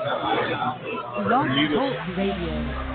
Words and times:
Blog 0.00 1.48
Talk 1.68 2.16
Radio. 2.16 2.90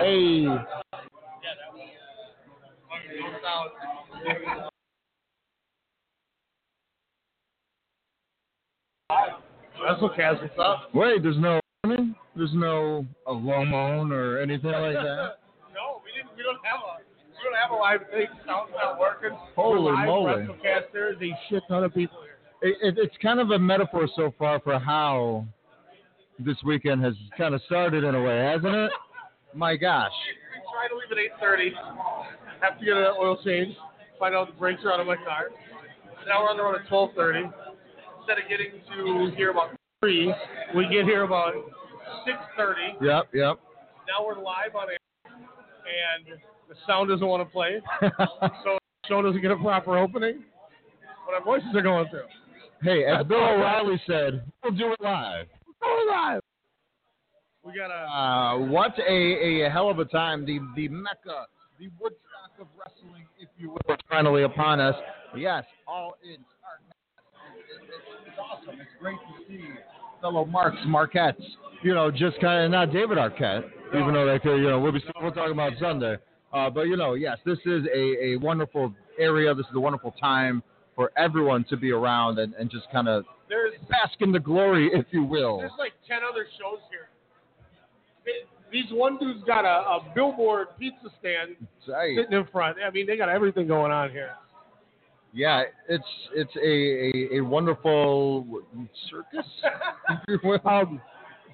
Hey. 0.00 0.46
WrestleCast, 10.00 10.42
what's 10.42 10.58
up? 10.58 10.94
Wait, 10.94 11.22
there's 11.22 11.38
no 11.38 11.60
warning? 11.84 12.14
There's 12.34 12.54
no 12.54 13.06
a 13.26 13.34
moan 13.34 14.12
or 14.12 14.38
anything 14.38 14.70
like 14.70 14.94
that? 14.94 15.02
no, 15.74 16.00
we 16.04 16.10
didn't. 16.16 16.36
We 16.36 16.42
don't 16.42 16.58
have 16.64 16.80
a. 16.80 17.02
We 17.36 17.44
don't 17.44 17.56
have 17.60 17.70
a 17.70 17.76
live 17.76 18.00
thing. 18.10 18.26
Sound's 18.46 18.72
not 18.76 18.98
working. 18.98 19.30
Holy 19.54 19.92
live 19.92 20.06
moly. 20.06 20.32
WrestleCast. 20.32 20.92
There's 20.92 21.16
a 21.20 21.30
shit 21.48 21.62
ton 21.68 21.84
of 21.84 21.92
people 21.94 22.18
here. 22.22 22.70
It, 22.70 22.76
it, 22.82 22.98
it's 22.98 23.16
kind 23.22 23.40
of 23.40 23.50
a 23.50 23.58
metaphor 23.58 24.08
so 24.16 24.32
far 24.38 24.60
for 24.60 24.78
how 24.78 25.46
this 26.38 26.56
weekend 26.64 27.04
has 27.04 27.14
kind 27.36 27.54
of 27.54 27.60
started 27.66 28.04
in 28.04 28.14
a 28.14 28.22
way, 28.22 28.38
hasn't 28.38 28.74
it? 28.74 28.90
My 29.54 29.76
gosh. 29.76 30.12
We 30.54 30.62
tried 30.72 30.88
to 30.88 30.96
leave 30.96 31.32
at 31.32 31.40
8:30. 31.42 31.70
Have 32.62 32.78
to 32.78 32.84
get 32.84 32.96
an 32.96 33.14
oil 33.18 33.38
change. 33.44 33.74
Find 34.18 34.34
out 34.34 34.46
the 34.46 34.58
brakes 34.58 34.82
are 34.84 34.92
out 34.92 35.00
of 35.00 35.06
my 35.06 35.16
car. 35.16 35.48
Now 36.26 36.42
we're 36.42 36.50
on 36.50 36.56
the 36.56 36.62
road 36.62 36.76
at 36.76 36.86
12:30. 36.88 37.52
Instead 38.20 38.38
of 38.38 38.48
getting 38.48 38.80
to 38.94 39.34
here 39.34 39.50
about 39.50 39.79
three, 40.00 40.34
we 40.74 40.84
get 40.88 41.04
here 41.04 41.24
about 41.24 41.54
6:30. 42.26 43.02
Yep, 43.02 43.28
yep. 43.34 43.60
Now 44.08 44.24
we're 44.24 44.42
live 44.42 44.74
on 44.74 44.88
air, 44.88 44.98
and 45.26 46.40
the 46.68 46.74
sound 46.86 47.10
doesn't 47.10 47.26
want 47.26 47.46
to 47.46 47.52
play, 47.52 47.80
so 48.00 48.78
the 48.78 49.08
show 49.08 49.22
doesn't 49.22 49.42
get 49.42 49.50
a 49.50 49.56
proper 49.56 49.98
opening. 49.98 50.42
But 51.26 51.34
our 51.34 51.44
voices 51.44 51.68
are 51.74 51.82
going 51.82 52.08
through. 52.08 52.26
hey, 52.82 53.04
as 53.04 53.26
Bill 53.26 53.38
O'Reilly 53.38 54.00
said, 54.06 54.42
we'll 54.62 54.72
do 54.72 54.92
it 54.92 55.00
live. 55.02 55.46
We're 55.66 55.88
going 55.88 56.08
live. 56.08 56.40
We 57.62 57.74
got 57.74 57.90
a. 57.90 58.10
Uh, 58.10 58.58
what 58.70 58.98
a, 58.98 59.66
a 59.66 59.70
hell 59.70 59.90
of 59.90 59.98
a 59.98 60.06
time. 60.06 60.46
The, 60.46 60.60
the 60.76 60.88
Mecca, 60.88 61.46
the 61.78 61.90
Woodstock 62.00 62.56
of 62.58 62.68
wrestling, 62.78 63.26
if 63.38 63.48
you 63.58 63.70
will, 63.70 63.94
is 63.94 64.00
finally 64.08 64.44
upon 64.44 64.80
us. 64.80 64.94
Yes, 65.36 65.64
all 65.86 66.14
in 66.24 66.40
It's 68.26 68.38
awesome. 68.40 68.80
It's 68.80 68.90
great 68.98 69.18
to 69.18 69.46
see 69.46 69.62
fellow 70.20 70.44
Marks, 70.44 70.78
Marquettes, 70.86 71.42
you 71.82 71.94
know, 71.94 72.10
just 72.10 72.40
kind 72.40 72.64
of 72.64 72.70
not 72.70 72.92
David 72.92 73.18
Arquette, 73.18 73.64
even 73.94 74.12
though 74.14 74.26
they 74.26 74.38
could, 74.38 74.56
you 74.56 74.68
know, 74.68 74.78
we'll 74.80 74.92
be 74.92 75.02
we'll 75.20 75.32
talk 75.32 75.50
about 75.50 75.72
Sunday. 75.80 76.16
Uh, 76.52 76.68
but 76.68 76.82
you 76.82 76.96
know, 76.96 77.14
yes, 77.14 77.38
this 77.46 77.58
is 77.64 77.84
a, 77.94 78.24
a 78.32 78.36
wonderful 78.36 78.92
area. 79.18 79.54
This 79.54 79.66
is 79.66 79.74
a 79.76 79.80
wonderful 79.80 80.12
time 80.20 80.62
for 80.96 81.10
everyone 81.16 81.64
to 81.70 81.76
be 81.76 81.90
around 81.92 82.38
and, 82.38 82.52
and 82.54 82.70
just 82.70 82.86
kind 82.92 83.08
of 83.08 83.24
There's 83.48 83.72
bask 83.88 84.14
in 84.20 84.32
the 84.32 84.40
glory, 84.40 84.90
if 84.92 85.06
you 85.12 85.24
will. 85.24 85.58
there's 85.58 85.70
like 85.78 85.92
ten 86.08 86.18
other 86.28 86.46
shows 86.58 86.80
here. 86.90 87.08
These 88.72 88.84
one 88.92 89.18
dude's 89.18 89.42
got 89.44 89.64
a, 89.64 89.68
a 89.68 90.12
billboard 90.14 90.68
pizza 90.78 91.08
stand 91.18 91.56
Right. 91.88 92.16
sitting 92.16 92.38
in 92.38 92.46
front. 92.52 92.76
I 92.86 92.90
mean, 92.90 93.04
they 93.06 93.16
got 93.16 93.28
everything 93.28 93.66
going 93.66 93.90
on 93.90 94.10
here. 94.10 94.30
Yeah, 95.32 95.62
it's 95.88 96.04
it's 96.34 96.50
a, 96.56 97.34
a, 97.36 97.38
a 97.38 97.44
wonderful 97.44 98.62
circus. 99.10 99.46
if 100.10 100.18
you 100.28 100.38
will. 100.42 100.60
Um, 100.68 101.00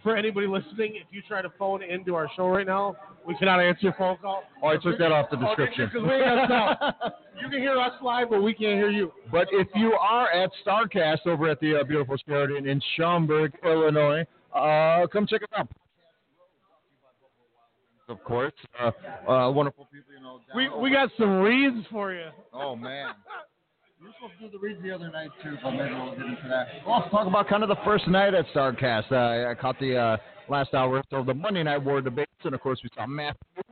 for 0.03 0.17
anybody 0.17 0.47
listening, 0.47 0.95
if 0.97 1.09
you 1.11 1.21
try 1.27 1.43
to 1.43 1.51
phone 1.59 1.83
into 1.83 2.15
our 2.15 2.29
show 2.37 2.47
right 2.49 2.67
now, 2.67 2.95
we 3.27 3.35
cannot 3.37 3.59
answer 3.61 3.81
your 3.83 3.95
phone 3.99 4.17
call. 4.19 4.45
Oh, 4.63 4.69
I 4.69 4.77
took 4.77 4.99
that 4.99 5.11
off 5.11 5.29
the 5.31 5.37
Oh, 5.37 5.55
did 5.57 5.69
you? 5.77 6.01
we 6.01 6.09
got 6.21 6.49
sound. 6.49 7.13
You 7.43 7.51
can 7.51 7.59
hear 7.61 7.77
us 7.79 7.93
live, 8.01 8.31
but 8.31 8.41
we 8.41 8.55
can't 8.55 8.77
hear 8.79 8.89
you. 8.91 9.13
but 9.33 9.49
if 9.51 9.67
you 9.75 9.93
are 9.95 10.31
at 10.31 10.51
Starrcast 10.65 11.27
over 11.27 11.51
at 11.51 11.59
the 11.61 11.81
uh, 11.81 11.85
beautiful 11.85 12.17
Sheridan 12.27 12.69
in 12.69 12.81
Schaumburg, 12.97 13.53
Illinois, 13.65 14.25
uh, 14.55 15.07
come 15.09 15.27
check 15.27 15.43
us 15.43 15.49
out. 15.59 15.69
Of 18.09 18.23
course, 18.23 18.53
uh, 18.81 18.93
uh, 19.29 19.51
wonderful 19.51 19.89
people. 19.93 20.15
You 20.17 20.23
know, 20.23 20.39
We 20.55 20.69
we 20.81 20.91
got 20.93 21.11
some 21.19 21.41
reads 21.41 21.85
for 21.91 22.13
you. 22.15 22.29
Oh 22.53 22.77
man. 22.77 23.09
You 23.99 24.07
were 24.07 24.13
supposed 24.21 24.39
to 24.41 24.47
do 24.47 24.53
the 24.53 24.59
reads 24.59 24.83
the 24.83 24.91
other 24.93 25.11
night 25.11 25.31
too, 25.43 25.57
but 25.63 25.71
maybe 25.71 25.95
we'll 25.95 26.15
get 26.17 26.27
into 26.27 26.49
that. 26.49 26.67
Well, 26.87 27.01
let's 27.01 27.11
talk 27.11 27.27
about 27.27 27.49
kind 27.49 27.63
of 27.63 27.69
the 27.69 27.79
first 27.85 28.07
night 28.09 28.35
at 28.35 28.47
Starrcast. 28.55 29.11
Uh, 29.11 29.51
I 29.51 29.55
caught 29.55 29.79
the 29.81 29.97
uh, 29.97 30.17
last 30.49 30.75
hour 30.75 31.03
of 31.13 31.27
the 31.27 31.35
Monday 31.35 31.63
Night 31.63 31.83
War 31.83 32.03
debates, 32.03 32.31
and 32.45 32.55
of 32.55 32.61
course 32.61 32.81
we 32.83 32.91
saw 32.95 33.07
Matthew, 33.07 33.63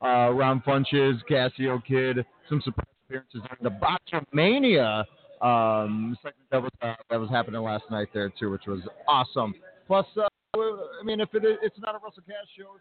uh, 0.00 0.30
Ron 0.30 0.62
Funches, 0.66 1.14
Cassio 1.28 1.82
Kid, 1.86 2.24
some 2.48 2.60
surprise 2.62 2.86
appearances 3.06 3.42
the 3.60 3.70
Botchamania 3.70 5.04
um, 5.42 6.16
segment 6.22 6.50
that 6.50 6.62
was 6.62 6.70
uh, 6.80 6.94
that 7.10 7.18
was 7.18 7.28
happening 7.30 7.60
last 7.60 7.84
night 7.90 8.08
there 8.14 8.32
too, 8.38 8.50
which 8.50 8.66
was 8.66 8.80
awesome. 9.08 9.52
Plus, 9.88 10.06
uh, 10.16 10.28
I 10.54 11.04
mean, 11.04 11.20
if 11.20 11.34
it 11.34 11.44
is, 11.44 11.58
it's 11.62 11.78
not 11.80 11.96
a 11.96 11.98
WrestleCast 11.98 12.48
show, 12.56 12.76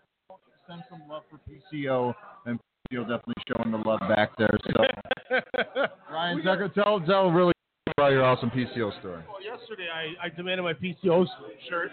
send 0.67 0.83
some 0.89 1.01
love 1.09 1.23
for 1.29 1.39
PCO 1.49 2.13
and 2.45 2.59
PCO 2.91 3.01
definitely 3.01 3.43
showing 3.47 3.71
the 3.71 3.77
love 3.77 3.99
back 4.09 4.31
there. 4.37 4.57
So. 4.65 4.83
Ryan 6.11 6.43
Tucker, 6.43 6.69
tell 6.69 6.99
tell 7.01 7.31
really 7.31 7.53
about 7.97 8.11
your 8.11 8.23
awesome 8.23 8.49
PCO 8.49 8.97
story. 8.99 9.23
Well, 9.27 9.43
yesterday 9.43 9.87
I, 9.93 10.25
I 10.25 10.29
demanded 10.29 10.63
my 10.63 10.73
PCO 10.73 11.25
shirt, 11.69 11.91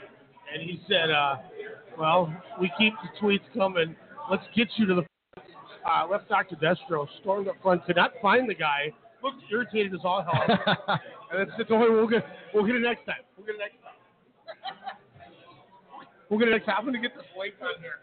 and 0.52 0.62
he 0.62 0.80
said, 0.88 1.10
uh, 1.10 1.36
"Well, 1.98 2.34
we 2.60 2.70
keep 2.78 2.94
the 3.02 3.20
tweets 3.20 3.40
coming. 3.56 3.94
Let's 4.30 4.44
get 4.54 4.68
you 4.76 4.86
to 4.86 4.94
the." 4.96 5.04
Uh, 5.88 6.06
left 6.06 6.28
Dr. 6.28 6.56
Destro 6.56 7.06
stormed 7.20 7.48
up 7.48 7.54
front, 7.62 7.84
could 7.86 7.96
not 7.96 8.12
find 8.20 8.50
the 8.50 8.54
guy, 8.54 8.92
looked 9.22 9.42
irritated 9.50 9.94
as 9.94 10.00
all 10.04 10.22
hell, 10.22 10.58
and 11.32 11.40
then 11.40 11.46
said, 11.56 11.68
"Don't 11.68 11.80
worry, 11.80 11.94
we'll 11.94 12.08
get 12.08 12.24
we'll 12.52 12.66
get 12.66 12.74
it 12.74 12.82
next 12.82 13.06
time. 13.06 13.22
We'll 13.36 13.46
get 13.46 13.54
it 13.54 13.58
next 13.58 13.80
time. 13.82 13.96
we'll 16.28 16.38
get 16.38 16.48
it 16.48 16.52
next 16.52 16.66
time. 16.66 16.76
I'm 16.78 16.84
gonna 16.84 17.00
get 17.00 17.14
this 17.14 17.24
link 17.38 17.54
on 17.62 17.80
here. 17.80 18.00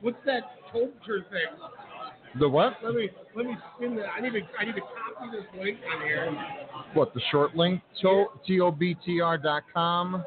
What's 0.00 0.18
that 0.26 0.42
culture 0.72 1.24
thing? 1.30 2.38
the 2.38 2.48
what? 2.48 2.74
Let 2.82 2.94
me 2.94 3.10
let 3.34 3.46
me 3.46 3.56
spin 3.76 3.96
that. 3.96 4.06
I 4.16 4.20
need 4.20 4.32
to 4.32 4.40
I 4.58 4.64
need 4.64 4.74
to 4.76 4.80
copy 4.80 5.30
this 5.32 5.44
link 5.60 5.78
on 5.94 6.06
here. 6.06 6.32
What 6.94 7.12
the 7.14 7.20
short 7.30 7.56
link? 7.56 7.82
To 8.02 8.26
T 8.46 8.60
O 8.60 8.70
B 8.70 8.96
T 9.04 9.20
R 9.20 9.36
dot 9.36 9.64
com. 9.74 10.24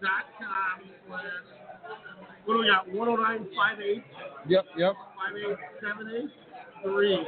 dot 0.00 0.24
com 0.38 0.88
slash 1.08 1.22
what 2.44 2.54
do 2.54 2.60
we 2.60 2.66
got? 2.66 2.92
One 2.92 3.08
oh 3.08 3.16
nine 3.16 3.46
five 3.56 3.78
eight 3.80 4.02
Yep, 4.48 4.64
yep. 4.76 4.92
five 4.94 5.36
eight 5.36 5.56
seven 5.80 6.12
eight 6.14 6.30
three. 6.82 7.24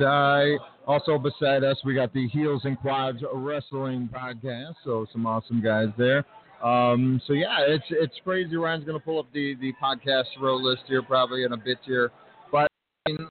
Uh, 0.00 0.58
also 0.86 1.18
beside 1.18 1.64
us, 1.64 1.76
we 1.84 1.94
got 1.94 2.12
the 2.12 2.28
Heels 2.28 2.62
and 2.64 2.78
Quads 2.78 3.18
Wrestling 3.34 4.08
podcast. 4.14 4.74
So 4.84 5.06
some 5.12 5.26
awesome 5.26 5.60
guys 5.62 5.88
there. 5.98 6.24
Um, 6.62 7.20
so 7.26 7.34
yeah, 7.34 7.58
it's 7.60 7.84
it's 7.90 8.14
crazy. 8.24 8.56
Ryan's 8.56 8.84
gonna 8.84 8.98
pull 8.98 9.18
up 9.18 9.26
the 9.32 9.54
the 9.60 9.72
podcast 9.82 10.26
row 10.40 10.56
list 10.56 10.82
here 10.88 11.02
probably 11.02 11.44
in 11.44 11.52
a 11.52 11.56
bit 11.56 11.78
here, 11.84 12.10
but 12.50 12.68
I 13.06 13.10
mean, 13.10 13.28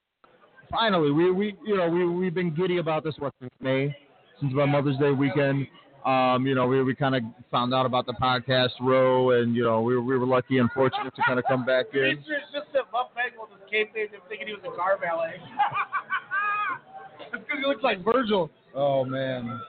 finally 0.71 1.11
we 1.11 1.31
we 1.31 1.55
you 1.65 1.75
know 1.75 1.89
we 1.89 2.07
we've 2.07 2.33
been 2.33 2.55
giddy 2.55 2.77
about 2.77 3.03
this 3.03 3.15
what 3.19 3.33
since 3.41 3.51
May 3.59 3.95
since 4.39 4.53
my 4.53 4.65
Mother's 4.65 4.97
Day 4.97 5.11
weekend. 5.11 5.67
Um, 6.05 6.47
you 6.47 6.55
know, 6.55 6.67
we, 6.67 6.81
we 6.83 6.95
kind 6.95 7.15
of 7.15 7.23
found 7.51 7.73
out 7.73 7.85
about 7.85 8.05
the 8.05 8.13
podcast 8.13 8.69
row, 8.79 9.31
and 9.31 9.53
you 9.53 9.63
know, 9.63 9.81
we 9.81 9.93
were, 9.95 10.01
we 10.01 10.17
were 10.17 10.25
lucky 10.25 10.59
and 10.59 10.71
fortunate 10.71 11.13
to 11.13 11.21
kind 11.27 11.37
of 11.37 11.43
come 11.45 11.65
back 11.65 11.87
in. 11.93 12.17
It's 12.17 12.25
just 12.25 12.71
that 12.71 12.89
Buff 12.93 13.09
Bagwell 13.13 13.49
just 13.51 13.69
came 13.69 13.87
in 13.93 14.07
thinking 14.29 14.47
he 14.47 14.53
was 14.53 14.61
a 14.63 14.73
car 14.73 14.97
valet. 15.01 15.35
That's 17.31 17.43
because 17.43 17.59
he 17.59 17.67
looks 17.67 17.83
like 17.83 18.05
Virgil. 18.05 18.49
Oh 18.73 19.03
man. 19.03 19.59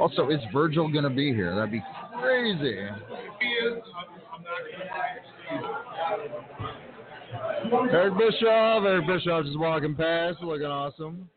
Also, 0.00 0.28
is 0.28 0.40
Virgil 0.52 0.88
gonna 0.88 1.10
be 1.10 1.32
here? 1.32 1.54
That'd 1.54 1.72
be 1.72 1.82
crazy. 2.20 2.88
Eric 7.92 8.14
Bischoff. 8.18 8.84
Eric 8.84 9.06
Bischoff 9.06 9.44
just 9.44 9.58
walking 9.58 9.94
past, 9.94 10.38
looking 10.42 10.66
awesome, 10.66 11.28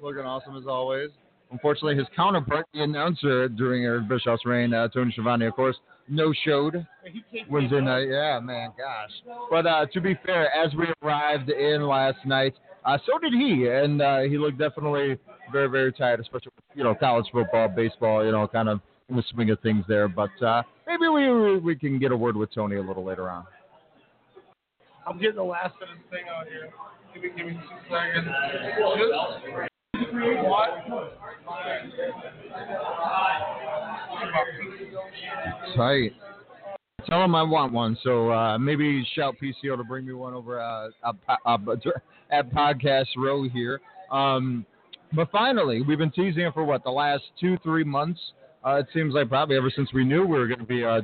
looking 0.00 0.22
awesome 0.22 0.56
as 0.56 0.66
always. 0.66 1.10
Unfortunately, 1.52 1.96
his 1.96 2.06
counterpart, 2.16 2.66
the 2.74 2.82
announcer 2.82 3.48
during 3.48 3.84
Eric 3.84 4.08
Bischoff's 4.08 4.44
reign, 4.44 4.74
uh, 4.74 4.88
Tony 4.88 5.12
Schiavone, 5.12 5.46
of 5.46 5.54
course, 5.54 5.76
no 6.08 6.32
showed. 6.44 6.84
Wednesday 7.48 7.80
night, 7.80 8.08
yeah, 8.08 8.40
man, 8.40 8.72
gosh. 8.76 9.36
But 9.50 9.66
uh, 9.66 9.86
to 9.92 10.00
be 10.00 10.18
fair, 10.24 10.52
as 10.52 10.74
we 10.74 10.86
arrived 11.02 11.50
in 11.50 11.86
last 11.86 12.18
night, 12.24 12.54
uh, 12.84 12.98
so 13.06 13.18
did 13.18 13.32
he, 13.32 13.68
and 13.68 14.02
uh, 14.02 14.20
he 14.20 14.38
looked 14.38 14.58
definitely 14.58 15.18
very, 15.52 15.68
very 15.68 15.92
tired, 15.92 16.20
especially 16.20 16.52
with, 16.56 16.76
you 16.76 16.84
know 16.84 16.94
college 16.94 17.26
football, 17.32 17.68
baseball, 17.68 18.24
you 18.24 18.32
know, 18.32 18.46
kind 18.48 18.68
of 18.68 18.80
in 19.08 19.16
the 19.16 19.22
swing 19.30 19.50
of 19.50 19.60
things 19.60 19.84
there. 19.88 20.08
But 20.08 20.30
uh, 20.42 20.62
maybe 20.86 21.08
we 21.08 21.58
we 21.58 21.76
can 21.76 21.98
get 21.98 22.12
a 22.12 22.16
word 22.16 22.36
with 22.36 22.52
Tony 22.54 22.76
a 22.76 22.82
little 22.82 23.04
later 23.04 23.30
on. 23.30 23.44
I'm 25.06 25.18
getting 25.20 25.36
the 25.36 25.44
last 25.44 25.74
of 25.80 25.88
this 25.88 26.10
thing 26.10 26.24
out 26.28 26.46
here. 26.48 26.70
Give 27.14 27.22
me, 27.22 27.28
give 27.36 27.46
me 27.46 27.52
two 27.52 27.94
seconds. 27.94 28.26
Just 29.94 30.12
what? 30.44 30.68
Tight. 35.76 36.12
Tell 37.08 37.22
him 37.22 37.34
I 37.36 37.42
want 37.42 37.72
one. 37.72 37.96
So 38.02 38.32
uh, 38.32 38.58
maybe 38.58 39.06
shout 39.14 39.36
PCO 39.40 39.76
to 39.76 39.84
bring 39.84 40.06
me 40.06 40.12
one 40.12 40.34
over 40.34 40.60
uh, 40.60 40.88
at, 41.06 41.14
at 42.30 42.50
Podcast 42.50 43.06
Row 43.16 43.48
here. 43.48 43.80
Um, 44.10 44.66
but 45.16 45.30
finally, 45.30 45.82
we've 45.82 45.98
been 45.98 46.12
teasing 46.12 46.42
it 46.42 46.54
for 46.54 46.64
what 46.64 46.84
the 46.84 46.90
last 46.90 47.24
two, 47.40 47.56
three 47.62 47.84
months. 47.84 48.20
Uh, 48.64 48.74
it 48.76 48.86
seems 48.92 49.14
like 49.14 49.28
probably 49.28 49.56
ever 49.56 49.70
since 49.74 49.92
we 49.92 50.04
knew 50.04 50.22
we 50.22 50.38
were 50.38 50.46
going 50.46 50.60
to 50.60 50.66
be 50.66 50.84
uh, 50.84 51.00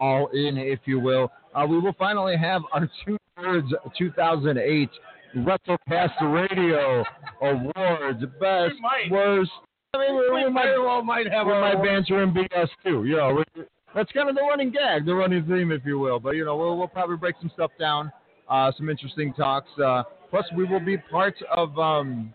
all 0.00 0.28
in, 0.28 0.56
if 0.56 0.80
you 0.84 1.00
will. 1.00 1.30
Uh, 1.54 1.66
we 1.66 1.78
will 1.78 1.94
finally 1.98 2.36
have 2.36 2.62
our 2.72 2.88
two 3.04 3.18
thirds 3.36 3.68
2008 3.98 4.88
WrestleCast 5.36 6.20
Radio 6.20 7.04
Awards. 7.42 8.20
Best, 8.40 8.74
worst. 9.10 9.50
I 9.94 9.98
mean, 9.98 10.16
we, 10.16 10.30
We 10.30 10.44
we 10.44 10.50
might, 10.50 10.76
well 10.78 11.02
might 11.02 11.30
have 11.30 11.46
we 11.46 11.52
our 11.52 11.60
might 11.60 11.82
banter 11.82 12.22
and 12.22 12.34
BS 12.34 12.68
too. 12.84 13.04
You 13.04 13.16
know, 13.16 13.34
we, 13.56 13.64
that's 13.94 14.12
kind 14.12 14.28
of 14.28 14.34
the 14.34 14.42
running 14.42 14.70
gag, 14.70 15.06
the 15.06 15.14
running 15.14 15.44
theme, 15.46 15.72
if 15.72 15.82
you 15.84 15.98
will. 15.98 16.20
But 16.20 16.36
you 16.36 16.44
know, 16.44 16.56
we'll, 16.56 16.76
we'll 16.76 16.88
probably 16.88 17.16
break 17.16 17.36
some 17.40 17.50
stuff 17.54 17.70
down, 17.78 18.12
uh, 18.48 18.72
some 18.76 18.88
interesting 18.90 19.32
talks. 19.32 19.70
Uh, 19.82 20.02
plus, 20.30 20.44
we 20.54 20.64
will 20.64 20.84
be 20.84 20.98
part 20.98 21.34
of 21.54 21.78
um, 21.78 22.34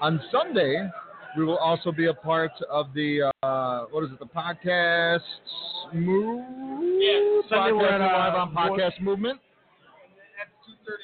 on 0.00 0.20
Sunday. 0.30 0.88
We 1.36 1.44
will 1.44 1.58
also 1.58 1.92
be 1.92 2.06
a 2.06 2.14
part 2.14 2.52
of 2.70 2.92
the 2.94 3.30
uh, 3.42 3.84
what 3.90 4.04
is 4.04 4.10
it? 4.10 4.18
The 4.18 4.26
podcast 4.26 5.20
move. 5.92 6.40
Yeah, 7.00 7.40
Sunday 7.48 7.72
we're 7.72 7.88
at, 7.88 8.00
uh, 8.00 8.04
live 8.04 8.34
on 8.34 8.54
podcast 8.54 9.00
movement 9.00 9.38
At 10.40 10.48
2:30 10.66 10.94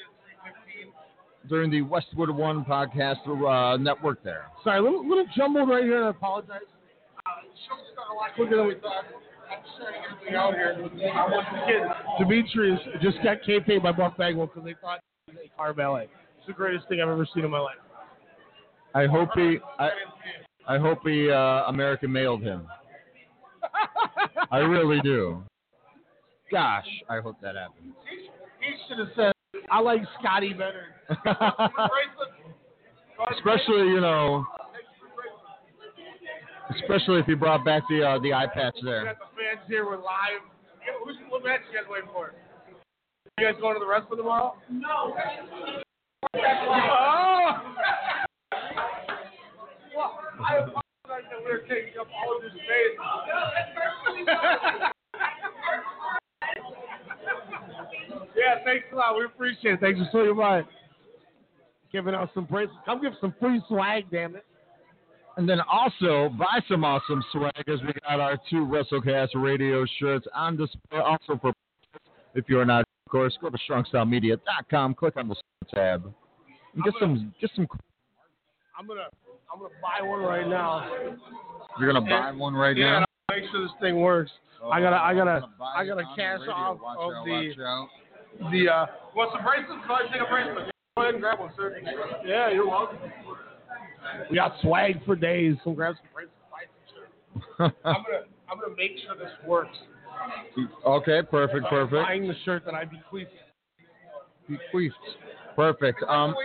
and 0.45 0.55
3:15. 0.85 1.49
during 1.49 1.69
the 1.71 1.83
Westwood 1.83 2.29
One 2.31 2.65
podcast 2.65 3.17
uh, 3.27 3.77
network. 3.77 4.23
There. 4.23 4.45
Sorry, 4.63 4.79
a 4.79 4.81
little, 4.81 5.07
little 5.07 5.25
jumbled 5.37 5.69
right 5.69 5.83
here. 5.83 6.03
I 6.05 6.09
apologize. 6.09 6.61
Uh, 7.25 7.29
show 7.67 7.75
started 7.93 8.11
a 8.11 8.15
lot 8.15 8.33
quicker 8.35 8.57
than 8.57 8.67
we 8.67 8.75
thought. 8.75 9.05
I'm 9.49 9.61
just 9.63 9.77
trying 9.77 9.93
to 9.93 9.99
get 9.99 10.09
everything 10.09 10.35
out 10.35 10.53
here. 10.53 10.73
I 11.13 11.29
want 11.29 11.45
to 11.47 11.71
get 11.71 12.27
Demetrius 12.27 12.79
just 13.01 13.23
got 13.23 13.37
kayfabe 13.47 13.83
by 13.83 13.91
Buff 13.91 14.17
Bagwell 14.17 14.47
because 14.47 14.63
they 14.65 14.75
thought 14.81 14.99
he 15.27 15.33
was 15.33 15.45
a 15.45 15.55
car 15.55 15.71
valet. 15.73 16.09
It's 16.39 16.47
the 16.47 16.53
greatest 16.53 16.87
thing 16.89 16.99
I've 16.99 17.09
ever 17.09 17.27
seen 17.33 17.45
in 17.45 17.51
my 17.51 17.59
life. 17.59 17.75
I 18.95 19.05
hope 19.07 19.29
he. 19.35 19.59
I, 19.77 19.89
I 20.67 20.77
hope 20.79 20.99
he 21.05 21.29
uh, 21.29 21.65
American 21.67 22.11
mailed 22.11 22.41
him. 22.41 22.65
I 24.51 24.59
really 24.59 25.01
do. 25.01 25.43
Gosh, 26.51 26.87
I 27.09 27.19
hope 27.19 27.35
that 27.41 27.55
happens. 27.55 27.93
He 28.61 28.73
should 28.87 28.99
have 28.99 29.09
said, 29.15 29.33
I 29.69 29.79
like 29.81 30.01
Scotty 30.19 30.53
better. 30.53 30.85
Especially, 33.37 33.87
you 33.89 34.01
know, 34.01 34.45
especially 36.71 37.19
if 37.19 37.27
you 37.27 37.35
brought 37.35 37.63
back 37.63 37.83
the 37.89 38.03
uh, 38.03 38.19
the 38.19 38.33
eye 38.33 38.47
patch 38.53 38.75
We 38.81 38.89
there. 38.89 39.05
got 39.05 39.19
the 39.19 39.25
fans 39.35 39.65
here. 39.67 39.85
We're 39.85 39.97
live. 39.97 40.41
Who's, 41.03 41.15
what 41.29 41.43
match 41.43 41.61
you 41.71 41.77
guys 41.79 41.87
waiting 41.89 42.09
for? 42.13 42.33
You 43.37 43.45
guys 43.45 43.55
going 43.61 43.75
to 43.75 43.79
the 43.79 43.87
wrestling 43.87 44.17
tomorrow? 44.17 44.55
No. 44.69 45.15
Oh! 46.35 47.51
I 50.43 50.57
apologize 50.57 50.83
that 51.07 51.41
we're 51.43 51.61
taking 51.61 51.97
up 51.99 52.07
all 52.11 52.39
this 52.41 52.51
space. 52.51 52.97
yeah, 58.35 58.63
thanks 58.63 58.85
a 58.91 58.95
lot. 58.95 59.17
We 59.17 59.25
appreciate 59.25 59.75
it. 59.75 59.79
Thanks 59.79 59.99
for 59.99 60.07
swinging 60.11 60.37
by. 60.37 60.63
Giving 61.91 62.13
out 62.13 62.29
some 62.33 62.45
bracelets. 62.45 62.79
Come 62.85 63.01
give 63.01 63.13
some 63.21 63.33
free 63.39 63.61
swag, 63.67 64.05
damn 64.11 64.35
it. 64.35 64.45
And 65.37 65.47
then 65.47 65.59
also 65.61 66.29
buy 66.29 66.59
some 66.69 66.83
awesome 66.83 67.23
swag 67.31 67.63
as 67.67 67.81
we 67.81 67.93
got 68.07 68.19
our 68.19 68.37
two 68.49 68.65
WrestleCast 68.65 69.29
radio 69.35 69.85
shirts 69.99 70.27
on 70.33 70.57
display. 70.57 70.99
Also 70.99 71.37
for 71.41 71.53
if 72.35 72.45
you're 72.49 72.65
not, 72.65 72.81
of 72.81 73.11
course, 73.11 73.37
go 73.41 73.49
to 73.49 73.57
strongstylemedia.com, 73.69 74.95
click 74.95 75.15
on 75.17 75.29
the 75.29 75.35
tab, 75.73 76.13
and 76.73 76.83
get 76.83 76.93
some 76.99 77.33
get 77.39 77.49
some. 77.55 77.67
I'm 78.85 78.89
gonna 78.89 79.09
I'm 79.51 79.59
gonna 79.59 79.73
buy 79.81 80.05
one 80.05 80.19
right 80.19 80.47
now. 80.47 80.87
You're 81.79 81.91
gonna 81.91 82.05
buy 82.05 82.31
one 82.31 82.53
right 82.53 82.77
yeah, 82.77 82.85
now. 82.85 82.95
and 82.97 83.05
I'll 83.31 83.35
make 83.39 83.49
sure 83.49 83.63
this 83.63 83.71
thing 83.81 83.99
works. 83.99 84.31
I 84.63 84.79
gotta 84.79 84.97
I 84.97 85.15
gotta 85.15 85.49
I 85.75 85.83
gotta 85.87 86.03
cash 86.15 86.41
off 86.47 86.79
Watch 86.79 86.97
of 86.99 87.13
out, 87.13 87.25
the 87.25 88.51
the 88.51 88.69
uh 88.69 88.85
want 89.15 89.31
some 89.33 89.43
bracelets? 89.43 89.81
Go 89.87 89.95
ahead 89.95 90.05
take 90.13 90.21
a 90.21 90.29
bracelet. 90.29 90.71
Go 90.95 91.01
ahead 91.01 91.15
and 91.15 91.23
grab 91.23 91.39
one, 91.39 91.51
sir. 91.57 91.81
Yeah, 92.23 92.51
you're 92.51 92.69
welcome. 92.69 92.99
We 94.29 94.35
got 94.35 94.53
swag 94.61 95.03
for 95.03 95.15
days. 95.15 95.55
So 95.63 95.71
grab 95.71 95.95
some 95.95 96.05
bracelets. 96.13 96.37
buy 96.51 96.69
some 97.57 97.73
shit. 97.73 97.75
I'm 97.85 98.03
gonna 98.05 98.25
I'm 98.51 98.59
gonna 98.59 98.75
make 98.77 98.99
sure 99.03 99.15
this 99.15 99.33
works. 99.47 99.77
okay, 100.85 101.21
perfect, 101.31 101.65
perfect. 101.71 101.91
Buying 101.91 102.27
the 102.27 102.35
shirt 102.45 102.65
that 102.65 102.75
I 102.75 102.85
bequeathed. 102.85 103.31
Bequeathed. 104.47 104.93
Perfect. 105.55 106.03
Um, 106.07 106.35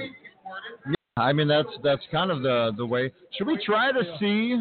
yeah, 0.87 0.95
I 1.21 1.33
mean 1.33 1.49
that's 1.49 1.69
that's 1.83 2.03
kind 2.11 2.31
of 2.31 2.43
the 2.43 2.73
the 2.77 2.87
way. 2.87 3.13
Should 3.37 3.47
we 3.47 3.59
try 3.65 3.93
to 3.93 4.03
see? 4.19 4.57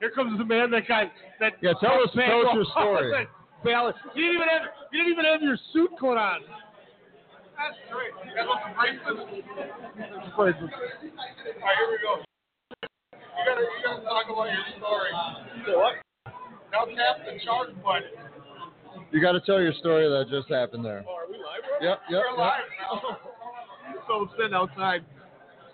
Here 0.00 0.10
comes 0.10 0.38
the 0.38 0.44
man 0.44 0.70
that 0.70 0.86
got 0.86 1.10
that. 1.40 1.54
Yeah, 1.62 1.72
tell 1.80 2.02
us- 2.02 2.10
tell 2.14 2.46
us 2.46 2.54
your 2.54 2.64
story. 2.72 3.26
Ballot. 3.64 3.96
You 4.14 4.22
didn't 4.22 4.36
even 4.36 4.48
have 4.48 4.62
you 4.92 4.98
didn't 4.98 5.12
even 5.12 5.24
have 5.24 5.42
your 5.42 5.56
suit 5.72 5.90
coat 5.98 6.18
on. 6.18 6.40
That's 7.56 7.78
great. 7.90 8.12
You 8.28 8.34
guys 8.36 8.46
want 8.46 8.60
some 8.66 8.74
bracelets? 8.76 9.24
Bracelets. 10.36 10.74
All 10.74 11.64
right, 11.64 11.76
here 11.78 11.88
we 11.88 11.98
go. 12.02 12.20
You 12.20 13.42
gotta 13.46 13.62
you 13.62 13.80
gotta 13.82 14.02
talk 14.04 14.26
about 14.28 14.50
your 14.52 14.66
story. 14.76 15.10
Say 15.66 15.74
what? 15.74 15.94
Now 16.72 16.84
tap 16.84 17.24
the 17.24 17.38
charge 17.44 17.70
button. 17.82 18.10
You 19.12 19.20
got 19.22 19.32
to 19.32 19.40
tell 19.46 19.60
your 19.62 19.72
story 19.74 20.08
that 20.08 20.26
just 20.28 20.50
happened 20.50 20.84
there. 20.84 21.04
Oh, 21.06 21.14
are 21.14 21.30
we 21.30 21.38
live? 21.38 21.62
Bro? 21.78 21.88
Yep, 21.88 21.98
yep, 22.10 22.22
We're 22.26 22.30
yep. 22.30 22.38
live 22.38 22.66
now. 22.82 23.16
so 24.08 24.12
I'm 24.14 24.28
sitting 24.36 24.54
outside 24.54 25.04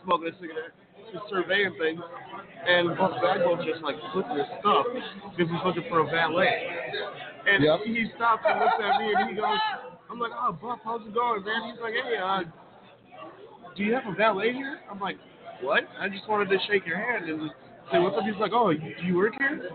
smoking 0.05 0.29
a 0.29 0.35
cigarette, 0.41 0.75
just 1.13 1.25
surveying 1.29 1.75
things, 1.79 2.01
and 2.67 2.97
Buff 2.97 3.13
Bagwell's 3.23 3.65
just 3.67 3.83
like 3.83 3.97
flipping 4.13 4.37
his 4.37 4.47
stuff 4.61 4.87
because 5.35 5.51
he's 5.51 5.65
looking 5.65 5.85
for 5.89 6.01
a 6.01 6.09
valet. 6.11 6.69
And 7.49 7.65
Yep. 7.65 7.81
he 7.87 8.07
stops 8.17 8.43
and 8.47 8.61
looks 8.61 8.77
at 8.79 9.01
me 9.01 9.15
and 9.17 9.31
he 9.31 9.35
goes, 9.37 9.59
I'm 10.11 10.19
like, 10.19 10.33
oh, 10.35 10.53
Buff, 10.53 10.81
how's 10.85 11.01
it 11.07 11.15
going, 11.15 11.45
man? 11.45 11.71
He's 11.73 11.81
like, 11.81 11.95
hey, 11.95 12.19
uh, 12.21 12.43
do 13.77 13.83
you 13.85 13.95
have 13.95 14.07
a 14.07 14.15
valet 14.15 14.53
here? 14.53 14.81
I'm 14.91 15.01
like, 15.01 15.17
what? 15.63 15.85
I 15.99 16.09
just 16.09 16.29
wanted 16.29 16.49
to 16.51 16.59
shake 16.69 16.87
your 16.87 16.99
hand 16.99 17.29
and 17.31 17.51
say 17.93 17.99
what's 17.99 18.17
up. 18.17 18.25
He's 18.25 18.39
like, 18.41 18.53
oh, 18.53 18.73
do 18.73 19.05
you 19.05 19.17
work 19.17 19.35
here? 19.39 19.71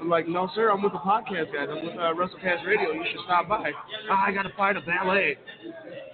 I'm 0.00 0.08
like, 0.08 0.28
no, 0.28 0.48
sir. 0.54 0.70
I'm 0.70 0.82
with 0.82 0.92
the 0.92 0.98
podcast 0.98 1.52
guys. 1.52 1.68
I'm 1.70 1.84
with 1.84 1.94
uh, 1.94 2.14
WrestleCast 2.16 2.66
Radio. 2.66 2.92
You 2.92 3.04
should 3.10 3.20
stop 3.24 3.48
by. 3.48 3.70
Ah, 4.10 4.24
I 4.28 4.32
gotta 4.32 4.48
find 4.56 4.78
a 4.78 4.80
valet. 4.80 5.36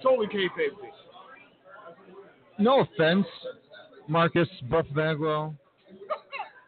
Totally 0.03 0.27
kayfabe 0.27 0.75
me. 0.81 0.86
No 2.59 2.81
offense, 2.81 3.25
Marcus 4.07 4.47
Buff 4.69 4.85
Bagwell, 4.95 5.55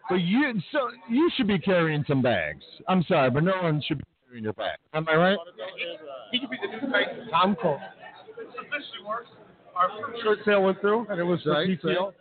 but 0.09 0.21
you 0.21 0.53
so 0.71 0.89
you 1.09 1.29
should 1.35 1.47
be 1.47 1.59
carrying 1.59 2.03
some 2.07 2.21
bags. 2.21 2.63
I'm 2.87 3.03
sorry, 3.07 3.29
but 3.31 3.43
no 3.43 3.53
one 3.61 3.81
should 3.87 3.99
be 3.99 4.03
carrying 4.27 4.43
your 4.43 4.53
bag. 4.53 4.77
Am 4.93 5.07
I 5.09 5.15
right? 5.15 5.37
He 6.31 6.39
could 6.39 6.49
be 6.49 6.57
the 6.61 6.67
new 6.67 6.91
Tyson 6.91 7.29
Tomko. 7.33 7.79
This 8.37 8.47
officially 8.53 9.05
works. 9.07 9.29
Our 9.75 9.89
shirt 10.23 10.39
sale 10.45 10.63
went 10.63 10.81
through, 10.81 11.07
and 11.09 11.19
it 11.19 11.23
was 11.23 11.41
for 11.41 11.51
Right, 11.51 11.69
PTO. 11.69 12.11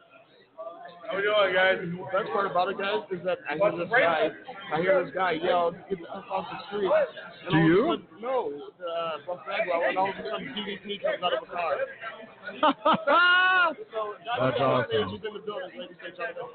How 1.08 1.16
we 1.16 1.22
doing, 1.22 1.54
guys? 1.54 1.78
The 1.80 1.96
best 2.12 2.30
part 2.32 2.50
about 2.50 2.68
it, 2.68 2.78
guys, 2.78 3.00
is 3.10 3.24
that 3.24 3.38
I 3.48 3.56
hear 3.56 3.72
this 3.72 3.88
guy, 3.88 4.28
I 4.74 4.80
hear 4.80 5.04
this 5.04 5.14
guy 5.14 5.32
yell, 5.32 5.70
"Get 5.88 5.98
the 5.98 6.04
F 6.04 6.24
off 6.30 6.46
the 6.50 6.58
street." 6.66 6.90
And 7.48 7.52
Do 7.52 7.56
all 7.56 7.58
of 7.58 7.64
a 7.64 7.66
you? 7.66 7.86
sudden- 7.88 8.06
no, 8.20 8.52
uh, 8.86 9.18
Buff 9.26 9.40
Bagwell, 9.46 9.82
and 9.88 9.96
all 9.98 10.10
of 10.10 10.16
a 10.16 10.22
sudden 10.30 10.54
DDP 10.54 10.98
comes 10.98 11.22
out 11.22 11.32
of 11.32 11.42
a 11.42 11.46
car. 11.46 11.76
So, 13.92 14.14
That's 14.40 14.60
awesome. 14.60 15.08
He's 15.10 15.24
in 15.24 15.34
the 15.34 15.40
building, 15.40 15.78
ladies 15.78 15.96
and 16.04 16.16
gentlemen. 16.16 16.54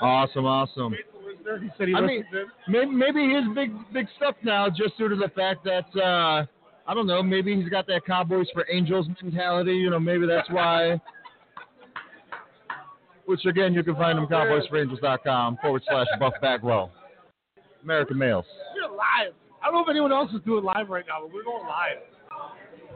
Awesome, 0.00 0.44
awesome. 0.46 0.92
He 0.92 1.68
said 1.76 1.88
he 1.88 1.94
I 1.94 2.00
mean, 2.00 2.24
in. 2.32 2.46
maybe, 2.68 2.90
maybe 2.92 3.28
he's 3.34 3.48
big 3.54 3.72
big 3.92 4.06
stuff 4.16 4.36
now, 4.42 4.68
just 4.70 4.96
due 4.98 5.08
to 5.08 5.16
the 5.16 5.28
fact 5.30 5.64
that 5.64 5.86
uh, 6.00 6.44
I 6.86 6.94
don't 6.94 7.06
know. 7.08 7.22
Maybe 7.22 7.56
he's 7.60 7.68
got 7.68 7.86
that 7.88 8.04
Cowboys 8.06 8.46
for 8.54 8.64
Angels 8.70 9.08
mentality. 9.22 9.72
You 9.74 9.90
know, 9.90 9.98
maybe 9.98 10.26
that's 10.26 10.48
why. 10.50 11.00
Which 13.28 13.44
again, 13.44 13.74
you 13.74 13.84
can 13.84 13.94
find 13.94 14.18
him 14.18 14.24
cowboysforangels.com 14.24 15.58
forward 15.60 15.82
slash 15.84 16.06
Buff 16.18 16.32
Bagwell. 16.40 16.90
American 17.84 18.16
males. 18.16 18.48
We're 18.72 18.88
live. 18.88 19.36
I 19.60 19.68
don't 19.68 19.74
know 19.76 19.84
if 19.84 19.92
anyone 19.92 20.16
else 20.16 20.32
is 20.32 20.40
doing 20.48 20.64
live 20.64 20.88
right 20.88 21.04
now, 21.04 21.20
but 21.20 21.36
we're 21.36 21.44
going 21.44 21.68
live. 21.68 22.00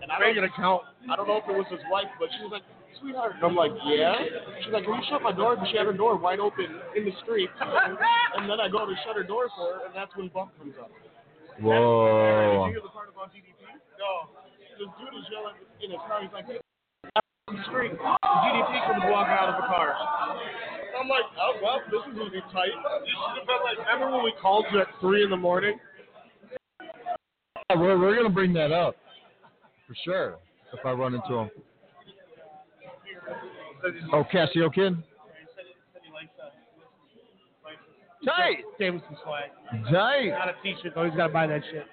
And 0.01 0.09
I 0.09 0.17
make 0.17 0.41
an 0.41 0.49
account. 0.49 0.89
I 1.05 1.21
don't 1.21 1.29
know 1.29 1.37
if 1.37 1.45
it 1.45 1.53
was 1.53 1.69
his 1.69 1.85
wife, 1.93 2.09
but 2.17 2.33
she 2.33 2.49
was 2.49 2.49
like, 2.49 2.65
sweetheart. 2.97 3.37
And 3.37 3.45
I'm 3.45 3.53
like, 3.53 3.77
yeah? 3.85 4.17
She's 4.65 4.73
like, 4.73 4.89
can 4.89 4.97
you 4.97 5.05
shut 5.13 5.21
my 5.21 5.37
door? 5.37 5.53
And 5.53 5.69
she 5.69 5.77
had 5.77 5.85
her 5.85 5.93
door 5.93 6.17
wide 6.17 6.41
open 6.41 6.81
in 6.97 7.05
the 7.05 7.13
street. 7.21 7.53
and 7.61 8.49
then 8.49 8.57
I 8.57 8.73
go 8.73 8.89
to 8.89 8.97
shut 9.05 9.21
her 9.21 9.29
door 9.29 9.53
for 9.53 9.69
her, 9.69 9.79
and 9.85 9.93
that's 9.93 10.17
when 10.17 10.33
Buff 10.33 10.49
comes 10.57 10.73
up. 10.81 10.89
Whoa. 11.61 12.73
Did 12.73 12.73
you 12.73 12.81
hear 12.81 12.85
the 12.89 12.89
part 12.89 13.13
about 13.13 13.37
DDP? 13.37 13.69
No. 14.01 14.33
This 14.81 14.89
dude 14.97 15.13
is 15.13 15.29
yelling 15.29 15.61
in 15.85 15.93
his 15.93 16.01
car. 16.09 16.25
He's 16.25 16.33
like, 16.33 16.49
the 17.57 17.63
street. 17.69 17.93
The 17.93 17.99
DDP 17.99 18.87
comes 18.87 19.05
walking 19.09 19.33
out 19.35 19.49
of 19.51 19.57
the 19.61 19.67
car. 19.69 19.95
I'm 21.01 21.09
like, 21.09 21.25
oh 21.41 21.53
well, 21.63 21.81
this 21.91 22.01
is 22.11 22.19
gonna 22.19 22.31
be 22.31 22.41
tight. 22.53 22.69
You 22.69 23.15
should 23.17 23.39
have 23.39 23.47
been 23.47 23.63
like, 23.65 23.79
remember 23.87 24.15
when 24.17 24.25
we 24.25 24.33
called 24.41 24.67
you 24.73 24.81
at 24.81 24.89
three 25.01 25.25
in 25.25 25.31
the 25.31 25.37
morning? 25.37 25.79
Yeah, 27.71 27.77
we're 27.77 27.99
we're 27.99 28.17
gonna 28.17 28.29
bring 28.29 28.53
that 28.55 28.73
up 28.73 28.97
for 29.87 29.95
sure 30.05 30.37
if 30.73 30.85
I 30.85 30.93
run 30.93 31.15
into 31.15 31.35
him. 31.35 31.51
Oh, 34.13 34.25
Casio 34.33 34.73
kid. 34.73 34.97
Tight, 38.25 38.59
Gave 38.79 38.95
him 38.95 39.03
some 39.09 39.17
swag. 39.25 39.51
tight. 39.93 40.29
Not 40.29 40.49
a 40.49 40.55
t-shirt 40.63 40.93
though. 40.95 41.05
He's 41.05 41.17
gotta 41.17 41.33
buy 41.33 41.49
that 41.49 41.63
shit. 41.73 41.85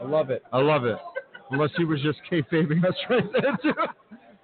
I 0.00 0.04
love 0.04 0.30
it. 0.30 0.42
I 0.50 0.58
love 0.58 0.84
it. 0.86 0.96
Unless 1.50 1.70
he 1.76 1.84
was 1.84 2.00
just 2.00 2.18
kayfabing 2.30 2.82
us 2.86 2.94
right 3.10 3.24
there 3.34 3.56
too. 3.62 3.74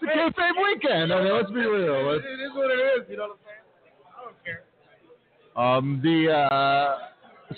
It's 0.00 0.36
a 0.36 0.40
kayfabe 0.40 0.52
weekend. 0.62 1.12
I 1.12 1.22
mean, 1.24 1.32
let's 1.34 1.50
be 1.50 1.60
real. 1.60 2.12
Let's, 2.12 2.24
It 2.24 2.40
is 2.40 2.50
what 2.54 2.70
it 2.70 2.74
is. 2.74 3.06
You 3.08 3.16
know 3.16 3.22
what 3.24 3.30
I'm 3.30 3.38
saying? 3.44 3.64
I 4.16 4.24
don't 4.24 4.44
care. 4.44 4.62
Um, 5.56 6.00
the 6.02 6.32
uh, 6.32 6.98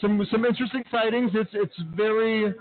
some 0.00 0.26
some 0.30 0.44
interesting 0.44 0.82
sightings. 0.90 1.32
It's 1.35 1.50
it's 1.52 1.75
very 1.94 2.54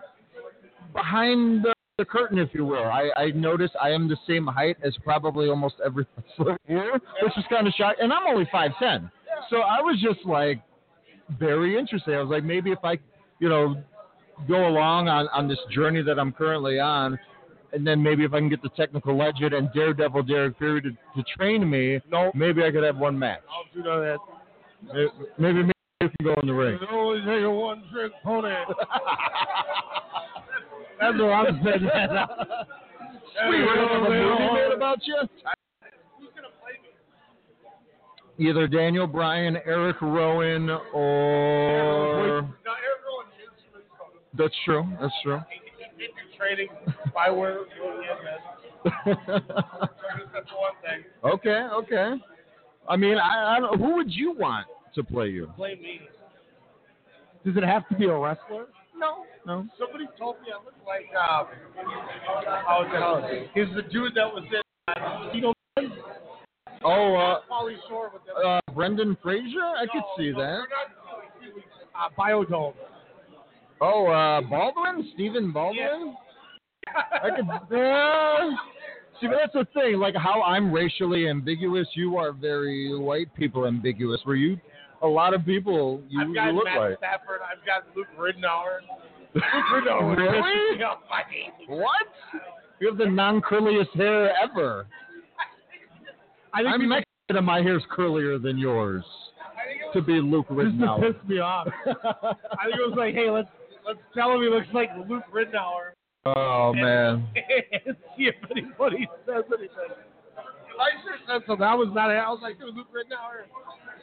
behind 0.93 1.63
the, 1.63 1.73
the 1.97 2.05
curtain, 2.05 2.39
if 2.39 2.49
you 2.53 2.65
will. 2.65 2.83
I, 2.83 3.09
I 3.15 3.31
noticed 3.31 3.73
I 3.81 3.89
am 3.91 4.09
the 4.09 4.17
same 4.27 4.45
height 4.47 4.77
as 4.83 4.95
probably 5.03 5.47
almost 5.47 5.75
every 5.85 6.05
wrestler 6.17 6.57
here, 6.67 6.99
which 7.21 7.37
is 7.37 7.45
kind 7.49 7.67
of 7.67 7.73
shocking. 7.73 8.03
And 8.03 8.13
I'm 8.13 8.27
only 8.27 8.47
five 8.51 8.71
ten, 8.79 9.09
so 9.49 9.57
I 9.57 9.81
was 9.81 9.97
just 10.01 10.25
like 10.25 10.61
very 11.39 11.77
interested. 11.77 12.15
I 12.15 12.21
was 12.21 12.29
like, 12.29 12.43
maybe 12.43 12.71
if 12.71 12.79
I, 12.83 12.97
you 13.39 13.47
know, 13.47 13.81
go 14.47 14.67
along 14.67 15.07
on 15.07 15.27
on 15.29 15.47
this 15.47 15.59
journey 15.71 16.01
that 16.03 16.19
I'm 16.19 16.31
currently 16.33 16.79
on. 16.79 17.17
And 17.71 17.85
then 17.85 18.01
maybe 18.01 18.23
if 18.25 18.33
I 18.33 18.39
can 18.39 18.49
get 18.49 18.61
the 18.63 18.69
technical 18.69 19.15
legend 19.17 19.53
and 19.53 19.69
Daredevil 19.73 20.23
Derek 20.23 20.57
Fury 20.57 20.81
to, 20.81 20.89
to 20.89 21.23
train 21.37 21.69
me, 21.69 21.99
No. 22.09 22.31
maybe 22.33 22.63
I 22.63 22.71
could 22.71 22.83
have 22.83 22.97
one 22.97 23.17
match. 23.17 23.41
I'll 23.49 23.65
do 23.73 23.83
know 23.87 24.01
that. 24.01 24.17
Maybe, 24.93 25.09
maybe 25.37 25.71
you 26.01 26.09
can 26.09 26.25
go 26.25 26.33
in 26.41 26.47
the 26.47 26.53
ring. 26.53 26.75
It 26.81 26.89
only 26.91 27.19
take 27.21 27.43
a 27.43 27.49
one 27.51 27.83
trick 27.91 28.11
pony. 28.23 28.49
That's 30.99 31.17
what 31.17 31.29
I'm 31.31 31.61
saying. 31.63 31.79
Sweet, 33.47 33.61
we're 33.61 33.85
a 33.85 33.99
movie 34.01 34.53
made 34.53 34.73
about 34.75 34.97
you. 35.05 35.15
Either 38.39 38.67
Daniel 38.67 39.05
Bryan, 39.05 39.57
Eric 39.65 40.01
Rowan, 40.01 40.69
or 40.93 42.41
Now, 42.41 42.75
everyone 42.95 43.27
is 43.43 43.83
that's 44.37 44.53
true. 44.63 44.87
That's 45.01 45.13
true. 45.23 45.39
If 45.99 46.11
you're 46.15 46.37
trading 46.37 46.69
spyware, 47.07 47.65
this. 47.65 48.95
That's 49.05 50.51
one 50.55 50.75
thing. 50.81 51.03
okay, 51.25 51.67
okay. 51.73 52.13
I 52.87 52.95
mean, 52.95 53.17
I, 53.17 53.57
I 53.57 53.59
don't, 53.59 53.77
who 53.77 53.95
would 53.95 54.11
you 54.11 54.33
want 54.33 54.65
to 54.95 55.03
play 55.03 55.27
you? 55.27 55.51
Play 55.57 55.75
me. 55.75 55.99
Does 57.45 57.57
it 57.57 57.63
have 57.63 57.87
to 57.89 57.95
be 57.95 58.05
a 58.05 58.17
wrestler? 58.17 58.67
No, 58.95 59.25
no. 59.45 59.67
Somebody 59.77 60.05
told 60.17 60.37
me 60.41 60.47
I 60.53 60.63
look 60.63 60.73
like, 60.87 61.05
um, 61.15 61.47
how 62.65 62.83
the 62.83 62.97
hell? 62.97 63.29
He's 63.53 63.73
the 63.75 63.83
dude 63.83 64.15
that 64.15 64.25
was 64.25 64.43
in, 64.51 64.61
uh, 65.01 65.31
you 65.33 65.53
Oh, 66.83 67.15
uh, 67.15 67.39
Pauly 67.51 67.75
Shore 67.89 68.11
with 68.13 68.21
uh, 68.45 68.59
Brendan 68.73 69.17
Fraser. 69.21 69.59
I 69.59 69.85
could 69.91 70.03
see 70.17 70.31
that. 70.31 70.61
uh, 71.93 72.09
Biodome. 72.17 72.73
Oh, 73.81 74.07
uh, 74.07 74.41
Baldwin, 74.41 75.09
Stephen 75.13 75.51
Baldwin. 75.51 76.15
I 76.87 77.29
could. 77.29 77.47
Uh, 77.49 78.55
see, 79.21 79.27
that's 79.27 79.53
the 79.53 79.65
thing. 79.73 79.99
Like 79.99 80.15
how 80.15 80.41
I'm 80.41 80.71
racially 80.71 81.29
ambiguous, 81.29 81.87
you 81.93 82.17
are 82.17 82.31
very 82.33 82.97
white 82.97 83.33
people 83.35 83.67
ambiguous. 83.67 84.19
Where 84.23 84.35
you, 84.35 84.57
a 85.01 85.07
lot 85.07 85.33
of 85.33 85.45
people, 85.45 86.01
you, 86.09 86.21
I've 86.21 86.33
got 86.33 86.45
you 86.47 86.51
look 86.53 86.65
Matt 86.65 86.77
like. 86.79 86.97
Stafford. 86.97 87.39
I've 87.41 87.65
got 87.65 87.83
Luke 87.95 88.07
Ridnour. 88.17 88.79
Luke 89.35 89.43
Ridnour 89.73 90.17
Really? 90.17 90.41
piss 90.71 90.77
me 90.79 90.83
off. 90.83 90.99
I 91.11 91.21
hate 91.29 91.67
him. 91.67 91.77
What? 91.77 92.07
You 92.79 92.87
have 92.87 92.97
the 92.97 93.05
non-curliest 93.05 93.91
hair 93.95 94.33
ever. 94.41 94.87
I 96.53 96.59
think 96.59 96.69
I'm 96.73 96.89
Mexican 96.89 97.05
and 97.37 97.45
my 97.45 97.61
hair's 97.61 97.83
curlier 97.95 98.41
than 98.41 98.57
yours. 98.57 99.03
To 99.93 100.01
be 100.01 100.13
Luke 100.13 100.47
Ridnour. 100.49 100.99
piss 101.01 101.29
me 101.29 101.39
off. 101.39 101.67
I 101.85 102.65
think 102.65 102.75
it 102.75 102.89
was 102.89 102.95
like, 102.97 103.13
hey, 103.13 103.29
let's 103.29 103.49
let's 103.89 103.99
tell 104.13 104.31
him 104.33 104.41
he 104.41 104.49
looks 104.49 104.67
like 104.73 104.89
Luke 105.09 105.23
Ridnour. 105.33 105.93
oh 106.25 106.73
man. 106.73 107.27
and 107.85 107.95
see 108.15 108.25
if 108.25 108.35
anybody 108.51 109.07
says 109.25 109.43
anything. 109.47 109.97
I 110.79 111.01
sure 111.03 111.17
said 111.27 111.41
so. 111.47 111.55
That 111.55 111.73
was 111.73 111.89
not 111.91 112.11
it. 112.11 112.15
I 112.15 112.29
was 112.29 112.39
like, 112.41 112.59
dude, 112.59 112.75
Luke 112.75 112.87
Ridnour. 112.93 113.49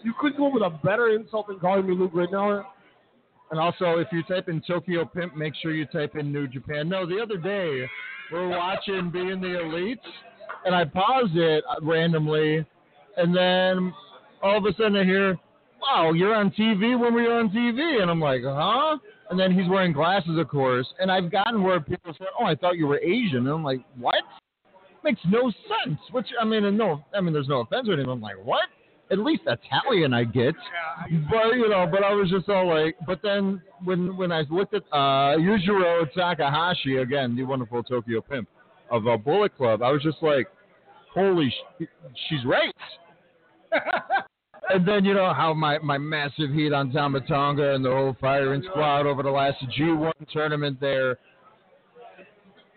You 0.02 0.12
couldn't 0.20 0.44
up 0.44 0.52
with 0.52 0.62
a 0.62 0.70
better 0.84 1.14
insult 1.14 1.46
than 1.46 1.58
calling 1.58 1.86
me 1.86 1.94
Luke 1.94 2.12
Ridnour. 2.12 2.64
And 3.50 3.60
also, 3.60 3.98
if 3.98 4.08
you 4.10 4.24
type 4.24 4.48
in 4.48 4.60
Tokyo 4.66 5.04
Pimp, 5.04 5.36
make 5.36 5.54
sure 5.62 5.72
you 5.72 5.86
type 5.86 6.16
in 6.16 6.32
New 6.32 6.48
Japan. 6.48 6.88
No, 6.88 7.06
the 7.06 7.20
other 7.20 7.36
day 7.36 7.88
we 8.32 8.38
were 8.38 8.48
watching 8.48 9.10
Being 9.10 9.40
the 9.40 9.60
Elite, 9.62 10.00
and 10.64 10.74
I 10.74 10.84
paused 10.84 11.36
it 11.36 11.62
randomly, 11.80 12.66
and 13.16 13.34
then 13.34 13.94
all 14.42 14.58
of 14.58 14.64
a 14.64 14.76
sudden 14.76 14.96
I 14.96 15.04
hear, 15.04 15.38
"Wow, 15.80 16.12
you're 16.12 16.34
on 16.34 16.50
TV 16.50 16.98
when 16.98 17.14
we 17.14 17.22
were 17.22 17.38
on 17.38 17.50
TV," 17.50 18.02
and 18.02 18.10
I'm 18.10 18.20
like, 18.20 18.42
"Huh?" 18.42 18.98
And 19.30 19.38
then 19.38 19.50
he's 19.56 19.68
wearing 19.68 19.92
glasses, 19.92 20.38
of 20.38 20.48
course, 20.48 20.86
and 21.00 21.10
I've 21.10 21.30
gotten 21.32 21.62
where 21.62 21.80
people 21.80 22.14
say, 22.18 22.26
"Oh, 22.38 22.44
I 22.44 22.54
thought 22.54 22.76
you 22.76 22.86
were 22.86 22.98
Asian," 23.00 23.38
and 23.38 23.48
I'm 23.48 23.64
like, 23.64 23.80
"What?" 23.98 24.22
Makes 25.02 25.20
no 25.26 25.50
sense. 25.50 25.98
Which 26.12 26.26
I 26.40 26.44
mean, 26.44 26.64
and 26.64 26.78
no, 26.78 27.04
I 27.14 27.20
mean, 27.20 27.32
there's 27.32 27.48
no 27.48 27.60
offense 27.60 27.88
or 27.88 27.94
anything. 27.94 28.10
I'm 28.10 28.20
like, 28.20 28.36
"What?" 28.44 28.68
At 29.10 29.18
least 29.18 29.42
Italian, 29.46 30.12
I 30.12 30.24
get. 30.24 30.54
But 31.30 31.54
you 31.54 31.68
know, 31.68 31.86
but 31.90 32.02
I 32.02 32.12
was 32.12 32.28
just 32.30 32.48
all 32.48 32.68
like, 32.68 32.96
but 33.06 33.20
then 33.22 33.62
when 33.84 34.16
when 34.16 34.32
I 34.32 34.44
looked 34.50 34.74
at 34.74 34.82
uh, 34.92 35.36
Yujiro 35.38 36.12
Takahashi 36.12 36.98
again, 36.98 37.36
the 37.36 37.44
wonderful 37.44 37.82
Tokyo 37.82 38.20
Pimp 38.20 38.48
of 38.90 39.06
uh, 39.06 39.16
Bullet 39.16 39.56
Club, 39.56 39.82
I 39.82 39.90
was 39.90 40.02
just 40.02 40.22
like, 40.22 40.48
holy, 41.12 41.50
sh- 41.50 41.84
she's 42.28 42.44
right. 42.44 42.74
and 44.72 44.86
then 44.86 45.04
you 45.04 45.14
know 45.14 45.32
how 45.32 45.54
my 45.54 45.78
my 45.78 45.98
massive 45.98 46.50
heat 46.50 46.72
on 46.72 46.92
Tama 46.92 47.20
Tonga 47.22 47.74
and 47.74 47.84
the 47.84 47.90
whole 47.90 48.16
firing 48.20 48.62
squad 48.70 49.06
over 49.06 49.22
the 49.22 49.30
last 49.30 49.58
G1 49.78 50.12
tournament 50.32 50.80
there. 50.80 51.18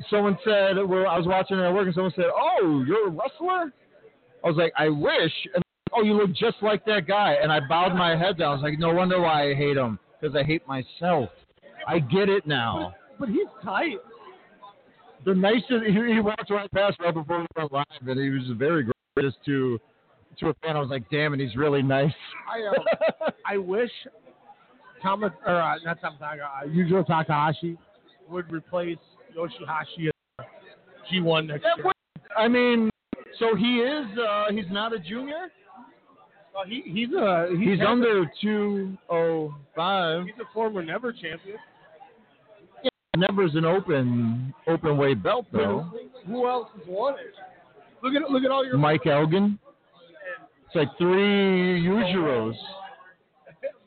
Someone 0.10 0.38
said, 0.46 0.78
well, 0.78 1.08
I 1.08 1.18
was 1.18 1.28
watching 1.28 1.60
it 1.60 1.64
at 1.64 1.74
work, 1.74 1.86
and 1.86 1.94
someone 1.94 2.14
said, 2.16 2.28
"Oh, 2.34 2.84
you're 2.88 3.08
a 3.08 3.12
wrestler." 3.12 3.74
I 4.44 4.48
was 4.48 4.56
like, 4.56 4.72
"I 4.78 4.88
wish." 4.88 5.34
And 5.54 5.64
oh, 5.94 6.04
you 6.04 6.14
look 6.14 6.34
just 6.36 6.58
like 6.62 6.86
that 6.86 7.08
guy. 7.08 7.36
And 7.42 7.52
I 7.52 7.60
bowed 7.60 7.96
my 7.96 8.16
head 8.16 8.38
down. 8.38 8.52
I 8.52 8.54
was 8.54 8.64
like, 8.64 8.80
no 8.80 8.94
wonder 8.94 9.20
why 9.20 9.52
I 9.52 9.54
hate 9.54 9.78
him. 9.78 10.00
Because 10.20 10.36
I 10.36 10.44
hate 10.44 10.68
myself. 10.68 11.30
I 11.88 12.00
get 12.00 12.30
it 12.30 12.46
now. 12.46 12.94
But 13.20 13.30
he's 13.30 13.48
tight. 13.64 13.98
The 15.26 15.36
nicest, 15.36 15.86
he, 15.86 16.14
he 16.14 16.20
walked 16.20 16.50
right 16.50 16.72
past 16.72 16.98
right 17.00 17.14
before 17.14 17.40
we 17.40 17.46
went 17.56 17.72
live, 17.72 17.86
and 18.02 18.20
he 18.20 18.30
was 18.30 18.58
very 18.58 18.88
gracious 19.16 19.36
to 19.46 19.80
to 20.40 20.50
a 20.50 20.54
fan. 20.56 20.76
I 20.76 20.80
was 20.80 20.90
like, 20.90 21.04
damn 21.10 21.34
it, 21.34 21.40
he's 21.40 21.56
really 21.56 21.82
nice. 21.82 22.12
I 22.52 22.68
um, 22.68 23.32
I 23.46 23.58
wish 23.58 23.92
Tama 25.02 25.34
or 25.46 25.62
uh, 25.62 25.76
not 25.86 26.02
Tama 26.02 26.18
Tonga, 26.20 26.44
uh, 26.44 26.68
Yujiro 26.68 27.06
Takahashi 27.06 27.78
would 28.30 28.52
replace 28.52 28.98
Yoshihashi 29.38 30.10
at 30.40 30.46
G1 31.12 31.48
next 31.48 31.64
That 31.64 31.78
year. 31.78 31.86
would- 31.86 31.94
I 32.38 32.48
mean, 32.48 32.90
so 33.40 33.56
he 33.56 33.80
is, 33.80 34.06
uh, 34.20 34.46
he's 34.52 34.70
not 34.72 34.94
a 34.94 35.00
junior? 35.00 35.48
Well, 36.54 36.64
he, 36.68 36.82
he's 36.86 37.10
a 37.14 37.48
he's, 37.58 37.80
He's 37.80 37.80
under 37.88 38.26
205. 38.42 40.26
He's 40.26 40.34
a 40.40 40.54
former 40.54 40.84
NEVER 40.84 41.14
champion. 41.14 41.58
Yeah, 42.84 42.90
NEVER's 43.18 43.56
an 43.56 43.66
open 43.66 44.54
open 44.68 44.98
weight 44.98 45.22
belt, 45.24 45.46
though. 45.52 45.90
Who 46.28 46.48
else 46.48 46.68
has 46.78 46.84
won 46.88 47.14
it? 47.16 47.34
Look 48.02 48.14
at 48.16 48.30
look 48.30 48.44
at 48.44 48.52
all 48.52 48.66
your 48.66 48.78
Mike 48.78 49.06
Elgin. 49.06 49.60
It's 50.70 50.76
like 50.76 50.98
three 51.00 51.82
Yujiros. 51.82 52.54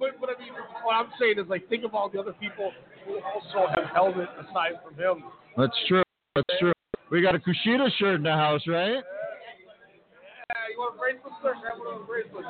But, 0.00 0.20
but 0.20 0.30
I 0.36 0.40
mean, 0.42 0.50
what 0.82 0.94
I'm 0.94 1.06
saying 1.20 1.38
is 1.38 1.46
like 1.48 1.68
think 1.68 1.84
of 1.84 1.94
all 1.94 2.08
the 2.08 2.18
other 2.18 2.32
people 2.32 2.72
who 3.06 3.20
also 3.20 3.70
have 3.72 3.84
held 3.94 4.16
it 4.18 4.28
aside 4.40 4.80
from 4.84 4.96
him. 4.96 5.22
That's 5.56 5.76
true. 5.86 6.02
That's 6.34 6.58
true. 6.58 6.72
We 7.12 7.22
got 7.22 7.36
a 7.36 7.38
Kushida 7.38 7.88
shirt 8.00 8.16
in 8.16 8.24
the 8.24 8.32
house, 8.32 8.62
right? 8.66 8.94
Yeah, 8.94 9.00
you 10.72 10.78
want 10.78 10.96
a 10.96 10.98
bracelet, 10.98 11.32
sir? 11.40 11.54
Grab 11.60 11.78
one 11.78 11.94
of 11.94 12.00
those 12.00 12.08
bracelets. 12.08 12.48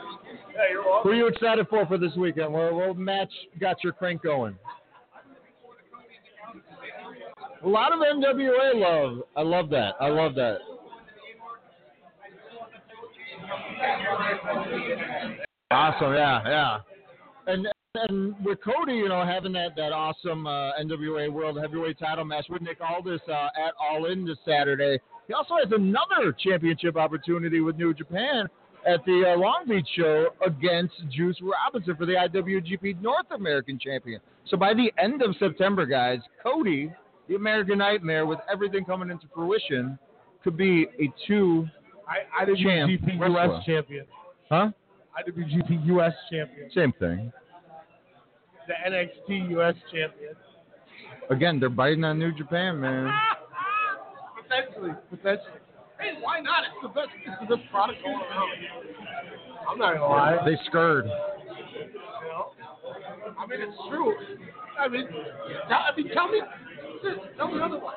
Yeah, 0.55 0.61
you're 0.73 1.03
Who 1.03 1.11
are 1.11 1.15
you 1.15 1.27
excited 1.27 1.67
for 1.69 1.85
for 1.85 1.99
this 1.99 2.17
weekend? 2.17 2.55
What, 2.55 2.73
what 2.73 2.97
match 2.97 3.31
got 3.61 3.85
your 3.85 3.93
crank 3.93 4.23
going? 4.23 4.57
A 7.63 7.69
lot 7.69 7.93
of 7.93 7.99
NWA 7.99 8.77
love. 8.77 9.25
I 9.37 9.43
love 9.43 9.69
that. 9.71 9.93
I 10.01 10.09
love 10.09 10.35
that. 10.37 10.57
Awesome. 15.71 16.13
Yeah, 16.15 16.43
yeah. 16.47 16.79
And 17.47 17.67
and 17.95 18.35
with 18.45 18.59
Cody, 18.65 18.95
you 18.95 19.09
know, 19.09 19.25
having 19.25 19.53
that 19.53 19.77
that 19.77 19.93
awesome 19.93 20.47
uh, 20.47 20.73
NWA 20.83 21.31
World 21.31 21.59
Heavyweight 21.61 21.99
Title 21.99 22.25
match 22.25 22.47
with 22.49 22.63
Nick 22.63 22.79
Aldis 22.81 23.21
uh, 23.29 23.49
at 23.57 23.75
All 23.81 24.07
In 24.07 24.25
this 24.25 24.39
Saturday, 24.47 24.99
He 25.29 25.35
also 25.35 25.55
has 25.63 25.73
another 25.73 26.33
championship 26.33 26.97
opportunity 26.97 27.61
with 27.61 27.77
New 27.77 27.93
Japan 27.95 28.49
at 28.87 29.05
the 29.05 29.35
uh, 29.35 29.39
Long 29.39 29.65
Beach 29.69 29.87
show 29.97 30.29
against 30.47 30.95
Juice 31.11 31.39
Robinson 31.43 31.97
for 31.97 32.07
the 32.07 32.15
IWGP 32.15 33.01
North 33.01 33.31
American 33.35 33.79
champion. 33.79 34.21
So 34.49 34.57
by 34.57 34.75
the 34.75 34.93
end 35.03 35.23
of 35.23 35.37
September, 35.39 35.87
guys, 35.87 36.19
Cody, 36.43 36.91
the 37.29 37.35
American 37.37 37.79
Nightmare, 37.79 38.27
with 38.27 38.41
everything 38.51 38.85
coming 38.85 39.11
into 39.11 39.27
fruition, 39.35 39.99
could 40.43 40.57
be 40.57 40.87
a 41.01 41.13
two, 41.27 41.69
I, 42.09 42.45
Champ, 42.47 42.91
IWGP 42.91 43.21
wrestler. 43.21 43.57
US 43.57 43.65
champion. 43.67 44.07
huh? 44.49 44.71
IWGP 45.29 45.87
US 45.87 46.13
champion. 46.31 46.71
Same 46.75 46.93
thing. 46.99 47.33
The 48.67 48.75
NXT 48.91 49.51
US 49.59 49.75
champion. 49.91 50.35
Again, 51.31 51.61
they're 51.61 51.69
biting 51.69 52.05
on 52.05 52.19
New 52.19 52.33
Japan, 52.33 52.81
man. 52.81 53.13
Potentially. 54.49 54.93
Potentially. 55.11 55.61
Hey, 55.99 56.13
why 56.21 56.41
not? 56.41 56.65
It's 56.65 56.83
the 56.83 56.89
best. 56.89 57.09
It's 57.25 57.49
the 57.49 57.57
best 57.57 57.71
product 57.71 58.03
going 58.03 58.17
around. 58.17 58.51
I'm 59.71 59.79
not 59.79 59.95
gonna 59.95 60.07
lie. 60.07 60.39
They. 60.45 60.53
You 60.53 60.59
know? 60.73 62.53
I 63.39 63.47
mean, 63.47 63.61
it's 63.61 63.77
true. 63.89 64.15
I 64.79 64.89
mean, 64.89 65.07
tell, 65.69 65.79
I 65.79 65.97
mean, 65.97 66.09
tell 66.13 66.29
me, 66.29 66.41
tell 67.37 67.49
me 67.49 67.61
otherwise. 67.63 67.97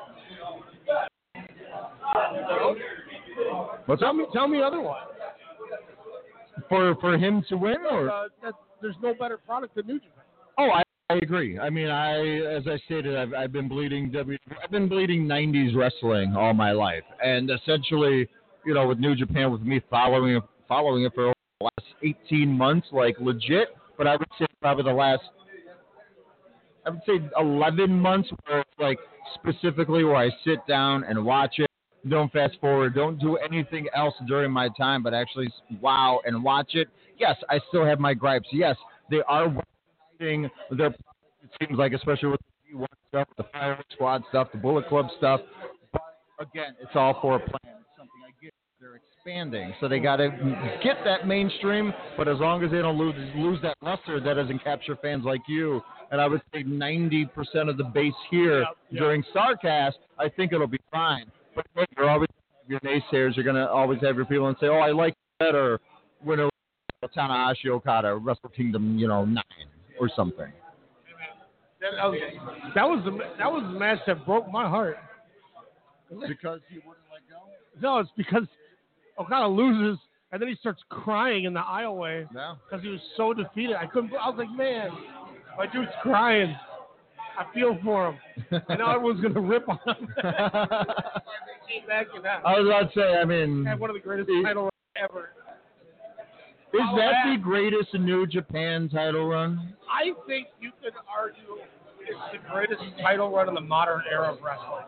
You 0.86 2.40
know? 2.42 2.76
What's 3.86 4.02
Tell 4.02 4.12
me, 4.12 4.26
tell 4.32 4.48
me 4.48 4.62
otherwise. 4.62 5.06
For 6.68 6.94
for 6.96 7.16
him 7.18 7.44
to 7.48 7.56
win, 7.56 7.76
or 7.90 8.10
Uh, 8.10 8.28
that, 8.42 8.54
there's 8.80 8.96
no 9.02 9.14
better 9.14 9.38
product 9.38 9.74
than 9.74 9.86
New 9.86 9.98
Japan. 9.98 10.24
Oh, 10.58 10.70
I, 10.70 10.82
I 11.10 11.14
agree. 11.16 11.58
I 11.58 11.70
mean, 11.70 11.88
I 11.88 12.18
as 12.56 12.66
I 12.66 12.78
stated, 12.86 13.16
I've, 13.16 13.34
I've 13.34 13.52
been 13.52 13.68
bleeding 13.68 14.10
W. 14.10 14.38
I've 14.62 14.70
been 14.70 14.88
bleeding 14.88 15.26
'90s 15.26 15.76
wrestling 15.76 16.34
all 16.34 16.54
my 16.54 16.72
life, 16.72 17.04
and 17.22 17.50
essentially, 17.50 18.28
you 18.64 18.74
know, 18.74 18.86
with 18.86 18.98
New 18.98 19.14
Japan, 19.14 19.52
with 19.52 19.62
me 19.62 19.80
following 19.90 20.40
following 20.66 21.04
it 21.04 21.14
for 21.14 21.32
the 21.60 21.64
last 21.64 21.86
18 22.02 22.48
months, 22.50 22.88
like 22.90 23.16
legit. 23.20 23.68
But 23.96 24.06
I 24.06 24.16
would 24.16 24.28
say 24.38 24.46
probably 24.60 24.84
the 24.84 24.92
last, 24.92 25.22
I 26.84 26.90
would 26.90 27.00
say 27.06 27.20
11 27.38 27.90
months, 27.90 28.28
where 28.46 28.60
it's 28.60 28.70
like 28.78 28.98
specifically 29.34 30.04
where 30.04 30.16
I 30.16 30.30
sit 30.44 30.66
down 30.66 31.04
and 31.04 31.24
watch 31.24 31.54
it. 31.58 31.65
Don't 32.08 32.32
fast 32.32 32.56
forward. 32.60 32.94
Don't 32.94 33.18
do 33.18 33.36
anything 33.36 33.86
else 33.94 34.14
during 34.26 34.50
my 34.50 34.68
time, 34.78 35.02
but 35.02 35.12
actually 35.14 35.52
wow 35.80 36.20
and 36.24 36.42
watch 36.42 36.74
it. 36.74 36.88
Yes, 37.18 37.36
I 37.50 37.58
still 37.68 37.84
have 37.84 37.98
my 37.98 38.14
gripes. 38.14 38.48
Yes, 38.52 38.76
they 39.10 39.22
are 39.28 39.52
thing. 40.18 40.48
Their 40.70 40.88
it 40.88 41.66
seems 41.66 41.78
like, 41.78 41.92
especially 41.92 42.30
with 42.30 42.40
the 42.40 42.76
G1 42.76 42.86
stuff, 43.08 43.28
the 43.36 43.44
Fire 43.52 43.78
Squad 43.92 44.22
stuff, 44.28 44.48
the 44.52 44.58
Bullet 44.58 44.88
Club 44.88 45.06
stuff. 45.16 45.40
But 45.92 46.02
again, 46.40 46.74
it's 46.80 46.90
all 46.94 47.18
for 47.20 47.36
a 47.36 47.38
plan. 47.38 47.76
It's 47.80 47.96
something 47.96 48.20
I 48.24 48.32
get. 48.42 48.52
They're 48.80 48.96
expanding, 48.96 49.74
so 49.80 49.88
they 49.88 49.98
got 49.98 50.16
to 50.16 50.30
get 50.82 50.96
that 51.04 51.26
mainstream. 51.26 51.92
But 52.16 52.28
as 52.28 52.38
long 52.38 52.62
as 52.62 52.70
they 52.70 52.78
don't 52.78 52.98
lose 52.98 53.14
lose 53.34 53.60
that 53.62 53.76
luster, 53.80 54.20
that 54.20 54.34
doesn't 54.34 54.62
capture 54.62 54.96
fans 54.96 55.24
like 55.24 55.40
you. 55.48 55.80
And 56.10 56.20
I 56.20 56.28
would 56.28 56.42
say 56.52 56.62
90% 56.62 57.28
of 57.68 57.78
the 57.78 57.84
base 57.84 58.14
here 58.30 58.60
Yep, 58.60 58.68
yep. 58.90 59.00
during 59.00 59.24
Starrcast, 59.34 59.94
I 60.18 60.28
think 60.28 60.52
it'll 60.52 60.68
be 60.68 60.78
fine. 60.92 61.26
But 61.56 61.88
you're 61.96 62.08
always 62.08 62.28
your 62.68 62.80
naysayers. 62.80 63.34
You're 63.34 63.44
gonna 63.44 63.66
always 63.66 64.00
have 64.02 64.16
your 64.16 64.26
people 64.26 64.46
and 64.48 64.56
say, 64.60 64.66
"Oh, 64.68 64.78
I 64.78 64.92
like 64.92 65.14
better 65.40 65.80
when 66.22 66.38
it 66.40 66.44
was 66.44 67.10
Tanahashi 67.16 67.70
Okada, 67.70 68.14
Wrestle 68.16 68.50
Kingdom, 68.50 68.98
you 68.98 69.08
know, 69.08 69.24
nine 69.24 69.42
or 69.98 70.08
something." 70.14 70.52
That, 71.80 72.10
was 72.10 72.18
that 72.74 72.88
was 72.88 73.04
the 73.04 73.10
that 73.38 73.50
was 73.50 73.62
the 73.62 73.78
match 73.78 73.98
that 74.06 74.24
broke 74.24 74.50
my 74.50 74.68
heart. 74.68 74.98
Because 76.08 76.60
he 76.68 76.76
wouldn't 76.76 77.04
let 77.12 77.28
go. 77.28 77.42
No, 77.80 77.98
it's 77.98 78.10
because 78.16 78.44
Okada 79.18 79.48
loses 79.48 79.98
and 80.32 80.40
then 80.40 80.48
he 80.48 80.54
starts 80.56 80.82
crying 80.88 81.44
in 81.44 81.54
the 81.54 81.60
aisleway 81.60 82.28
Yeah. 82.34 82.54
because 82.68 82.82
he 82.82 82.90
was 82.90 83.00
so 83.16 83.32
defeated. 83.32 83.76
I 83.76 83.86
couldn't. 83.86 84.12
I 84.14 84.28
was 84.28 84.38
like, 84.38 84.50
man, 84.50 84.90
my 85.56 85.66
dude's 85.66 85.90
crying. 86.02 86.56
I 87.38 87.44
feel 87.54 87.78
for 87.84 88.10
him. 88.12 88.62
I 88.68 88.76
know 88.76 88.90
everyone's 88.90 89.20
gonna 89.20 89.40
rip 89.40 89.68
on 89.68 89.78
him. 89.86 90.08
He 91.66 91.80
came 91.80 91.86
back 91.88 92.06
and 92.14 92.24
that 92.24 92.42
I 92.46 92.58
was 92.60 92.66
about 92.66 92.92
to 92.92 93.00
say, 93.00 93.16
I 93.18 93.24
mean, 93.24 93.64
had 93.64 93.78
one 93.80 93.90
of 93.90 93.94
the 93.94 94.00
greatest 94.00 94.28
He- 94.30 94.42
title 94.42 94.70
ever. 94.96 95.30
is 96.72 96.80
follow 96.80 96.96
that 96.98 97.12
the 97.26 97.36
greatest 97.42 97.92
New 97.94 98.26
Japan 98.26 98.88
title 98.88 99.26
run? 99.28 99.74
I 99.90 100.12
think 100.26 100.48
you 100.60 100.70
could 100.82 100.92
argue 101.08 101.58
it's 102.00 102.18
the 102.32 102.38
greatest 102.50 102.82
title 103.02 103.30
run 103.30 103.48
in 103.48 103.54
the 103.54 103.60
modern 103.60 104.02
era 104.10 104.32
of 104.32 104.38
wrestling. 104.42 104.84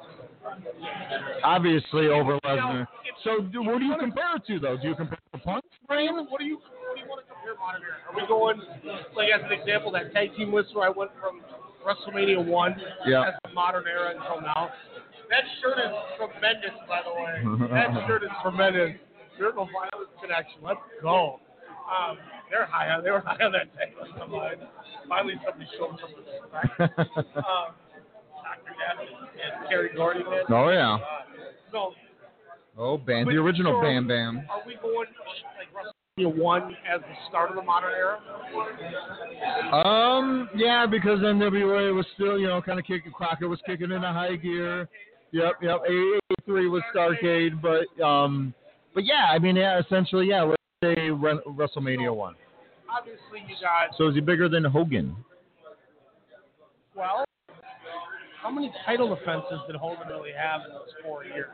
Obviously 1.43 2.09
over 2.09 2.39
Lesnar. 2.45 2.87
So, 3.25 3.41
do, 3.43 3.63
what 3.63 3.79
do 3.81 3.85
you 3.85 3.97
compare 3.99 4.37
it 4.37 4.47
to, 4.47 4.59
though? 4.61 4.77
Do 4.81 4.89
you 4.89 4.95
compare 4.95 5.19
it 5.35 5.37
to 5.37 5.43
Punk's 5.43 5.67
reign? 5.91 6.15
What 6.29 6.39
do 6.39 6.45
you 6.47 6.57
what 6.57 6.95
do 6.95 7.01
you 7.03 7.09
want 7.09 7.27
to 7.27 7.33
compare 7.33 7.55
modern 7.59 7.83
era? 7.83 7.99
Are 8.09 8.15
we 8.15 8.27
going 8.29 8.61
like 9.17 9.29
as 9.35 9.43
an 9.45 9.53
example 9.53 9.91
that 9.93 10.13
tag 10.13 10.35
team 10.37 10.55
list 10.55 10.75
where 10.75 10.87
I 10.87 10.91
went 10.91 11.11
from 11.21 11.41
WrestleMania 11.87 12.45
one 12.45 12.75
Yeah. 13.07 13.29
as 13.29 13.35
the 13.45 13.51
modern 13.55 13.85
era 13.87 14.15
until 14.17 14.41
now? 14.43 14.71
That 15.31 15.45
shirt 15.61 15.79
is 15.79 15.93
tremendous, 16.17 16.73
by 16.89 17.01
the 17.05 17.13
way. 17.15 17.69
that 17.71 17.89
shirt 18.07 18.23
is 18.25 18.31
tremendous. 18.43 18.97
Miracle 19.39 19.69
Violence 19.71 20.11
connection. 20.21 20.59
Let's 20.63 20.81
go. 21.03 21.41
Um, 21.89 22.19
they're 22.51 22.67
high 22.67 22.91
on 22.91 23.05
they 23.05 23.11
were 23.11 23.21
high 23.27 23.43
on 23.45 23.53
that 23.53 23.73
tag 23.77 23.95
list 24.01 24.13
of 24.21 24.29
mine. 24.31 24.57
Finally 25.09 25.35
somebody 25.45 25.69
showed 25.79 25.97
some 26.01 26.13
respect. 26.21 26.99
um, 27.37 27.73
Dr. 28.45 28.75
Death 28.77 29.01
and 29.71 29.97
Gordy 29.97 30.21
man. 30.25 30.43
oh 30.51 30.69
yeah. 30.71 30.95
Uh, 30.95 30.99
so 31.73 31.93
Oh, 32.81 32.97
Bam, 32.97 33.27
the 33.27 33.33
original 33.37 33.75
so 33.81 33.83
Bam 33.83 34.07
Bam. 34.07 34.47
Are 34.51 34.63
we 34.67 34.77
going 34.77 35.09
like 35.59 35.95
WrestleMania 36.19 36.37
one 36.37 36.77
as 36.93 37.01
the 37.01 37.29
start 37.29 37.51
of 37.51 37.57
the 37.57 37.63
modern 37.63 37.93
era? 37.93 38.19
Um, 39.73 40.49
yeah, 40.55 40.87
because 40.91 41.19
NWA 41.21 41.95
was 41.95 42.07
still, 42.15 42.39
you 42.39 42.47
know, 42.49 42.61
kind 42.63 42.79
of 42.79 42.85
kicking. 42.85 43.13
Crockett 43.13 43.49
was 43.49 43.61
kicking 43.67 43.91
into 43.91 44.01
high 44.01 44.37
gear. 44.37 44.89
Yep, 45.33 45.55
yep. 45.63 45.81
A 45.89 46.19
three 46.45 46.69
was 46.69 46.83
Starcade, 46.95 47.61
but 47.61 48.03
um, 48.03 48.55
but 48.95 49.05
yeah, 49.05 49.27
I 49.31 49.39
mean, 49.39 49.57
yeah, 49.57 49.81
essentially, 49.81 50.29
yeah. 50.29 50.43
Let's 50.43 50.63
say 50.83 51.11
Re- 51.11 51.41
WrestleMania 51.47 52.15
one. 52.15 52.35
Obviously, 52.91 53.41
you 53.47 53.55
got 53.61 53.97
So 53.97 54.09
is 54.09 54.15
he 54.15 54.21
bigger 54.21 54.49
than 54.49 54.65
Hogan? 54.65 55.17
well. 56.97 57.28
How 58.49 58.55
many 58.55 58.73
title 58.87 59.15
defenses 59.15 59.61
did 59.67 59.77
Hogan 59.77 60.09
really 60.09 60.31
have 60.33 60.63
in 60.65 60.73
those 60.73 60.89
four 61.05 61.23
years? 61.23 61.51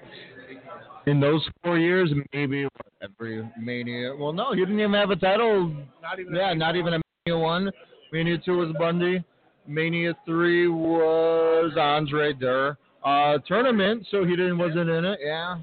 In 1.07 1.19
those 1.19 1.45
four 1.65 1.77
years, 1.77 2.09
maybe 2.33 2.69
every 3.03 3.51
Mania. 3.61 4.15
Well, 4.17 4.33
no, 4.33 4.53
he 4.53 4.61
didn't 4.61 4.79
even 4.79 4.93
have 4.93 5.11
a 5.11 5.17
title. 5.17 5.75
Not 6.01 6.21
even. 6.21 6.33
Yeah, 6.33 6.55
not 6.55 6.77
even 6.77 6.95
a 6.95 7.01
Mania 7.27 7.43
one. 7.43 7.73
Mania 8.13 8.39
two 8.39 8.59
was 8.59 8.73
Bundy. 8.79 9.25
Mania 9.67 10.15
three 10.25 10.69
was 10.69 11.73
Andre 11.77 12.33
Durr. 12.33 12.79
Uh, 13.05 13.39
tournament, 13.39 14.07
so 14.13 14.25
he 14.25 14.37
didn't 14.37 14.57
wasn't 14.57 14.89
in 14.89 15.05
it. 15.05 15.19
Yeah. 15.21 15.57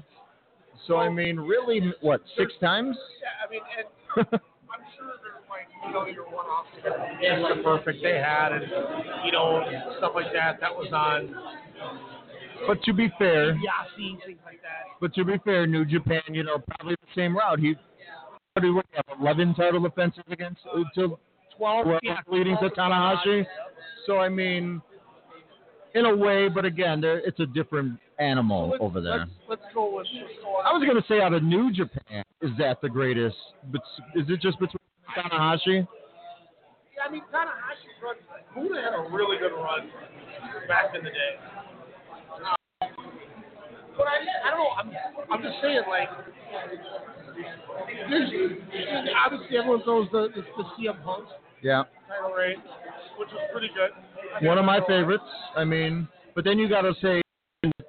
So 0.86 0.98
I 0.98 1.08
mean, 1.08 1.40
really, 1.40 1.94
what 2.02 2.20
six 2.36 2.52
times? 2.60 2.94
Yeah, 3.22 3.28
I 3.46 3.50
mean, 3.50 4.28
and 4.30 4.40
there's 5.82 5.94
like 5.94 6.06
know 6.06 6.06
your 6.06 6.24
one-off 6.26 6.66
Mr. 6.84 7.62
Perfect 7.62 8.02
they 8.02 8.18
had, 8.18 8.52
and 8.52 8.64
you 9.24 9.32
know 9.32 9.62
stuff 9.98 10.12
like 10.14 10.32
that. 10.32 10.60
That 10.60 10.74
was 10.74 10.92
on 10.92 11.34
but 12.66 12.82
to 12.84 12.92
be 12.92 13.08
fair, 13.18 13.54
Yasi 13.54 14.18
things 14.24 14.38
like 14.44 14.60
that. 14.62 14.94
but 15.00 15.14
to 15.14 15.24
be 15.24 15.34
fair, 15.44 15.66
New 15.66 15.84
Japan, 15.84 16.22
you 16.28 16.44
know, 16.44 16.58
probably 16.58 16.94
the 17.00 17.20
same 17.20 17.36
route. 17.36 17.58
He, 17.58 17.74
what 18.54 18.62
do 18.62 18.74
we 18.74 18.82
have? 18.92 19.20
Eleven 19.20 19.54
title 19.54 19.80
defenses 19.80 20.22
against 20.30 20.60
uh, 20.72 20.82
to 20.94 21.18
Twelve, 21.56 21.86
well, 21.86 21.98
yeah, 22.02 22.18
leading 22.28 22.56
to 22.62 22.70
12 22.70 22.72
Tanahashi. 22.72 23.46
So 24.06 24.18
I 24.18 24.28
mean, 24.28 24.80
in 25.94 26.06
a 26.06 26.16
way, 26.16 26.48
but 26.48 26.64
again, 26.64 27.02
it's 27.04 27.40
a 27.40 27.46
different 27.46 27.98
animal 28.18 28.70
Let's, 28.70 28.82
over 28.82 29.00
there. 29.00 29.18
Let's, 29.18 29.30
let's 29.48 29.74
go 29.74 29.96
with. 29.96 30.06
Let's 30.14 30.32
go. 30.42 30.56
I 30.56 30.72
was 30.72 30.84
gonna 30.86 31.04
say 31.08 31.20
out 31.20 31.34
of 31.34 31.42
New 31.42 31.72
Japan, 31.72 32.24
is 32.40 32.50
that 32.58 32.80
the 32.80 32.88
greatest? 32.88 33.36
But 33.70 33.82
is 34.14 34.24
it 34.28 34.40
just 34.40 34.58
between 34.58 34.78
Tanahashi? 35.16 35.86
Yeah, 36.96 37.08
I 37.08 37.12
mean, 37.12 37.22
Tanahashi's 37.32 37.98
run. 38.02 38.16
Buddha 38.54 38.80
had 38.80 38.94
a 38.94 39.10
really 39.10 39.38
good 39.38 39.54
run 39.54 39.88
back 40.68 40.94
in 40.94 41.04
the 41.04 41.10
day. 41.10 41.32
But 43.96 44.06
I, 44.06 44.48
I 44.48 44.50
don't 44.50 44.58
know. 44.58 44.72
I'm, 44.78 44.90
I'm 45.30 45.42
just 45.42 45.60
saying, 45.60 45.82
like, 45.88 46.08
there's 48.08 48.30
obviously 49.24 49.56
everyone 49.58 49.82
knows 49.86 50.08
the 50.12 50.28
the, 50.34 50.42
the 50.56 50.64
CM 50.78 51.02
Punk 51.04 51.26
Yeah, 51.62 51.84
title 52.08 52.34
reign, 52.36 52.56
which 53.18 53.28
was 53.32 53.40
pretty 53.52 53.68
good. 53.68 53.90
I 54.40 54.46
one 54.46 54.58
of 54.58 54.64
my 54.64 54.80
favorites. 54.86 55.24
I 55.56 55.64
mean, 55.64 56.08
but 56.34 56.44
then 56.44 56.58
you 56.58 56.68
got 56.68 56.82
to 56.82 56.94
say 57.02 57.20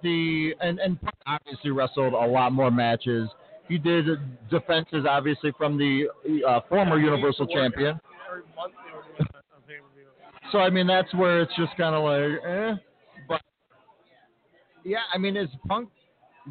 the 0.01 0.53
and 0.62 0.79
and 0.79 1.01
Punk 1.01 1.15
obviously 1.25 1.71
wrestled 1.71 2.13
a 2.13 2.25
lot 2.27 2.51
more 2.51 2.71
matches. 2.71 3.29
He 3.67 3.78
did 3.78 4.06
defenses 4.49 5.06
obviously 5.10 5.52
from 5.58 5.78
the 5.78 6.08
uh, 6.47 6.60
former 6.69 6.97
Universal 6.99 7.47
Champion. 7.47 7.99
Every 8.30 8.43
month 8.56 8.73
they 8.86 8.93
were 8.95 9.04
doing 9.04 9.28
a, 9.34 9.38
a 9.38 9.62
pay-per-view. 9.67 10.52
So 10.52 10.60
I 10.60 10.69
mean 10.69 10.86
that's 10.88 11.13
where 11.13 11.41
it's 11.41 11.56
just 11.56 11.76
kind 11.78 11.95
of 11.95 12.04
like, 12.04 12.43
eh. 12.45 12.76
But 13.28 13.41
yeah, 14.84 14.99
I 15.13 15.17
mean, 15.17 15.38
is 15.38 15.49
Punk 15.67 15.89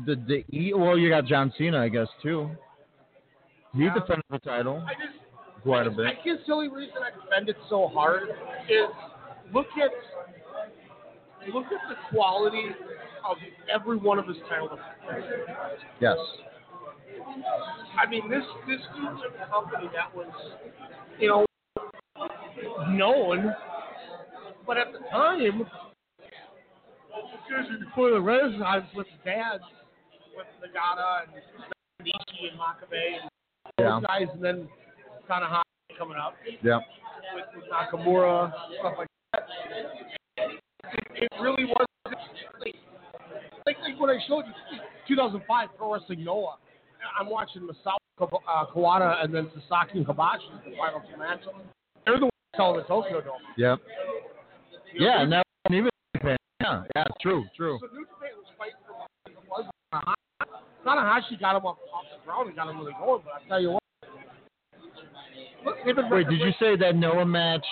the 0.07 0.15
the 0.17 0.43
E. 0.57 0.73
Well, 0.75 0.97
you 0.97 1.11
got 1.11 1.27
John 1.27 1.53
Cena, 1.59 1.79
I 1.81 1.89
guess 1.89 2.09
too. 2.23 2.51
He 3.75 3.85
Yeah. 3.85 3.95
defended 3.95 4.25
the 4.31 4.39
title 4.39 4.83
I 4.87 4.95
just 4.95 5.19
quite 5.63 5.87
a 5.87 5.91
I 5.91 5.95
bit. 5.95 6.25
guess 6.25 6.39
the 6.47 6.53
only 6.55 6.69
reason 6.69 6.97
I 7.05 7.11
defend 7.11 7.49
it 7.51 7.57
so 7.69 7.89
hard 7.89 8.23
is 8.69 8.89
look 9.53 9.67
at 9.81 9.91
look 11.53 11.67
at 11.67 11.81
the 11.89 11.97
quality 12.15 12.67
of 13.29 13.37
every 13.73 13.97
one 13.99 14.19
of 14.19 14.27
his 14.27 14.37
title 14.49 14.69
defenses. 14.69 15.47
Yes. 16.01 16.17
I 18.01 18.09
mean, 18.09 18.29
this 18.31 18.43
this 18.67 18.81
dude's 18.97 19.21
a 19.43 19.47
company 19.51 19.89
that 19.95 20.15
was, 20.15 20.29
you 21.19 21.29
know, 21.29 21.47
known, 22.91 23.55
but 24.67 24.77
at 24.79 24.93
the 24.93 24.99
time, 25.11 25.65
because 27.49 27.67
before 27.85 28.11
the 28.11 28.21
Renaissance 28.21 28.87
with 28.95 29.07
the 29.07 29.31
dads, 29.31 29.63
with 30.37 30.47
Nagata 30.63 31.25
and 31.25 32.07
Nishi 32.07 32.51
and 32.51 32.59
Makabe 32.59 33.21
and 33.21 33.31
those 33.79 34.07
guys, 34.07 34.29
and 34.35 34.43
then 34.45 34.69
Tanahashi 35.29 35.63
coming 35.99 36.17
up 36.17 36.35
Yeah. 36.63 36.79
with, 37.35 37.45
with 37.55 37.65
Nakamura 37.71 38.53
stuff 38.81 38.95
like 38.99 39.09
that. 39.35 39.47
It, 40.37 40.61
it 41.15 41.29
really 41.41 41.65
was 41.67 41.87
like, 42.07 42.75
like 43.67 43.77
like 43.83 44.01
what 44.01 44.11
I 44.11 44.19
showed 44.27 44.45
you, 44.47 44.79
2005 45.09 45.69
Pro 45.77 45.95
Wrestling 45.95 46.25
Noah. 46.25 46.57
I'm 47.19 47.29
watching 47.29 47.63
Masao 47.63 47.97
uh, 48.21 48.67
Kawada 48.75 49.25
and 49.25 49.35
then 49.35 49.51
Sasaki 49.55 49.99
and 49.99 50.07
Kobashi 50.07 50.49
the 50.65 50.77
final 50.77 51.03
two 51.11 51.19
matches. 51.19 51.49
They're 52.07 52.19
the 52.19 52.27
ones 52.27 52.33
selling 52.57 52.77
the 52.79 52.83
Tokyo 52.85 53.21
Dome. 53.21 53.35
Yep. 53.57 53.79
You 54.95 55.07
Yeah, 55.07 55.23
and 55.23 55.33
that 55.33 55.43
wasn't 55.65 55.79
even 55.79 55.91
Japan. 56.17 56.37
Yeah, 56.61 56.83
yeah, 56.95 57.05
true, 57.21 57.45
true. 57.57 57.79
So 57.81 57.87
New 57.95 58.05
Japan 58.05 58.31
was 58.37 58.47
fighting 58.59 58.77
for 58.87 58.95
was. 59.49 59.67
Tanahashi- 60.85 61.41
got 61.41 61.57
him 61.57 61.67
up 61.67 61.79
off 61.95 62.05
the 62.11 62.25
ground 62.25 62.49
and 62.49 62.57
got 62.57 62.69
him 62.69 62.79
really 62.79 62.93
going. 62.99 63.23
But 63.25 63.35
I 63.35 63.49
tell 63.49 63.61
you 63.61 63.71
what, 63.71 63.83
look, 65.65 66.11
Wait, 66.11 66.29
did 66.29 66.41
you 66.41 66.53
say 66.59 66.77
that 66.77 66.97
Noah 66.97 67.25
match 67.25 67.65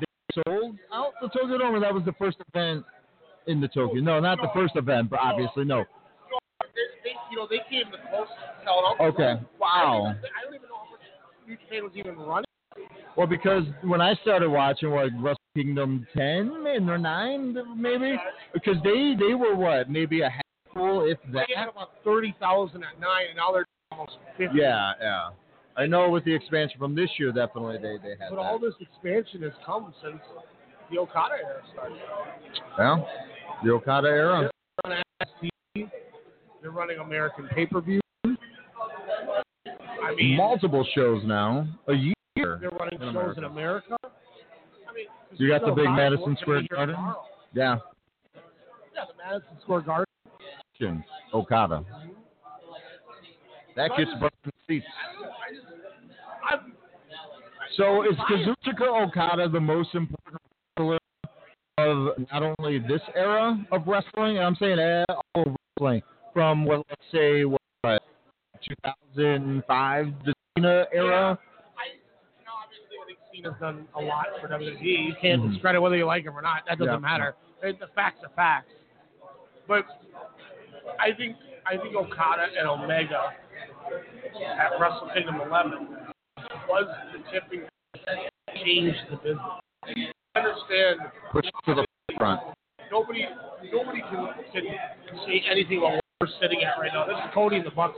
they 0.00 0.42
sold 0.46 0.76
out 0.92 1.12
the 1.20 1.28
Tokyo 1.28 1.58
Dome, 1.58 1.74
or 1.74 1.80
that 1.80 1.92
was 1.92 2.04
the 2.04 2.14
first 2.18 2.38
event 2.54 2.84
in 3.46 3.60
the 3.60 3.68
Tokyo? 3.68 4.00
No, 4.00 4.18
not 4.20 4.38
the 4.40 4.48
first 4.54 4.76
event, 4.76 5.10
but 5.10 5.20
obviously 5.20 5.64
no. 5.64 5.84
They, 6.74 7.10
they, 7.10 7.13
you 7.34 7.40
know, 7.40 7.48
they 7.50 7.58
came 7.68 7.90
the 7.90 7.98
closest 8.08 8.32
to. 8.62 9.04
Okay. 9.04 9.42
Wow. 9.58 9.66
I 9.74 9.82
don't, 9.82 10.18
even, 10.18 10.30
I 10.30 10.44
don't 10.44 10.54
even 10.54 10.68
know 10.68 10.78
how 10.78 10.90
much 10.90 11.00
New 11.48 11.56
Japan 11.56 11.82
was 11.82 11.92
even 11.96 12.16
running. 12.16 12.44
Well, 13.16 13.26
because 13.26 13.64
when 13.82 14.00
I 14.00 14.14
started 14.22 14.48
watching, 14.50 14.90
like 14.90 15.10
Wrestle 15.18 15.38
Kingdom 15.56 16.06
10 16.16 16.62
maybe, 16.62 16.84
or 16.88 16.98
9, 16.98 17.56
maybe, 17.76 18.16
because 18.52 18.76
they 18.84 19.14
they 19.18 19.34
were 19.34 19.54
what, 19.54 19.90
maybe 19.90 20.22
a 20.22 20.30
handful, 20.30 21.08
if 21.10 21.18
that. 21.32 21.46
They 21.48 21.54
had 21.56 21.68
about 21.68 21.90
thirty 22.04 22.34
thousand 22.40 22.82
at 22.82 22.98
nine, 23.00 23.26
and 23.30 23.36
now 23.36 23.52
they're 23.52 23.66
almost 23.92 24.16
fifty. 24.36 24.58
Yeah, 24.58 24.92
yeah. 25.00 25.28
I 25.76 25.86
know 25.86 26.08
with 26.10 26.24
the 26.24 26.34
expansion 26.34 26.78
from 26.78 26.94
this 26.94 27.10
year, 27.18 27.30
definitely 27.32 27.78
they 27.78 27.98
they 28.02 28.10
had 28.18 28.30
But 28.30 28.36
that. 28.36 28.42
all 28.42 28.58
this 28.58 28.74
expansion 28.80 29.42
has 29.42 29.52
come 29.64 29.92
since 30.02 30.20
the 30.90 30.98
Okada 30.98 31.34
era 31.44 31.62
started. 31.72 31.98
yeah, 32.78 32.96
the 33.64 33.70
Okada 33.70 34.08
era. 34.08 34.50
They're 36.64 36.72
running 36.72 36.96
NXT, 36.96 37.02
They're 37.02 37.06
running 37.06 37.44
American 37.44 37.48
pay 37.54 37.66
per 37.66 37.80
view. 37.82 38.00
I 38.24 40.14
mean, 40.16 40.36
Multiple 40.36 40.86
shows 40.94 41.22
now, 41.26 41.68
a 41.88 41.92
year. 41.92 42.58
they're 42.58 42.70
running 42.70 43.00
in 43.02 43.12
shows 43.12 43.36
in 43.36 43.44
America. 43.44 43.96
I 44.02 44.94
mean, 44.94 45.06
You 45.32 45.48
got 45.48 45.60
the 45.66 45.72
big 45.72 45.90
Madison 45.90 46.36
Square 46.40 46.62
Garden? 46.70 46.94
tomorrow. 46.94 47.22
Yeah, 47.52 47.76
Yeah, 48.94 49.02
the 49.08 49.14
Madison 49.22 49.56
Square 49.60 49.80
Garden. 49.82 51.04
Okada. 51.34 51.84
That 53.76 53.90
gets 53.98 54.10
busting 54.12 54.52
seats. 54.66 54.86
So 57.76 58.02
is 58.04 58.16
Kazuchika 58.30 59.06
Okada 59.06 59.48
the 59.50 59.60
most 59.60 59.94
important 59.94 60.40
wrestler 60.78 60.98
of 61.78 62.12
not 62.32 62.54
only 62.58 62.78
this 62.78 63.00
era 63.14 63.58
of 63.70 63.86
wrestling? 63.86 64.38
And 64.38 64.46
I'm 64.46 64.56
saying 64.56 64.78
all 65.34 65.42
of 65.42 65.56
wrestling 65.80 66.02
from 66.34 66.64
what 66.66 66.84
let's 66.90 67.02
say 67.12 67.44
what 67.44 67.60
2005 68.82 70.06
the 70.24 70.34
Cena 70.56 70.86
era. 70.92 71.38
I, 71.76 71.94
you 71.94 72.44
know, 72.44 72.52
obviously, 72.62 72.96
I 73.02 73.06
think 73.06 73.18
Cena's 73.32 73.54
done 73.60 73.86
a 73.94 74.00
lot 74.00 74.26
for 74.40 74.48
WWE. 74.48 75.08
You 75.08 75.14
can't 75.20 75.42
Mhm. 75.42 75.52
discredit 75.52 75.80
whether 75.80 75.96
you 75.96 76.04
like 76.06 76.24
him 76.24 76.36
or 76.36 76.42
not. 76.42 76.64
That 76.66 76.78
doesn't 76.78 76.92
Yeah. 76.94 76.98
matter. 76.98 77.34
Uh, 77.62 77.72
The 77.78 77.86
facts 77.88 78.22
are 78.22 78.28
facts. 78.30 78.72
But 79.66 79.86
I 80.98 81.12
think 81.12 81.36
I 81.66 81.78
think 81.78 81.94
Okada 81.96 82.48
and 82.58 82.68
Omega 82.68 83.32
at 84.44 84.78
Wrestle 84.78 85.08
Kingdom 85.14 85.40
11 85.40 86.12
was 86.68 86.86
the 87.12 87.18
tipping 87.30 87.66
changed 88.54 89.08
the 89.10 89.16
business. 89.16 89.40
I 89.84 90.12
understand 90.38 91.00
Push 91.30 91.46
to 91.64 91.74
the 91.74 91.86
front. 92.18 92.42
nobody 92.90 93.26
nobody 93.72 94.02
can, 94.02 94.34
can 94.52 94.64
say 95.26 95.40
anything 95.48 95.78
about 95.78 96.00
we're 96.24 96.40
sitting 96.40 96.64
at 96.64 96.80
right 96.80 96.90
now. 96.92 97.06
This 97.06 97.16
is 97.16 97.30
Cody 97.34 97.56
and 97.56 97.66
the 97.66 97.70
Bucks. 97.70 97.96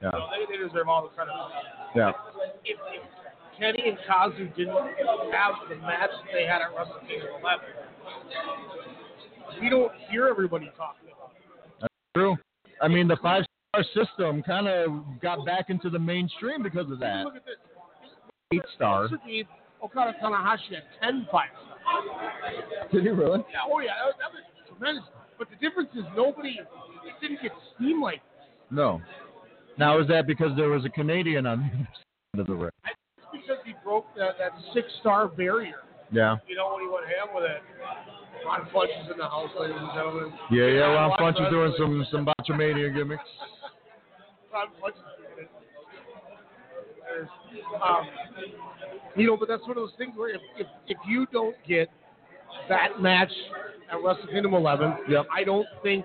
Yeah, 0.00 0.10
know, 0.10 0.28
they, 0.30 0.56
they 0.56 0.62
deserve 0.62 0.88
all 0.88 1.02
the 1.02 1.08
credit. 1.08 1.34
yeah. 1.96 2.12
if, 2.64 2.78
if 2.94 3.02
Kenny 3.58 3.82
and 3.88 3.98
Kazu 4.06 4.48
didn't 4.56 4.76
have 5.32 5.54
the 5.68 5.76
match 5.76 6.10
they 6.32 6.44
had 6.44 6.62
at 6.62 6.70
Wrestle 6.76 7.00
Kingdom 7.08 7.28
11, 7.40 7.64
we 9.60 9.70
don't 9.70 9.92
hear 10.10 10.28
everybody 10.28 10.70
talking 10.76 11.10
about 11.10 11.32
it. 11.82 11.90
True. 12.14 12.36
I 12.80 12.88
mean, 12.88 13.08
the 13.08 13.16
five 13.22 13.44
star 13.70 13.84
system 13.94 14.42
kind 14.42 14.68
of 14.68 15.20
got 15.20 15.44
back 15.46 15.70
into 15.70 15.90
the 15.90 15.98
mainstream 15.98 16.62
because 16.62 16.90
of 16.90 17.00
that. 17.00 17.24
Look 17.24 17.36
at 17.36 17.44
this. 17.46 17.56
Eight 18.52 18.62
star. 18.76 19.04
This 19.04 19.12
would 19.12 19.24
be 19.24 19.44
Okada 19.82 20.14
Tanahashi 20.22 20.76
at 20.76 20.84
10 21.02 21.26
five 21.32 21.48
stars. 21.64 22.92
Did 22.92 23.02
he 23.02 23.08
really? 23.08 23.40
Yeah, 23.50 23.66
oh 23.66 23.80
yeah, 23.80 23.92
that, 24.06 24.18
that 24.18 24.30
was 24.32 24.42
tremendous. 24.68 25.04
But 25.38 25.48
the 25.50 25.56
difference 25.56 25.90
is 25.94 26.04
nobody, 26.16 26.58
it 26.60 27.14
didn't 27.20 27.42
get 27.42 27.52
steam 27.74 28.00
like 28.00 28.22
this. 28.22 28.46
No. 28.70 29.00
Now 29.78 30.00
is 30.00 30.06
that 30.08 30.26
because 30.26 30.56
there 30.56 30.68
was 30.68 30.84
a 30.84 30.90
Canadian 30.90 31.46
on 31.46 31.58
the 31.58 31.66
other 31.66 31.88
side 31.94 32.40
of 32.40 32.46
the 32.46 32.54
ring? 32.54 32.70
I 32.84 32.88
think 32.88 32.98
it's 33.18 33.26
because 33.32 33.62
he 33.64 33.74
broke 33.82 34.06
that, 34.16 34.38
that 34.38 34.52
six 34.72 34.86
star 35.00 35.28
barrier. 35.28 35.82
Yeah. 36.12 36.36
You 36.46 36.56
know, 36.56 36.74
when 36.74 36.84
he 36.84 36.88
went 36.88 37.06
ham 37.06 37.34
with 37.34 37.44
it. 37.44 37.62
Ron 38.46 38.68
Fudge 38.72 38.90
is 39.02 39.10
in 39.10 39.16
the 39.16 39.24
house, 39.24 39.50
ladies 39.58 39.76
and 39.78 39.88
gentlemen. 39.94 40.32
Yeah, 40.50 40.66
yeah. 40.66 40.92
Ron 40.92 41.16
Funch 41.18 41.40
is 41.40 41.50
doing 41.50 41.72
some 41.78 42.06
some 42.12 42.26
Botchamania 42.26 42.94
gimmicks. 42.94 43.22
Ron 44.52 44.68
Fudge 44.80 44.94
is 44.94 45.00
doing 45.16 45.48
it. 45.48 45.50
Um, 47.82 48.06
you 49.16 49.26
know, 49.26 49.36
but 49.36 49.48
that's 49.48 49.62
one 49.62 49.72
of 49.72 49.76
those 49.76 49.92
things 49.96 50.12
where 50.16 50.34
if, 50.34 50.40
if, 50.58 50.66
if 50.88 50.98
you 51.08 51.26
don't 51.32 51.56
get 51.66 51.88
that 52.68 53.00
match 53.00 53.30
at 53.90 54.02
Wrestle 54.02 54.26
Kingdom 54.28 54.54
11, 54.54 54.94
Yep. 55.08 55.26
I 55.32 55.44
don't 55.44 55.66
think 55.82 56.04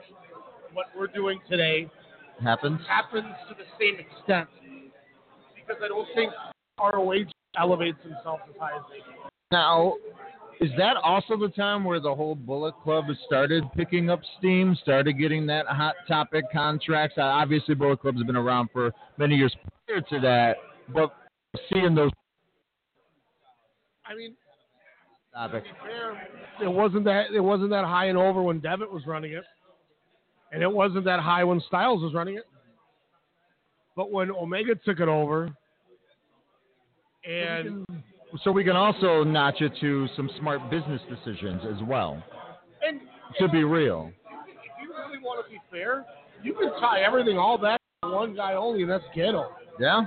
what 0.73 0.87
we're 0.97 1.07
doing 1.07 1.39
today 1.49 1.89
Happens. 2.43 2.79
happens 2.87 3.25
to 3.49 3.55
the 3.55 3.65
same 3.79 3.99
extent 3.99 4.47
because 5.55 5.81
I 5.83 5.87
don't 5.87 6.07
think 6.15 6.31
ROH 6.79 7.25
elevates 7.57 7.97
themselves 8.03 8.43
as 8.49 8.55
high 8.59 8.75
as 8.75 8.83
they 8.89 8.97
do. 8.99 9.17
Now, 9.51 9.95
is 10.61 10.69
that 10.77 10.97
also 10.97 11.37
the 11.37 11.49
time 11.49 11.83
where 11.83 11.99
the 11.99 12.13
whole 12.13 12.35
Bullet 12.35 12.75
Club 12.83 13.05
has 13.05 13.17
started 13.25 13.63
picking 13.75 14.09
up 14.09 14.19
steam, 14.37 14.75
started 14.81 15.13
getting 15.13 15.45
that 15.47 15.65
hot 15.67 15.95
topic 16.07 16.45
contracts? 16.51 17.15
Obviously, 17.17 17.75
Bullet 17.75 17.99
Club's 18.01 18.23
been 18.23 18.35
around 18.35 18.69
for 18.71 18.91
many 19.17 19.35
years 19.35 19.55
prior 19.87 20.01
to 20.01 20.19
that, 20.19 20.57
but 20.93 21.13
seeing 21.71 21.95
those 21.95 22.11
I 24.05 24.15
mean, 24.15 24.35
to 25.47 25.47
topics. 25.47 25.67
be 25.67 25.89
fair, 25.89 26.67
it 26.67 26.71
wasn't 26.71 27.03
that 27.05 27.25
it 27.33 27.39
wasn't 27.39 27.69
that 27.71 27.85
high 27.85 28.05
and 28.05 28.17
over 28.17 28.41
when 28.41 28.59
Devitt 28.59 28.91
was 28.91 29.05
running 29.05 29.33
it, 29.33 29.43
and 30.51 30.61
it 30.63 30.71
wasn't 30.71 31.05
that 31.05 31.19
high 31.19 31.43
when 31.43 31.61
Styles 31.67 32.01
was 32.01 32.13
running 32.13 32.35
it. 32.35 32.43
But 33.95 34.11
when 34.11 34.31
Omega 34.31 34.75
took 34.75 34.99
it 34.99 35.07
over, 35.09 35.49
and 37.29 37.85
So 38.43 38.51
we 38.51 38.63
can 38.63 38.75
also 38.75 39.23
notch 39.23 39.59
it 39.61 39.73
to 39.81 40.07
some 40.15 40.29
smart 40.39 40.69
business 40.69 41.01
decisions 41.09 41.61
as 41.65 41.83
well. 41.87 42.21
and 42.87 43.01
To 43.39 43.47
be 43.49 43.63
real. 43.63 44.11
if 44.47 44.55
you 44.81 44.89
really 44.95 45.17
want 45.21 45.45
to 45.45 45.51
be 45.51 45.59
fair, 45.71 46.05
you 46.43 46.53
can 46.53 46.71
tie 46.79 47.01
everything 47.01 47.37
all 47.37 47.57
back 47.57 47.81
to 48.03 48.09
one 48.09 48.35
guy 48.35 48.53
only, 48.53 48.83
and 48.83 48.91
that's 48.91 49.03
Gedo. 49.15 49.47
Yeah, 49.79 50.03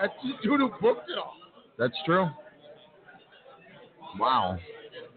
That's 0.00 0.12
the 0.22 0.32
dude 0.42 0.60
who 0.60 0.70
booked 0.80 1.08
it 1.10 1.18
all. 1.18 1.34
that's 1.78 1.94
true. 2.04 2.28
Wow. 4.18 4.58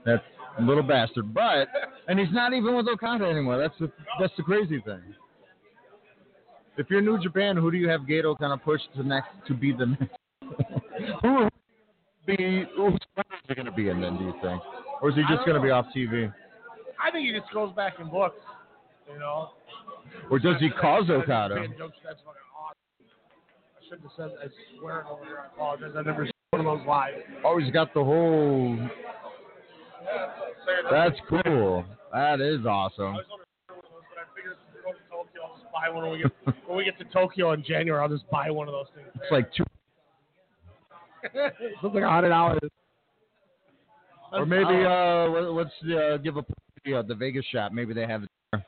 That's 0.06 0.24
a 0.58 0.62
little 0.62 0.84
bastard. 0.84 1.34
But 1.34 1.68
and 2.08 2.20
he's 2.20 2.32
not 2.32 2.54
even 2.54 2.76
with 2.76 2.88
Okada 2.88 3.26
anymore. 3.26 3.58
That's 3.58 3.78
the 3.80 3.92
that's 4.20 4.34
the 4.38 4.44
crazy 4.44 4.82
thing. 4.82 5.16
If 6.78 6.90
you're 6.90 7.02
New 7.02 7.20
Japan, 7.20 7.58
who 7.58 7.72
do 7.72 7.78
you 7.78 7.90
have 7.90 8.02
Gedo 8.02 8.38
kind 8.38 8.54
of 8.54 8.64
push 8.64 8.82
to 8.96 9.04
next 9.04 9.30
to 9.48 9.54
be 9.54 9.74
the 9.74 9.88
next? 9.88 10.16
who 11.22 11.50
be 12.26 12.66
who's 12.76 13.00
going 13.56 13.66
to 13.66 13.72
be 13.72 13.90
in 13.90 14.02
then? 14.02 14.18
Do 14.18 14.26
you 14.26 14.34
think, 14.42 14.62
or 15.02 15.10
is 15.10 15.16
he 15.16 15.24
just 15.30 15.46
going 15.46 15.56
to 15.56 15.62
be 15.62 15.72
off 15.72 15.86
TV? 15.96 16.32
I 17.04 17.12
think 17.12 17.26
he 17.28 17.34
just 17.38 17.52
goes 17.54 17.74
back 17.74 17.94
and 18.00 18.12
books. 18.12 18.38
You 19.12 19.20
know, 19.20 19.52
Or 20.30 20.38
does 20.38 20.60
he 20.60 20.70
cause 20.70 21.10
Okada? 21.10 21.56
Jokes, 21.78 21.96
that's 22.04 22.20
fucking 22.26 22.48
awesome. 22.60 22.76
I 23.80 23.84
shouldn't 23.88 24.04
have 24.04 24.12
said 24.18 24.38
I 24.44 24.78
swear 24.78 25.00
it 25.00 25.06
over 25.10 25.24
here. 25.24 25.40
I 25.44 25.48
apologize. 25.48 25.92
I've 25.98 26.06
never 26.06 26.28
seen 26.58 26.66
one 26.66 26.76
of 26.76 26.80
those 26.80 26.88
live. 26.88 27.14
Oh, 27.44 27.58
he's 27.60 27.72
got 27.72 27.94
the 27.94 28.04
whole. 28.04 28.78
That's 30.92 31.16
cool. 31.30 31.86
That 32.14 32.40
is 32.42 32.66
awesome. 32.66 33.06
I 33.06 33.18
was 33.18 33.26
wondering 33.30 33.48
one 33.70 33.78
of 33.80 33.84
those, 33.84 34.04
but 34.10 34.20
I 34.20 34.26
figured 34.36 34.58
if 34.58 34.76
we 34.76 34.82
go 34.82 34.94
to 34.94 35.00
Tokyo, 35.10 35.42
I'll 35.44 35.58
just 35.58 35.72
buy 35.72 35.90
one 35.90 36.04
when 36.04 36.12
we 36.14 36.18
get 36.20 36.32
when 36.68 36.78
we 36.78 36.84
get 36.86 36.98
to 37.00 37.06
Tokyo 37.06 37.52
in 37.54 37.64
January. 37.64 38.02
I'll 38.02 38.10
just 38.10 38.30
buy 38.30 38.50
one 38.50 38.68
of 38.68 38.74
those 38.74 38.88
things. 38.96 39.08
It's 39.16 39.32
like 39.32 39.52
two, 39.54 39.64
Something 41.82 42.02
like 42.02 42.10
a 42.10 42.14
hundred 42.14 42.30
dollars. 42.30 42.60
or 44.32 44.46
maybe 44.46 44.64
uh, 44.86 45.28
let- 45.30 45.54
let's 45.54 45.72
uh, 45.84 46.18
give 46.18 46.38
a 46.38 46.40
uh, 46.96 47.02
the 47.02 47.16
Vegas 47.16 47.46
shop. 47.52 47.72
Maybe 47.74 47.94
they 47.94 48.08
have 48.08 48.24
it. 48.24 48.30
there. 48.54 48.66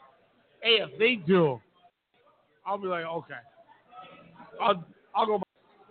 Hey, 0.61 0.79
if 0.81 0.99
they 0.99 1.15
do, 1.15 1.61
I'll 2.65 2.77
be 2.77 2.87
like, 2.87 3.05
okay. 3.05 3.33
I'll 4.61 4.83
I'll 5.15 5.25
go. 5.25 5.41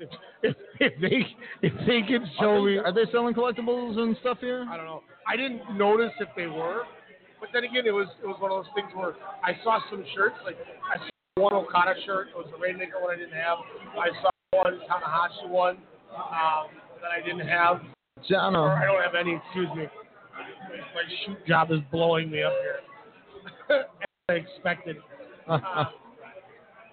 If, 0.01 0.09
if 0.43 0.57
if 0.81 1.01
they 1.01 1.27
if 1.63 1.73
they 1.87 2.03
can 2.07 2.25
show 2.39 2.63
me, 2.63 2.79
are 2.79 2.93
they 2.93 3.05
selling 3.11 3.35
collectibles 3.35 3.99
and 3.99 4.17
stuff 4.21 4.39
here? 4.41 4.67
I 4.71 4.77
don't 4.77 4.87
know. 4.87 5.03
I 5.27 5.37
didn't 5.37 5.77
notice 5.77 6.13
if 6.21 6.29
they 6.37 6.47
were, 6.47 6.83
but 7.41 7.49
then 7.53 7.65
again, 7.65 7.87
it 7.87 7.91
was 7.91 8.09
it 8.23 8.27
was 8.27 8.37
one 8.41 8.53
of 8.53 8.65
those 8.65 8.73
things 8.75 8.91
where 8.95 9.15
I 9.43 9.59
saw 9.65 9.81
some 9.91 10.05
shirts 10.15 10.37
like 10.45 10.57
I 10.87 10.99
saw 10.99 11.43
one 11.43 11.53
Okada 11.53 11.95
shirt. 12.07 12.29
It 12.29 12.37
was 12.37 12.47
the 12.53 12.59
Rainmaker 12.59 13.01
one 13.01 13.15
I 13.15 13.19
didn't 13.19 13.35
have. 13.35 13.59
I 13.99 14.09
saw 14.23 14.31
one 14.53 14.81
Tanahashi 14.87 15.49
one 15.49 15.77
um, 16.15 16.71
that 17.03 17.11
I 17.11 17.21
didn't 17.25 17.47
have. 17.47 17.83
Or 18.31 18.73
I 18.73 18.85
don't 18.85 19.03
have 19.03 19.15
any. 19.15 19.41
Excuse 19.47 19.69
me. 19.77 19.87
My 20.95 21.03
shoot 21.25 21.47
job 21.47 21.71
is 21.71 21.79
blowing 21.91 22.31
me 22.31 22.43
up 22.43 22.53
here. 22.63 23.79
As 23.81 23.87
I 24.29 24.33
expected. 24.35 24.97
Uh, 25.49 25.85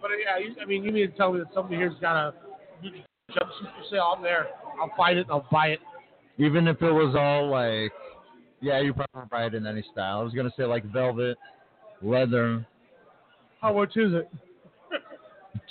but 0.01 0.11
yeah, 0.23 0.61
I 0.61 0.65
mean, 0.65 0.85
you 0.85 0.93
mean 0.93 1.11
to 1.11 1.17
tell 1.17 1.33
me 1.33 1.39
that 1.39 1.47
somebody 1.53 1.75
here's 1.75 1.99
got 1.99 2.15
a 2.15 2.33
huge 2.81 2.93
jumpsuit 3.31 3.61
for 3.61 3.83
sale? 3.89 4.13
I'm 4.15 4.23
there. 4.23 4.47
I'll 4.81 4.91
find 4.97 5.17
it. 5.17 5.21
and 5.21 5.31
I'll 5.31 5.47
buy 5.51 5.67
it. 5.67 5.79
Even 6.37 6.67
if 6.67 6.81
it 6.81 6.91
was 6.91 7.15
all 7.17 7.49
like, 7.49 7.91
yeah, 8.61 8.79
you 8.81 8.93
probably 8.93 9.27
buy 9.31 9.45
it 9.45 9.53
in 9.55 9.65
any 9.65 9.83
style. 9.91 10.19
I 10.19 10.23
was 10.23 10.33
gonna 10.33 10.51
say 10.57 10.65
like 10.65 10.83
velvet, 10.91 11.37
leather, 12.01 12.65
How 13.61 13.73
much 13.73 13.95
is 13.95 14.13
it? 14.13 14.29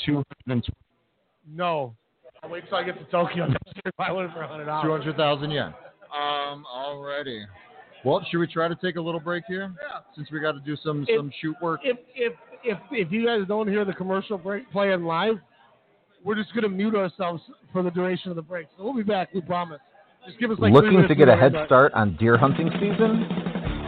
two 0.04 0.22
hundred 0.46 0.64
No. 1.52 1.94
I'll 2.42 2.50
wait 2.50 2.64
till 2.68 2.76
I 2.78 2.84
get 2.84 2.98
to 2.98 3.04
Tokyo 3.10 3.46
next 3.46 3.66
year 3.74 3.82
if 3.86 3.94
I 3.98 4.12
win 4.12 4.30
for 4.32 4.42
a 4.42 4.48
hundred 4.48 4.66
dollars. 4.66 4.84
two 4.84 4.90
hundred 4.90 5.16
thousand 5.16 5.50
yen. 5.50 5.72
Um, 6.14 6.64
already. 6.72 7.44
Well, 8.04 8.24
should 8.30 8.38
we 8.38 8.46
try 8.46 8.68
to 8.68 8.74
take 8.76 8.96
a 8.96 9.00
little 9.00 9.20
break 9.20 9.44
here? 9.48 9.72
Yeah. 9.82 10.00
Since 10.14 10.30
we 10.30 10.40
got 10.40 10.52
to 10.52 10.60
do 10.60 10.76
some 10.84 11.04
If- 11.08 11.18
some 11.18 11.30
shoot 11.40 11.56
work. 11.62 11.80
If 11.84 11.98
if 12.14 12.32
if 12.62 12.78
if 12.90 13.12
you 13.12 13.26
guys 13.26 13.40
don't 13.48 13.68
hear 13.68 13.84
the 13.84 13.92
commercial 13.94 14.38
break 14.38 14.70
playing 14.70 15.04
live, 15.04 15.36
we're 16.24 16.34
just 16.34 16.54
gonna 16.54 16.68
mute 16.68 16.94
ourselves 16.94 17.42
for 17.72 17.82
the 17.82 17.90
duration 17.90 18.30
of 18.30 18.36
the 18.36 18.42
break. 18.42 18.66
So 18.76 18.84
we'll 18.84 18.94
be 18.94 19.02
back. 19.02 19.32
We 19.34 19.42
promise. 19.42 19.80
Just 20.26 20.40
give 20.40 20.50
us 20.50 20.58
like 20.58 20.72
Looking 20.72 21.06
to 21.06 21.14
get 21.14 21.28
a 21.28 21.36
head 21.36 21.52
start. 21.52 21.68
start 21.68 21.94
on 21.94 22.16
deer 22.16 22.38
hunting 22.38 22.70
season? 22.80 23.28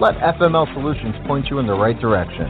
Let 0.00 0.14
FML 0.20 0.72
Solutions 0.74 1.16
point 1.26 1.46
you 1.48 1.58
in 1.58 1.66
the 1.66 1.72
right 1.74 1.98
direction. 1.98 2.44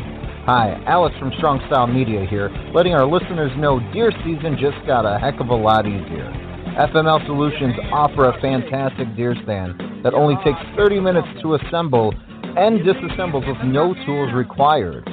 Hi, 0.46 0.83
Alex 0.87 1.14
from 1.18 1.33
Strong 1.38 1.62
Style 1.68 1.87
Media 1.87 2.27
here, 2.29 2.51
letting 2.75 2.94
our 2.94 3.07
listeners 3.07 3.51
know 3.57 3.79
deer 3.92 4.11
season 4.25 4.59
just 4.59 4.79
got 4.87 5.07
a 5.07 5.18
heck 5.18 5.40
of 5.40 5.49
a 5.49 5.55
lot 5.55 5.87
easier. 5.87 6.31
FML 6.79 7.25
Solutions 7.27 7.75
offer 7.92 8.27
a 8.27 8.40
fantastic 8.40 9.14
deer 9.16 9.35
stand 9.44 10.05
that 10.05 10.14
only 10.14 10.35
takes 10.44 10.59
30 10.77 11.01
minutes 11.01 11.29
to 11.42 11.55
assemble 11.55 12.12
and 12.59 12.81
disassembles 12.81 13.46
with 13.46 13.59
no 13.64 13.94
tools 14.05 14.33
required. 14.35 15.07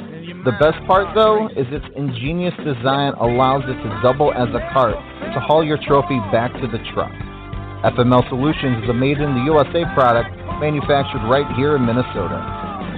The 0.44 0.52
best 0.60 0.76
part 0.84 1.08
though 1.16 1.48
is 1.56 1.64
its 1.72 1.88
ingenious 1.96 2.52
design 2.68 3.16
allows 3.16 3.64
it 3.64 3.80
to 3.80 3.90
double 4.04 4.36
as 4.36 4.52
a 4.52 4.60
cart 4.76 5.00
to 5.32 5.40
haul 5.40 5.64
your 5.64 5.80
trophy 5.88 6.20
back 6.36 6.52
to 6.60 6.68
the 6.68 6.84
truck. 6.92 7.16
FML 7.88 8.28
Solutions 8.28 8.84
is 8.84 8.92
a 8.92 8.94
made 8.94 9.24
in 9.24 9.40
the 9.40 9.48
USA 9.48 9.88
product 9.96 10.28
manufactured 10.60 11.24
right 11.32 11.48
here 11.56 11.80
in 11.80 11.88
Minnesota. 11.88 12.44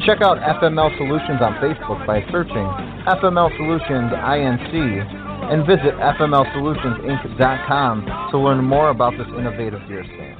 Check 0.09 0.25
out 0.25 0.41
FML 0.41 0.89
Solutions 0.97 1.37
on 1.37 1.53
Facebook 1.61 2.01
by 2.09 2.25
searching 2.33 2.65
FML 3.05 3.53
Solutions 3.61 4.09
INC 4.09 4.73
and 5.53 5.69
visit 5.69 5.93
FMLSolutionsInc.com 6.01 7.93
to 8.33 8.41
learn 8.41 8.65
more 8.65 8.89
about 8.89 9.13
this 9.21 9.29
innovative 9.37 9.85
deer 9.85 10.01
stand. 10.01 10.37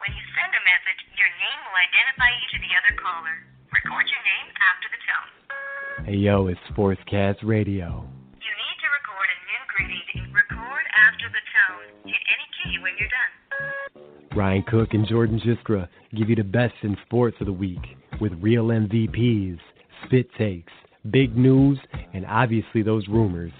When 0.00 0.16
you 0.16 0.24
send 0.32 0.48
a 0.48 0.64
message, 0.64 1.00
your 1.12 1.28
name 1.28 1.60
will 1.60 1.76
identify 1.76 2.32
you 2.32 2.48
to 2.56 2.58
the 2.64 2.72
other 2.72 2.96
caller. 2.96 3.55
Record 3.72 4.06
your 4.06 4.24
name 4.24 4.48
after 4.62 4.88
the 4.92 5.00
tone. 5.06 6.06
Hey 6.06 6.18
yo, 6.18 6.46
it's 6.46 6.60
Sportscast 6.70 7.42
Radio. 7.42 8.04
You 8.38 8.52
need 8.52 8.78
to 8.82 8.88
record 8.94 9.28
a 9.30 9.38
new 9.46 9.62
greeting. 9.74 10.32
Record 10.32 10.84
after 10.94 11.26
the 11.28 11.42
tone. 11.54 11.86
Hit 12.04 12.22
any 12.30 12.46
key 12.62 12.78
when 12.82 12.92
you're 12.98 13.08
done. 13.08 14.36
Ryan 14.36 14.64
Cook 14.68 14.90
and 14.92 15.06
Jordan 15.08 15.40
Jiskra 15.40 15.88
give 16.16 16.28
you 16.28 16.36
the 16.36 16.44
best 16.44 16.74
in 16.82 16.96
sports 17.06 17.36
of 17.40 17.46
the 17.46 17.52
week 17.52 17.80
with 18.20 18.32
real 18.40 18.66
MVPs, 18.66 19.58
spit 20.04 20.26
takes, 20.38 20.72
big 21.10 21.36
news, 21.36 21.78
and 22.12 22.26
obviously 22.26 22.82
those 22.82 23.06
rumors. 23.08 23.52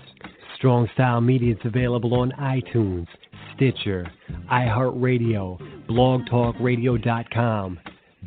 Strong 0.56 0.88
Style 0.94 1.20
Media 1.20 1.54
is 1.54 1.60
available 1.64 2.14
on 2.14 2.32
iTunes, 2.40 3.06
Stitcher, 3.54 4.10
iHeartRadio, 4.50 5.86
blogtalkradio.com. 5.88 7.78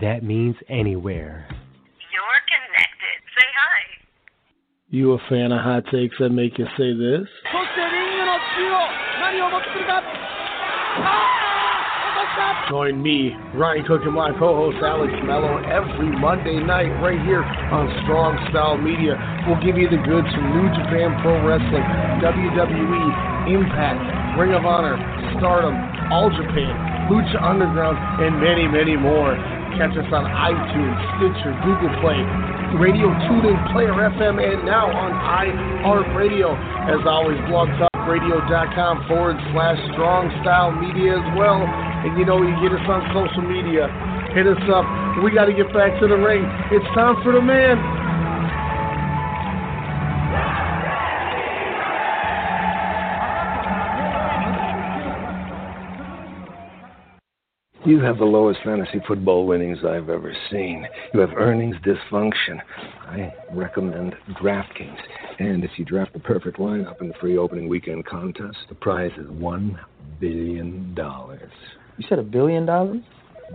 That 0.01 0.23
means 0.23 0.55
anywhere. 0.69 1.45
You're 1.49 2.41
connected. 2.47 3.17
Say 3.37 3.47
hi. 3.57 3.81
You 4.91 5.13
a 5.13 5.19
fan 5.29 5.51
of 5.53 5.61
hot 5.61 5.85
takes 5.93 6.17
that 6.17 6.33
make 6.33 6.57
you 6.57 6.65
say 6.73 6.97
this? 6.97 7.29
Join 12.73 12.97
me, 12.97 13.29
Ryan 13.53 13.85
Cook, 13.85 14.01
and 14.01 14.17
my 14.17 14.33
co-host 14.41 14.81
Alex 14.81 15.13
Mello 15.29 15.61
every 15.69 16.09
Monday 16.17 16.57
night 16.57 16.89
right 17.05 17.21
here 17.21 17.45
on 17.45 17.85
Strong 18.01 18.41
Style 18.49 18.81
Media. 18.81 19.13
We'll 19.45 19.61
give 19.61 19.77
you 19.77 19.93
the 19.93 20.01
goods 20.09 20.25
from 20.33 20.57
New 20.57 20.69
Japan 20.73 21.13
Pro 21.21 21.37
Wrestling, 21.45 21.85
WWE, 22.25 23.05
Impact, 23.45 24.41
Ring 24.41 24.57
of 24.57 24.65
Honor, 24.65 24.97
Stardom, 25.37 25.77
All 26.09 26.33
Japan, 26.33 26.73
Lucha 27.13 27.37
Underground, 27.37 27.97
and 28.25 28.41
many, 28.41 28.65
many 28.65 28.97
more. 28.97 29.37
Catch 29.77 29.93
us 29.99 30.09
on 30.09 30.25
iTunes, 30.25 30.97
Stitcher, 31.17 31.53
Google 31.61 31.93
Play, 32.01 32.17
Radio 32.81 33.11
TuneIn, 33.29 33.57
Player 33.71 33.93
FM, 33.93 34.41
and 34.41 34.65
now 34.65 34.89
on 34.89 35.13
iHeartRadio. 35.13 36.57
As 36.89 37.05
always, 37.05 37.37
blogtalkradio.com 37.45 39.07
forward 39.07 39.37
slash 39.53 39.77
strong 39.93 40.33
style 40.41 40.73
media 40.73 41.19
as 41.19 41.27
well. 41.37 41.61
And 41.61 42.17
you 42.17 42.25
know, 42.25 42.41
you 42.41 42.55
get 42.63 42.73
us 42.73 42.85
on 42.89 43.05
social 43.13 43.45
media. 43.45 43.85
Hit 44.33 44.47
us 44.47 44.61
up. 44.73 44.85
We 45.21 45.29
got 45.31 45.45
to 45.45 45.53
get 45.53 45.69
back 45.73 45.99
to 46.01 46.07
the 46.07 46.17
ring. 46.17 46.45
It's 46.71 46.85
time 46.95 47.21
for 47.21 47.33
the 47.33 47.41
man. 47.41 48.08
You 57.89 57.99
have 58.01 58.19
the 58.19 58.23
lowest 58.23 58.59
fantasy 58.63 59.01
football 59.07 59.47
winnings 59.47 59.79
I've 59.79 60.09
ever 60.09 60.31
seen. 60.51 60.87
You 61.11 61.21
have 61.21 61.31
earnings 61.35 61.75
dysfunction. 61.77 62.61
I 63.07 63.33
recommend 63.51 64.13
DraftKings. 64.39 64.99
And 65.39 65.63
if 65.63 65.71
you 65.77 65.85
draft 65.85 66.13
the 66.13 66.19
perfect 66.19 66.59
lineup 66.59 67.01
in 67.01 67.07
the 67.07 67.15
free 67.15 67.35
opening 67.35 67.67
weekend 67.67 68.05
contest, 68.05 68.57
the 68.69 68.75
prize 68.75 69.09
is 69.17 69.25
$1 69.25 69.79
billion. 70.19 70.95
You 70.95 72.05
said 72.07 72.19
a 72.19 72.21
billion 72.21 72.67
dollars? 72.67 73.01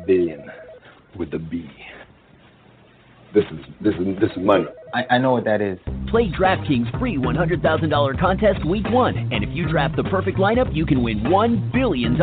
Billion 0.04 0.50
with 1.16 1.32
a 1.34 1.38
B. 1.38 1.70
This 3.32 3.44
is 3.52 3.60
this 3.80 3.94
is 3.94 4.18
this 4.20 4.30
is 4.32 4.38
money. 4.38 4.64
I, 4.94 5.14
I 5.14 5.18
know 5.18 5.30
what 5.30 5.44
that 5.44 5.60
is. 5.60 5.78
Play 6.08 6.28
DraftKings 6.36 6.98
free 6.98 7.18
$100,000 7.18 8.20
contest 8.20 8.64
week 8.66 8.88
one. 8.90 9.16
And 9.16 9.44
if 9.44 9.50
you 9.52 9.68
draft 9.68 9.94
the 9.94 10.04
perfect 10.04 10.38
lineup, 10.38 10.74
you 10.74 10.86
can 10.86 11.04
win 11.04 11.20
$1 11.20 11.72
billion. 11.72 12.16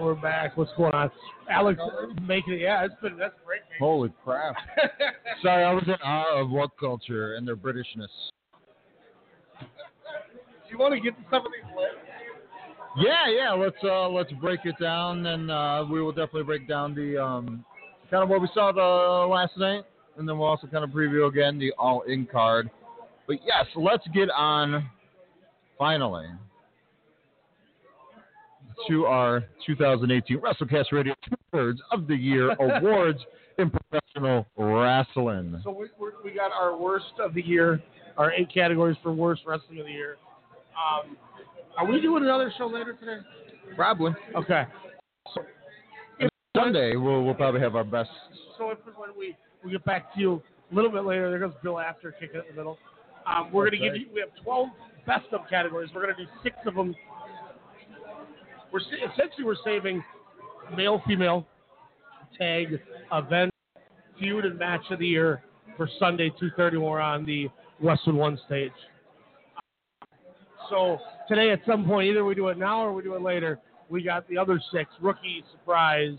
We're 0.00 0.14
back. 0.14 0.56
What's 0.56 0.72
going 0.76 0.94
on? 0.94 1.10
Alex 1.50 1.80
making 2.22 2.54
it. 2.54 2.60
Yeah, 2.60 2.84
it's 2.84 2.94
been 3.02 3.16
that's 3.16 3.34
great, 3.44 3.60
Holy 3.78 4.12
crap! 4.24 4.54
Sorry, 5.42 5.64
I 5.64 5.72
was 5.72 5.84
in 5.86 5.94
awe 6.04 6.40
of 6.40 6.48
WhatCulture 6.48 7.36
and 7.36 7.46
their 7.46 7.56
Britishness. 7.56 8.08
Do 9.60 10.70
you 10.70 10.78
want 10.78 10.94
to 10.94 11.00
get 11.00 11.16
to 11.16 11.24
some 11.30 11.46
of 11.46 11.52
these 11.52 11.76
lists? 11.76 11.96
Yeah, 12.96 13.28
yeah. 13.28 13.52
Let's 13.52 13.76
uh 13.82 14.08
let's 14.08 14.32
break 14.32 14.60
it 14.64 14.76
down, 14.80 15.26
and 15.26 15.50
uh, 15.50 15.84
we 15.90 16.02
will 16.02 16.12
definitely 16.12 16.44
break 16.44 16.68
down 16.68 16.94
the 16.94 17.22
um 17.22 17.64
kind 18.10 18.22
of 18.22 18.28
what 18.28 18.40
we 18.40 18.48
saw 18.54 18.72
the 18.72 19.32
last 19.32 19.56
night, 19.56 19.84
and 20.16 20.28
then 20.28 20.38
we'll 20.38 20.48
also 20.48 20.66
kind 20.66 20.84
of 20.84 20.90
preview 20.90 21.28
again 21.28 21.58
the 21.58 21.72
all 21.78 22.02
in 22.02 22.26
card. 22.26 22.70
But 23.26 23.36
yes, 23.44 23.66
let's 23.76 24.06
get 24.14 24.30
on 24.30 24.88
finally 25.78 26.26
to 28.88 29.06
our 29.06 29.44
2018 29.66 30.40
WrestleCast 30.40 30.92
Radio 30.92 31.14
Two 31.28 31.36
Thirds 31.52 31.80
of 31.92 32.06
the 32.06 32.14
Year 32.14 32.52
Awards 32.60 33.18
in 33.58 33.70
professional 33.70 34.46
wrestling. 34.56 35.60
So 35.64 35.70
we, 35.70 35.86
we 35.98 36.10
we 36.24 36.30
got 36.34 36.52
our 36.52 36.76
worst 36.76 37.12
of 37.20 37.34
the 37.34 37.42
year, 37.42 37.82
our 38.16 38.32
eight 38.32 38.52
categories 38.52 38.96
for 39.02 39.12
worst 39.12 39.42
wrestling 39.46 39.80
of 39.80 39.86
the 39.86 39.92
year. 39.92 40.16
Um, 40.74 41.16
are 41.78 41.86
we 41.86 42.00
doing 42.00 42.22
another 42.22 42.52
show 42.56 42.66
later 42.66 42.94
today? 42.94 43.18
Probably 43.76 44.12
Okay. 44.36 44.64
Sunday 46.56 46.94
we'll 46.94 47.24
we'll 47.24 47.34
probably 47.34 47.60
have 47.60 47.74
our 47.74 47.84
best. 47.84 48.10
So 48.58 48.70
if 48.70 48.78
when 48.96 49.10
we, 49.18 49.36
we 49.64 49.72
get 49.72 49.84
back 49.84 50.14
to 50.14 50.20
you 50.20 50.42
a 50.70 50.74
little 50.74 50.90
bit 50.90 51.04
later, 51.04 51.28
there 51.30 51.40
goes 51.40 51.52
Bill 51.62 51.80
after 51.80 52.12
kicking 52.12 52.36
it 52.36 52.46
in 52.48 52.54
the 52.54 52.60
middle. 52.60 52.78
Um, 53.26 53.50
we're 53.52 53.70
going 53.70 53.82
to 53.82 53.88
give 53.88 53.96
you, 53.96 54.06
we 54.12 54.20
have 54.20 54.30
12 54.42 54.68
best 55.06 55.26
of 55.32 55.40
categories. 55.48 55.90
We're 55.94 56.02
going 56.02 56.14
to 56.14 56.24
do 56.24 56.30
six 56.42 56.56
of 56.66 56.74
them. 56.74 56.94
We're 58.74 58.80
essentially 58.80 59.44
we're 59.44 59.54
saving 59.64 60.02
male, 60.76 61.00
female, 61.06 61.46
tag, 62.36 62.80
event, 63.12 63.52
feud, 64.18 64.44
and 64.46 64.58
match 64.58 64.80
of 64.90 64.98
the 64.98 65.06
year 65.06 65.44
for 65.76 65.88
Sunday 66.00 66.28
2:30 66.30 66.78
when 66.78 66.90
we're 66.90 66.98
on 66.98 67.24
the 67.24 67.48
Westwood 67.80 68.16
One 68.16 68.36
stage. 68.46 68.72
So 70.68 70.98
today, 71.28 71.52
at 71.52 71.60
some 71.64 71.84
point, 71.84 72.08
either 72.08 72.24
we 72.24 72.34
do 72.34 72.48
it 72.48 72.58
now 72.58 72.84
or 72.84 72.92
we 72.92 73.04
do 73.04 73.14
it 73.14 73.22
later. 73.22 73.60
We 73.90 74.02
got 74.02 74.26
the 74.26 74.36
other 74.36 74.60
six: 74.72 74.90
rookie, 75.00 75.44
surprise, 75.52 76.18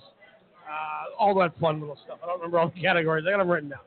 uh, 0.65 1.13
all 1.20 1.38
that 1.39 1.60
fun 1.60 1.82
little 1.82 2.00
stuff. 2.06 2.20
I 2.24 2.28
don't 2.28 2.38
remember 2.38 2.60
all 2.60 2.72
the 2.74 2.82
categories. 2.82 3.26
I 3.28 3.32
got 3.32 3.39
them 3.39 3.52
written 3.52 3.68
down. 3.72 3.80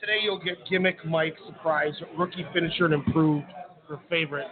Today 0.00 0.18
you'll 0.24 0.42
get 0.42 0.56
gimmick, 0.68 1.04
Mike, 1.04 1.36
surprise, 1.46 1.94
rookie, 2.18 2.44
finisher, 2.52 2.86
and 2.86 2.94
improved 2.94 3.46
for 3.86 4.00
favorite 4.10 4.48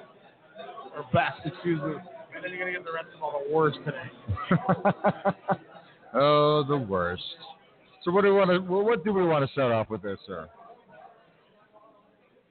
or 0.96 1.04
best, 1.12 1.40
excuse 1.44 1.80
me. 1.80 1.94
And 2.34 2.44
then 2.44 2.50
you're 2.50 2.58
gonna 2.58 2.72
get 2.72 2.84
the 2.84 2.92
rest 2.92 3.08
of 3.14 3.22
all 3.22 3.42
the 3.46 3.54
worst 3.54 3.78
today. 3.84 4.10
oh, 6.14 6.64
the 6.68 6.76
worst. 6.76 7.22
So 8.04 8.10
what 8.10 8.22
do 8.22 8.28
we 8.32 8.36
want 8.36 8.50
to? 8.50 8.58
What 8.60 9.04
do 9.04 9.12
we 9.12 9.24
want 9.24 9.46
to 9.46 9.52
start 9.52 9.72
off 9.72 9.90
with 9.90 10.02
this, 10.02 10.18
sir? 10.26 10.48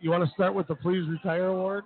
You 0.02 0.12
want 0.12 0.24
to 0.24 0.30
start 0.34 0.54
with 0.54 0.68
the 0.68 0.76
Please 0.76 1.08
Retire 1.10 1.48
Award? 1.48 1.84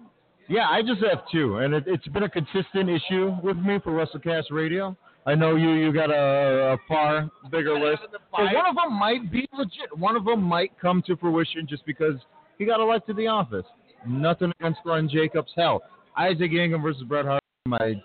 Yeah, 0.49 0.67
I 0.69 0.81
just 0.81 1.01
have 1.09 1.23
two, 1.31 1.57
and 1.57 1.73
it, 1.73 1.85
it's 1.87 2.07
been 2.09 2.23
a 2.23 2.29
consistent 2.29 2.89
issue 2.89 3.35
with 3.41 3.57
me 3.57 3.79
for 3.83 3.91
WrestleCast 3.91 4.51
Radio. 4.51 4.95
I 5.25 5.35
know 5.35 5.55
you 5.55 5.71
you 5.71 5.93
got 5.93 6.09
a, 6.09 6.73
a 6.73 6.77
far 6.87 7.29
bigger 7.49 7.79
list, 7.79 8.01
but 8.31 8.53
one 8.53 8.65
of 8.67 8.75
them 8.75 8.93
might 8.93 9.31
be 9.31 9.47
legit. 9.57 9.97
One 9.97 10.17
of 10.17 10.25
them 10.25 10.43
might 10.43 10.77
come 10.79 11.01
to 11.07 11.15
fruition 11.15 11.65
just 11.67 11.85
because 11.85 12.15
he 12.57 12.65
got 12.65 12.81
elected 12.81 13.15
to 13.15 13.21
the 13.21 13.27
office. 13.27 13.65
Nothing 14.05 14.51
against 14.59 14.81
Glenn 14.83 15.07
Jacobs. 15.07 15.51
Hell, 15.55 15.81
Isaac 16.17 16.51
Yankem 16.51 16.81
versus 16.81 17.03
Bret 17.03 17.25
Hart, 17.25 17.41
my 17.65 18.01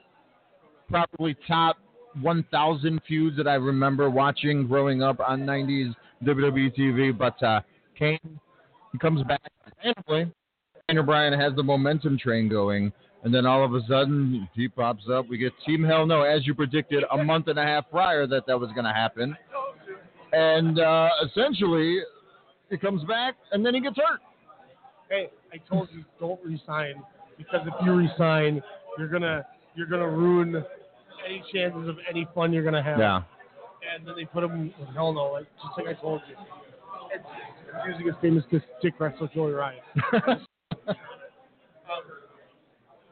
probably 0.89 1.37
top 1.47 1.77
1,000 2.21 3.01
feuds 3.07 3.37
that 3.37 3.47
I 3.47 3.55
remember 3.55 4.09
watching 4.11 4.67
growing 4.67 5.03
up 5.03 5.21
on 5.21 5.41
90s 5.41 5.95
WWE 6.25 6.77
TV. 6.77 7.17
But 7.17 7.43
uh, 7.43 7.61
Kane, 7.99 8.19
he 8.93 8.99
comes 8.99 9.23
back 9.25 9.41
randomly. 9.85 10.33
Daniel 10.89 11.05
Bryan 11.05 11.39
has 11.39 11.55
the 11.55 11.63
momentum 11.63 12.19
train 12.19 12.49
going, 12.49 12.91
and 13.23 13.35
then 13.35 13.45
all 13.45 13.63
of 13.63 13.75
a 13.75 13.81
sudden 13.87 14.49
he 14.55 14.69
pops 14.69 15.05
up. 15.13 15.29
We 15.29 15.37
get 15.37 15.53
Team 15.67 15.85
Hell 15.85 16.07
No, 16.07 16.23
as 16.23 16.47
you 16.47 16.55
predicted 16.55 17.05
a 17.13 17.23
month 17.23 17.49
and 17.49 17.59
a 17.59 17.63
half 17.63 17.91
prior 17.91 18.27
that 18.27 18.47
that 18.47 18.59
was 18.59 18.71
going 18.73 18.87
to 18.87 18.93
happen. 18.93 19.37
And 20.33 20.79
uh, 20.79 21.09
essentially, 21.27 22.01
he 22.71 22.79
comes 22.79 23.05
back, 23.05 23.35
and 23.53 23.65
then 23.65 23.75
he 23.75 23.81
gets 23.81 23.97
hurt. 23.97 24.21
Hey, 25.11 25.29
I 25.53 25.59
told 25.69 25.89
you 25.93 26.05
don't 26.19 26.41
resign 26.43 27.03
because 27.39 27.67
if 27.67 27.75
you 27.85 27.93
resign, 27.93 28.63
you're 28.99 29.09
gonna 29.09 29.47
you're 29.75 29.87
gonna 29.87 30.09
ruin 30.09 30.63
any 31.27 31.43
chances 31.53 31.89
of 31.89 31.97
any 32.09 32.27
fun 32.35 32.53
you're 32.53 32.65
gonna 32.65 32.83
have. 32.83 32.99
Yeah. 32.99 33.23
And 33.95 34.07
then 34.07 34.15
they 34.17 34.25
put 34.27 34.45
him 34.45 34.75
hell 34.95 35.13
no, 35.13 35.33
like 35.33 35.47
just 35.63 35.79
like 35.79 35.97
I 35.97 36.01
told 36.01 36.21
you. 36.29 36.37
It's 37.15 37.25
using 37.87 38.07
his 38.07 38.17
famous 38.21 38.45
kiss 38.51 38.63
Dick 38.83 38.95
wrestler 38.99 39.31
Joey 39.35 39.53
Ryan. 39.53 39.81
um, 40.13 40.97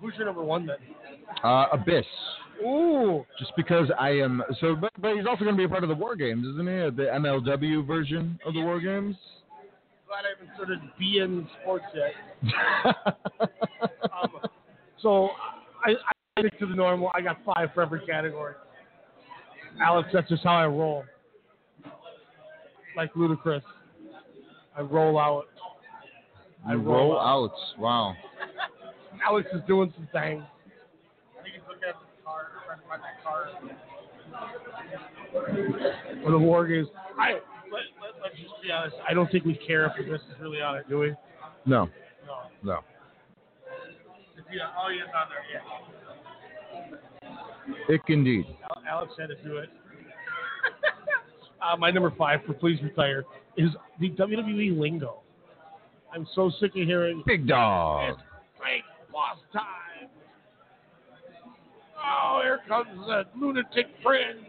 who's 0.01 0.15
your 0.17 0.27
number 0.27 0.43
one 0.43 0.67
then? 0.67 0.77
Uh, 1.43 1.67
Abyss. 1.73 2.05
Ooh. 2.63 3.25
Just 3.39 3.53
because 3.57 3.91
I 3.99 4.11
am 4.11 4.43
so, 4.61 4.75
but, 4.75 4.93
but 5.01 5.17
he's 5.17 5.27
also 5.27 5.45
going 5.45 5.55
to 5.55 5.59
be 5.59 5.65
a 5.65 5.69
part 5.69 5.83
of 5.83 5.89
the 5.89 5.95
War 5.95 6.17
Games, 6.17 6.47
isn't 6.47 6.67
he? 6.67 6.97
The 6.97 7.11
MLW 7.15 7.87
version 7.87 8.39
of 8.47 8.55
the 8.55 8.61
War 8.61 8.81
Games. 8.81 9.17
Glad 10.07 10.25
I 10.25 10.39
haven't 10.39 10.55
started 10.55 10.81
beIN 11.01 11.47
Sports 11.63 11.85
yet. 11.95 12.13
so 15.03 15.31
I, 15.85 15.91
I 15.91 16.41
stick 16.41 16.59
to 16.61 16.67
the 16.67 16.75
normal. 16.75 17.11
I 17.15 17.21
got 17.21 17.39
five 17.45 17.71
for 17.75 17.83
every 17.83 18.05
category. 18.07 18.55
Alex, 19.83 20.09
that's 20.13 20.29
just 20.29 20.43
how 20.43 20.57
I 20.57 20.67
roll. 20.67 21.05
Like 22.97 23.15
ludicrous. 23.15 23.63
I 24.77 24.81
roll 24.81 25.19
out. 25.19 25.45
I 26.67 26.73
You 26.73 26.79
roll 26.79 27.11
roll 27.13 27.19
out. 27.19 27.53
Wow. 27.79 28.15
Alex 29.27 29.49
is 29.53 29.61
doing 29.67 29.93
some 29.97 30.09
things. 30.13 30.43
I 31.39 31.43
think 31.43 31.55
he's 31.55 31.63
looking 31.69 31.89
at 31.89 31.95
the 31.95 32.07
card, 32.25 32.47
trying 32.67 32.81
to 32.81 32.87
find 32.89 33.03
that 33.03 33.23
card. 33.23 33.49
For 36.25 36.31
the 36.31 36.39
war 36.39 36.67
games, 36.67 36.89
I 37.19 37.33
let, 37.33 37.43
let, 38.01 38.23
let's 38.23 38.37
just 38.37 38.63
be 38.63 38.71
honest. 38.71 38.97
I 39.09 39.15
don't 39.15 39.31
think 39.31 39.45
we 39.45 39.55
care 39.55 39.87
if 39.87 40.07
this 40.07 40.21
is 40.21 40.41
really 40.41 40.61
on 40.61 40.77
it, 40.77 40.89
do 40.89 40.99
we? 40.99 41.15
No. 41.67 41.89
No. 42.27 42.51
No. 42.63 42.81
Yeah, 44.53 44.69
oh, 44.79 44.89
yeah, 44.89 45.03
it's 45.05 45.13
on 45.15 45.29
there. 45.31 45.45
Yeah. 47.89 47.95
Ick 47.95 48.03
indeed. 48.09 48.47
Al- 48.65 48.83
Alex 48.99 49.13
had 49.19 49.29
to 49.29 49.37
do 49.43 49.57
it. 49.59 49.71
uh, 51.63 51.77
my 51.77 51.91
number 51.91 52.13
five 52.17 52.41
for 52.47 52.53
Please 52.55 52.81
Retire 52.83 53.25
is 53.57 53.71
the 54.01 54.11
WWE 54.11 54.79
lingo. 54.79 55.23
I'm 56.13 56.27
so 56.35 56.51
sick 56.61 56.71
of 56.71 56.87
hearing 56.87 57.23
Big 57.27 57.47
dog. 57.47 58.11
It's 58.11 58.21
fake 58.59 58.85
boss 59.13 59.39
time. 59.53 60.09
Oh, 61.99 62.41
here 62.43 62.61
comes 62.69 62.89
the 63.07 63.25
lunatic 63.39 63.87
fringe. 64.03 64.47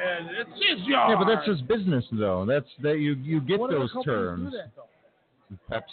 And 0.00 0.28
it's 0.30 0.50
his 0.50 0.86
yard. 0.86 1.10
Yeah, 1.10 1.16
but 1.18 1.34
that's 1.34 1.48
his 1.48 1.60
business, 1.62 2.04
though. 2.12 2.44
That's 2.44 2.68
that 2.82 2.98
you 2.98 3.14
you 3.14 3.40
get 3.40 3.58
What 3.58 3.70
those 3.70 3.90
terms. 4.04 4.52
That. 4.52 4.70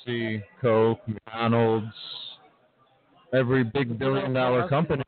Pepsi, 0.07 0.43
Coke, 0.61 0.99
McDonald's, 1.07 1.88
every 3.36 3.63
big 3.63 3.98
billion 4.00 4.34
dollar 4.34 4.67
company, 4.67 5.04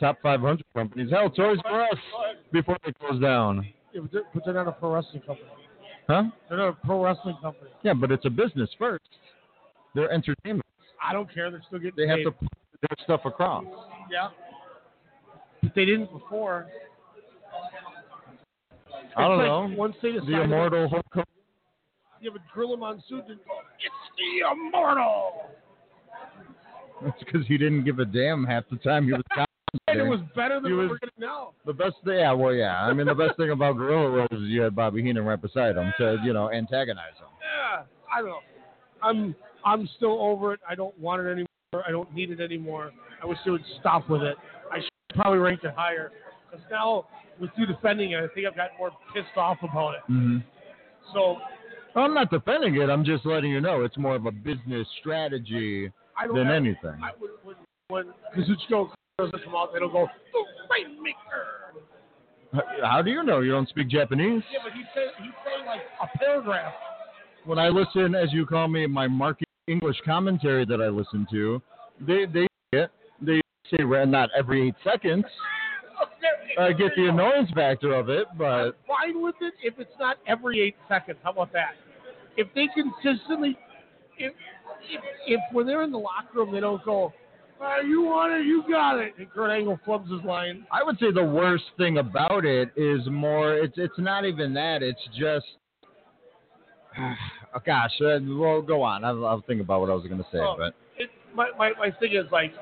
top 0.00 0.18
500 0.22 0.64
companies. 0.74 1.10
Hell, 1.10 1.30
Toys 1.30 1.58
R 1.64 1.82
Us 1.84 1.98
before 2.52 2.76
they 2.84 2.92
close 2.92 3.20
down. 3.20 3.66
Yeah, 3.92 4.02
but, 4.02 4.12
they're, 4.12 4.22
but 4.34 4.44
they're 4.44 4.54
not 4.54 4.68
a 4.68 4.72
pro 4.72 4.94
wrestling 4.94 5.22
company. 5.22 5.48
Huh? 6.08 6.24
They're 6.48 6.58
not 6.58 6.68
a 6.68 6.86
pro 6.86 7.02
wrestling 7.02 7.36
company. 7.42 7.70
Yeah, 7.82 7.94
but 7.94 8.10
it's 8.12 8.24
a 8.24 8.30
business 8.30 8.70
first. 8.78 9.04
They're 9.94 10.10
entertainment. 10.10 10.66
I 11.02 11.12
don't 11.12 11.32
care. 11.32 11.50
They're 11.50 11.62
still 11.66 11.78
getting 11.78 11.96
They 11.96 12.08
have 12.08 12.22
to 12.24 12.30
put 12.30 12.48
their 12.82 13.04
stuff 13.04 13.22
across. 13.24 13.64
Yeah. 14.10 14.28
But 15.62 15.72
they 15.74 15.84
didn't 15.84 16.12
before. 16.12 16.66
I 19.16 19.22
don't 19.22 19.40
It's 19.40 19.46
know. 19.48 19.60
like 19.62 19.78
Once 19.78 19.96
they 20.02 20.12
decided, 20.12 20.34
The 20.34 20.42
immortal 20.42 20.88
Hulk 20.88 21.06
Hogan. 21.10 21.24
Yeah, 22.20 22.30
but 22.32 22.42
Gorilla 22.54 22.76
Monsoon 22.76 23.20
didn't 23.20 23.46
go, 23.46 23.52
it's 23.78 23.94
the 24.16 24.50
immortal. 24.52 25.50
That's 27.04 27.18
because 27.24 27.46
he 27.46 27.58
didn't 27.58 27.84
give 27.84 27.98
a 27.98 28.04
damn 28.04 28.44
half 28.44 28.64
the 28.70 28.76
time 28.76 29.04
he 29.06 29.12
was 29.12 29.22
talking. 29.34 29.46
And 29.88 30.00
it 30.00 30.04
was 30.04 30.20
better 30.34 30.60
than 30.60 30.76
was- 30.76 30.88
we're 30.90 30.98
getting 30.98 31.14
now. 31.18 31.50
The 31.66 31.72
best 31.72 31.96
thing, 32.04 32.18
yeah, 32.18 32.32
well, 32.32 32.54
yeah. 32.54 32.82
I 32.82 32.92
mean, 32.92 33.06
the 33.06 33.14
best 33.14 33.36
thing 33.36 33.50
about 33.50 33.76
Gorilla 33.76 34.10
was 34.10 34.28
is 34.32 34.48
you 34.48 34.62
had 34.62 34.74
Bobby 34.74 35.02
Heenan 35.02 35.24
right 35.24 35.40
beside 35.40 35.76
him 35.76 35.92
to, 35.98 36.18
you 36.24 36.32
know, 36.32 36.50
antagonize 36.50 37.14
him. 37.18 37.28
Yeah, 37.40 37.82
I 38.12 38.20
don't 38.20 38.30
know. 38.30 38.40
I'm 39.02 39.34
I'm 39.64 39.88
still 39.96 40.18
over 40.20 40.54
it. 40.54 40.60
I 40.68 40.74
don't 40.74 40.98
want 40.98 41.20
it 41.22 41.30
anymore. 41.30 41.84
I 41.86 41.90
don't 41.90 42.12
need 42.14 42.30
it 42.30 42.40
anymore. 42.40 42.92
I 43.22 43.26
wish 43.26 43.38
they 43.44 43.50
would 43.50 43.64
stop 43.80 44.08
with 44.08 44.22
it. 44.22 44.36
I 44.72 44.80
should 44.80 44.90
probably 45.14 45.38
rank 45.40 45.60
it 45.64 45.74
higher. 45.76 46.12
Because 46.50 46.64
now, 46.70 47.06
with 47.40 47.50
you 47.56 47.66
defending 47.66 48.12
it, 48.12 48.18
I 48.22 48.28
think 48.34 48.46
I've 48.46 48.56
gotten 48.56 48.78
more 48.78 48.90
pissed 49.12 49.36
off 49.36 49.58
about 49.62 49.94
it. 49.94 50.00
Mm-hmm. 50.10 50.38
So 51.12 51.36
I'm 51.94 52.14
not 52.14 52.30
defending 52.30 52.76
it. 52.80 52.88
I'm 52.88 53.04
just 53.04 53.26
letting 53.26 53.50
you 53.50 53.60
know 53.60 53.82
it's 53.82 53.96
more 53.98 54.14
of 54.14 54.26
a 54.26 54.30
business 54.30 54.86
strategy 55.00 55.90
I 56.18 56.26
than 56.26 56.48
anything. 56.48 56.98
I, 57.02 57.10
when 57.18 57.30
when 57.88 58.06
doesn't 59.18 59.44
come 59.44 59.54
out, 59.54 59.72
don't 59.72 59.92
go 59.92 60.08
the 60.32 60.44
Rainmaker. 60.70 61.66
How 62.82 63.02
do 63.02 63.10
you 63.10 63.22
know? 63.22 63.40
You 63.40 63.52
don't 63.52 63.68
speak 63.68 63.88
Japanese? 63.88 64.42
Yeah, 64.52 64.58
but 64.62 64.72
he's 64.72 64.84
saying 64.94 65.08
he's 65.22 65.32
saying 65.44 65.66
like 65.66 65.80
a 66.02 66.18
paragraph. 66.18 66.72
When 67.44 67.58
I 67.58 67.68
listen, 67.68 68.14
as 68.14 68.32
you 68.32 68.44
call 68.44 68.68
me, 68.68 68.86
my 68.86 69.06
market 69.08 69.48
English 69.68 69.96
commentary 70.04 70.64
that 70.66 70.80
I 70.80 70.88
listen 70.88 71.26
to, 71.30 71.62
they 72.00 72.26
they 72.26 72.46
they 73.20 73.40
say 73.70 73.82
not 73.82 74.30
every 74.36 74.68
eight 74.68 74.74
seconds. 74.84 75.24
I 76.58 76.72
get 76.72 76.92
the 76.96 77.08
annoyance 77.08 77.50
factor 77.54 77.94
of 77.94 78.08
it, 78.08 78.26
I'm 78.30 78.38
but 78.38 78.72
fine 78.86 79.22
with 79.22 79.34
it 79.40 79.54
if 79.62 79.78
it's 79.78 79.90
not 79.98 80.16
every 80.26 80.60
eight 80.60 80.76
seconds. 80.88 81.18
How 81.22 81.32
about 81.32 81.52
that? 81.52 81.72
If 82.36 82.48
they 82.54 82.68
consistently, 82.74 83.56
if 84.18 84.32
if, 84.90 85.00
if 85.26 85.40
when 85.52 85.66
they're 85.66 85.82
in 85.82 85.92
the 85.92 85.98
locker 85.98 86.38
room 86.38 86.52
they 86.52 86.60
don't 86.60 86.84
go, 86.84 87.12
uh, 87.60 87.80
you 87.80 88.02
want 88.02 88.32
it, 88.32 88.46
you 88.46 88.62
got 88.68 88.98
it, 88.98 89.14
and 89.18 89.30
Kurt 89.30 89.50
Angle 89.50 89.78
flubs 89.86 90.10
his 90.12 90.24
line. 90.24 90.66
I 90.70 90.82
would 90.82 90.98
say 90.98 91.10
the 91.10 91.24
worst 91.24 91.64
thing 91.78 91.98
about 91.98 92.44
it 92.44 92.70
is 92.76 93.00
more. 93.10 93.54
It's 93.54 93.74
it's 93.76 93.98
not 93.98 94.24
even 94.24 94.52
that. 94.54 94.82
It's 94.82 95.00
just. 95.18 95.46
Oh, 96.98 97.14
gosh, 97.66 97.92
uh, 98.00 98.18
well, 98.28 98.62
go 98.62 98.82
on. 98.82 99.04
I'll, 99.04 99.26
I'll 99.26 99.42
think 99.42 99.60
about 99.60 99.80
what 99.80 99.90
I 99.90 99.94
was 99.94 100.04
going 100.06 100.18
to 100.18 100.26
say, 100.32 100.38
Oh, 100.38 100.54
but 100.58 100.74
it, 100.98 101.10
my, 101.34 101.50
my 101.58 101.72
my 101.78 101.90
thing 101.98 102.12
is 102.12 102.30
like, 102.32 102.52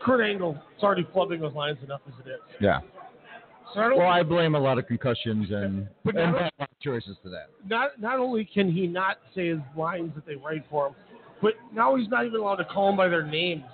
Kurt 0.00 0.20
Angle 0.24 0.60
is 0.76 0.82
already 0.82 1.04
flubbing 1.14 1.40
those 1.40 1.54
lines 1.54 1.78
enough 1.84 2.00
as 2.08 2.14
it 2.26 2.28
is. 2.30 2.40
yeah. 2.60 2.80
Well, 3.76 4.08
I 4.08 4.22
blame 4.22 4.54
a 4.54 4.58
lot 4.58 4.78
of 4.78 4.86
concussions 4.86 5.48
and, 5.50 5.88
But 6.04 6.16
and 6.16 6.32
bad 6.34 6.50
life 6.58 6.68
choices 6.82 7.16
to 7.22 7.28
that. 7.30 7.48
not 7.68 8.00
not 8.00 8.18
only 8.18 8.44
can 8.44 8.70
he 8.70 8.86
not 8.86 9.18
say 9.34 9.48
his 9.48 9.58
lines 9.76 10.12
that 10.14 10.26
they 10.26 10.36
write 10.36 10.64
for 10.70 10.88
him, 10.88 10.94
but 11.42 11.54
now 11.72 11.94
he's 11.96 12.08
not 12.08 12.24
even 12.26 12.40
allowed 12.40 12.56
to 12.56 12.64
call 12.64 12.88
them 12.88 12.96
by 12.96 13.08
their 13.08 13.26
names. 13.26 13.64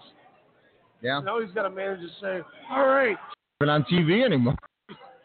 Yeah. 1.02 1.20
Now 1.24 1.40
he's 1.40 1.50
got 1.52 1.62
to 1.62 1.70
manage 1.70 2.00
to 2.00 2.08
say, 2.20 2.40
"All 2.70 2.86
right, 2.86 3.16
But 3.58 3.68
on 3.68 3.84
TV 3.84 4.24
anymore. 4.24 4.54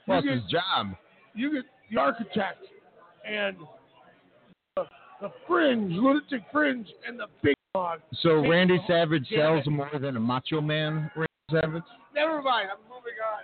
Well, 0.07 0.23
you 0.23 0.31
it's 0.31 0.41
get, 0.41 0.43
his 0.43 0.51
job. 0.51 0.87
you 1.33 1.53
get 1.53 1.65
the 1.91 1.99
architect 1.99 2.59
and 3.27 3.57
the, 4.75 4.83
the 5.21 5.31
fringe, 5.47 5.91
lunatic 5.93 6.43
fringe, 6.51 6.87
and 7.07 7.19
the 7.19 7.27
big 7.41 7.55
dog." 7.73 7.99
So 8.21 8.41
Big 8.41 8.51
Randy 8.51 8.77
dog. 8.77 8.87
Savage 8.87 9.27
sells 9.35 9.65
more 9.67 9.89
than 9.99 10.15
a 10.17 10.19
Macho 10.19 10.61
Man. 10.61 11.09
Randy 11.15 11.31
Savage. 11.51 11.83
Never 12.13 12.41
mind. 12.41 12.69
I'm 12.71 12.83
moving 12.89 13.19
on. 13.35 13.43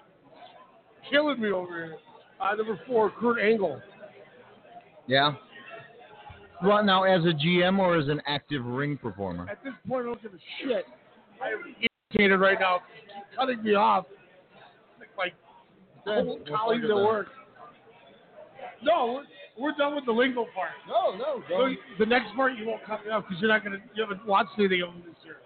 Killing 1.11 1.41
me 1.41 1.51
over 1.51 1.85
here. 1.85 1.97
Uh, 2.39 2.55
number 2.55 2.79
four, 2.87 3.11
Kurt 3.11 3.39
Angle. 3.39 3.81
Yeah. 5.07 5.33
Well, 6.63 6.83
now 6.83 7.03
as 7.03 7.23
a 7.25 7.33
GM 7.33 7.79
or 7.79 7.97
as 7.97 8.07
an 8.07 8.21
active 8.25 8.65
ring 8.65 8.97
performer? 8.97 9.47
At 9.49 9.63
this 9.63 9.73
point, 9.87 10.05
I 10.05 10.09
don't 10.09 10.21
give 10.21 10.33
a 10.33 10.37
shit. 10.63 10.85
I 11.43 11.49
am 11.49 11.75
irritated 12.13 12.39
right 12.39 12.59
now. 12.59 12.81
Keep 13.05 13.37
cutting 13.37 13.63
me 13.63 13.75
off. 13.75 14.05
Like 15.17 15.33
old 16.07 16.47
colleagues 16.47 16.85
at 16.89 16.95
work. 16.95 17.27
No, 18.83 19.23
we're, 19.57 19.63
we're 19.63 19.77
done 19.77 19.95
with 19.95 20.05
the 20.05 20.11
lingo 20.11 20.45
part. 20.55 20.71
No, 20.87 21.15
no, 21.17 21.43
So 21.49 21.75
the 21.99 22.05
next 22.05 22.33
part 22.35 22.57
you 22.57 22.67
won't 22.67 22.83
cut 22.85 23.05
me 23.05 23.11
off 23.11 23.25
because 23.27 23.41
you're 23.41 23.51
not 23.51 23.63
gonna 23.63 23.77
you 23.95 24.03
haven't 24.03 24.25
watched 24.25 24.51
anything 24.57 24.81
of 24.81 24.93
them 24.93 25.03
this 25.05 25.15
year. 25.23 25.37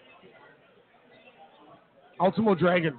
Ultimo 2.19 2.55
Dragon. 2.55 2.97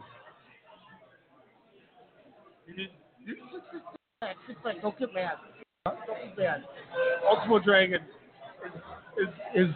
You 2.66 2.74
did- 2.74 2.90
you 3.24 3.36
just 3.36 3.64
sit 3.72 3.82
back, 4.20 4.36
sit 4.46 4.62
back, 4.62 4.80
don't 4.82 4.98
get 4.98 5.12
mad. 5.14 5.36
Don't 5.84 5.96
get 6.06 6.38
mad. 6.38 6.64
Ultimo 7.28 7.58
Dragon 7.60 8.00
is, 9.18 9.28
is 9.28 9.68
is 9.68 9.74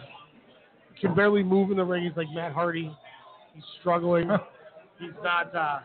can 0.99 1.15
barely 1.15 1.43
move 1.43 1.71
in 1.71 1.77
the 1.77 1.83
ring. 1.83 2.03
He's 2.03 2.15
like 2.15 2.29
Matt 2.33 2.51
Hardy. 2.53 2.95
He's 3.53 3.63
struggling. 3.79 4.29
he's 4.99 5.11
not 5.23 5.53
uh, 5.55 5.79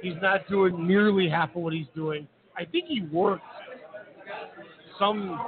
he's 0.00 0.14
not 0.22 0.48
doing 0.48 0.86
nearly 0.86 1.28
half 1.28 1.50
of 1.50 1.62
what 1.62 1.72
he's 1.72 1.86
doing. 1.94 2.26
I 2.56 2.64
think 2.64 2.86
he 2.86 3.02
worked 3.12 3.44
some 4.98 5.40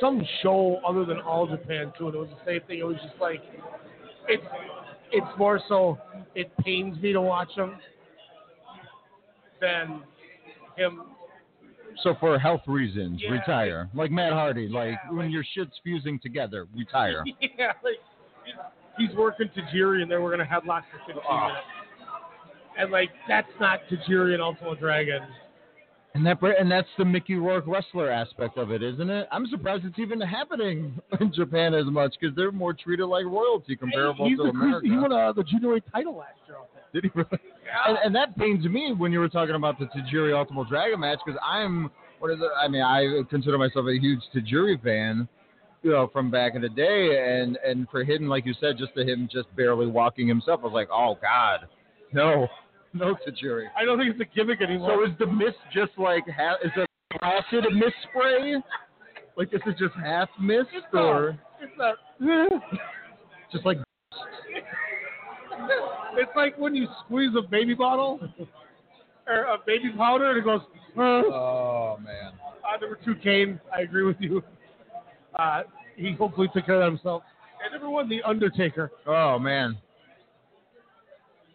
some 0.00 0.22
show 0.42 0.80
other 0.86 1.04
than 1.04 1.20
All 1.20 1.46
Japan 1.46 1.92
too, 1.98 2.06
and 2.06 2.14
it 2.14 2.18
was 2.18 2.28
the 2.30 2.44
same 2.50 2.60
thing. 2.66 2.78
It 2.78 2.84
was 2.86 2.96
just 2.96 3.20
like 3.20 3.42
it's 4.28 4.44
it's 5.12 5.38
more 5.38 5.60
so 5.68 5.98
it 6.34 6.56
pains 6.58 7.00
me 7.00 7.12
to 7.12 7.20
watch 7.20 7.50
him 7.54 7.76
than 9.64 10.02
him. 10.76 11.02
So 12.02 12.14
for 12.20 12.38
health 12.38 12.62
reasons, 12.66 13.20
Yeah. 13.22 13.30
retire. 13.30 13.88
Like 13.94 14.10
Matt 14.10 14.32
Hardy. 14.32 14.68
Like 14.68 14.98
when 15.10 15.30
your 15.30 15.44
shit's 15.54 15.78
fusing 15.82 16.18
together, 16.18 16.66
retire. 16.74 17.22
yeah, 17.40 17.72
like 17.82 18.00
he's, 18.98 19.14
working 19.16 19.48
Tajiri, 19.56 20.02
and 20.02 20.10
then 20.10 20.22
we're 20.22 20.30
gonna 20.30 20.44
headlock 20.44 20.82
for 20.90 20.98
15 21.06 21.14
minutes. 21.14 21.66
And 22.76 22.90
like 22.90 23.10
that's 23.28 23.48
not 23.60 23.80
Tajiri 23.90 24.34
and 24.34 24.42
Ultimo 24.42 24.74
Dragon. 24.74 25.20
And 26.14 26.24
that 26.26 26.38
and 26.42 26.70
that's 26.70 26.88
the 26.96 27.04
Mickey 27.04 27.34
Rourke 27.34 27.64
wrestler 27.66 28.08
aspect 28.08 28.56
of 28.56 28.70
it, 28.70 28.84
isn't 28.84 29.10
it? 29.10 29.26
I'm 29.32 29.46
surprised 29.48 29.84
it's 29.84 29.98
even 29.98 30.20
happening 30.20 31.00
in 31.20 31.32
Japan 31.32 31.74
as 31.74 31.86
much 31.86 32.14
because 32.20 32.34
they're 32.36 32.52
more 32.52 32.72
treated 32.72 33.06
like 33.06 33.24
royalty 33.24 33.74
comparable 33.76 34.28
to 34.28 34.36
the, 34.36 34.42
America. 34.44 34.86
He 34.86 34.96
won 34.96 35.12
uh, 35.12 35.32
the 35.32 35.42
junior 35.42 35.80
title 35.92 36.16
last 36.16 36.38
year. 36.46 36.58
Did 36.94 37.04
he 37.04 37.10
really? 37.12 37.28
And, 37.86 37.98
and 38.04 38.14
that 38.14 38.38
pains 38.38 38.64
me 38.64 38.94
when 38.96 39.12
you 39.12 39.18
were 39.18 39.28
talking 39.28 39.56
about 39.56 39.78
the 39.80 39.86
Tajiri 39.86 40.32
Ultimo 40.32 40.64
Dragon 40.64 41.00
match 41.00 41.18
because 41.26 41.38
I'm 41.44 41.90
what 42.20 42.30
is 42.30 42.38
it? 42.40 42.50
I 42.58 42.68
mean, 42.68 42.82
I 42.82 43.22
consider 43.28 43.58
myself 43.58 43.86
a 43.86 44.00
huge 44.00 44.20
Tajiri 44.34 44.80
fan, 44.82 45.28
you 45.82 45.90
know, 45.90 46.08
from 46.12 46.30
back 46.30 46.54
in 46.54 46.62
the 46.62 46.68
day, 46.68 47.40
and 47.42 47.58
and 47.66 47.88
for 47.90 48.04
him, 48.04 48.28
like 48.28 48.46
you 48.46 48.54
said, 48.60 48.78
just 48.78 48.94
to 48.94 49.02
him 49.02 49.28
just 49.30 49.54
barely 49.56 49.88
walking 49.88 50.28
himself, 50.28 50.60
I 50.62 50.66
was 50.66 50.72
like, 50.72 50.88
oh 50.92 51.18
God, 51.20 51.68
no, 52.12 52.46
no 52.92 53.16
Tajiri. 53.26 53.66
I 53.76 53.84
don't 53.84 53.98
think 53.98 54.12
it's 54.12 54.20
a 54.20 54.34
gimmick 54.34 54.62
anymore. 54.62 55.04
So 55.04 55.10
is 55.10 55.18
the 55.18 55.26
mist 55.26 55.58
just 55.72 55.92
like 55.98 56.24
half? 56.28 56.58
Is 56.64 56.70
it 56.76 56.88
acid 57.20 57.64
mist 57.74 57.96
spray? 58.08 58.54
Like 59.36 59.50
this 59.50 59.62
is 59.66 59.74
just 59.80 59.94
half 59.96 60.28
mist, 60.40 60.68
it's 60.72 60.86
or 60.92 61.36
It's 61.60 61.72
not. 61.76 61.96
just 63.52 63.66
like 63.66 63.78
It's 66.16 66.30
like 66.36 66.56
when 66.58 66.76
you 66.76 66.86
squeeze 67.04 67.30
a 67.36 67.42
baby 67.42 67.74
bottle 67.74 68.20
or 69.26 69.34
a 69.34 69.58
baby 69.66 69.90
powder 69.96 70.30
and 70.30 70.38
it 70.38 70.44
goes. 70.44 70.60
Uh, 70.96 71.00
oh 71.00 71.98
man. 72.00 72.32
uh, 72.62 72.80
number 72.80 72.98
two, 73.04 73.16
Kane. 73.16 73.60
I 73.76 73.80
agree 73.80 74.04
with 74.04 74.16
you. 74.20 74.40
Uh, 75.34 75.62
he 75.96 76.12
hopefully 76.12 76.48
took 76.54 76.66
care 76.66 76.76
of 76.76 76.80
that 76.82 76.86
himself. 76.86 77.24
And 77.64 77.72
number 77.72 77.90
one, 77.90 78.08
the 78.08 78.22
Undertaker. 78.22 78.92
Oh 79.06 79.40
man. 79.40 79.76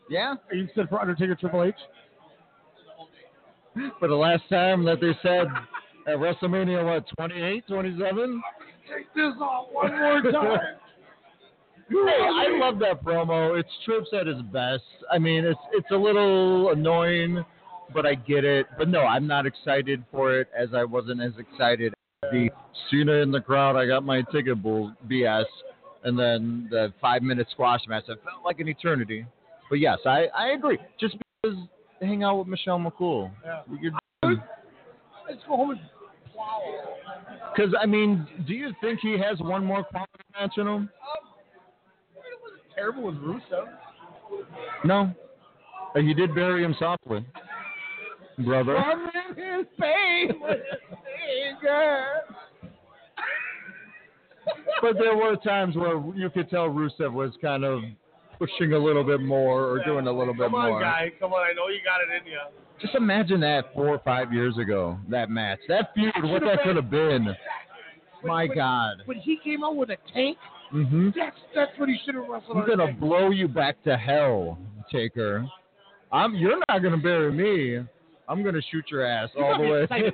Yeah. 0.10 0.36
You 0.52 0.68
said 0.76 0.90
for 0.90 1.00
Undertaker 1.00 1.36
Triple 1.36 1.64
H. 1.64 1.76
For 4.00 4.10
the 4.10 4.16
last 4.16 4.44
time 4.50 4.84
that 4.86 5.00
they 5.00 5.12
said 5.22 5.48
at 6.08 6.18
WrestleMania, 6.18 6.84
what, 6.84 7.06
28, 7.16 7.66
27? 7.68 8.42
Take 8.90 9.14
this 9.14 9.34
off 9.40 9.68
one 9.72 9.92
more 9.92 10.22
time. 10.32 10.60
Hey, 11.90 11.96
I 11.96 12.48
love 12.60 12.80
that 12.80 13.04
promo. 13.04 13.60
It's 13.60 13.70
Trips 13.84 14.10
at 14.20 14.28
his 14.28 14.42
best. 14.54 14.84
I 15.12 15.18
mean, 15.18 15.44
it's 15.44 15.60
it's 15.74 15.90
a 15.92 15.96
little 15.96 16.70
annoying, 16.72 17.44
but 17.94 18.06
I 18.06 18.16
get 18.16 18.44
it. 18.44 18.68
But 18.78 18.90
no, 18.90 19.02
I'm 19.02 19.26
not 19.26 19.46
excited 19.46 20.04
for 20.12 20.40
it 20.40 20.50
as 20.58 20.70
I 20.74 20.84
wasn't 20.84 21.22
as 21.22 21.32
excited 21.40 21.94
the 22.24 22.50
Cena 22.90 23.14
in 23.14 23.32
the 23.32 23.42
crowd. 23.42 23.76
I 23.76 23.88
got 23.88 24.04
my 24.04 24.22
ticket 24.32 24.62
bull 24.62 24.94
BS, 25.10 25.46
and 26.04 26.18
then 26.18 26.68
the 26.70 26.94
five 27.02 27.22
minute 27.24 27.48
squash 27.52 27.82
match. 27.88 28.04
It 28.08 28.20
felt 28.24 28.46
like 28.46 28.60
an 28.60 28.68
eternity. 28.68 29.26
But 29.70 29.80
yes, 29.80 29.98
I 30.06 30.28
I 30.36 30.50
agree. 30.50 30.78
Just 31.00 31.16
because 31.42 31.58
hang 32.02 32.24
out 32.24 32.38
with 32.38 32.48
Michelle 32.48 32.80
McCool. 32.80 33.32
Yeah. 33.44 33.62
You 33.82 33.92
Let's 35.28 35.42
go 35.48 35.58
home 35.58 35.72
and 35.72 35.80
plow. 36.34 36.60
Because 37.56 37.74
I 37.80 37.86
mean, 37.86 38.28
do 38.48 38.54
you 38.54 38.74
think 38.82 39.00
he 39.02 39.18
has 39.18 39.40
one 39.40 39.66
more 39.66 39.84
quality 39.84 40.12
match 40.40 40.54
in 40.58 40.68
him? 40.68 40.90
Wasn't 41.00 41.29
terrible 42.80 43.04
with 43.04 43.16
Rusev. 43.16 43.68
No. 44.86 45.12
He 45.96 46.14
did 46.14 46.34
bury 46.36 46.64
him 46.64 46.76
softly, 46.80 47.26
brother. 48.40 48.78
His 49.36 49.66
pain 49.80 50.40
with 50.42 50.60
his 50.60 51.56
but 54.82 54.96
there 54.98 55.16
were 55.16 55.36
times 55.36 55.76
where 55.76 56.02
you 56.16 56.30
could 56.30 56.50
tell 56.50 56.70
Rusev 56.70 57.12
was 57.12 57.32
kind 57.42 57.64
of 57.64 57.82
pushing 58.40 58.74
a 58.74 58.80
little 58.80 59.04
bit 59.04 59.22
more 59.22 59.66
or 59.66 59.84
doing 59.84 60.08
a 60.08 60.12
little 60.12 60.34
bit 60.34 60.50
more. 60.50 60.62
Come 60.62 60.74
on, 60.74 60.82
guy. 60.82 61.12
Come 61.20 61.34
on. 61.34 61.42
I 61.42 61.54
know 61.54 61.68
you 61.68 61.80
got 61.84 62.02
it 62.02 62.22
in 62.22 62.32
you. 62.32 62.40
Just 62.82 62.96
imagine 62.96 63.42
that 63.42 63.74
four 63.74 63.90
or 63.90 64.00
five 64.00 64.32
years 64.32 64.58
ago, 64.58 64.98
that 65.10 65.30
match, 65.30 65.60
that 65.68 65.92
feud, 65.94 66.14
what 66.24 66.42
that 66.44 66.64
could 66.64 66.78
have 66.78 66.90
been. 66.90 67.36
My 68.24 68.48
God. 68.48 69.04
When 69.06 69.18
he 69.18 69.38
came 69.44 69.64
out 69.64 69.76
with 69.76 69.90
a 69.90 69.98
tank, 70.14 70.38
hmm 70.72 71.10
that's 71.16 71.36
that's 71.56 71.78
what 71.78 71.90
he 71.90 71.98
should 72.06 72.16
have 72.16 72.28
wrestled. 72.28 72.58
I'm 72.58 72.68
gonna 72.68 72.94
blow 72.94 73.32
you 73.32 73.48
back 73.48 73.82
to 73.84 73.98
hell, 73.98 74.58
Taker. 74.92 75.48
I'm. 76.12 76.36
You're 76.36 76.60
not 76.70 76.82
gonna 76.82 76.98
bury 76.98 77.32
me. 77.32 77.88
I'm 78.28 78.44
gonna 78.44 78.62
shoot 78.72 78.86
your 78.90 79.06
ass 79.06 79.30
all 79.38 79.58
the 79.58 79.70
way. 79.70 80.12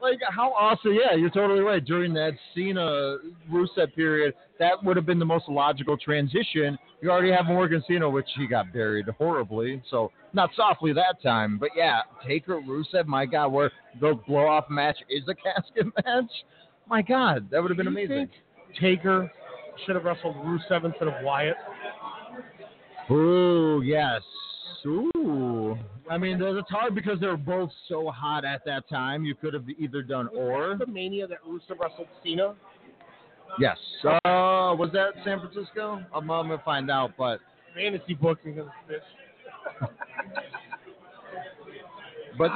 Like 0.00 0.20
how 0.28 0.52
awesome! 0.52 0.92
Yeah, 0.94 1.16
you're 1.16 1.28
totally 1.28 1.58
right. 1.58 1.84
During 1.84 2.14
that 2.14 2.30
Cena 2.54 3.16
Rusev 3.50 3.92
period, 3.96 4.32
that 4.60 4.82
would 4.84 4.96
have 4.96 5.06
been 5.06 5.18
the 5.18 5.24
most 5.24 5.48
logical 5.48 5.96
transition. 5.96 6.78
You 7.00 7.10
already 7.10 7.32
have 7.32 7.46
Morgan 7.46 7.82
Cena, 7.88 8.08
which 8.08 8.28
he 8.36 8.46
got 8.46 8.72
buried 8.72 9.06
horribly, 9.18 9.82
so 9.90 10.12
not 10.32 10.50
softly 10.54 10.92
that 10.92 11.20
time. 11.20 11.58
But 11.58 11.70
yeah, 11.74 12.02
Taker 12.24 12.60
Rusev, 12.60 13.06
my 13.06 13.26
God, 13.26 13.48
where 13.48 13.72
the 14.00 14.14
blow 14.24 14.46
off 14.46 14.70
match 14.70 14.98
is 15.10 15.24
a 15.26 15.34
casket 15.54 15.86
match. 16.04 16.30
My 16.88 17.02
God, 17.02 17.48
that 17.50 17.60
would 17.60 17.70
have 17.72 17.76
been 17.76 17.88
amazing. 17.88 18.28
Taker 18.80 19.30
should 19.84 19.96
have 19.96 20.04
wrestled 20.04 20.36
Rusev 20.36 20.84
instead 20.84 21.08
of 21.08 21.14
Wyatt. 21.22 21.56
Ooh, 23.10 23.82
yes. 23.84 24.22
Ooh. 24.86 25.76
I 26.10 26.16
mean, 26.16 26.40
it's 26.40 26.70
hard 26.70 26.94
because 26.94 27.20
they 27.20 27.26
were 27.26 27.36
both 27.36 27.70
so 27.88 28.10
hot 28.10 28.44
at 28.44 28.64
that 28.64 28.88
time. 28.88 29.24
You 29.24 29.34
could 29.34 29.54
have 29.54 29.64
either 29.78 30.02
done 30.02 30.28
or. 30.28 30.76
the 30.78 30.86
Mania 30.86 31.26
that 31.26 31.44
Rusev 31.44 31.78
wrestled 31.80 32.08
Cena. 32.22 32.54
Yes. 33.58 33.76
Uh, 34.04 34.18
was 34.24 34.90
that 34.92 35.10
San 35.24 35.40
Francisco? 35.40 36.02
I'm, 36.14 36.30
I'm 36.30 36.48
gonna 36.48 36.62
find 36.64 36.90
out, 36.90 37.12
but 37.18 37.40
Fantasy 37.74 38.14
booking 38.14 38.58
of 38.58 38.66
this 38.88 39.00
bitch. 39.80 39.80
but 42.38 42.50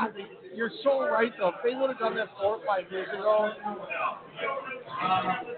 You're 0.55 0.71
so 0.83 1.01
right 1.01 1.33
though. 1.39 1.49
If 1.49 1.55
they 1.65 1.75
would 1.75 1.91
have 1.91 1.99
done 1.99 2.17
that 2.17 2.29
four 2.41 2.57
or 2.57 2.61
five 2.67 2.91
years 2.91 3.09
ago, 3.13 3.51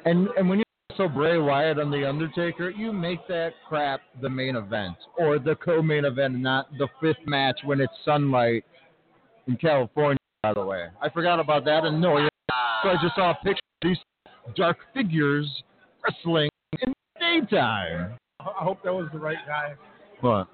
and 0.05 0.29
and 0.37 0.49
when 0.49 0.59
you 0.59 0.64
also 0.99 1.13
Bray 1.13 1.39
Wyatt 1.39 1.79
and 1.79 1.93
the 1.93 2.09
Undertaker, 2.09 2.71
you 2.71 2.93
make 2.93 3.27
that 3.29 3.53
crap 3.69 4.01
the 4.21 4.29
main 4.29 4.57
event 4.57 4.97
or 5.19 5.39
the 5.39 5.57
co-main 5.57 6.05
event, 6.05 6.39
not 6.39 6.67
the 6.79 6.89
fifth 7.01 7.27
match 7.27 7.59
when 7.65 7.81
it's 7.81 7.93
sunlight 8.05 8.65
in 9.47 9.57
California. 9.57 10.19
By 10.43 10.55
the 10.55 10.65
way, 10.65 10.87
I 11.01 11.09
forgot 11.09 11.41
about 11.41 11.65
that. 11.65 11.85
And 11.85 12.01
no, 12.01 12.19
so 12.83 12.89
I 12.91 12.95
just 13.03 13.15
saw 13.15 13.31
a 13.31 13.35
picture 13.43 13.61
of 13.83 13.89
these 13.89 13.97
dark 14.55 14.77
figures 14.93 15.49
wrestling 16.05 16.51
in 16.83 16.93
the 17.15 17.41
daytime. 17.41 18.19
I 18.41 18.63
hope 18.63 18.83
that 18.85 18.93
was 18.93 19.09
the 19.13 19.19
right 19.19 19.39
guy. 19.47 19.75
What? 20.21 20.49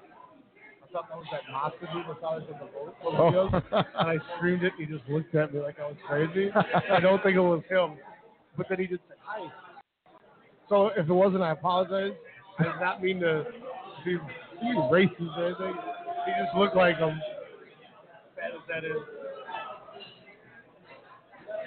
I 0.81 0.93
thought 0.93 1.09
that 1.09 1.17
was 1.17 1.27
that 1.31 1.41
Masta 1.51 1.87
dude 1.93 2.05
that 2.05 2.25
I 2.25 2.35
was 2.35 2.43
in 2.47 2.57
the 2.57 2.71
boat. 2.71 2.95
Oh. 3.73 3.83
and 3.99 4.09
I 4.09 4.15
screamed 4.37 4.63
it. 4.63 4.71
And 4.79 4.87
he 4.87 4.95
just 4.95 5.07
looked 5.09 5.35
at 5.35 5.53
me 5.53 5.59
like 5.59 5.77
I 5.79 5.87
was 5.87 5.97
crazy. 6.07 6.49
I 6.89 7.01
don't 7.01 7.21
think 7.21 7.35
it 7.35 7.41
was 7.41 7.61
him, 7.69 7.97
but 8.55 8.67
then 8.69 8.79
he 8.79 8.87
just 8.87 9.01
said 9.09 9.17
hi. 9.21 9.51
So 10.71 10.87
if 10.95 11.09
it 11.09 11.13
wasn't, 11.13 11.43
I 11.43 11.51
apologize. 11.51 12.13
I 12.57 12.63
did 12.63 12.79
not 12.79 13.03
mean 13.03 13.19
to 13.19 13.45
be, 14.05 14.15
be 14.15 14.67
racist 14.89 15.37
or 15.37 15.47
anything. 15.47 15.75
He 16.25 16.31
just 16.41 16.55
looked 16.55 16.77
like 16.77 16.95
him. 16.95 17.19
Bad 18.37 18.51
as 18.55 18.61
that 18.69 18.85
is. 18.85 18.95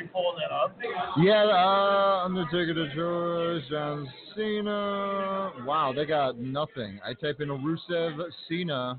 You 0.01 0.09
pulling 0.11 0.39
that 0.41 0.55
up? 0.55 0.75
Yeah, 1.19 1.45
uh, 1.45 2.25
Undertaker 2.25 2.73
Detroit, 2.73 3.63
John 3.71 4.09
Cena. 4.35 5.53
Wow, 5.67 5.93
they 5.95 6.07
got 6.07 6.39
nothing. 6.39 6.99
I 7.05 7.13
type 7.13 7.43
in 7.43 7.49
Rusev 7.49 8.19
Cena, 8.49 8.99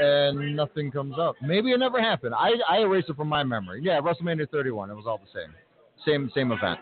and 0.00 0.56
nothing 0.56 0.90
comes 0.90 1.14
up. 1.20 1.36
Maybe 1.40 1.70
it 1.70 1.78
never 1.78 2.02
happened. 2.02 2.34
I 2.34 2.50
I 2.68 2.80
erased 2.80 3.10
it 3.10 3.16
from 3.16 3.28
my 3.28 3.44
memory. 3.44 3.80
Yeah, 3.80 4.00
WrestleMania 4.00 4.50
31. 4.50 4.90
It 4.90 4.94
was 4.94 5.04
all 5.06 5.18
the 5.18 5.40
same, 5.40 5.54
same 6.04 6.30
same 6.34 6.50
event. 6.50 6.80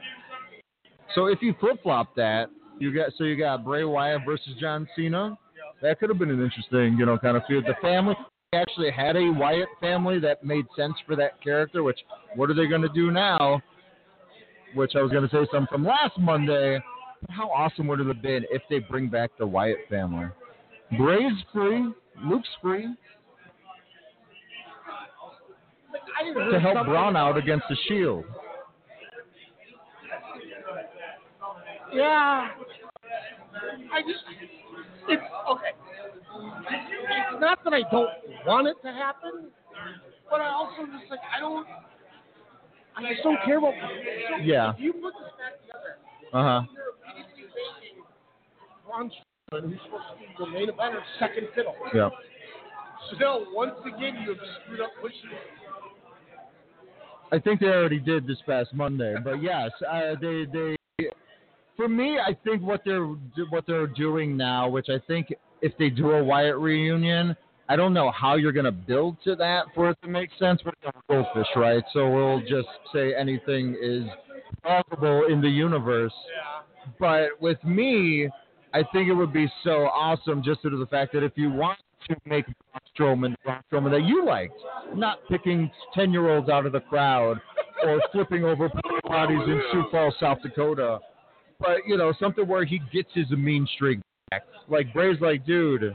So 1.14 1.26
if 1.26 1.40
you 1.42 1.54
flip 1.60 1.82
flop 1.82 2.14
that, 2.16 2.46
you 2.78 2.94
got 2.94 3.10
so 3.16 3.24
you 3.24 3.36
got 3.36 3.64
Bray 3.64 3.84
Wyatt 3.84 4.22
versus 4.26 4.54
John 4.60 4.88
Cena. 4.96 5.36
That 5.82 5.98
could 5.98 6.08
have 6.08 6.18
been 6.18 6.30
an 6.30 6.42
interesting, 6.42 6.96
you 6.98 7.06
know, 7.06 7.18
kind 7.18 7.36
of 7.36 7.42
feud. 7.46 7.64
The 7.66 7.74
family 7.82 8.14
actually 8.52 8.90
had 8.90 9.16
a 9.16 9.30
Wyatt 9.30 9.68
family 9.80 10.18
that 10.20 10.44
made 10.44 10.64
sense 10.76 10.94
for 11.06 11.16
that 11.16 11.42
character. 11.42 11.82
Which 11.82 11.98
what 12.34 12.50
are 12.50 12.54
they 12.54 12.66
going 12.66 12.82
to 12.82 12.88
do 12.88 13.10
now? 13.10 13.60
Which 14.74 14.92
I 14.96 15.02
was 15.02 15.10
going 15.10 15.28
to 15.28 15.30
say 15.30 15.46
something 15.52 15.68
from 15.70 15.84
last 15.84 16.18
Monday. 16.18 16.80
How 17.28 17.48
awesome 17.50 17.86
would 17.86 18.00
it 18.00 18.06
have 18.06 18.22
been 18.22 18.44
if 18.50 18.62
they 18.68 18.80
bring 18.80 19.08
back 19.08 19.30
the 19.38 19.46
Wyatt 19.46 19.78
family? 19.88 20.26
Bray's 20.98 21.32
free, 21.52 21.86
Luke's 22.24 22.48
free 22.60 22.88
to 26.50 26.60
help 26.60 26.86
Braun 26.86 27.16
out 27.16 27.36
against 27.36 27.64
the 27.68 27.76
Shield. 27.88 28.24
Yeah. 31.94 32.48
I 33.92 34.00
just, 34.02 34.24
it's 35.08 35.22
okay. 35.50 35.72
It's 36.34 37.40
not 37.40 37.62
that 37.64 37.72
I 37.74 37.82
don't 37.90 38.08
want 38.46 38.68
it 38.68 38.76
to 38.82 38.92
happen, 38.92 39.48
but 40.30 40.40
I 40.40 40.48
also 40.48 40.86
just 40.86 41.10
like 41.10 41.20
I 41.34 41.40
don't. 41.40 41.66
I 42.96 43.12
just 43.12 43.22
don't 43.22 43.38
care 43.44 43.58
about. 43.58 43.72
So 43.74 44.36
Yeah. 44.42 44.72
If 44.74 44.80
you 44.80 44.92
put 44.94 45.12
this 45.14 45.32
back 45.38 45.60
together, 45.60 45.98
Uh 46.32 46.42
huh. 46.42 46.62
Braun 48.86 49.10
Strowman, 49.10 49.70
who's 49.70 49.80
supposed 49.84 50.04
to 50.12 50.18
be 50.18 50.26
the 50.38 50.46
main 50.50 50.68
eventer, 50.68 51.00
second 51.18 51.48
fiddle. 51.54 51.74
Yeah. 51.94 52.08
So 53.20 53.44
once 53.52 53.74
again, 53.84 54.16
you 54.22 54.30
have 54.30 54.38
screwed 54.64 54.80
up 54.80 54.90
pushing. 55.00 55.30
I 57.30 57.38
think 57.38 57.60
they 57.60 57.66
already 57.66 57.98
did 57.98 58.26
this 58.26 58.38
past 58.46 58.74
Monday, 58.74 59.14
but 59.22 59.42
yes, 59.42 59.70
uh, 59.90 60.14
they 60.20 60.46
they. 60.52 60.76
For 61.76 61.88
me, 61.88 62.18
I 62.18 62.36
think 62.44 62.62
what 62.62 62.82
they're 62.84 63.06
what 63.50 63.66
they're 63.66 63.86
doing 63.86 64.36
now, 64.36 64.68
which 64.68 64.88
I 64.88 64.98
think 65.06 65.32
if 65.62 65.72
they 65.78 65.90
do 65.90 66.12
a 66.12 66.22
Wyatt 66.22 66.56
reunion, 66.56 67.36
I 67.68 67.76
don't 67.76 67.94
know 67.94 68.10
how 68.10 68.34
you're 68.36 68.52
going 68.52 68.66
to 68.66 68.72
build 68.72 69.16
to 69.24 69.34
that 69.36 69.66
for 69.74 69.90
it 69.90 69.98
to 70.02 70.08
make 70.08 70.30
sense. 70.38 70.60
But 70.64 70.74
it's 70.82 70.96
a 70.96 71.12
goldfish, 71.12 71.46
right? 71.56 71.82
So 71.92 72.10
we'll 72.10 72.40
just 72.40 72.68
say 72.92 73.14
anything 73.14 73.76
is 73.80 74.04
possible 74.62 75.24
in 75.30 75.40
the 75.40 75.48
universe. 75.48 76.12
But 76.98 77.40
with 77.40 77.62
me, 77.64 78.28
I 78.74 78.82
think 78.92 79.08
it 79.08 79.14
would 79.14 79.32
be 79.32 79.50
so 79.64 79.86
awesome 79.86 80.42
just 80.42 80.62
due 80.62 80.70
to 80.70 80.76
the 80.76 80.86
fact 80.86 81.12
that 81.12 81.22
if 81.22 81.32
you 81.36 81.50
want 81.50 81.78
to 82.08 82.16
make 82.26 82.46
Braun 82.46 83.18
Strowman, 83.22 83.34
Braun 83.44 83.62
Strowman 83.70 83.90
that 83.92 84.04
you 84.04 84.24
liked, 84.24 84.58
not 84.94 85.18
picking 85.28 85.70
10 85.94 86.12
year 86.12 86.30
olds 86.30 86.48
out 86.48 86.66
of 86.66 86.72
the 86.72 86.80
crowd 86.80 87.40
or 87.84 88.00
flipping 88.12 88.44
over 88.44 88.68
bodies 89.04 89.40
in 89.46 89.62
oh, 89.64 89.72
Sioux 89.72 89.84
Falls, 89.90 90.14
South 90.20 90.38
Dakota, 90.42 90.98
but, 91.62 91.86
you 91.86 91.96
know, 91.96 92.12
something 92.20 92.46
where 92.46 92.64
he 92.64 92.80
gets 92.92 93.08
his 93.14 93.30
mean 93.30 93.66
streak 93.74 94.00
back. 94.30 94.42
Like, 94.68 94.92
Bray's 94.92 95.20
like, 95.20 95.46
dude, 95.46 95.94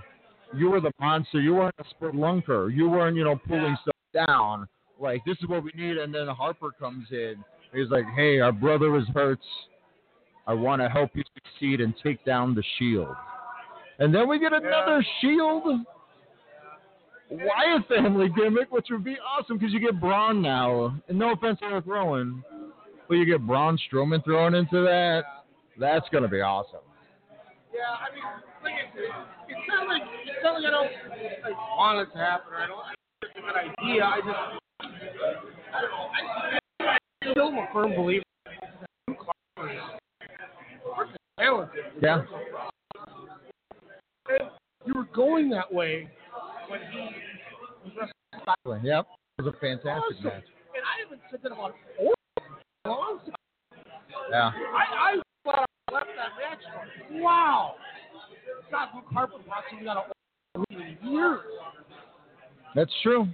you 0.56 0.72
were 0.72 0.82
the 0.82 0.92
monster. 1.00 1.40
You 1.40 1.56
weren't 1.56 1.76
a 1.80 2.04
spelunker. 2.04 2.74
You 2.76 2.90
weren't, 2.90 3.16
you 3.16 3.24
know, 3.24 3.40
pulling 3.48 3.78
stuff 3.82 3.96
down. 4.28 4.68
Like, 5.00 5.22
this 5.26 5.38
is 5.42 5.48
what 5.48 5.64
we 5.64 5.72
need. 5.76 5.98
And 5.98 6.14
then 6.14 6.28
Harper 6.28 6.72
comes 6.72 7.08
in. 7.12 7.36
He's 7.74 7.90
like, 7.90 8.06
hey, 8.16 8.40
our 8.40 8.52
brother 8.52 8.98
is 8.98 9.06
hurt. 9.14 9.40
I 10.48 10.54
want 10.54 10.82
to 10.82 10.90
help 10.90 11.12
you 11.14 11.24
succeed 11.36 11.82
and 11.82 11.94
take 12.02 12.24
down 12.24 12.56
the 12.56 12.64
shield. 12.80 13.14
And 14.00 14.16
then 14.16 14.30
we 14.30 14.40
get 14.40 14.54
another 14.54 15.06
shield 15.22 15.86
Wyatt 17.30 17.88
family 17.88 18.30
gimmick, 18.30 18.72
which 18.72 18.88
would 18.90 19.04
be 19.04 19.18
awesome 19.20 19.58
because 19.58 19.74
you 19.74 19.80
get 19.80 20.00
Braun 20.00 20.42
now. 20.42 20.98
And 21.10 21.20
no 21.20 21.34
offense 21.34 21.60
to 21.60 21.66
Eric 21.66 21.86
Rowan, 21.86 22.44
but 23.08 23.16
you 23.16 23.26
get 23.26 23.46
Braun 23.46 23.78
Strowman 23.92 24.24
thrown 24.24 24.56
into 24.56 24.82
that. 24.84 25.24
That's 25.80 26.08
going 26.10 26.24
to 26.24 26.30
be 26.30 26.42
awesome. 26.42 26.80
Yeah, 27.74 27.82
I 27.94 28.14
mean, 28.14 28.24
like 28.64 28.74
I 28.74 28.90
said, 28.96 29.04
it's 29.50 29.68
not 29.68 29.88
like 29.88 30.02
it's 30.26 30.44
not 30.44 30.54
like 30.56 30.66
I 30.66 30.72
don't 30.72 30.92
like 31.44 31.58
want 31.78 32.08
it 32.08 32.12
to 32.14 32.18
happen 32.18 32.54
or 32.54 32.58
I 32.58 32.68
don't. 32.68 32.80
It's 33.22 33.32
a 33.38 33.42
good 33.42 33.56
idea. 33.56 34.04
I 34.04 34.20
just 34.20 34.58
I 35.74 35.82
don't 35.82 35.92
know. 35.92 36.10
I, 36.82 36.86
I 36.86 36.98
still 37.32 37.50
a 37.50 37.68
firm 37.74 37.94
believer. 37.96 38.24
that 38.46 39.18
Clark 39.18 41.10
is 41.10 41.16
talented. 41.40 41.84
Yeah. 42.02 42.24
You 44.86 44.94
were 44.96 45.08
going 45.14 45.50
that 45.52 45.72
way 45.72 46.10
when 46.70 46.80
he 46.92 47.10
was 47.86 48.10
wrestling. 48.48 48.86
Yep. 48.86 49.06
It 49.38 49.42
was 49.44 49.54
a 49.54 49.60
fantastic 49.60 50.18
Awesome. 50.18 50.24
match. 50.24 50.44
And 50.74 50.84
I 50.84 51.04
haven't 51.04 51.22
said 51.30 51.40
that 51.44 51.52
about 51.52 51.76
Orton 52.00 52.16
a 52.86 52.90
long 52.90 53.20
time. 53.20 53.36
Yeah. 54.32 54.52
I, 54.52 55.14
I 55.14 55.22
thought 55.44 55.66
I 55.90 55.94
left 55.94 56.08
that 56.16 56.32
match 56.40 56.64
going, 57.10 57.22
wow. 57.22 57.76
God, 58.78 58.90
Luke 58.96 59.06
Harper 59.12 59.34
brought 59.48 59.64
something 59.70 59.88
out 59.88 59.98
of 60.56 60.64
in 60.70 61.12
years. 61.12 61.40
That's 62.76 62.92
true. 63.02 63.28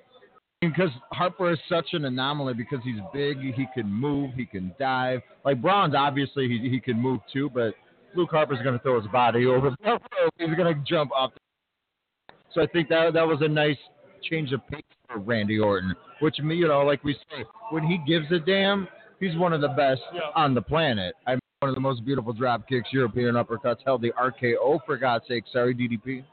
Because 0.61 0.89
Harper 1.11 1.51
is 1.51 1.59
such 1.67 1.87
an 1.91 2.05
anomaly 2.05 2.53
because 2.53 2.79
he's 2.85 2.99
big, 3.13 3.39
he 3.39 3.65
can 3.73 3.91
move, 3.91 4.33
he 4.35 4.45
can 4.45 4.73
dive. 4.79 5.21
Like 5.43 5.61
Braun's 5.61 5.95
obviously 5.95 6.47
he 6.47 6.69
he 6.69 6.79
can 6.79 6.97
move 6.99 7.19
too, 7.31 7.49
but 7.53 7.73
Luke 8.15 8.29
Harper's 8.31 8.59
going 8.63 8.77
to 8.77 8.81
throw 8.81 9.01
his 9.01 9.11
body 9.11 9.45
over 9.45 9.71
the 9.71 9.75
rope. 9.85 10.01
He's 10.37 10.55
going 10.55 10.73
to 10.73 10.81
jump 10.87 11.11
up. 11.17 11.33
So 12.53 12.61
I 12.61 12.67
think 12.67 12.87
that 12.89 13.13
that 13.13 13.27
was 13.27 13.39
a 13.41 13.47
nice 13.47 13.77
change 14.29 14.53
of 14.53 14.65
pace 14.67 14.81
for 15.11 15.19
Randy 15.19 15.59
Orton, 15.59 15.93
which 16.21 16.39
me, 16.39 16.55
you 16.55 16.67
know, 16.69 16.81
like 16.83 17.03
we 17.03 17.13
say, 17.13 17.43
when 17.71 17.83
he 17.83 17.99
gives 18.07 18.31
a 18.31 18.39
damn, 18.39 18.87
he's 19.19 19.35
one 19.35 19.51
of 19.51 19.59
the 19.59 19.69
best 19.69 20.01
Yeah. 20.13 20.21
on 20.35 20.53
the 20.53 20.61
planet. 20.61 21.15
I 21.27 21.31
mean, 21.31 21.39
one 21.63 21.69
of 21.69 21.75
the 21.75 21.81
most 21.81 22.03
beautiful 22.03 22.33
drop 22.33 22.67
kicks, 22.67 22.89
European 22.91 23.35
uppercuts, 23.35 23.77
held 23.85 24.01
the 24.01 24.11
RKO 24.21 24.79
for 24.85 24.97
God's 24.97 25.25
sake. 25.29 25.45
Sorry, 25.53 25.73
DDP. 25.73 26.25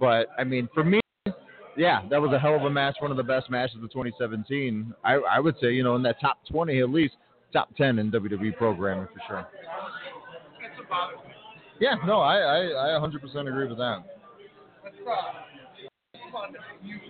But 0.00 0.26
I 0.36 0.42
mean, 0.42 0.68
for 0.74 0.82
me, 0.82 0.98
yeah, 1.76 2.02
that 2.10 2.20
was 2.20 2.32
a 2.32 2.38
hell 2.40 2.56
of 2.56 2.62
a 2.62 2.70
match. 2.70 2.96
One 2.98 3.12
of 3.12 3.16
the 3.16 3.22
best 3.22 3.48
matches 3.48 3.76
of 3.76 3.92
2017. 3.92 4.92
I, 5.04 5.14
I 5.14 5.38
would 5.38 5.54
say, 5.60 5.68
you 5.70 5.84
know, 5.84 5.94
in 5.94 6.02
that 6.02 6.20
top 6.20 6.38
20 6.50 6.80
at 6.80 6.90
least, 6.90 7.14
top 7.52 7.68
10 7.76 8.00
in 8.00 8.10
WWE 8.10 8.56
programming 8.56 9.06
for 9.06 9.22
sure. 9.28 9.46
It's 10.64 10.84
about 10.84 11.12
it. 11.12 11.18
Yeah, 11.78 11.94
no, 12.04 12.18
I, 12.18 12.38
I, 12.38 12.96
I 12.96 13.00
100% 13.00 13.48
agree 13.48 13.68
with 13.68 13.78
that. 13.78 14.02
Let's, 14.82 14.96
move 14.98 16.34
on 16.34 16.52
to 16.54 16.58
feud. 16.82 17.00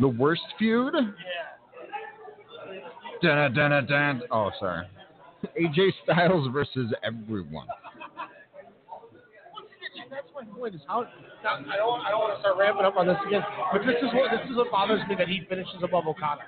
The 0.00 0.08
worst 0.08 0.40
feud? 0.58 0.94
Yeah. 0.94 1.58
Dun, 3.20 3.52
dun, 3.52 3.70
dun, 3.70 3.86
dun. 3.86 4.22
Oh, 4.30 4.50
sorry. 4.58 4.86
AJ 5.58 5.92
Styles 6.04 6.48
versus 6.52 6.92
everyone. 7.02 7.66
That's 10.10 10.26
my 10.34 10.44
point. 10.56 10.74
Is 10.74 10.80
how 10.86 11.04
I 11.04 11.76
don't 11.76 12.00
I 12.00 12.10
don't 12.10 12.20
want 12.20 12.34
to 12.36 12.40
start 12.40 12.56
ramping 12.56 12.84
up 12.84 12.96
on 12.96 13.06
this 13.06 13.16
again, 13.26 13.42
but 13.72 13.82
this 13.84 13.96
is 14.00 14.08
what 14.14 14.30
this 14.30 14.40
is 14.50 14.56
what 14.56 14.70
bothers 14.70 15.00
me 15.08 15.14
that 15.16 15.28
he 15.28 15.42
finishes 15.48 15.82
above 15.82 16.06
Okada. 16.06 16.42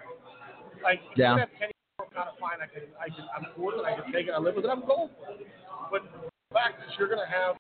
Like 0.83 1.01
Yeah. 1.17 1.37
you 1.37 1.45
Kenny 1.59 1.73
Okada 2.01 2.31
fine. 2.41 2.59
I 2.63 2.67
can 2.73 2.89
I 2.99 3.09
can 3.09 3.27
I'm 3.37 3.47
cool 3.55 3.67
with 3.67 3.77
it. 3.77 3.85
I 3.85 4.01
can 4.01 4.13
take 4.13 4.29
it. 4.29 4.33
I 4.33 4.39
live 4.39 4.57
with 4.57 4.65
it. 4.65 4.69
I'm 4.71 4.87
going 4.87 5.11
for 5.19 5.31
it. 5.35 5.47
But 5.91 6.03
the 6.23 6.31
fact 6.55 6.81
that 6.81 6.89
you're 6.99 7.09
gonna 7.09 7.29
have 7.29 7.57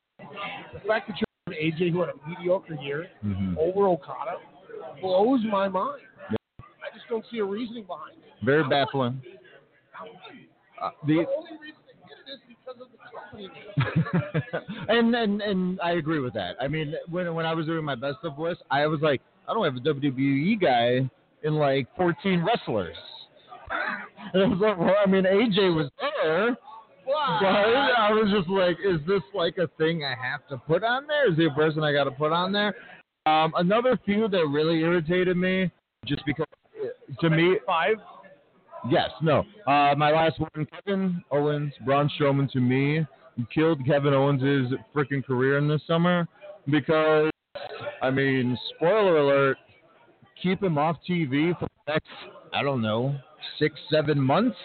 the 0.73 0.81
fact 0.89 1.09
that 1.09 1.17
you're 1.21 1.55
an 1.55 1.59
AJ 1.61 1.91
who 1.93 2.01
had 2.01 2.11
a 2.11 2.29
mediocre 2.29 2.75
year 2.81 3.11
Mhm. 3.25 3.59
over 3.59 3.89
Okada 3.89 4.39
blows 5.03 5.41
my 5.45 5.69
mind. 5.69 6.01
I 6.31 6.89
just 6.95 7.09
don't 7.09 7.25
see 7.31 7.39
a 7.39 7.45
reasoning 7.45 7.85
behind 7.85 8.17
it. 8.19 8.33
Very 8.43 8.65
baffling. 8.65 9.21
Uh, 10.81 10.91
the 11.07 11.15
The 11.15 11.27
only 11.37 11.51
reason 11.61 11.81
they 11.87 11.95
did 12.09 12.19
it 12.27 12.33
is 12.33 12.41
because 12.49 12.81
of 12.81 12.89
the 12.91 12.99
company. 13.11 13.51
and 14.89 15.15
and 15.15 15.43
and 15.43 15.81
I 15.81 15.93
agree 15.93 16.21
with 16.21 16.35
that. 16.35 16.57
I 16.61 16.69
mean, 16.69 16.95
when 17.09 17.35
when 17.35 17.47
I 17.47 17.55
was 17.55 17.67
doing 17.67 17.85
my 17.85 17.95
best 17.95 18.19
of 18.25 18.39
list, 18.39 18.63
I 18.71 18.87
was 18.87 19.01
like, 19.01 19.21
I 19.49 19.55
don't 19.55 19.65
have 19.65 19.77
a 19.77 19.81
WWE 19.81 20.61
guy 20.61 21.11
in 21.43 21.55
like 21.55 21.89
14 21.97 22.45
wrestlers. 22.45 22.97
And 24.33 24.43
I 24.43 24.47
was 24.47 24.59
like, 24.61 24.79
well, 24.79 24.95
I 25.05 25.09
mean, 25.09 25.25
AJ 25.25 25.75
was 25.75 25.91
there, 25.99 26.51
but 27.05 27.13
I 27.15 28.13
was 28.13 28.31
just 28.31 28.49
like, 28.49 28.77
is 28.85 29.01
this 29.07 29.23
like 29.35 29.57
a 29.59 29.67
thing 29.79 30.05
I 30.05 30.15
have 30.15 30.47
to 30.51 30.59
put 30.67 30.85
on 30.85 31.07
there? 31.07 31.33
Is 31.33 31.39
he 31.39 31.47
a 31.47 31.51
person 31.51 31.83
I 31.83 31.93
got 31.93 32.05
to 32.05 32.11
put 32.11 32.31
on 32.31 32.53
there? 32.53 32.75
Um, 33.27 33.53
another 33.57 33.99
few 34.05 34.29
that 34.29 34.47
really 34.47 34.81
irritated 34.81 35.37
me, 35.37 35.71
just 36.07 36.25
because 36.27 36.47
uh, 36.83 37.21
to 37.21 37.31
me, 37.31 37.57
five. 37.67 37.97
Yes, 38.89 39.11
no. 39.23 39.41
Uh, 39.67 39.95
my 39.97 40.11
last 40.11 40.41
one, 40.41 40.67
Kevin 40.67 41.23
Owens, 41.31 41.73
Braun 41.85 42.11
Strowman 42.19 42.51
to 42.53 42.61
me 42.61 43.07
killed 43.55 43.85
Kevin 43.87 44.15
Owens' 44.15 44.73
freaking 44.95 45.25
career 45.25 45.59
in 45.59 45.69
this 45.69 45.81
summer 45.87 46.27
because, 46.67 47.31
I 48.03 48.11
mean, 48.11 48.59
spoiler 48.77 49.19
alert, 49.19 49.57
keep 50.43 50.63
him 50.63 50.79
off 50.79 50.97
TV 51.09 51.59
for 51.59 51.67
the 51.87 51.93
next, 51.93 52.09
I 52.53 52.63
don't 52.63 52.83
know, 52.83 53.17
six, 53.59 53.79
seven 53.91 54.21
months. 54.21 54.57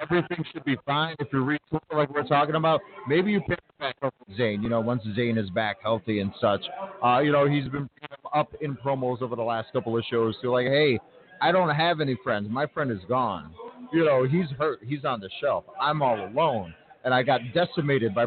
Everything 0.00 0.42
should 0.50 0.64
be 0.64 0.78
fine 0.86 1.14
if 1.18 1.28
you're 1.30 1.42
retooling 1.42 1.80
like 1.92 2.08
we're 2.14 2.26
talking 2.26 2.54
about. 2.54 2.80
Maybe 3.06 3.32
you 3.32 3.40
pick 3.42 3.58
back 3.78 3.96
up 4.02 4.14
Zayn, 4.38 4.62
you 4.62 4.70
know, 4.70 4.80
once 4.80 5.02
Zayn 5.08 5.38
is 5.38 5.50
back 5.50 5.76
healthy 5.82 6.20
and 6.20 6.32
such. 6.40 6.62
Uh, 7.04 7.18
you 7.18 7.32
know, 7.32 7.46
he's 7.46 7.68
been 7.68 7.86
up 8.34 8.50
in 8.62 8.76
promos 8.76 9.20
over 9.20 9.36
the 9.36 9.42
last 9.42 9.68
couple 9.74 9.96
of 9.98 10.02
shows 10.10 10.34
to 10.40 10.50
like, 10.50 10.66
hey, 10.66 10.98
I 11.40 11.52
don't 11.52 11.74
have 11.74 12.00
any 12.00 12.16
friends. 12.22 12.48
My 12.50 12.66
friend 12.66 12.90
is 12.90 13.00
gone. 13.08 13.52
You 13.92 14.04
know, 14.04 14.24
he's 14.24 14.46
hurt. 14.58 14.80
He's 14.84 15.04
on 15.04 15.20
the 15.20 15.30
shelf. 15.40 15.64
I'm 15.80 16.02
all 16.02 16.28
alone. 16.28 16.74
And 17.04 17.14
I 17.14 17.22
got 17.22 17.40
decimated 17.54 18.14
by 18.14 18.26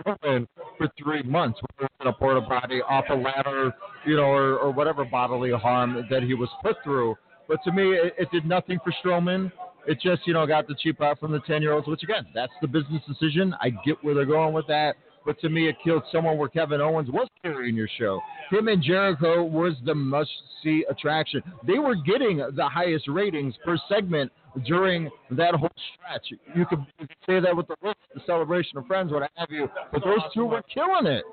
Strowman 0.00 0.46
for 0.78 0.88
three 1.02 1.22
months. 1.24 1.58
It's 1.80 1.92
in 2.00 2.06
a 2.06 2.12
porta 2.12 2.40
potty, 2.42 2.80
off 2.82 3.04
a 3.10 3.14
ladder, 3.14 3.74
you 4.06 4.16
know, 4.16 4.22
or, 4.22 4.58
or 4.58 4.70
whatever 4.70 5.04
bodily 5.04 5.50
harm 5.50 6.06
that 6.08 6.22
he 6.22 6.34
was 6.34 6.48
put 6.62 6.76
through. 6.84 7.16
But 7.48 7.58
to 7.64 7.72
me, 7.72 7.92
it, 7.94 8.14
it 8.18 8.30
did 8.30 8.46
nothing 8.46 8.78
for 8.84 8.92
Strowman. 9.04 9.50
It 9.86 10.00
just, 10.00 10.26
you 10.26 10.32
know, 10.32 10.46
got 10.46 10.68
the 10.68 10.76
cheap 10.80 11.00
out 11.00 11.18
from 11.18 11.32
the 11.32 11.40
10 11.40 11.62
year 11.62 11.72
olds, 11.72 11.88
which 11.88 12.04
again, 12.04 12.26
that's 12.32 12.52
the 12.60 12.68
business 12.68 13.02
decision. 13.08 13.54
I 13.60 13.70
get 13.70 14.02
where 14.02 14.14
they're 14.14 14.24
going 14.24 14.54
with 14.54 14.66
that. 14.68 14.94
But 15.24 15.40
to 15.40 15.48
me, 15.48 15.68
it 15.68 15.76
killed 15.84 16.02
someone 16.10 16.36
where 16.36 16.48
Kevin 16.48 16.80
Owens 16.80 17.10
was 17.10 17.28
carrying 17.42 17.76
your 17.76 17.88
show. 17.98 18.20
Him 18.50 18.68
and 18.68 18.82
Jericho 18.82 19.42
was 19.44 19.74
the 19.84 19.94
must 19.94 20.30
see 20.62 20.84
attraction. 20.90 21.42
They 21.66 21.78
were 21.78 21.94
getting 21.94 22.38
the 22.38 22.68
highest 22.68 23.08
ratings 23.08 23.54
per 23.64 23.78
segment 23.88 24.32
during 24.66 25.08
that 25.30 25.54
whole 25.54 25.70
stretch. 25.94 26.40
You 26.54 26.66
could, 26.66 26.84
say 27.26 27.40
that 27.40 27.56
with 27.56 27.68
the 27.68 27.76
list, 27.82 27.98
the 28.14 28.20
celebration 28.26 28.78
of 28.78 28.86
friends, 28.86 29.12
what 29.12 29.30
have 29.36 29.50
you. 29.50 29.68
But 29.92 30.04
those 30.04 30.20
two 30.34 30.44
were 30.44 30.62
killing 30.72 31.06
it. 31.06 31.24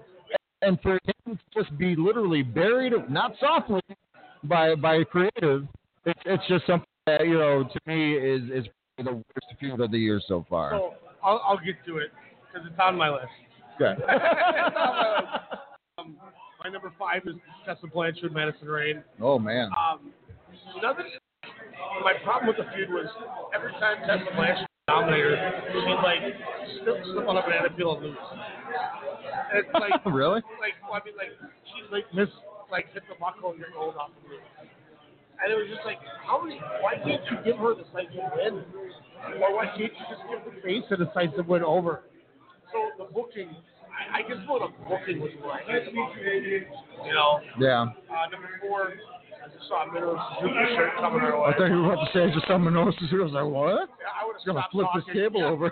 And 0.62 0.80
for 0.82 0.94
him 0.94 1.38
to 1.38 1.64
just 1.64 1.76
be 1.78 1.96
literally 1.96 2.44
buried, 2.44 2.94
not 3.10 3.34
softly, 3.40 3.82
by 4.44 4.76
by 4.76 5.04
creative, 5.06 5.68
it's 6.06 6.20
it's 6.26 6.44
just 6.48 6.66
something 6.68 6.86
that 7.06 7.26
you 7.26 7.36
know 7.36 7.64
to 7.64 7.80
me 7.86 8.14
is 8.14 8.44
is 8.52 8.66
the 8.98 9.14
worst 9.14 9.60
feud 9.60 9.80
of 9.80 9.92
the 9.92 9.98
year 9.98 10.22
so 10.28 10.46
far. 10.50 10.72
So 10.72 10.94
I'll, 11.24 11.42
I'll 11.46 11.58
get 11.58 11.76
to 11.86 11.98
it 11.98 12.12
because 12.42 12.68
it's 12.70 12.80
on 12.80 12.98
my 12.98 13.10
list. 13.10 13.28
Okay. 13.80 13.96
My. 14.06 15.40
Um, 16.00 16.16
my 16.64 16.70
number 16.70 16.94
five 16.98 17.24
is 17.28 17.36
Tessa 17.66 17.86
Blanchard, 17.88 18.32
Madison 18.32 18.70
Rayne. 18.70 19.04
oh 19.20 19.38
man. 19.38 19.70
Um, 19.76 20.14
another, 20.80 21.04
my 22.04 22.14
problem 22.24 22.48
with 22.48 22.56
the 22.56 22.72
feud 22.74 22.88
was 22.90 23.08
every 23.54 23.74
time 23.84 23.98
Tessa 24.08 24.32
Blanchard 24.34 24.68
dominated 24.88 25.36
she'd 25.74 26.00
like 26.04 26.24
slip, 26.80 27.04
slip 27.04 27.28
on 27.28 27.36
a 27.36 27.42
banana 27.44 27.70
peel 27.76 27.96
and 27.96 28.04
lose. 28.04 28.18
And 29.52 29.60
it's 29.60 29.74
like, 29.74 29.92
really? 30.06 30.40
like, 30.64 30.80
well, 30.88 30.96
I 30.96 31.04
mean, 31.04 31.20
like 31.20 31.36
she'd 31.68 31.92
like 31.92 32.08
miss, 32.16 32.30
like 32.72 32.88
hit 32.94 33.04
the 33.12 33.20
buckle 33.20 33.52
and 33.52 33.60
get 33.60 33.76
rolled 33.76 33.98
off 33.98 34.12
the 34.24 34.30
lose. 34.30 34.44
And 35.44 35.52
it 35.52 35.56
was 35.56 35.68
just 35.68 35.84
like, 35.86 36.00
how 36.24 36.42
many? 36.44 36.60
Why 36.80 36.96
can't 36.96 37.24
you 37.28 37.38
give 37.44 37.60
her 37.60 37.76
the 37.76 37.84
decisive 37.84 38.24
win? 38.40 38.64
Or 39.44 39.52
why 39.56 39.68
can't 39.68 39.92
you 39.92 40.06
just 40.08 40.24
give 40.32 40.48
the 40.48 40.62
face 40.64 40.88
a 40.92 40.98
decisive 40.98 41.48
win 41.48 41.64
over? 41.64 42.04
So 42.72 43.04
the 43.04 43.12
booking, 43.12 43.50
I, 44.00 44.20
I 44.20 44.22
guess 44.24 44.38
what 44.48 44.62
the 44.64 44.72
booking 44.88 45.20
was 45.20 45.32
like. 45.46 45.64
You 45.68 47.14
know, 47.14 47.40
Yeah. 47.60 47.82
uh, 47.84 48.30
number 48.32 48.50
four, 48.62 48.94
I 49.44 49.48
just 49.54 49.68
saw 49.68 49.84
a 49.84 49.90
Minoru 49.90 50.18
Suzuki 50.40 50.76
shirt 50.76 50.92
coming 51.00 51.22
our 51.22 51.42
way. 51.42 51.48
I 51.54 51.58
thought 51.58 51.68
you 51.70 51.82
were 51.84 51.94
about 51.94 52.06
to 52.06 52.12
say 52.14 52.32
just 52.34 52.48
someone 52.48 52.78
else's. 52.78 53.10
I 53.12 53.16
was 53.16 53.32
like, 53.34 53.46
what? 53.46 53.90
Yeah, 54.00 54.08
I 54.22 54.26
would 54.26 54.34
have 54.34 54.42
He's 54.42 54.46
gonna 54.46 54.60
stopped 54.60 54.72
flip 54.74 54.88
this 54.96 55.04
talking. 55.06 55.22
table 55.22 55.40
Yeah. 55.42 55.48
over. 55.48 55.72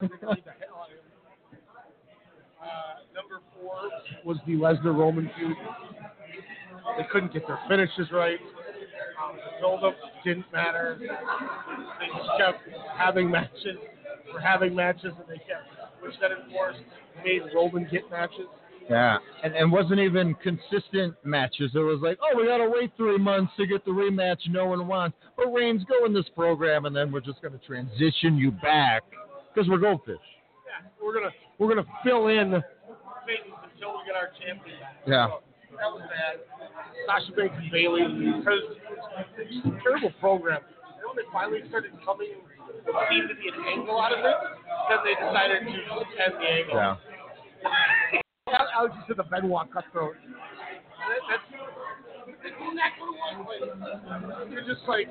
Uh, 2.60 3.00
number 3.14 3.40
four 3.54 3.74
was 4.24 4.36
the 4.46 4.52
Lesnar 4.52 4.94
Roman 4.96 5.30
feud. 5.38 5.56
They 6.98 7.04
couldn't 7.10 7.32
get 7.32 7.46
their 7.46 7.58
finishes 7.68 8.10
right. 8.12 8.38
Um, 9.22 9.36
the 9.36 9.60
build-up 9.60 9.94
didn't 10.24 10.44
matter. 10.52 10.98
They 11.00 12.06
just 12.06 12.30
kept 12.38 12.58
having 12.96 13.30
matches 13.30 13.76
for 14.30 14.40
having 14.40 14.74
matches, 14.74 15.12
and 15.18 15.26
they 15.28 15.38
kept, 15.38 15.68
which 16.02 16.14
then 16.20 16.32
enforced 16.32 16.80
made 17.24 17.42
Roman 17.54 17.86
get 17.90 18.10
matches. 18.10 18.46
Yeah, 18.88 19.18
and 19.44 19.54
and 19.54 19.70
wasn't 19.70 20.00
even 20.00 20.34
consistent 20.42 21.14
matches. 21.22 21.70
It 21.74 21.78
was 21.78 22.00
like, 22.02 22.18
oh, 22.20 22.36
we 22.36 22.46
gotta 22.46 22.68
wait 22.68 22.90
three 22.96 23.18
months 23.18 23.52
to 23.56 23.66
get 23.66 23.84
the 23.84 23.92
rematch 23.92 24.38
no 24.48 24.66
one 24.66 24.86
wants. 24.88 25.16
But 25.36 25.52
Reigns, 25.52 25.84
go 25.84 26.06
in 26.06 26.12
this 26.12 26.28
program, 26.34 26.86
and 26.86 26.96
then 26.96 27.12
we're 27.12 27.20
just 27.20 27.40
gonna 27.40 27.60
transition 27.64 28.36
you 28.36 28.50
back 28.50 29.04
because 29.54 29.68
we're 29.68 29.78
goldfish. 29.78 30.16
Yeah, 30.66 30.88
we're 31.00 31.14
gonna 31.14 31.30
we're 31.58 31.68
gonna 31.68 31.86
fill 32.02 32.26
in 32.28 32.54
until 32.54 33.94
we 33.94 34.02
get 34.06 34.16
our 34.16 34.30
champion. 34.42 34.76
Yeah. 35.06 35.28
So, 35.28 35.42
that 35.78 35.86
was 35.86 36.02
bad. 36.10 36.42
Sasha 37.06 37.32
Banks 37.32 37.54
and 37.56 37.70
Bayley 37.70 38.02
because 38.02 38.64
it's 39.38 39.66
a 39.66 39.82
terrible 39.82 40.10
program. 40.20 40.60
And 40.98 41.06
when 41.06 41.16
they 41.16 41.28
finally 41.32 41.60
started 41.68 41.92
coming, 42.04 42.42
seemed 43.10 43.28
to 43.28 43.34
be 43.36 43.48
an 43.48 43.60
angle 43.66 44.00
out 44.00 44.12
of 44.12 44.24
it, 44.24 44.36
then 44.88 44.98
they 45.04 45.14
decided 45.14 45.60
to 45.64 45.72
end 46.24 46.34
the 46.38 46.48
angle. 46.48 46.74
Yeah. 46.74 46.96
I 48.50 48.82
was 48.82 48.92
just 48.98 49.10
in 49.10 49.16
the 49.16 49.24
Benoit 49.24 49.70
cutthroat. 49.72 50.14
That, 50.16 51.20
that's, 51.28 51.48
that's 52.42 52.54
exactly 52.56 53.08
what 53.14 53.32
it 53.36 53.78
was. 53.78 54.50
You're 54.50 54.66
just 54.66 54.86
like, 54.88 55.08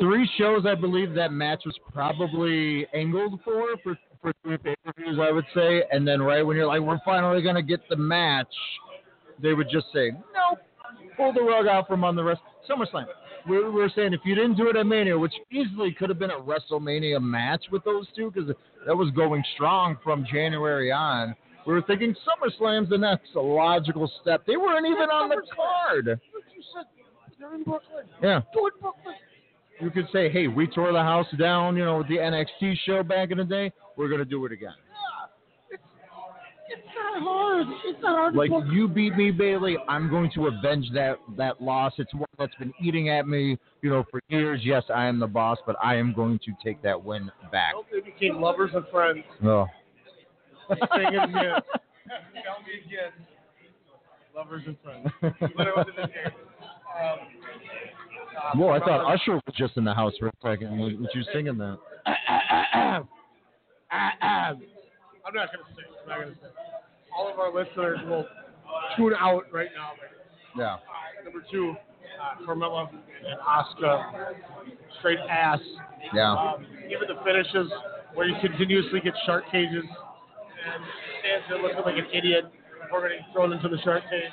Three 0.00 0.28
shows, 0.38 0.64
I 0.66 0.74
believe 0.74 1.14
that 1.14 1.32
match 1.32 1.62
was 1.64 1.76
probably 1.92 2.86
angled 2.94 3.40
for 3.44 3.76
for 3.82 3.96
for 4.20 4.32
three 4.42 4.58
pay 4.58 4.74
per 4.84 4.92
views, 4.98 5.18
I 5.20 5.30
would 5.30 5.44
say. 5.54 5.84
And 5.90 6.06
then 6.06 6.20
right 6.22 6.42
when 6.42 6.56
you're 6.56 6.66
like, 6.66 6.80
we're 6.80 7.00
finally 7.04 7.42
gonna 7.42 7.62
get 7.62 7.80
the 7.88 7.96
match, 7.96 8.52
they 9.40 9.52
would 9.52 9.68
just 9.70 9.86
say, 9.94 10.10
nope, 10.10 10.58
pull 11.16 11.32
the 11.32 11.42
rug 11.42 11.66
out 11.66 11.86
from 11.86 12.04
on 12.04 12.16
the 12.16 12.24
rest. 12.24 12.40
SummerSlam. 12.68 13.06
We 13.48 13.62
we 13.62 13.70
were 13.70 13.90
saying 13.94 14.12
if 14.12 14.20
you 14.24 14.34
didn't 14.34 14.56
do 14.56 14.68
it 14.68 14.76
at 14.76 14.86
Mania, 14.86 15.16
which 15.18 15.34
easily 15.52 15.92
could 15.92 16.08
have 16.08 16.18
been 16.18 16.30
a 16.30 16.40
WrestleMania 16.40 17.22
match 17.22 17.64
with 17.70 17.84
those 17.84 18.06
two, 18.16 18.30
because 18.30 18.50
that 18.86 18.96
was 18.96 19.10
going 19.10 19.44
strong 19.54 19.96
from 20.02 20.24
January 20.30 20.90
on. 20.90 21.34
We 21.66 21.72
were 21.74 21.82
thinking 21.82 22.14
SummerSlam's 22.14 22.90
the 22.90 22.98
next 22.98 23.34
logical 23.34 24.10
step. 24.22 24.44
They 24.46 24.56
weren't 24.56 24.86
even 24.86 25.10
on 25.10 25.28
the 25.28 25.42
card. 25.54 26.06
like 26.06 26.18
you 26.54 26.62
said, 26.74 26.84
they're 27.40 27.54
in 27.54 27.64
Brooklyn. 27.64 28.04
Yeah. 28.22 28.40
Do 28.54 28.66
it, 28.68 28.80
Brooklyn. 28.80 29.16
You 29.80 29.90
could 29.90 30.06
say, 30.12 30.30
hey, 30.30 30.46
we 30.46 30.66
tore 30.68 30.92
the 30.92 31.02
house 31.02 31.26
down, 31.38 31.76
you 31.76 31.84
know, 31.84 31.98
with 31.98 32.08
the 32.08 32.16
NXT 32.16 32.76
show 32.86 33.02
back 33.02 33.30
in 33.30 33.38
the 33.38 33.44
day. 33.44 33.72
We're 33.96 34.08
going 34.08 34.20
to 34.20 34.24
do 34.24 34.46
it 34.46 34.52
again. 34.52 34.74
It's 37.16 37.24
not 37.24 37.30
not 37.30 37.36
hard. 37.38 37.66
It's 37.84 38.02
not 38.02 38.16
hard. 38.16 38.34
Like 38.34 38.50
book. 38.50 38.64
you 38.70 38.88
beat 38.88 39.16
me, 39.16 39.30
Bayley. 39.30 39.76
I'm 39.88 40.10
going 40.10 40.30
to 40.34 40.48
avenge 40.48 40.86
that 40.94 41.18
that 41.36 41.62
loss. 41.62 41.92
It's 41.98 42.12
one 42.12 42.26
that's 42.38 42.54
been 42.56 42.72
eating 42.82 43.08
at 43.08 43.26
me, 43.26 43.58
you 43.82 43.90
know, 43.90 44.04
for 44.10 44.20
years. 44.28 44.60
Yes, 44.64 44.82
I 44.94 45.06
am 45.06 45.18
the 45.18 45.26
boss, 45.26 45.58
but 45.66 45.76
I 45.82 45.96
am 45.96 46.12
going 46.14 46.38
to 46.44 46.52
take 46.62 46.82
that 46.82 47.02
win 47.02 47.30
back. 47.50 47.72
Nope, 47.74 47.86
they 47.92 48.00
became 48.00 48.40
lovers 48.40 48.70
and 48.74 48.84
friends. 48.90 49.24
Oh. 49.44 49.66
Saying 50.68 51.14
it 51.14 51.30
again. 51.30 51.32
Tell 51.32 52.60
me 52.62 52.84
again. 52.84 53.12
Lovers 54.34 54.62
and 54.66 54.76
friends. 54.82 55.08
But 55.20 55.66
it 55.66 55.76
was 55.76 55.86
in 55.96 56.02
the 56.02 56.08
game. 56.08 56.32
Um, 56.96 57.18
uh, 58.36 58.56
Whoa, 58.56 58.68
I 58.70 58.78
thought 58.80 59.12
Usher 59.12 59.34
was 59.34 59.54
just 59.56 59.76
in 59.76 59.84
the 59.84 59.94
house 59.94 60.12
for 60.18 60.28
a 60.28 60.32
second. 60.42 60.78
Was, 60.78 60.92
was 60.98 61.08
you 61.14 61.22
singing 61.32 61.56
that? 61.58 61.78
I'm 65.26 65.34
not 65.34 65.48
gonna 65.52 65.64
sing. 65.74 65.84
I'm 66.02 66.08
not 66.08 66.18
gonna 66.20 66.34
say. 66.34 66.75
All 67.16 67.30
of 67.32 67.38
our 67.38 67.52
listeners 67.52 67.98
will 68.06 68.26
tune 68.96 69.14
out 69.18 69.44
right 69.52 69.68
now. 69.74 69.92
Yeah. 70.56 70.74
uh, 70.74 70.78
number 71.24 71.44
two, 71.50 71.74
uh, 72.20 72.46
Carmella 72.46 72.88
and 72.90 73.40
Oscar, 73.46 74.34
straight 74.98 75.18
ass. 75.30 75.60
Yeah. 76.14 76.32
Um, 76.32 76.66
even 76.86 77.08
the 77.08 77.22
finishes 77.24 77.70
where 78.14 78.26
you 78.26 78.34
continuously 78.40 79.00
get 79.00 79.14
shark 79.26 79.44
cages 79.50 79.84
and 79.84 80.82
stands 81.20 81.46
there 81.48 81.60
looking 81.62 81.84
like 81.84 81.96
an 81.96 82.06
idiot 82.12 82.44
before 82.82 83.02
getting 83.02 83.24
thrown 83.32 83.52
into 83.52 83.68
the 83.68 83.78
shark 83.82 84.02
cage. 84.10 84.30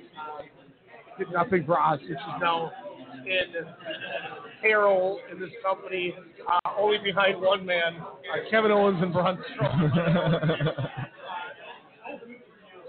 Um, 0.00 0.46
did 1.18 1.30
nothing 1.32 1.64
for 1.64 1.80
us. 1.80 2.00
She's 2.00 2.16
now 2.40 2.72
in 3.26 3.64
payroll 4.62 5.20
in 5.30 5.38
this 5.38 5.50
company, 5.62 6.14
uh, 6.50 6.70
only 6.78 6.98
behind 6.98 7.40
one 7.40 7.64
man, 7.64 7.96
uh, 7.98 8.50
Kevin 8.50 8.70
Owens 8.70 9.00
and 9.02 9.12
Braun 9.12 9.38
Strowman. 9.38 9.94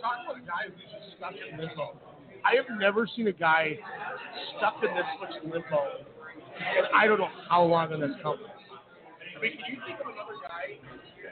Talk 0.02 0.18
about 0.24 0.38
a 0.38 0.42
guy 0.42 0.66
who's 0.68 0.82
just 0.92 1.15
stuck 1.26 1.52
in 1.52 1.58
limbo. 1.58 1.98
I 2.46 2.56
have 2.56 2.66
never 2.80 3.08
seen 3.16 3.28
a 3.28 3.32
guy 3.32 3.78
stuck 4.58 4.76
in 4.84 4.94
this 4.96 5.06
much 5.20 5.32
limbo, 5.44 6.06
and 6.78 6.88
I 6.96 7.08
don't 7.08 7.20
know 7.20 7.30
how 7.50 7.64
long 7.64 7.92
in 7.94 8.00
this 8.00 8.12
company. 8.22 8.50
I 9.38 9.42
mean, 9.42 9.52
can 9.54 9.76
you 9.76 9.82
think 9.86 10.00
of 10.00 10.08
another 10.08 10.38
guy, 10.42 10.78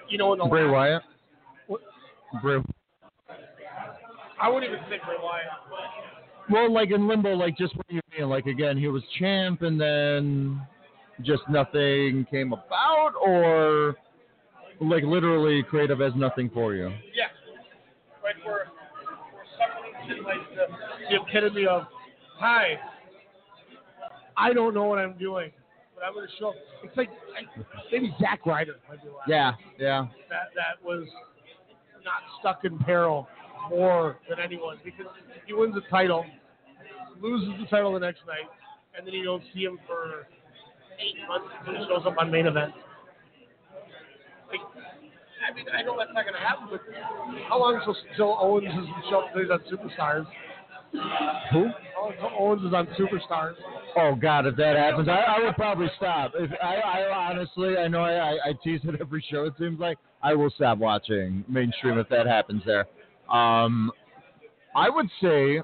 you 0.10 0.18
know, 0.18 0.34
in 0.34 0.39
the 0.39 0.46
Bray 0.46 0.64
last, 0.64 0.74
Wyatt. 0.74 1.04
What? 1.68 1.82
Bray. 2.41 2.62
I 4.41 4.50
wouldn't 4.50 4.72
even 4.72 4.84
say 4.89 4.98
Bray 5.06 5.16
Wyatt. 5.22 5.46
Well, 6.50 6.74
like 6.74 6.91
in 6.91 7.08
limbo, 7.08 7.34
like 7.36 7.58
just 7.58 7.76
what 7.78 7.86
you 7.89 8.02
mean. 8.18 8.28
Like 8.30 8.48
again, 8.48 8.78
he 8.78 8.88
was 8.88 9.04
champ, 9.20 9.62
and 9.62 9.80
then 9.80 10.62
just 11.22 11.44
nothing 11.50 12.26
came 12.30 12.54
about, 12.54 13.14
or 13.24 13.96
like 14.82 15.04
literally 15.04 15.64
creative 15.64 16.00
has 16.00 16.14
nothing 16.16 16.50
for 16.54 16.74
you. 16.74 16.89
Yeah. 17.16 17.28
Like 18.24 18.36
we're 18.46 18.66
something 20.08 20.24
like 20.24 20.38
the, 20.56 20.66
the 21.10 21.22
epitome 21.22 21.66
of, 21.68 21.84
hi, 22.38 22.80
I 24.38 24.54
don't 24.54 24.74
know 24.74 24.86
what 24.86 24.99
I'm 24.99 25.18
doing, 25.18 25.51
but 25.95 26.04
I'm 26.04 26.14
going 26.14 26.28
to 26.28 26.34
show. 26.39 26.54
It's 26.84 26.95
like 26.97 27.10
I- 27.38 27.64
maybe 27.91 28.14
Zack 28.20 28.45
Ryder 28.45 28.76
might 28.89 29.01
be 29.04 29.10
last 29.10 29.28
Yeah, 29.28 29.54
yeah. 29.78 30.08
that 30.30 30.49
that 30.56 30.84
was 30.84 31.08
not 32.04 32.22
stuck 32.39 32.66
in 32.66 32.78
peril 32.80 33.28
more 33.70 34.18
than 34.30 34.39
anyone 34.39 34.78
because 34.84 35.06
he 35.45 35.54
wins 35.54 35.74
the 35.76 35.82
title, 35.89 36.26
loses 37.22 37.54
the 37.60 37.66
title 37.68 37.93
the 37.93 37.99
next 37.99 38.22
night, 38.28 38.49
and 38.97 39.06
then 39.08 39.14
you 39.14 39.24
don't 39.24 39.43
see 39.54 39.62
him 39.64 39.80
for 39.88 40.28
eight 40.99 41.16
months 41.28 41.47
until 41.66 41.82
he 41.82 41.88
shows 41.88 42.06
up 42.06 42.18
on 42.18 42.30
main 42.32 42.45
event. 42.47 42.74
Like, 44.49 44.62
I 45.44 45.54
mean, 45.54 45.66
I 45.78 45.82
know 45.82 45.96
that's 45.98 46.12
not 46.14 46.24
going 46.24 46.36
to 46.36 46.39
happen, 46.39 46.68
but 46.72 46.82
how 47.50 47.60
long 47.60 47.76
until, 47.76 47.96
until 48.12 48.38
Owens 48.39 48.68
is 48.68 48.88
show 49.10 49.28
he's 49.36 49.50
on 49.52 49.60
Superstars? 49.72 50.26
Who? 51.52 51.68
How 51.96 52.04
long 52.04 52.14
until 52.14 52.32
Owens 52.39 52.64
is 52.64 52.74
on 52.74 52.88
Superstars? 52.98 53.56
Oh 53.96 54.16
God, 54.16 54.46
if 54.46 54.56
that 54.56 54.76
happens, 54.78 55.08
I, 55.10 55.38
I 55.38 55.44
would 55.44 55.56
probably 55.56 55.88
stop. 55.98 56.32
If 56.36 56.52
I, 56.62 56.76
I 56.76 57.32
honestly, 57.32 57.78
I 57.78 57.88
know 57.88 58.02
I, 58.02 58.14
I, 58.14 58.32
I 58.50 58.54
tease 58.64 58.82
it 58.84 58.96
every 59.02 59.24
show. 59.30 59.44
It 59.46 59.54
seems 59.60 59.80
like 59.80 59.98
I 60.22 60.34
will 60.34 60.50
stop 60.52 60.78
watching 60.78 61.44
mainstream 61.48 61.98
if 61.98 62.08
that 62.10 62.26
happens 62.26 62.64
there. 62.66 62.86
Um, 63.30 63.91
I 64.76 64.89
would 64.89 65.08
say, 65.22 65.62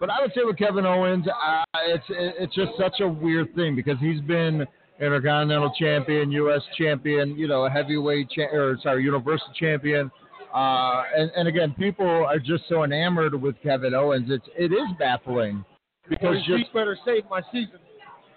but 0.00 0.10
I 0.10 0.20
would 0.20 0.32
say 0.34 0.42
with 0.44 0.56
Kevin 0.56 0.86
Owens, 0.86 1.26
uh, 1.26 1.64
it's 1.86 2.04
it, 2.10 2.34
it's 2.38 2.54
just 2.54 2.72
such 2.78 3.00
a 3.00 3.08
weird 3.08 3.54
thing 3.54 3.76
because 3.76 3.98
he's 4.00 4.20
been 4.22 4.66
Intercontinental 5.00 5.72
Champion, 5.78 6.30
U.S. 6.32 6.62
Champion, 6.78 7.36
you 7.36 7.48
know, 7.48 7.64
a 7.64 7.70
heavyweight 7.70 8.30
cha- 8.30 8.54
or 8.54 8.76
sorry, 8.82 9.02
Universal 9.02 9.48
Champion. 9.58 10.10
Uh, 10.54 11.02
and, 11.16 11.30
and 11.34 11.48
again, 11.48 11.74
people 11.78 12.06
are 12.06 12.38
just 12.38 12.64
so 12.68 12.84
enamored 12.84 13.34
with 13.40 13.56
Kevin 13.62 13.94
Owens. 13.94 14.26
It's 14.30 14.44
it 14.56 14.72
is 14.72 14.86
baffling 14.98 15.64
because 16.08 16.36
Because 16.46 16.60
just 16.60 16.72
better 16.74 16.96
save 17.04 17.22
my 17.30 17.40
season. 17.50 17.78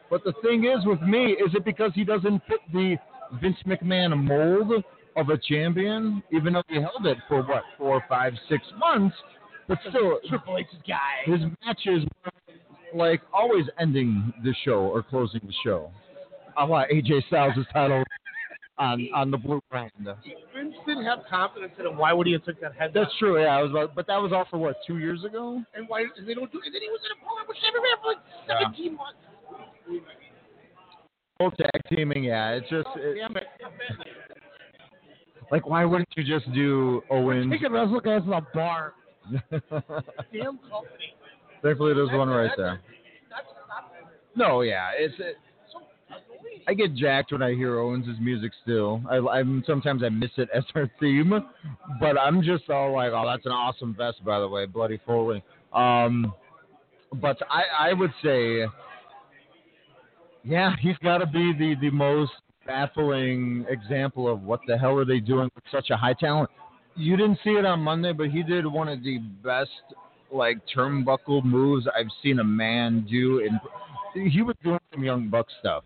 but 0.09 0.23
the 0.23 0.33
thing 0.41 0.63
is 0.65 0.85
with 0.85 1.01
me, 1.01 1.31
is 1.33 1.53
it 1.53 1.65
because 1.65 1.91
he 1.93 2.03
doesn't 2.05 2.41
fit 2.47 2.59
the 2.71 2.95
Vince 3.41 3.57
McMahon 3.67 4.15
mold 4.23 4.83
of 5.17 5.29
a 5.29 5.37
champion, 5.37 6.23
even 6.31 6.53
though 6.53 6.63
he 6.69 6.75
held 6.75 7.05
it 7.05 7.17
for 7.27 7.41
what, 7.43 7.63
four, 7.77 8.03
five, 8.07 8.33
six 8.49 8.63
months, 8.77 9.15
but 9.67 9.77
still 9.89 10.19
Triple 10.29 10.57
H's 10.57 10.67
guy. 10.87 10.97
his 11.25 11.41
matches 11.65 12.03
were 12.23 12.97
like 12.97 13.21
always 13.33 13.65
ending 13.79 14.31
the 14.43 14.53
show 14.63 14.79
or 14.79 15.03
closing 15.03 15.41
the 15.45 15.53
show. 15.63 15.91
I 16.57 16.63
want 16.63 16.91
AJ 16.91 17.27
Styles' 17.27 17.65
title 17.73 18.03
on 18.77 19.07
on 19.15 19.31
the 19.31 19.37
blue 19.37 19.61
brand. 19.69 19.91
Vince 19.97 20.75
didn't 20.85 21.05
have 21.05 21.19
confidence 21.29 21.73
in 21.79 21.85
him. 21.85 21.97
Why 21.97 22.13
would 22.13 22.27
he 22.27 22.33
have 22.33 22.43
took 22.43 22.59
that 22.61 22.75
head? 22.75 22.91
That's 22.93 23.11
true, 23.19 23.41
yeah. 23.41 23.57
I 23.57 23.61
was, 23.61 23.71
about- 23.71 23.95
but 23.95 24.07
that 24.07 24.17
was 24.17 24.31
all 24.33 24.45
for 24.49 24.57
what, 24.57 24.77
two 24.85 24.97
years 24.97 25.23
ago? 25.23 25.61
And 25.75 25.87
why 25.87 26.01
and 26.01 26.27
they 26.27 26.33
don't 26.33 26.51
do? 26.51 26.61
And 26.63 26.73
then 26.73 26.81
he 26.81 26.89
was 26.89 27.01
in 27.05 27.17
a 27.17 27.25
program 27.25 27.45
with 27.47 27.57
Man 27.61 27.97
for 28.01 28.07
like 28.07 28.17
Yeah. 28.47 28.67
17 28.67 28.95
months. 28.95 29.19
Full 31.37 31.51
tag 31.51 31.81
teaming, 31.89 32.23
yeah. 32.23 32.51
It's 32.51 32.69
just 32.69 32.87
oh, 32.87 32.99
it, 32.99 33.15
Damn 33.15 33.35
it! 33.35 33.43
like, 35.51 35.67
why 35.67 35.83
wouldn't 35.83 36.07
you 36.15 36.23
just 36.23 36.51
do 36.53 37.01
Owens? 37.09 37.51
Taking 37.51 37.73
wrestle 37.73 37.99
guys 37.99 38.21
to 38.21 38.27
the 38.29 38.41
bar. 38.53 38.93
Damn 39.51 40.57
company. 40.59 41.13
Thankfully, 41.61 41.93
there's 41.93 42.11
one 42.11 42.29
right 42.29 42.51
there. 42.55 42.79
That's 43.29 43.47
No, 44.35 44.61
yeah, 44.61 44.91
it's. 44.97 45.15
It. 45.19 45.35
I 46.67 46.73
get 46.73 46.95
jacked 46.95 47.31
when 47.31 47.41
I 47.41 47.53
hear 47.53 47.79
Owens' 47.79 48.07
music 48.19 48.51
still. 48.63 49.01
I, 49.09 49.17
I'm 49.17 49.63
sometimes 49.67 50.03
I 50.03 50.09
miss 50.09 50.31
it 50.37 50.49
as 50.53 50.63
our 50.73 50.89
theme, 50.99 51.33
but 51.99 52.19
I'm 52.19 52.41
just 52.41 52.69
all 52.69 52.93
like, 52.93 53.11
oh, 53.13 53.25
that's 53.25 53.45
an 53.45 53.51
awesome 53.51 53.95
vest, 53.95 54.23
by 54.25 54.39
the 54.39 54.47
way, 54.47 54.65
bloody 54.65 54.99
Foley. 55.05 55.43
Um, 55.73 56.33
but 57.21 57.37
I, 57.49 57.89
I 57.89 57.93
would 57.93 58.13
say, 58.23 58.65
yeah, 60.43 60.75
he's 60.79 60.97
got 60.97 61.19
to 61.19 61.25
be 61.25 61.53
the 61.53 61.75
the 61.81 61.91
most 61.91 62.31
baffling 62.65 63.65
example 63.69 64.31
of 64.31 64.41
what 64.41 64.59
the 64.67 64.77
hell 64.77 64.97
are 64.97 65.05
they 65.05 65.19
doing 65.19 65.49
with 65.55 65.63
such 65.71 65.89
a 65.91 65.97
high 65.97 66.13
talent. 66.13 66.49
You 66.95 67.17
didn't 67.17 67.39
see 67.43 67.51
it 67.51 67.65
on 67.65 67.81
Monday, 67.81 68.13
but 68.13 68.29
he 68.29 68.41
did 68.41 68.65
one 68.65 68.87
of 68.87 69.03
the 69.03 69.19
best 69.43 69.69
like 70.31 70.57
turnbuckle 70.75 71.43
moves 71.43 71.87
I've 71.87 72.11
seen 72.23 72.39
a 72.39 72.43
man 72.43 73.05
do. 73.09 73.45
And 73.45 74.31
he 74.31 74.41
was 74.41 74.55
doing 74.63 74.79
some 74.93 75.03
young 75.03 75.27
buck 75.27 75.47
stuff, 75.59 75.83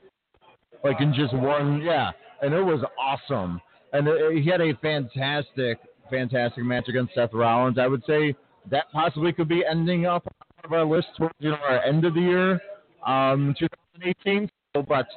like 0.84 1.02
in 1.02 1.14
just 1.14 1.34
one, 1.34 1.82
yeah, 1.82 2.12
and 2.42 2.54
it 2.54 2.62
was 2.62 2.84
awesome. 3.00 3.62
And 3.94 4.08
it, 4.08 4.44
he 4.44 4.50
had 4.50 4.62
a 4.62 4.74
fantastic, 4.82 5.80
fantastic 6.10 6.64
match 6.64 6.88
against 6.88 7.14
Seth 7.16 7.34
Rollins. 7.34 7.78
I 7.78 7.88
would 7.88 8.04
say 8.06 8.36
that 8.70 8.86
possibly 8.92 9.34
could 9.34 9.50
be 9.50 9.64
ending 9.70 10.06
up 10.06 10.28
on 10.64 10.74
our 10.74 10.86
list 10.86 11.08
towards 11.18 11.36
you 11.40 11.52
know 11.52 11.58
our 11.68 11.84
end 11.84 12.06
of 12.06 12.14
the 12.14 12.22
year, 12.22 12.62
um, 13.06 13.56
2018. 13.60 14.50
So, 14.76 14.84
but 14.84 15.08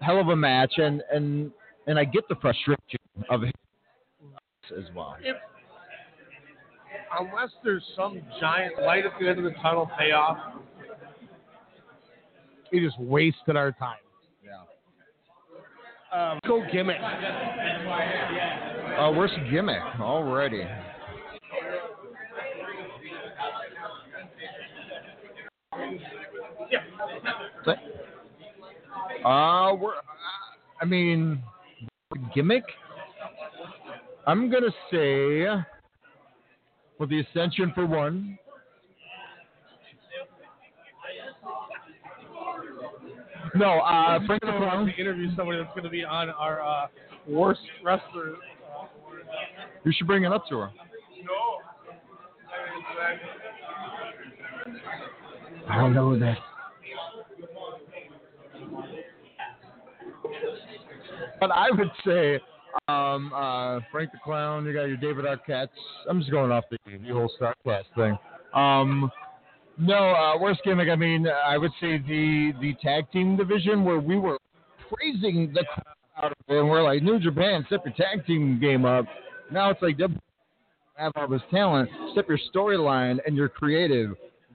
hell 0.00 0.20
of 0.20 0.28
a 0.28 0.36
match, 0.36 0.74
and 0.76 1.02
and 1.12 1.50
and 1.86 1.98
I 1.98 2.04
get 2.04 2.28
the 2.28 2.36
frustration 2.36 2.78
of 3.30 3.42
it 3.42 3.54
as 4.76 4.84
well. 4.94 5.16
If 5.20 5.36
unless 7.18 7.50
there's 7.62 7.84
some 7.96 8.20
giant 8.40 8.80
light 8.82 9.04
at 9.04 9.12
the 9.20 9.28
end 9.28 9.38
of 9.38 9.44
the 9.44 9.54
tunnel 9.60 9.90
payoff, 9.98 10.38
he 12.70 12.80
just 12.80 12.98
wasted 12.98 13.56
our 13.56 13.72
time. 13.72 13.98
Um, 16.12 16.38
go 16.46 16.62
gimmick. 16.70 17.00
Uh, 18.98 19.10
where's 19.12 19.30
gimmick 19.50 19.82
already? 19.98 20.66
Yeah. 26.70 26.80
Uh, 29.24 29.74
we're, 29.76 29.94
I 30.80 30.84
mean, 30.84 31.42
gimmick. 32.34 32.64
I'm 34.26 34.50
gonna 34.50 34.72
say, 34.90 35.46
with 36.98 37.08
the 37.08 37.20
Ascension 37.20 37.72
for 37.74 37.86
one. 37.86 38.38
No, 43.54 43.80
uh, 43.80 44.18
Frank 44.26 44.42
the 44.42 44.52
Clown. 44.52 44.86
To 44.86 45.00
interview 45.00 45.28
somebody 45.36 45.58
that's 45.58 45.70
going 45.70 45.84
to 45.84 45.90
be 45.90 46.04
on 46.04 46.30
our 46.30 46.60
uh, 46.60 46.86
worst 47.26 47.60
wrestler. 47.84 48.32
Uh, 48.32 48.86
You 49.84 49.92
should 49.96 50.06
bring 50.06 50.24
it 50.24 50.32
up 50.32 50.46
to 50.48 50.58
her. 50.58 50.70
No. 51.24 51.58
I 55.68 55.78
don't 55.78 55.94
know 55.94 56.18
that. 56.18 56.38
But 61.40 61.50
I 61.50 61.70
would 61.70 61.90
say, 62.06 62.40
um, 62.88 63.32
uh, 63.34 63.80
Frank 63.90 64.12
the 64.12 64.18
Clown, 64.22 64.64
you 64.64 64.72
got 64.72 64.84
your 64.84 64.96
David 64.96 65.24
Arquette. 65.24 65.68
I'm 66.08 66.20
just 66.20 66.30
going 66.30 66.52
off 66.52 66.64
the, 66.70 66.78
the 66.86 67.12
whole 67.12 67.30
Starrcast 67.40 67.84
thing. 67.96 68.18
Um, 68.54 69.10
no, 69.78 69.94
uh, 69.94 70.38
worst 70.38 70.60
gimmick. 70.64 70.88
I 70.88 70.96
mean, 70.96 71.26
I 71.28 71.58
would 71.58 71.72
say 71.80 71.98
the 71.98 72.52
the 72.60 72.74
tag 72.82 73.10
team 73.12 73.36
division 73.36 73.84
where 73.84 73.98
we 73.98 74.18
were 74.18 74.38
praising 74.88 75.52
the 75.52 75.64
of 76.22 76.32
it, 76.32 76.58
and 76.58 76.68
we're 76.68 76.82
like, 76.82 77.02
New 77.02 77.18
Japan, 77.18 77.64
step 77.66 77.82
your 77.84 77.94
tag 77.94 78.26
team 78.26 78.60
game 78.60 78.84
up. 78.84 79.06
Now 79.50 79.70
it's 79.70 79.82
like, 79.82 79.98
have 80.96 81.12
all 81.16 81.28
this 81.28 81.42
talent, 81.50 81.88
step 82.12 82.28
your 82.28 82.38
storyline 82.54 83.18
and 83.26 83.36
your 83.36 83.48
creative 83.48 84.14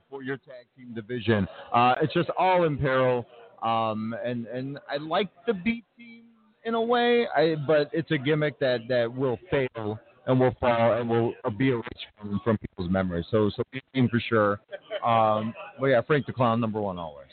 for 0.10 0.24
your 0.24 0.38
tag 0.38 0.66
team 0.76 0.94
division. 0.94 1.48
Uh, 1.74 1.96
it's 2.02 2.14
just 2.14 2.30
all 2.38 2.64
in 2.66 2.78
peril. 2.78 3.26
Um, 3.64 4.16
and 4.24 4.46
and 4.48 4.80
I 4.90 4.98
like 4.98 5.30
the 5.46 5.54
B 5.54 5.84
team 5.98 6.24
in 6.64 6.76
a 6.76 6.82
way, 6.82 7.28
I, 7.36 7.56
but 7.66 7.90
it's 7.92 8.12
a 8.12 8.18
gimmick 8.18 8.60
that, 8.60 8.82
that 8.90 9.12
will 9.12 9.40
fail 9.50 10.00
and 10.28 10.40
will 10.40 10.54
fall 10.60 10.94
and 10.94 11.10
will 11.10 11.34
be 11.58 11.70
erased 11.70 12.06
from, 12.20 12.40
from 12.44 12.58
people's 12.58 12.90
memories. 12.90 13.26
So 13.32 13.50
so 13.56 13.64
B 13.72 13.82
team 13.94 14.10
for 14.10 14.20
sure. 14.20 14.60
Um, 15.04 15.54
but 15.80 15.88
yeah, 15.88 16.02
Frank 16.02 16.26
the 16.26 16.34
Clown 16.34 16.60
number 16.60 16.80
one 16.82 16.98
always. 17.00 17.28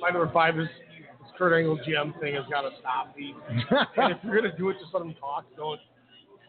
My 0.00 0.10
number 0.10 0.30
five 0.32 0.58
is 0.58 0.66
this 0.66 1.30
Kurt 1.36 1.52
Angle 1.52 1.78
GM 1.86 2.18
thing 2.20 2.34
has 2.34 2.44
got 2.50 2.62
to 2.62 2.70
stop. 2.80 3.14
The, 3.14 3.32
and 4.02 4.12
if 4.12 4.18
you're 4.24 4.40
gonna 4.40 4.56
do 4.56 4.70
it, 4.70 4.76
just 4.80 4.94
let 4.94 5.02
him 5.02 5.14
talk. 5.20 5.44
Don't 5.56 5.80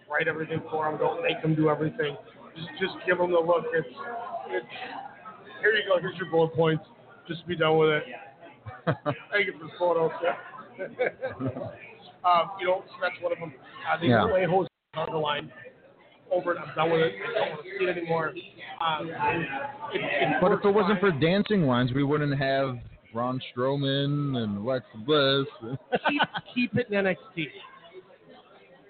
write 0.09 0.27
everything 0.27 0.61
for 0.69 0.87
him. 0.89 0.97
Don't 0.97 1.21
make 1.21 1.37
him 1.39 1.55
do 1.55 1.69
everything. 1.69 2.15
Just 2.55 2.69
just 2.79 2.93
give 3.05 3.19
him 3.19 3.31
the 3.31 3.39
look. 3.39 3.65
It's 3.73 3.87
it's 4.49 4.65
here 5.61 5.71
you 5.73 5.83
go. 5.87 5.99
Here's 5.99 6.15
your 6.17 6.29
bullet 6.31 6.53
points. 6.53 6.83
Just 7.27 7.45
be 7.47 7.55
done 7.55 7.77
with 7.77 7.89
it. 7.89 8.03
Thank 9.31 9.47
you 9.47 9.53
for 9.59 9.65
the 9.65 9.71
photos. 9.77 10.11
Yeah. 10.79 10.87
um, 12.25 12.51
you 12.59 12.65
know, 12.65 12.83
so 12.87 12.93
that's 13.01 13.21
one 13.21 13.31
of 13.33 13.39
them. 13.39 13.53
Uh, 13.91 13.99
the 13.99 14.07
Yeah. 14.07 14.23
LA 14.23 14.47
host 14.49 14.69
on 14.95 15.11
the 15.11 15.17
line. 15.17 15.51
Over 16.31 16.53
it. 16.53 16.57
I'm 16.59 16.75
done 16.75 16.91
with 16.91 17.01
it. 17.01 17.13
I 17.13 17.39
don't 17.39 17.49
want 17.51 17.63
to 17.63 17.69
see 17.77 17.85
it 17.85 17.97
anymore. 17.97 18.29
Um, 18.29 19.07
it, 19.93 20.01
it 20.01 20.41
But 20.41 20.53
if 20.53 20.59
it 20.63 20.71
wasn't 20.71 20.99
for 20.99 21.11
dancing 21.11 21.63
lines, 21.63 21.91
we 21.93 22.03
wouldn't 22.03 22.37
have 22.39 22.77
Braun 23.13 23.41
Strowman 23.53 24.37
and 24.37 24.57
Alexa 24.57 24.97
Bliss. 25.05 25.45
keep, 26.07 26.21
keep 26.55 26.77
it 26.77 26.87
in 26.89 27.03
NXT. 27.03 27.47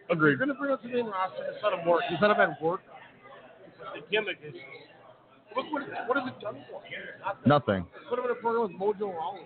Agreed. 0.09 0.31
You're 0.31 0.37
going 0.37 0.49
to 0.49 0.55
bring 0.55 0.75
to 0.75 0.83
the 0.83 0.93
main 0.93 1.05
roster 1.07 1.43
and 1.43 1.55
let 1.63 1.79
him 1.79 1.89
work. 1.89 2.01
Let 2.21 2.31
him 2.31 2.37
have 2.37 2.61
work. 2.61 2.81
The 3.95 4.01
gimmick 4.11 4.37
is. 4.45 4.53
Look 5.55 5.65
what, 5.71 5.83
what 6.07 6.17
has 6.17 6.27
it 6.27 6.39
done 6.41 6.63
for? 6.69 6.81
Nothing. 7.47 7.85
Nothing. 7.85 7.85
Put 8.09 8.19
him 8.19 8.25
in 8.25 8.31
a 8.31 8.35
program 8.35 8.63
with 8.63 8.79
Mojo 8.79 9.13
Rawley. 9.13 9.41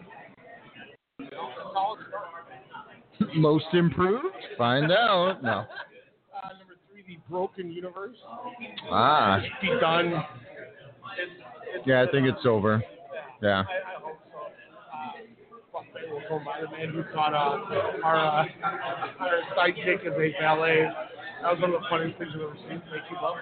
You 1.20 1.26
know, 1.26 1.50
that's 1.56 1.70
all 1.76 1.98
it's 2.00 2.10
done. 2.12 3.30
Most 3.42 3.66
improved? 3.74 4.36
Find 4.58 4.92
out. 4.92 5.42
No. 5.42 5.66
The 7.08 7.18
Broken 7.30 7.72
Universe. 7.72 8.18
Ah. 8.90 9.42
Be 9.62 9.68
done. 9.80 10.08
It's, 10.08 10.24
it's, 11.76 11.88
Yeah, 11.88 12.04
I 12.08 12.12
think 12.12 12.28
it's 12.28 12.46
over. 12.46 12.84
Yeah. 13.42 13.50
I, 13.50 13.62
I 13.62 14.02
hope 14.02 14.18
so. 14.32 14.38
Uh, 14.92 15.72
fuck, 15.72 15.84
they 15.94 16.12
will 16.12 16.22
go 16.30 16.44
by 16.44 16.62
the 16.62 16.72
man 16.72 16.90
who 16.94 17.04
thought 17.14 17.34
uh, 17.34 18.04
our, 18.04 18.16
uh, 18.16 18.46
our 19.20 19.42
sidekick 19.58 20.02
is 20.02 20.14
a 20.14 20.42
ballet. 20.42 20.90
That 21.42 21.52
was 21.52 21.62
one 21.62 21.74
of 21.74 21.82
the 21.82 21.88
funniest 21.90 22.18
things 22.18 22.32
I've 22.34 22.42
ever 22.42 22.56
seen. 22.68 22.82
Make 22.92 23.04
you 23.12 23.18
love. 23.22 23.36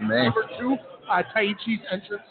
Man. 0.00 0.24
Number 0.24 0.44
two, 0.58 0.76
uh, 1.10 1.22
Taichi's 1.36 1.82
entrance. 1.90 2.22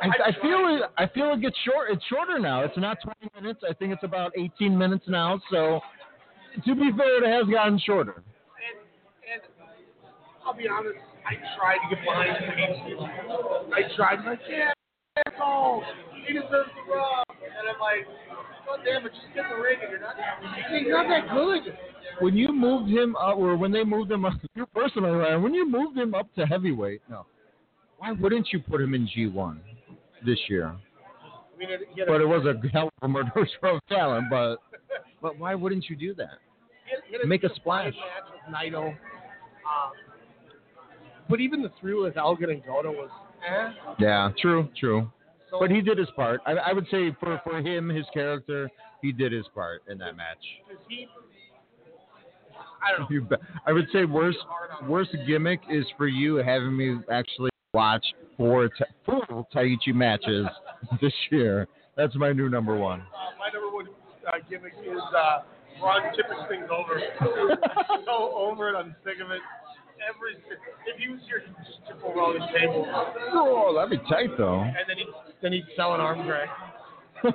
I, 0.00 0.06
I 0.06 0.32
feel 0.40 0.76
it. 0.76 0.82
I 0.96 1.06
feel 1.12 1.32
it 1.32 1.40
gets 1.40 1.56
short. 1.64 1.90
It's 1.90 2.04
shorter 2.04 2.38
now. 2.38 2.62
It's 2.62 2.76
not 2.76 2.98
20 3.02 3.40
minutes. 3.40 3.60
I 3.68 3.74
think 3.74 3.92
it's 3.92 4.04
about 4.04 4.32
18 4.36 4.76
minutes 4.76 5.04
now. 5.08 5.40
So, 5.50 5.80
to 6.64 6.74
be 6.74 6.90
fair, 6.96 7.24
it 7.24 7.28
has 7.28 7.48
gotten 7.52 7.78
shorter. 7.84 8.22
And, 8.22 8.78
and 9.32 9.42
I'll 10.46 10.54
be 10.54 10.68
honest, 10.68 10.98
I 11.26 11.34
tried 11.56 11.78
to 11.88 11.94
get 11.94 12.04
behind 12.04 12.36
him. 12.44 12.98
I 13.72 13.96
tried, 13.96 14.24
like, 14.24 14.40
yeah, 14.48 14.72
asshole. 15.26 15.82
He 16.26 16.32
deserves 16.32 16.70
the 16.74 16.92
rub. 16.92 17.24
And 17.28 17.68
I'm 17.68 17.80
like, 17.80 18.06
God 18.66 18.80
damn 18.84 19.06
it, 19.06 19.12
just 19.12 19.34
get 19.34 19.44
the 19.48 19.56
ring 19.56 19.78
and 19.82 19.90
you're 19.90 20.00
not, 20.00 20.14
he's 20.70 20.88
not 20.88 21.06
that 21.08 21.32
good. 21.32 21.74
When 22.20 22.36
you 22.36 22.52
moved 22.52 22.90
him 22.90 23.16
up, 23.16 23.36
or 23.36 23.56
when 23.56 23.72
they 23.72 23.84
moved 23.84 24.10
him 24.10 24.24
up, 24.24 24.34
your 24.54 24.66
personal 24.66 25.12
Ryan, 25.12 25.42
when 25.42 25.54
you 25.54 25.68
moved 25.68 25.96
him 25.96 26.14
up 26.14 26.32
to 26.34 26.44
heavyweight, 26.44 27.02
no, 27.08 27.26
why 27.98 28.12
wouldn't 28.12 28.48
you 28.52 28.60
put 28.60 28.80
him 28.80 28.94
in 28.94 29.08
G1 29.08 29.58
this 30.24 30.38
year? 30.48 30.68
I 30.68 31.58
mean, 31.58 31.70
it, 31.70 31.80
But 32.06 32.20
it 32.20 32.26
was 32.26 32.46
a 32.46 32.68
hell 32.68 32.90
of 33.02 33.02
a 33.02 33.08
murderous 33.08 33.50
of 33.62 33.80
talent. 33.88 34.26
But 34.30 34.58
but 35.20 35.38
why 35.38 35.54
wouldn't 35.54 35.86
you 35.88 35.96
do 35.96 36.14
that? 36.14 36.38
He 37.08 37.16
had, 37.18 37.26
Make 37.26 37.44
a 37.44 37.54
splash. 37.54 37.94
match 37.94 38.30
with 38.32 38.54
Naito. 38.54 38.88
Um, 38.88 39.92
but 41.28 41.40
even 41.40 41.62
the 41.62 41.70
three 41.80 41.94
with 41.94 42.16
Elgin 42.16 42.50
and 42.50 42.64
Goto 42.64 42.90
was, 42.92 43.10
eh. 43.46 43.72
Yeah, 43.98 44.30
true, 44.40 44.68
true. 44.78 45.10
So, 45.50 45.58
But 45.60 45.70
he 45.70 45.80
did 45.80 45.98
his 45.98 46.08
part. 46.16 46.40
I, 46.46 46.52
I 46.52 46.72
would 46.72 46.86
say 46.90 47.14
for 47.20 47.40
for 47.44 47.58
him, 47.60 47.88
his 47.88 48.04
character, 48.12 48.70
he 49.02 49.12
did 49.12 49.32
his 49.32 49.46
part 49.54 49.82
in 49.88 49.98
that 49.98 50.16
match. 50.16 50.38
he, 50.88 51.06
I 52.82 52.90
don't 52.96 53.00
know. 53.00 53.06
You 53.10 53.22
bet. 53.22 53.40
I 53.66 53.72
would 53.72 53.86
say 53.92 54.04
worst 54.04 54.38
worst 54.86 55.10
gimmick 55.26 55.60
is 55.70 55.84
for 55.96 56.06
you 56.06 56.36
having 56.36 56.76
me 56.76 56.98
actually 57.10 57.50
watch 57.74 58.04
four 58.36 58.68
ta- 58.68 58.84
full 59.04 59.48
Taichi 59.54 59.94
matches 59.94 60.46
this 61.00 61.12
year. 61.30 61.66
That's 61.96 62.14
my 62.14 62.32
new 62.32 62.48
number 62.48 62.76
one. 62.76 63.00
Uh, 63.00 63.04
my 63.38 63.50
number 63.52 63.74
one 63.74 63.86
uh, 64.26 64.32
gimmick 64.48 64.72
is 64.84 64.98
uh, 65.16 65.40
Braun 65.80 66.02
tipping 66.16 66.44
things 66.48 66.68
over. 66.70 67.00
so 68.06 68.32
over 68.36 68.70
it, 68.70 68.76
I'm 68.76 68.94
sick 69.04 69.16
of 69.24 69.30
it. 69.30 69.40
Every 69.98 70.34
if 70.86 70.96
he 70.98 71.08
was 71.08 71.20
here, 71.26 71.42
he'd 71.44 71.56
just 71.66 71.78
tip 71.86 71.98
over 72.04 72.20
all 72.20 72.32
his 72.32 72.42
table, 72.56 72.86
Oh, 73.32 73.74
that'd 73.74 73.90
be 73.90 73.98
tight 74.08 74.30
though. 74.38 74.60
and 74.62 74.76
then 74.88 74.96
he'd 74.96 75.06
then 75.42 75.52
he'd 75.52 75.66
sell 75.76 75.94
an 75.94 76.00
arm 76.00 76.24
drag. 76.24 76.48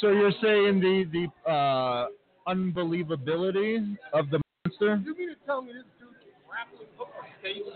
so 0.00 0.10
you're 0.10 0.30
saying 0.42 0.80
the 0.80 1.04
the 1.12 1.50
uh, 1.50 2.06
unbelievability 2.48 3.96
of 4.12 4.30
the 4.30 4.40
monster? 4.64 5.02
You 5.04 5.16
mean 5.16 5.28
to 5.30 5.34
tell 5.44 5.62
me 5.62 5.72
this 5.72 5.82
dude 5.98 6.08
can 6.22 6.30
grappling 6.46 6.88
hook 6.96 7.08
a 7.18 7.42
face 7.42 7.66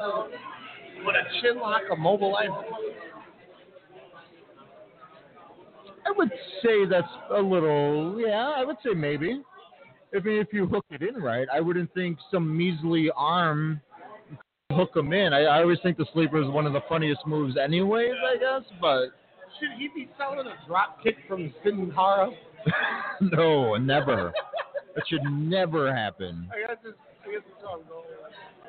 with 1.04 1.16
a 1.16 1.40
chin 1.42 1.58
lock, 1.58 1.82
a 1.92 1.96
mobile 1.96 2.32
life? 2.32 2.50
I 6.10 6.12
would 6.16 6.30
say 6.62 6.86
that's 6.88 7.06
a 7.34 7.40
little, 7.40 8.20
yeah, 8.20 8.52
I 8.56 8.64
would 8.64 8.76
say 8.84 8.94
maybe. 8.94 9.42
If 10.12 10.26
if 10.26 10.52
you 10.52 10.66
hook 10.66 10.84
it 10.90 11.02
in 11.02 11.22
right, 11.22 11.46
I 11.52 11.60
wouldn't 11.60 11.94
think 11.94 12.18
some 12.32 12.56
measly 12.56 13.10
arm 13.16 13.80
could 14.68 14.76
hook 14.76 14.96
him 14.96 15.12
in. 15.12 15.32
I, 15.32 15.42
I 15.42 15.62
always 15.62 15.78
think 15.84 15.98
the 15.98 16.06
sleeper 16.12 16.42
is 16.42 16.48
one 16.48 16.66
of 16.66 16.72
the 16.72 16.80
funniest 16.88 17.24
moves, 17.26 17.56
anyways. 17.56 18.10
I 18.26 18.36
guess, 18.36 18.68
but 18.80 19.10
Should 19.60 19.78
he 19.78 19.88
be 19.94 20.08
selling 20.18 20.46
a 20.46 20.66
drop 20.66 21.00
kick 21.02 21.16
from 21.28 21.54
Sin 21.62 21.92
Cara? 21.94 22.30
no, 23.20 23.76
never. 23.76 24.32
That 24.96 25.04
should 25.08 25.22
never 25.22 25.94
happen. 25.94 26.48
I 26.52 26.66
guess 26.66 26.78
it's, 26.84 26.98
I 27.24 27.30
guess 27.30 27.42
it's 27.46 27.64
all 27.64 27.78
going. 27.88 28.04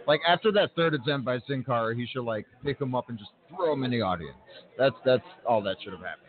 Like 0.08 0.22
after 0.28 0.52
that 0.52 0.76
third 0.76 0.94
attempt 0.94 1.26
by 1.26 1.39
Sin 1.48 1.64
Cara, 1.64 1.96
he 1.96 2.06
should 2.06 2.24
like 2.24 2.46
pick 2.64 2.80
him 2.80 2.94
up 2.94 3.10
and 3.10 3.18
just 3.18 3.32
throw 3.50 3.74
him 3.74 3.84
in 3.84 3.89
the 3.89 4.02
audience. 4.02 4.38
That's 4.78 4.96
that's 5.06 5.24
all 5.48 5.64
that 5.64 5.78
should 5.84 5.94
have 5.94 6.02
happened. 6.02 6.28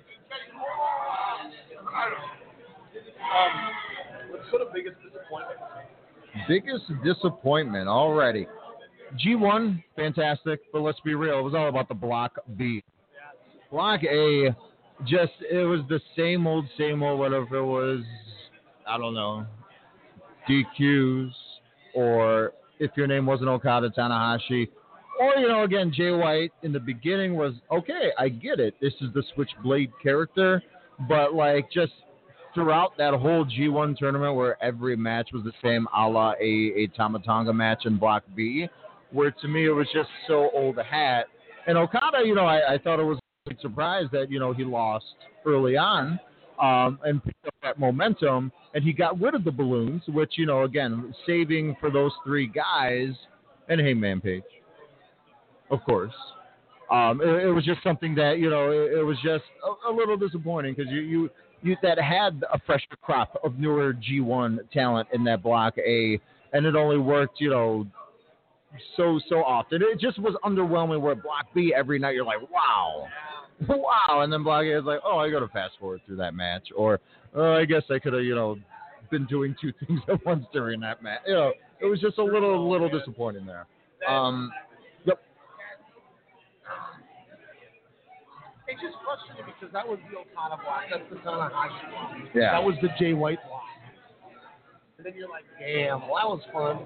Um, 1.92 3.70
what's 4.30 4.48
sort 4.50 4.62
of 4.62 4.72
biggest 4.72 4.96
disappointment? 5.02 5.60
Biggest 6.48 6.84
disappointment 7.04 7.88
already. 7.88 8.46
G1, 9.24 9.82
fantastic, 9.94 10.60
but 10.72 10.80
let's 10.80 11.00
be 11.00 11.14
real, 11.14 11.38
it 11.38 11.42
was 11.42 11.54
all 11.54 11.68
about 11.68 11.88
the 11.88 11.94
Block 11.94 12.38
B. 12.56 12.82
Block 13.70 14.02
A, 14.04 14.56
just, 15.06 15.32
it 15.50 15.66
was 15.66 15.80
the 15.88 16.00
same 16.16 16.46
old, 16.46 16.64
same 16.78 17.02
old, 17.02 17.18
whatever 17.18 17.56
it 17.56 17.64
was, 17.64 18.02
I 18.86 18.96
don't 18.96 19.14
know, 19.14 19.44
DQs, 20.48 21.30
or 21.94 22.52
if 22.78 22.90
your 22.96 23.06
name 23.06 23.26
wasn't 23.26 23.50
Okada 23.50 23.90
Tanahashi, 23.90 24.68
or, 25.20 25.36
you 25.36 25.48
know, 25.48 25.64
again, 25.64 25.92
Jay 25.94 26.10
White 26.10 26.52
in 26.62 26.72
the 26.72 26.80
beginning 26.80 27.34
was, 27.34 27.52
okay, 27.70 28.10
I 28.18 28.30
get 28.30 28.60
it, 28.60 28.74
this 28.80 28.94
is 29.02 29.12
the 29.12 29.22
Switchblade 29.34 29.92
character, 30.02 30.62
but, 31.08 31.34
like, 31.34 31.70
just 31.70 31.92
throughout 32.54 32.96
that 32.98 33.14
whole 33.14 33.44
G1 33.44 33.96
tournament 33.96 34.34
where 34.34 34.62
every 34.62 34.96
match 34.96 35.30
was 35.32 35.42
the 35.44 35.52
same 35.62 35.86
a 35.96 36.08
la 36.08 36.32
a, 36.32 36.72
a 36.76 36.86
Tama 36.96 37.20
Tonga 37.20 37.52
match 37.52 37.86
in 37.86 37.96
Block 37.98 38.24
B, 38.36 38.68
where 39.10 39.30
to 39.30 39.48
me 39.48 39.66
it 39.66 39.70
was 39.70 39.86
just 39.92 40.08
so 40.26 40.50
old 40.52 40.76
hat. 40.78 41.26
And 41.66 41.78
Okada, 41.78 42.18
you 42.24 42.34
know, 42.34 42.44
I, 42.44 42.74
I 42.74 42.78
thought 42.78 43.00
it 43.00 43.04
was 43.04 43.18
a 43.18 43.50
big 43.50 43.60
surprise 43.60 44.06
that, 44.12 44.30
you 44.30 44.38
know, 44.38 44.52
he 44.52 44.64
lost 44.64 45.04
early 45.46 45.76
on 45.76 46.18
um, 46.60 46.98
and 47.04 47.22
picked 47.22 47.46
up 47.46 47.54
that 47.62 47.78
momentum, 47.78 48.52
and 48.74 48.84
he 48.84 48.92
got 48.92 49.20
rid 49.20 49.34
of 49.34 49.44
the 49.44 49.50
balloons, 49.50 50.02
which 50.08 50.32
you 50.36 50.46
know, 50.46 50.62
again, 50.62 51.14
saving 51.26 51.76
for 51.80 51.90
those 51.90 52.12
three 52.24 52.46
guys 52.46 53.10
and 53.68 53.80
Hangman 53.80 54.20
Page, 54.20 54.42
of 55.70 55.82
course. 55.84 56.14
Um, 56.92 57.22
it, 57.22 57.46
it 57.46 57.50
was 57.50 57.64
just 57.64 57.82
something 57.82 58.14
that 58.16 58.38
you 58.38 58.50
know, 58.50 58.70
it, 58.70 58.98
it 58.98 59.02
was 59.02 59.16
just 59.24 59.44
a, 59.64 59.90
a 59.90 59.92
little 59.92 60.16
disappointing 60.16 60.74
because 60.76 60.92
you, 60.92 61.00
you 61.00 61.30
you 61.62 61.76
that 61.82 61.98
had 61.98 62.44
a 62.52 62.58
fresher 62.66 62.84
crop 63.00 63.40
of 63.42 63.58
newer 63.58 63.94
G1 63.94 64.58
talent 64.72 65.08
in 65.12 65.24
that 65.24 65.42
block 65.42 65.78
A, 65.78 66.20
and 66.52 66.66
it 66.66 66.76
only 66.76 66.98
worked, 66.98 67.40
you 67.40 67.48
know, 67.48 67.86
so 68.96 69.18
so 69.28 69.36
often. 69.36 69.80
It 69.82 70.00
just 70.00 70.18
was 70.18 70.34
underwhelming. 70.44 71.00
Where 71.00 71.14
Block 71.14 71.46
B 71.54 71.72
every 71.74 71.98
night 71.98 72.14
you're 72.14 72.26
like, 72.26 72.42
wow, 72.50 73.08
wow, 73.68 74.20
and 74.20 74.30
then 74.30 74.42
Block 74.42 74.64
A 74.64 74.78
is 74.78 74.84
like, 74.84 75.00
oh, 75.02 75.16
I 75.16 75.30
got 75.30 75.40
to 75.40 75.48
fast 75.48 75.74
forward 75.80 76.02
through 76.04 76.16
that 76.16 76.34
match, 76.34 76.68
or 76.76 77.00
oh, 77.34 77.54
I 77.54 77.64
guess 77.64 77.84
I 77.90 77.98
could 78.00 78.12
have, 78.12 78.22
you 78.22 78.34
know, 78.34 78.58
been 79.10 79.24
doing 79.26 79.56
two 79.58 79.72
things 79.86 80.00
at 80.08 80.24
once 80.26 80.44
during 80.52 80.80
that 80.80 81.02
match. 81.02 81.20
You 81.26 81.34
know, 81.34 81.52
it 81.80 81.86
was 81.86 82.00
just 82.00 82.18
a 82.18 82.24
little 82.24 82.70
little 82.70 82.90
disappointing 82.90 83.46
there. 83.46 83.66
Um, 84.06 84.50
yep. 88.72 88.78
It 88.78 88.82
just 88.82 88.96
frustrated 89.04 89.46
me 89.46 89.52
because 89.60 89.72
that 89.72 89.86
was 89.86 89.98
the 90.08 90.18
Okada 90.18 90.56
block. 90.64 90.88
That's 90.88 91.04
the 91.12 91.16
Tanahashi 91.20 91.84
block. 91.92 92.34
Yeah. 92.34 92.52
That 92.52 92.64
was 92.64 92.74
the 92.80 92.88
Jay 92.98 93.12
White 93.12 93.38
block. 93.46 93.62
And 94.98 95.06
then 95.06 95.12
you're 95.16 95.28
like, 95.28 95.44
damn, 95.58 96.00
well, 96.08 96.16
that 96.16 96.28
was 96.28 96.42
fun. 96.52 96.76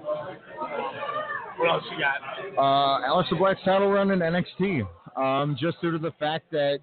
What 1.57 1.69
else 1.69 1.83
you 1.91 1.97
got? 1.99 2.19
Uh, 2.57 3.07
Aleister 3.07 3.37
Black's 3.37 3.61
title 3.63 3.89
run 3.89 4.11
in 4.11 4.19
NXT. 4.19 4.87
Um, 5.15 5.55
just 5.59 5.79
due 5.81 5.91
to 5.91 5.97
the 5.97 6.11
fact 6.19 6.51
that 6.51 6.79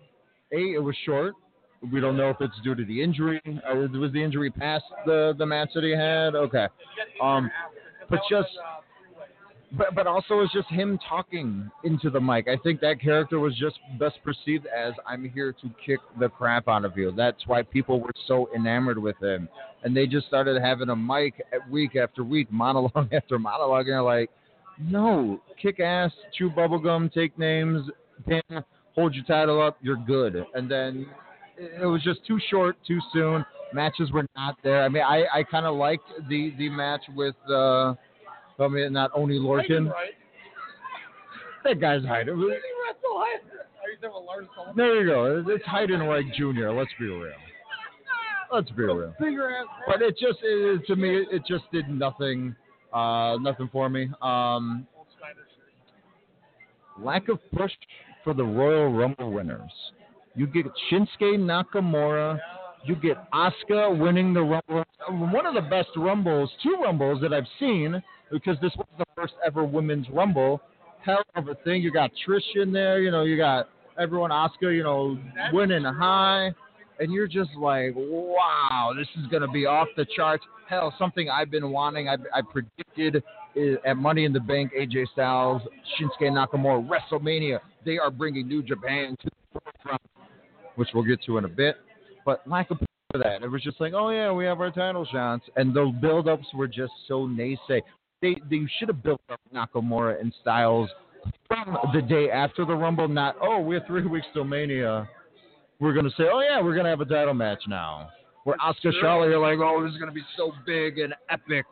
a 0.52 0.56
it 0.56 0.82
was 0.82 0.96
short. 1.04 1.34
We 1.92 2.00
don't 2.00 2.16
know 2.16 2.30
if 2.30 2.36
it's 2.40 2.54
due 2.62 2.74
to 2.74 2.84
the 2.84 3.02
injury. 3.02 3.40
Uh, 3.46 3.74
was 3.74 4.12
the 4.12 4.22
injury 4.22 4.50
past 4.50 4.84
the 5.06 5.34
the 5.38 5.44
match 5.44 5.70
that 5.74 5.84
he 5.84 5.90
had? 5.90 6.34
Okay. 6.34 6.66
Um, 7.22 7.50
but 8.08 8.20
just 8.30 8.48
but 9.76 9.94
but 9.94 10.06
also 10.06 10.40
it's 10.40 10.52
just 10.52 10.68
him 10.68 10.98
talking 11.08 11.70
into 11.84 12.10
the 12.10 12.20
mic. 12.20 12.48
I 12.48 12.56
think 12.56 12.80
that 12.80 13.00
character 13.00 13.38
was 13.40 13.56
just 13.56 13.78
best 13.98 14.16
perceived 14.24 14.66
as 14.66 14.94
I'm 15.06 15.28
here 15.28 15.52
to 15.52 15.70
kick 15.84 16.00
the 16.18 16.28
crap 16.28 16.68
out 16.68 16.84
of 16.84 16.96
you. 16.96 17.12
That's 17.16 17.46
why 17.46 17.62
people 17.62 18.00
were 18.00 18.12
so 18.26 18.48
enamored 18.54 18.98
with 18.98 19.16
him, 19.22 19.48
and 19.82 19.96
they 19.96 20.06
just 20.06 20.26
started 20.26 20.60
having 20.60 20.90
a 20.90 20.96
mic 20.96 21.42
week 21.70 21.96
after 21.96 22.24
week, 22.24 22.48
monologue 22.52 23.12
after 23.12 23.38
monologue, 23.38 23.88
and 23.88 24.04
like, 24.04 24.30
no, 24.78 25.40
kick 25.60 25.80
ass, 25.80 26.10
chew 26.36 26.50
bubblegum, 26.50 27.12
take 27.12 27.38
names, 27.38 27.88
pin, 28.26 28.42
hold 28.94 29.14
your 29.14 29.24
title 29.24 29.62
up, 29.62 29.78
you're 29.82 29.96
good. 29.96 30.44
And 30.54 30.70
then 30.70 31.06
it 31.56 31.82
it 31.82 31.86
was 31.86 32.02
just 32.02 32.24
too 32.26 32.38
short, 32.50 32.76
too 32.86 32.98
soon. 33.12 33.44
Matches 33.72 34.10
were 34.12 34.26
not 34.36 34.56
there. 34.62 34.84
I 34.84 34.88
mean, 34.88 35.02
I, 35.02 35.24
I 35.32 35.42
kind 35.42 35.66
of 35.66 35.76
liked 35.76 36.08
the, 36.28 36.52
the 36.58 36.68
match 36.68 37.02
with, 37.14 37.34
uh, 37.50 37.94
I 38.58 38.68
mean, 38.68 38.92
not 38.92 39.10
Oni 39.14 39.38
Lorcan. 39.38 39.92
That 41.64 41.80
guy's 41.80 42.04
hiding. 42.04 42.38
There 44.76 45.00
you 45.00 45.06
go. 45.06 45.44
It's 45.48 45.64
hiding 45.64 46.00
right 46.00 46.24
Junior. 46.36 46.72
Let's 46.72 46.90
be 46.98 47.06
real. 47.06 47.32
Let's 48.52 48.70
be 48.70 48.82
real. 48.82 49.14
But 49.86 50.02
it 50.02 50.16
just, 50.18 50.38
it, 50.42 50.86
to 50.86 50.96
me, 50.96 51.26
it 51.30 51.42
just 51.46 51.64
did 51.72 51.88
nothing, 51.88 52.54
uh, 52.92 53.36
nothing 53.40 53.68
for 53.72 53.88
me. 53.88 54.08
Um, 54.22 54.86
lack 57.00 57.28
of 57.28 57.38
push 57.56 57.72
for 58.22 58.34
the 58.34 58.44
Royal 58.44 58.92
Rumble 58.92 59.32
winners. 59.32 59.72
You 60.36 60.46
get 60.46 60.66
Shinsuke 60.90 61.38
Nakamura. 61.38 62.38
You 62.84 62.96
get 62.96 63.16
Asuka 63.32 63.98
winning 63.98 64.34
the 64.34 64.42
Rumble. 64.42 64.84
One 65.08 65.46
of 65.46 65.54
the 65.54 65.62
best 65.62 65.88
Rumbles, 65.96 66.50
two 66.62 66.76
Rumbles 66.82 67.20
that 67.22 67.32
I've 67.32 67.46
seen, 67.58 68.02
because 68.30 68.56
this 68.60 68.72
was 68.76 68.86
the 68.98 69.04
first 69.16 69.34
ever 69.46 69.64
Women's 69.64 70.08
Rumble. 70.10 70.60
Hell 71.04 71.22
of 71.34 71.48
a 71.48 71.54
thing. 71.56 71.82
You 71.82 71.92
got 71.92 72.10
Trish 72.26 72.40
in 72.56 72.72
there. 72.72 73.00
You 73.00 73.10
know, 73.10 73.22
you 73.22 73.36
got 73.36 73.68
everyone, 73.98 74.30
Asuka, 74.30 74.74
you 74.74 74.82
know, 74.82 75.18
winning 75.52 75.84
high. 75.84 76.52
And 77.00 77.12
you're 77.12 77.26
just 77.26 77.50
like, 77.58 77.92
wow, 77.96 78.92
this 78.96 79.08
is 79.18 79.26
going 79.26 79.42
to 79.42 79.48
be 79.48 79.66
off 79.66 79.88
the 79.96 80.06
charts. 80.16 80.44
Hell, 80.68 80.94
something 80.98 81.28
I've 81.28 81.50
been 81.50 81.70
wanting. 81.70 82.08
I, 82.08 82.16
I 82.32 82.40
predicted 82.40 83.22
at 83.84 83.96
Money 83.96 84.24
in 84.24 84.32
the 84.32 84.40
Bank, 84.40 84.72
AJ 84.78 85.08
Styles, 85.12 85.62
Shinsuke 85.98 86.30
Nakamura, 86.30 86.88
WrestleMania. 86.88 87.58
They 87.84 87.98
are 87.98 88.10
bringing 88.10 88.48
New 88.48 88.62
Japan 88.62 89.16
to 89.22 89.30
the 89.52 89.60
forefront, 89.60 90.02
which 90.76 90.88
we'll 90.94 91.04
get 91.04 91.22
to 91.24 91.38
in 91.38 91.44
a 91.44 91.48
bit. 91.48 91.76
But 92.24 92.46
lack 92.46 92.70
of 92.70 92.78
that, 93.12 93.42
it 93.42 93.48
was 93.50 93.62
just 93.62 93.80
like, 93.80 93.92
oh 93.92 94.10
yeah, 94.10 94.32
we 94.32 94.44
have 94.44 94.60
our 94.60 94.70
title 94.70 95.06
shots, 95.10 95.44
and 95.56 95.74
the 95.74 95.92
build-ups 96.00 96.46
were 96.54 96.66
just 96.66 96.92
so 97.06 97.28
naysay. 97.28 97.82
They 98.24 98.40
they 98.48 98.66
should 98.78 98.88
have 98.88 99.02
built 99.02 99.20
up 99.28 99.38
Nakamura 99.54 100.18
and 100.18 100.32
Styles 100.40 100.88
from 101.46 101.76
the 101.92 102.00
day 102.00 102.30
after 102.30 102.64
the 102.64 102.74
Rumble, 102.74 103.06
not 103.06 103.36
oh 103.42 103.60
we're 103.60 103.84
three 103.86 104.06
weeks 104.06 104.26
till 104.32 104.44
Mania. 104.44 105.06
We're 105.78 105.92
gonna 105.92 106.08
say, 106.16 106.24
oh 106.32 106.40
yeah, 106.40 106.62
we're 106.62 106.74
gonna 106.74 106.88
have 106.88 107.02
a 107.02 107.04
title 107.04 107.34
match 107.34 107.62
now. 107.68 108.08
Where 108.44 108.56
Asuka 108.56 108.92
Charlotte, 108.98 109.28
you're 109.28 109.38
like, 109.38 109.58
oh, 109.58 109.84
this 109.84 109.92
is 109.92 109.98
gonna 109.98 110.10
be 110.10 110.24
so 110.38 110.52
big 110.64 111.00
and 111.00 111.14
epic, 111.28 111.66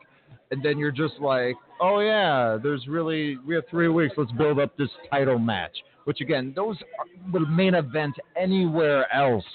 and 0.51 0.61
then 0.61 0.77
you're 0.77 0.91
just 0.91 1.15
like, 1.19 1.55
oh 1.81 2.01
yeah, 2.01 2.59
there's 2.61 2.85
really 2.87 3.37
we 3.37 3.55
have 3.55 3.63
three 3.71 3.87
weeks. 3.87 4.13
Let's 4.15 4.31
build 4.33 4.59
up 4.59 4.77
this 4.77 4.89
title 5.09 5.39
match. 5.39 5.75
Which 6.03 6.21
again, 6.21 6.53
those 6.55 6.77
are, 6.99 7.31
would 7.31 7.49
main 7.49 7.73
event 7.73 8.13
anywhere 8.39 9.11
else, 9.11 9.45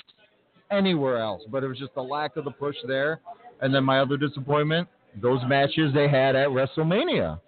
anywhere 0.73 1.19
else. 1.19 1.43
But 1.49 1.63
it 1.63 1.69
was 1.69 1.79
just 1.79 1.95
the 1.95 2.03
lack 2.03 2.37
of 2.37 2.45
the 2.45 2.51
push 2.51 2.75
there. 2.89 3.21
And 3.61 3.73
then 3.73 3.85
my 3.85 4.01
other 4.01 4.17
disappointment, 4.17 4.89
those 5.21 5.41
matches 5.47 5.93
they 5.95 6.09
had 6.09 6.37
at 6.37 6.49
WrestleMania, 6.49 7.41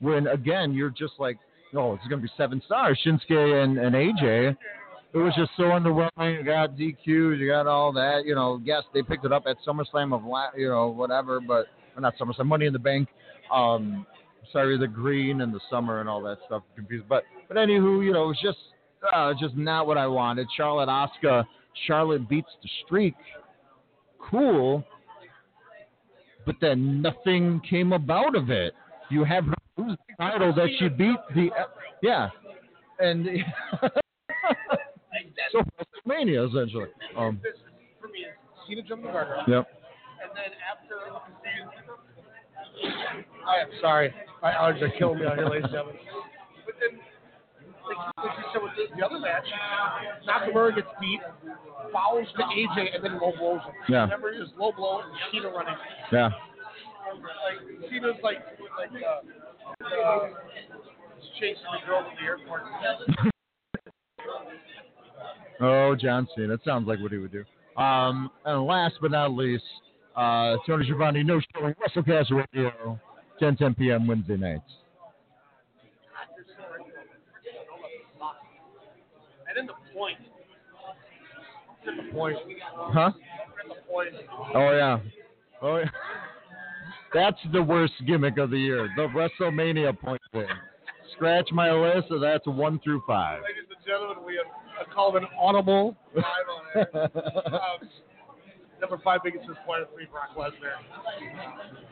when 0.00 0.26
again 0.26 0.72
you're 0.72 0.90
just 0.90 1.14
like, 1.18 1.38
oh, 1.74 1.94
it's 1.94 2.04
gonna 2.08 2.22
be 2.22 2.30
seven 2.36 2.62
stars, 2.66 2.98
Shinsuke 3.04 3.62
and, 3.62 3.78
and 3.78 3.94
AJ. 3.94 4.56
It 5.14 5.16
was 5.18 5.32
just 5.36 5.50
so 5.56 5.64
underwhelming. 5.64 6.38
You 6.38 6.44
got 6.44 6.76
DQ, 6.76 7.38
you 7.38 7.48
got 7.48 7.66
all 7.66 7.92
that. 7.94 8.24
You 8.26 8.34
know, 8.34 8.60
yes, 8.62 8.82
they 8.92 9.02
picked 9.02 9.24
it 9.24 9.32
up 9.32 9.44
at 9.46 9.56
SummerSlam 9.66 10.14
of 10.14 10.24
la- 10.24 10.52
you 10.56 10.68
know 10.68 10.88
whatever, 10.88 11.40
but 11.40 11.66
not 11.98 12.14
SummerSlam, 12.18 12.46
Money 12.46 12.66
in 12.66 12.72
the 12.72 12.78
Bank. 12.78 13.08
Um, 13.52 14.06
sorry, 14.52 14.76
the 14.78 14.86
green 14.86 15.40
and 15.40 15.52
the 15.52 15.60
summer 15.70 16.00
and 16.00 16.08
all 16.08 16.22
that 16.22 16.38
stuff 16.46 16.62
confused. 16.76 17.08
But 17.08 17.24
but 17.48 17.56
anywho, 17.56 18.04
you 18.04 18.12
know, 18.12 18.24
it 18.24 18.28
was 18.28 18.40
just 18.42 18.58
uh, 19.12 19.32
just 19.38 19.56
not 19.56 19.86
what 19.86 19.96
I 19.96 20.06
wanted. 20.06 20.46
Charlotte 20.56 20.88
Asuka, 20.88 21.44
Charlotte 21.86 22.28
beats 22.28 22.50
the 22.62 22.68
streak. 22.84 23.14
Cool, 24.30 24.84
but 26.48 26.56
then 26.62 27.02
nothing 27.02 27.60
came 27.68 27.92
about 27.92 28.34
of 28.34 28.48
it. 28.48 28.72
You 29.10 29.22
have 29.24 29.44
her 29.44 29.54
lose 29.76 29.98
the 30.08 30.14
title 30.24 30.54
that 30.54 30.68
she 30.78 30.88
beat 30.88 31.18
the 31.34 31.50
yeah, 32.02 32.30
and 32.98 33.26
so 35.52 35.60
WrestleMania 36.08 36.48
essentially. 36.48 36.88
Um, 37.14 37.38
This 37.42 37.52
for 38.00 38.08
me 38.08 38.24
Cena 38.66 38.80
jumped 38.82 39.04
the 39.04 39.10
guardrail. 39.10 39.46
yep. 39.46 39.68
And 40.22 40.30
then 40.34 40.52
after. 40.72 40.96
I 43.46 43.56
am 43.60 43.68
sorry. 43.82 44.14
My 44.40 44.52
allergies 44.52 44.82
are 44.82 44.92
killing 44.98 45.18
me 45.18 45.26
out 45.26 45.36
here, 45.36 45.48
ladies 45.48 45.64
and 45.64 45.72
gentlemen. 45.72 45.96
But 46.64 46.74
then, 46.80 47.00
like, 47.88 48.24
like 48.24 48.38
you 48.38 48.44
said 48.52 48.62
with 48.62 48.72
the, 48.76 48.96
the 48.96 49.04
other 49.04 49.18
match, 49.18 49.44
Nakamura 50.28 50.74
gets 50.76 50.88
beat, 51.00 51.20
fouls 51.92 52.26
to 52.36 52.42
AJ, 52.42 52.94
and 52.94 53.04
then 53.04 53.18
low 53.20 53.32
blows 53.36 53.60
him. 53.62 53.74
Yeah. 53.88 54.02
Remember, 54.02 54.30
it 54.30 54.40
was 54.40 54.50
low 54.58 54.72
blow 54.72 55.00
and 55.00 55.10
Cena 55.32 55.48
running. 55.48 55.74
Yeah. 56.12 56.30
Like, 57.08 57.90
Cena's 57.90 58.16
like, 58.22 58.38
like, 58.78 59.02
uh, 59.02 59.24
uh, 59.84 60.28
chasing 61.40 61.62
the 61.72 61.86
girl 61.86 62.02
to 62.02 62.10
the 62.20 62.26
airport. 62.26 62.62
Oh, 65.60 65.96
John 65.96 66.28
Cena. 66.36 66.48
That 66.48 66.64
sounds 66.64 66.86
like 66.86 67.00
what 67.00 67.10
he 67.10 67.18
would 67.18 67.32
do. 67.32 67.44
Um, 67.80 68.30
and 68.44 68.64
last 68.64 68.94
but 69.00 69.10
not 69.10 69.32
least, 69.32 69.64
uh, 70.16 70.56
Tony 70.66 70.86
Giovanni, 70.86 71.22
no 71.22 71.40
showing 71.56 71.74
WrestleCast 71.74 72.30
Radio, 72.30 72.98
10 73.40 73.56
10 73.56 73.74
p.m. 73.74 74.06
Wednesday 74.06 74.36
nights. 74.36 74.62
And 79.48 79.56
then 79.56 79.66
the 79.66 79.72
point. 79.98 80.18
Point. 82.12 82.36
Huh? 82.74 83.12
Point. 83.90 84.14
Oh, 84.54 84.72
yeah. 84.72 84.98
Oh, 85.60 85.78
yeah. 85.78 85.84
That's 87.14 87.38
the 87.52 87.62
worst 87.62 87.94
gimmick 88.06 88.38
of 88.38 88.50
the 88.50 88.58
year. 88.58 88.88
The 88.96 89.08
WrestleMania 89.08 89.98
point 89.98 90.20
thing. 90.32 90.46
Scratch 91.16 91.48
my 91.52 91.72
list, 91.72 92.08
so 92.10 92.18
that's 92.18 92.46
one 92.46 92.78
through 92.84 93.02
five. 93.06 93.40
Ladies 93.40 93.64
and 93.74 93.84
gentlemen, 93.86 94.22
we 94.26 94.36
have 94.36 94.86
a 94.86 94.94
call 94.94 95.16
an 95.16 95.24
audible 95.40 95.96
live 96.14 96.24
on 96.24 96.86
air. 96.94 97.10
Um, 97.48 97.88
number 98.80 99.00
five 99.02 99.20
biggest 99.24 99.48
disappointment 99.48 99.90
for 99.90 99.98
me, 99.98 100.06
Brock 100.12 100.36
Lesnar. 100.36 100.78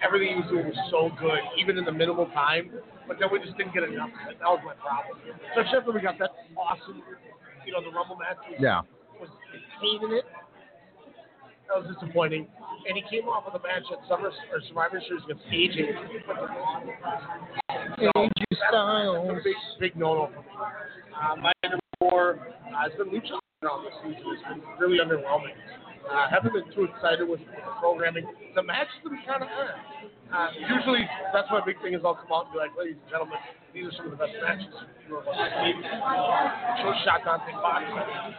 Everything 0.04 0.36
he 0.36 0.40
was 0.42 0.50
doing 0.50 0.66
was 0.66 0.78
so 0.90 1.10
good, 1.18 1.40
even 1.58 1.78
in 1.78 1.84
the 1.84 1.92
minimal 1.92 2.26
time, 2.26 2.70
but 3.08 3.16
then 3.18 3.28
we 3.32 3.40
just 3.40 3.56
didn't 3.56 3.72
get 3.72 3.82
enough 3.82 4.10
of 4.12 4.30
it. 4.30 4.38
That 4.38 4.52
was 4.52 4.60
my 4.62 4.74
problem. 4.78 5.18
Especially 5.50 5.78
after 5.78 5.92
we 5.92 6.00
got 6.00 6.18
that 6.20 6.30
awesome, 6.54 7.02
you 7.66 7.72
know, 7.72 7.82
the 7.82 7.90
Rumble 7.90 8.16
match 8.16 8.38
was, 8.48 8.56
Yeah. 8.60 8.80
was 9.20 9.28
Kane 9.82 10.00
in 10.04 10.12
it. 10.16 10.24
That 11.68 11.82
was 11.82 11.90
disappointing. 11.98 12.46
And 12.88 12.94
he 12.96 13.02
came 13.10 13.26
off 13.28 13.44
with 13.44 13.58
a 13.60 13.62
match 13.66 13.82
at 13.90 13.98
Summer 14.08 14.30
or 14.30 14.60
Survivor 14.68 15.02
Series 15.06 15.24
against 15.26 15.44
AJ. 15.50 15.90
So, 17.98 18.10
AJ 18.14 18.30
that's 18.50 18.62
Styles. 18.70 19.28
a 19.28 19.34
big, 19.42 19.56
big 19.80 19.96
no-no 19.96 20.30
for 20.32 20.40
me. 20.40 20.46
Uh, 21.10 21.36
my 21.36 21.52
number 21.64 21.80
four 21.98 22.38
uh, 22.70 22.82
has 22.86 22.92
been 22.98 23.08
Lucha 23.10 23.34
Underground 23.34 23.82
this 23.88 23.96
season. 24.04 24.22
It's 24.30 24.44
been 24.46 24.62
really 24.78 24.98
underwhelming. 25.02 25.56
Uh, 26.06 26.30
haven't 26.30 26.52
been 26.54 26.70
too 26.72 26.84
excited 26.86 27.26
with, 27.26 27.40
with 27.40 27.48
the 27.66 27.74
programming. 27.80 28.22
The 28.54 28.62
matches 28.62 28.94
have 29.02 29.10
been 29.10 29.26
kind 29.26 29.42
of 29.42 29.48
eh. 29.50 30.06
Uh, 30.30 30.48
usually, 30.70 31.02
that's 31.34 31.48
my 31.50 31.60
big 31.66 31.82
thing 31.82 31.94
is 31.94 32.00
I'll 32.04 32.14
come 32.14 32.30
out 32.30 32.46
and 32.46 32.52
be 32.54 32.58
like, 32.62 32.70
ladies 32.78 32.94
and 33.02 33.10
gentlemen, 33.10 33.38
these 33.76 33.84
are 33.84 33.92
some 33.92 34.06
of 34.06 34.12
the 34.12 34.24
best 34.24 34.32
matches 34.40 34.72
you 35.04 35.20
ever 35.20 35.28
seen. 35.36 35.84
Show 36.80 36.92
Shotgun 37.04 37.40
Thing 37.44 37.60
Box 37.60 37.84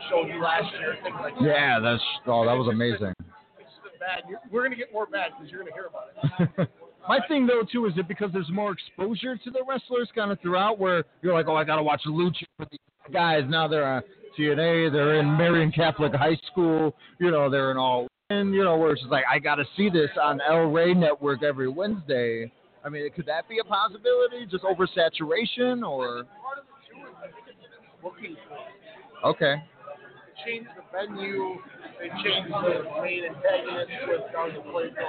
showed 0.09 0.33
you 0.33 0.41
last 0.41 0.65
year, 0.81 0.97
things 1.03 1.15
like 1.21 1.35
that. 1.35 1.45
Yeah, 1.45 1.79
that's 1.79 2.01
oh, 2.25 2.41
that 2.45 2.57
was 2.57 2.67
amazing. 2.73 3.13
It's 3.61 3.69
just 3.69 3.85
been 3.85 4.01
bad. 4.01 4.25
You're, 4.27 4.41
we're 4.49 4.61
going 4.61 4.71
to 4.71 4.77
get 4.77 4.91
more 4.91 5.05
bad 5.05 5.37
because 5.37 5.51
you're 5.51 5.61
going 5.61 5.71
to 5.71 5.77
hear 5.77 5.93
about 5.93 6.57
it. 6.57 6.69
My 7.07 7.19
thing 7.27 7.45
though 7.45 7.61
too 7.71 7.85
is 7.85 7.93
it 7.97 8.07
because 8.07 8.31
there's 8.33 8.49
more 8.49 8.73
exposure 8.73 9.37
to 9.37 9.51
the 9.51 9.61
wrestlers 9.69 10.09
kind 10.13 10.31
of 10.31 10.41
throughout 10.41 10.79
where 10.79 11.05
you're 11.21 11.33
like, 11.33 11.47
oh, 11.47 11.55
I 11.55 11.63
gotta 11.63 11.83
watch 11.83 12.01
Lucha 12.07 12.43
with 12.57 12.69
these 12.69 12.79
guys. 13.13 13.43
Now 13.47 13.67
they're 13.67 13.87
on 13.87 14.01
TNA, 14.37 14.91
they're 14.91 15.19
in 15.19 15.37
Marion 15.37 15.71
Catholic 15.71 16.13
High 16.13 16.37
School, 16.51 16.95
you 17.19 17.31
know, 17.31 17.49
they're 17.49 17.71
in 17.71 17.77
all 17.77 18.07
in, 18.29 18.51
you 18.51 18.63
know, 18.63 18.75
where 18.75 18.91
it's 18.91 19.01
just 19.01 19.11
like 19.11 19.23
I 19.31 19.39
gotta 19.39 19.63
see 19.77 19.89
this 19.89 20.09
on 20.21 20.41
El 20.41 20.71
Rey 20.71 20.93
Network 20.93 21.43
every 21.43 21.69
Wednesday. 21.69 22.51
I 22.87 22.89
mean, 22.89 23.11
could 23.11 23.25
that 23.25 23.49
be 23.49 23.59
a 23.59 23.65
possibility? 23.65 24.45
Just 24.49 24.63
oversaturation 24.63 25.85
or 25.85 26.23
Part 26.23 26.59
of 26.59 26.63
it 26.63 26.79
too 26.87 27.03
is 27.03 27.15
I 27.19 27.27
think 27.35 27.43
it's 27.59 27.59
booking 28.01 28.37
for 28.47 29.27
okay. 29.27 29.55
They 29.59 30.51
changed 30.51 30.69
the 30.71 30.83
venue. 30.95 31.57
They 31.99 32.07
changed 32.23 32.47
the 32.47 32.87
main 33.03 33.25
antagonist 33.25 33.91
with 34.07 34.21
Garza 34.31 34.63
Plato. 34.71 35.03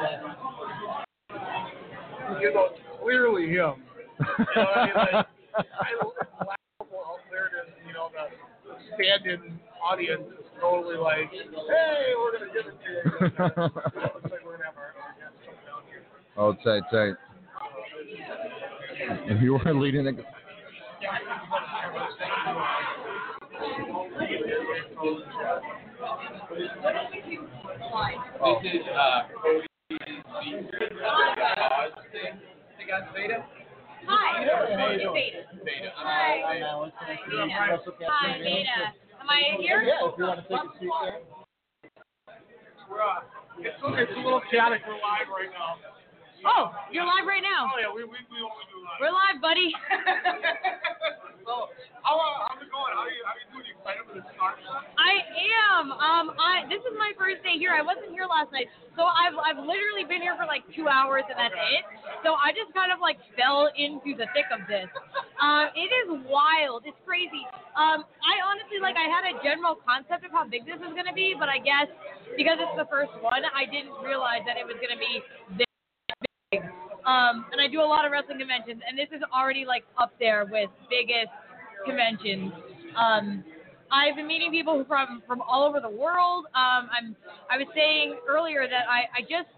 You 2.42 2.52
know, 2.52 2.68
clearly 3.00 3.46
him. 3.46 3.54
You 3.54 3.62
know 3.62 4.66
I 4.74 4.84
mean? 4.84 4.94
Like, 4.96 5.14
I 5.14 5.94
it's 5.94 6.18
laughable 6.34 7.02
how 7.06 7.22
clear 7.30 7.46
it 7.46 7.62
is. 7.62 7.70
You 7.86 7.94
know, 7.94 8.10
the 8.10 8.74
stand-in 8.98 9.60
audience 9.86 10.26
is 10.34 10.46
totally 10.60 10.96
like, 10.96 11.30
"Hey, 11.30 12.10
we're 12.18 12.32
gonna 12.38 12.50
give 12.52 12.66
it 12.66 12.74
to 12.74 12.90
you." 12.90 13.02
Looks 14.02 14.34
like 14.34 14.42
we're 14.44 14.58
gonna 14.58 14.66
have 14.66 14.74
our, 14.74 14.98
our 14.98 15.14
guests 15.14 15.38
come 15.46 15.54
down 15.62 15.86
here. 15.86 16.02
oh, 16.36 16.54
tight, 16.64 16.82
tight. 16.90 17.14
If 19.10 19.40
you 19.40 19.54
were 19.54 19.72
leading 19.72 20.04
the 20.04 20.12
This 20.12 20.22
is 28.64 28.84
uh, 28.92 29.22
Cody's 29.40 29.68
secret 30.44 30.92
cause 31.00 31.92
thing. 32.12 32.36
They 32.76 32.84
got 32.84 33.14
Veda. 33.14 33.46
Hi, 34.06 34.44
it's 34.44 34.52
Veda. 34.76 35.12
Beta. 35.14 35.40
Veda. 35.64 35.90
Hi. 35.96 36.42
I'm 36.44 36.62
Alex. 36.62 36.92
Hi, 37.00 37.16
Beta. 37.30 37.48
Hi, 38.10 38.38
Beta. 38.38 38.92
Am 39.22 39.30
I 39.30 39.56
here? 39.58 39.82
Yeah, 39.88 40.04
if 40.04 40.18
you 40.18 40.24
want 40.24 40.40
to 40.40 40.48
take 40.48 40.60
a 40.60 40.78
seat 40.78 40.92
there. 41.02 41.20
We're, 42.90 43.00
uh, 43.00 43.24
it's, 43.58 43.76
it's 43.80 44.12
a 44.12 44.20
little 44.20 44.42
chaotic. 44.50 44.82
We're 44.86 45.00
live 45.00 45.32
right 45.32 45.48
now. 45.48 45.97
Oh, 46.46 46.70
you're 46.94 47.06
live 47.06 47.26
right 47.26 47.42
now. 47.42 47.66
Oh 47.66 47.78
yeah, 47.82 47.90
we 47.90 48.06
we 48.06 48.18
we 48.30 48.38
only 48.38 48.66
do 48.70 48.78
live. 48.78 48.98
We're 49.02 49.14
live, 49.14 49.38
buddy. 49.42 49.74
so, 51.46 51.74
how 52.06 52.14
uh, 52.14 52.46
how's 52.46 52.62
it 52.62 52.70
going? 52.70 52.94
How 52.94 53.10
you 53.10 53.22
how 53.26 53.34
you 53.34 53.46
doing? 53.50 53.66
You 53.66 53.74
excited 53.74 54.06
for 54.06 54.14
the 54.14 54.22
start? 54.38 54.62
I 54.94 55.12
am. 55.74 55.90
Um, 55.90 56.26
I 56.38 56.62
this 56.70 56.78
is 56.86 56.94
my 56.94 57.10
first 57.18 57.42
day 57.42 57.58
here. 57.58 57.74
I 57.74 57.82
wasn't 57.82 58.14
here 58.14 58.30
last 58.30 58.54
night, 58.54 58.70
so 58.94 59.02
I've 59.02 59.34
I've 59.34 59.58
literally 59.58 60.06
been 60.06 60.22
here 60.22 60.38
for 60.38 60.46
like 60.46 60.62
two 60.78 60.86
hours 60.86 61.26
and 61.26 61.34
that's 61.34 61.58
it. 61.58 61.82
So 62.22 62.38
I 62.38 62.54
just 62.54 62.70
kind 62.70 62.94
of 62.94 63.02
like 63.02 63.18
fell 63.34 63.66
into 63.74 64.14
the 64.14 64.30
thick 64.30 64.46
of 64.54 64.62
this. 64.70 64.86
Um, 65.42 65.74
it 65.74 65.90
is 65.90 66.22
wild. 66.26 66.86
It's 66.86 66.98
crazy. 67.02 67.42
Um, 67.74 68.06
I 68.22 68.34
honestly 68.46 68.78
like 68.78 68.94
I 68.94 69.10
had 69.10 69.26
a 69.26 69.34
general 69.42 69.74
concept 69.82 70.22
of 70.22 70.30
how 70.30 70.46
big 70.46 70.66
this 70.70 70.78
was 70.78 70.94
gonna 70.94 71.14
be, 71.14 71.34
but 71.34 71.50
I 71.50 71.58
guess 71.58 71.90
because 72.38 72.62
it's 72.62 72.78
the 72.78 72.86
first 72.86 73.10
one, 73.18 73.42
I 73.42 73.66
didn't 73.66 73.94
realize 74.06 74.46
that 74.46 74.54
it 74.54 74.62
was 74.62 74.78
gonna 74.78 74.98
be 74.98 75.18
this. 75.58 75.67
Um, 76.52 77.44
and 77.52 77.60
I 77.60 77.68
do 77.68 77.80
a 77.80 77.84
lot 77.84 78.06
of 78.06 78.12
wrestling 78.12 78.38
conventions, 78.38 78.80
and 78.80 78.96
this 78.96 79.08
is 79.12 79.20
already 79.36 79.66
like 79.68 79.84
up 80.00 80.12
there 80.18 80.48
with 80.48 80.70
biggest 80.88 81.28
conventions. 81.84 82.52
Um, 82.96 83.44
I've 83.92 84.16
been 84.16 84.26
meeting 84.26 84.50
people 84.50 84.84
from 84.88 85.22
from 85.26 85.42
all 85.42 85.68
over 85.68 85.80
the 85.80 85.92
world. 85.92 86.46
Um, 86.56 86.88
I'm 86.88 87.16
I 87.52 87.60
was 87.60 87.68
saying 87.76 88.16
earlier 88.26 88.64
that 88.64 88.88
I 88.88 89.12
I 89.12 89.20
just 89.28 89.52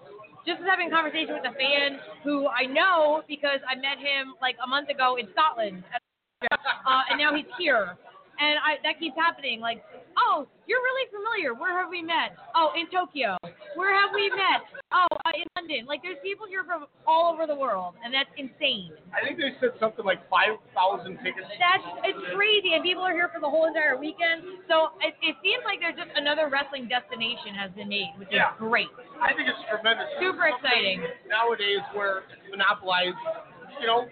just 0.46 0.58
was 0.58 0.68
having 0.68 0.88
a 0.88 0.90
conversation 0.90 1.34
with 1.34 1.46
a 1.46 1.54
fan 1.54 2.02
who 2.24 2.48
I 2.50 2.66
know 2.66 3.22
because 3.28 3.62
I 3.70 3.76
met 3.76 4.02
him 4.02 4.34
like 4.42 4.56
a 4.58 4.66
month 4.66 4.90
ago 4.90 5.14
in 5.14 5.28
Scotland, 5.30 5.84
uh, 6.42 7.02
and 7.10 7.18
now 7.22 7.34
he's 7.34 7.46
here. 7.58 7.94
And 8.40 8.58
I, 8.58 8.82
that 8.82 8.98
keeps 8.98 9.14
happening. 9.14 9.60
Like, 9.60 9.84
oh, 10.18 10.46
you're 10.66 10.82
really 10.82 11.06
familiar. 11.10 11.54
Where 11.54 11.74
have 11.78 11.90
we 11.90 12.02
met? 12.02 12.34
Oh, 12.54 12.72
in 12.74 12.86
Tokyo. 12.90 13.36
Where 13.74 13.94
have 13.94 14.10
we 14.14 14.30
met? 14.30 14.66
Oh, 14.90 15.06
uh, 15.26 15.34
in 15.34 15.46
London. 15.54 15.86
Like, 15.86 16.02
there's 16.02 16.18
people 16.22 16.46
here 16.50 16.66
from 16.66 16.86
all 17.06 17.30
over 17.30 17.46
the 17.46 17.54
world, 17.54 17.94
and 18.02 18.10
that's 18.10 18.30
insane. 18.34 18.90
I 19.14 19.22
think 19.22 19.38
they 19.38 19.54
said 19.62 19.74
something 19.78 20.02
like 20.04 20.22
five 20.26 20.58
thousand 20.74 21.18
tickets. 21.22 21.46
That's 21.58 21.86
it's 22.02 22.18
crazy, 22.34 22.74
and 22.74 22.82
people 22.82 23.02
are 23.06 23.14
here 23.14 23.30
for 23.30 23.38
the 23.38 23.50
whole 23.50 23.66
entire 23.70 23.94
weekend. 23.98 24.66
So 24.66 24.94
it, 25.02 25.14
it 25.22 25.38
seems 25.42 25.62
like 25.62 25.78
there's 25.78 25.98
just 25.98 26.10
another 26.18 26.50
wrestling 26.50 26.90
destination 26.90 27.54
has 27.54 27.70
been 27.78 27.90
made, 27.90 28.10
which 28.18 28.30
Yeah. 28.34 28.54
is 28.54 28.58
great. 28.58 28.90
I 29.22 29.30
think 29.34 29.46
it's 29.46 29.62
tremendous. 29.70 30.10
Super 30.18 30.50
exciting. 30.50 31.02
Nowadays, 31.30 31.82
where 31.94 32.26
it's 32.26 32.50
monopolized, 32.50 33.18
you 33.78 33.86
know, 33.86 34.10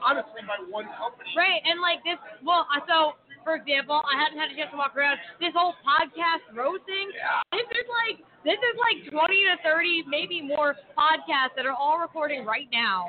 honestly, 0.00 0.40
by 0.48 0.56
one 0.72 0.88
company. 0.96 1.32
Right, 1.36 1.60
and 1.64 1.80
like 1.80 2.00
this, 2.04 2.16
well, 2.44 2.64
uh, 2.72 2.80
so 2.88 2.96
for 3.44 3.54
example, 3.54 4.00
I 4.02 4.16
hadn't 4.16 4.40
had 4.40 4.50
a 4.50 4.56
chance 4.56 4.72
to 4.72 4.78
walk 4.80 4.96
around. 4.96 5.20
This 5.38 5.52
whole 5.54 5.76
podcast 5.84 6.48
road 6.56 6.80
thing. 6.88 7.12
This 7.52 7.68
is 7.70 7.86
like 7.86 8.18
this 8.42 8.60
is 8.60 8.76
like 8.76 8.98
20 9.08 9.20
to 9.48 9.56
30, 9.64 10.04
maybe 10.08 10.40
more 10.44 10.76
podcasts 10.96 11.56
that 11.56 11.64
are 11.64 11.76
all 11.76 12.00
recording 12.00 12.44
right 12.44 12.68
now. 12.72 13.08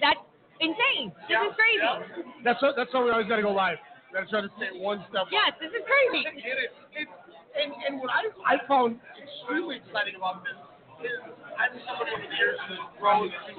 That's 0.00 0.20
insane. 0.60 1.12
This 1.28 1.40
is 1.40 1.54
crazy. 1.56 2.24
That's 2.44 2.60
what, 2.60 2.76
that's 2.76 2.92
why 2.92 3.04
we 3.04 3.10
always 3.12 3.28
got 3.28 3.40
to 3.40 3.46
go 3.46 3.52
live. 3.52 3.80
Got 4.12 4.24
to 4.24 4.28
try 4.28 4.40
to 4.44 4.52
stay 4.60 4.72
one 4.76 5.04
step. 5.08 5.28
Yes, 5.32 5.56
this 5.60 5.72
is 5.72 5.84
crazy. 5.84 6.24
It? 6.24 6.72
It's, 7.04 7.12
and 7.56 7.72
and 7.72 8.00
what 8.00 8.12
I 8.12 8.28
I 8.44 8.60
found 8.68 9.00
extremely 9.16 9.80
exciting 9.80 10.16
about 10.16 10.44
this 10.44 10.56
is 11.02 11.20
I'm 11.58 11.74
somebody 11.86 12.14
over 12.14 12.22
the 12.22 12.38
years 12.38 12.58
who's 12.70 12.82
grown 13.02 13.26
to 13.30 13.52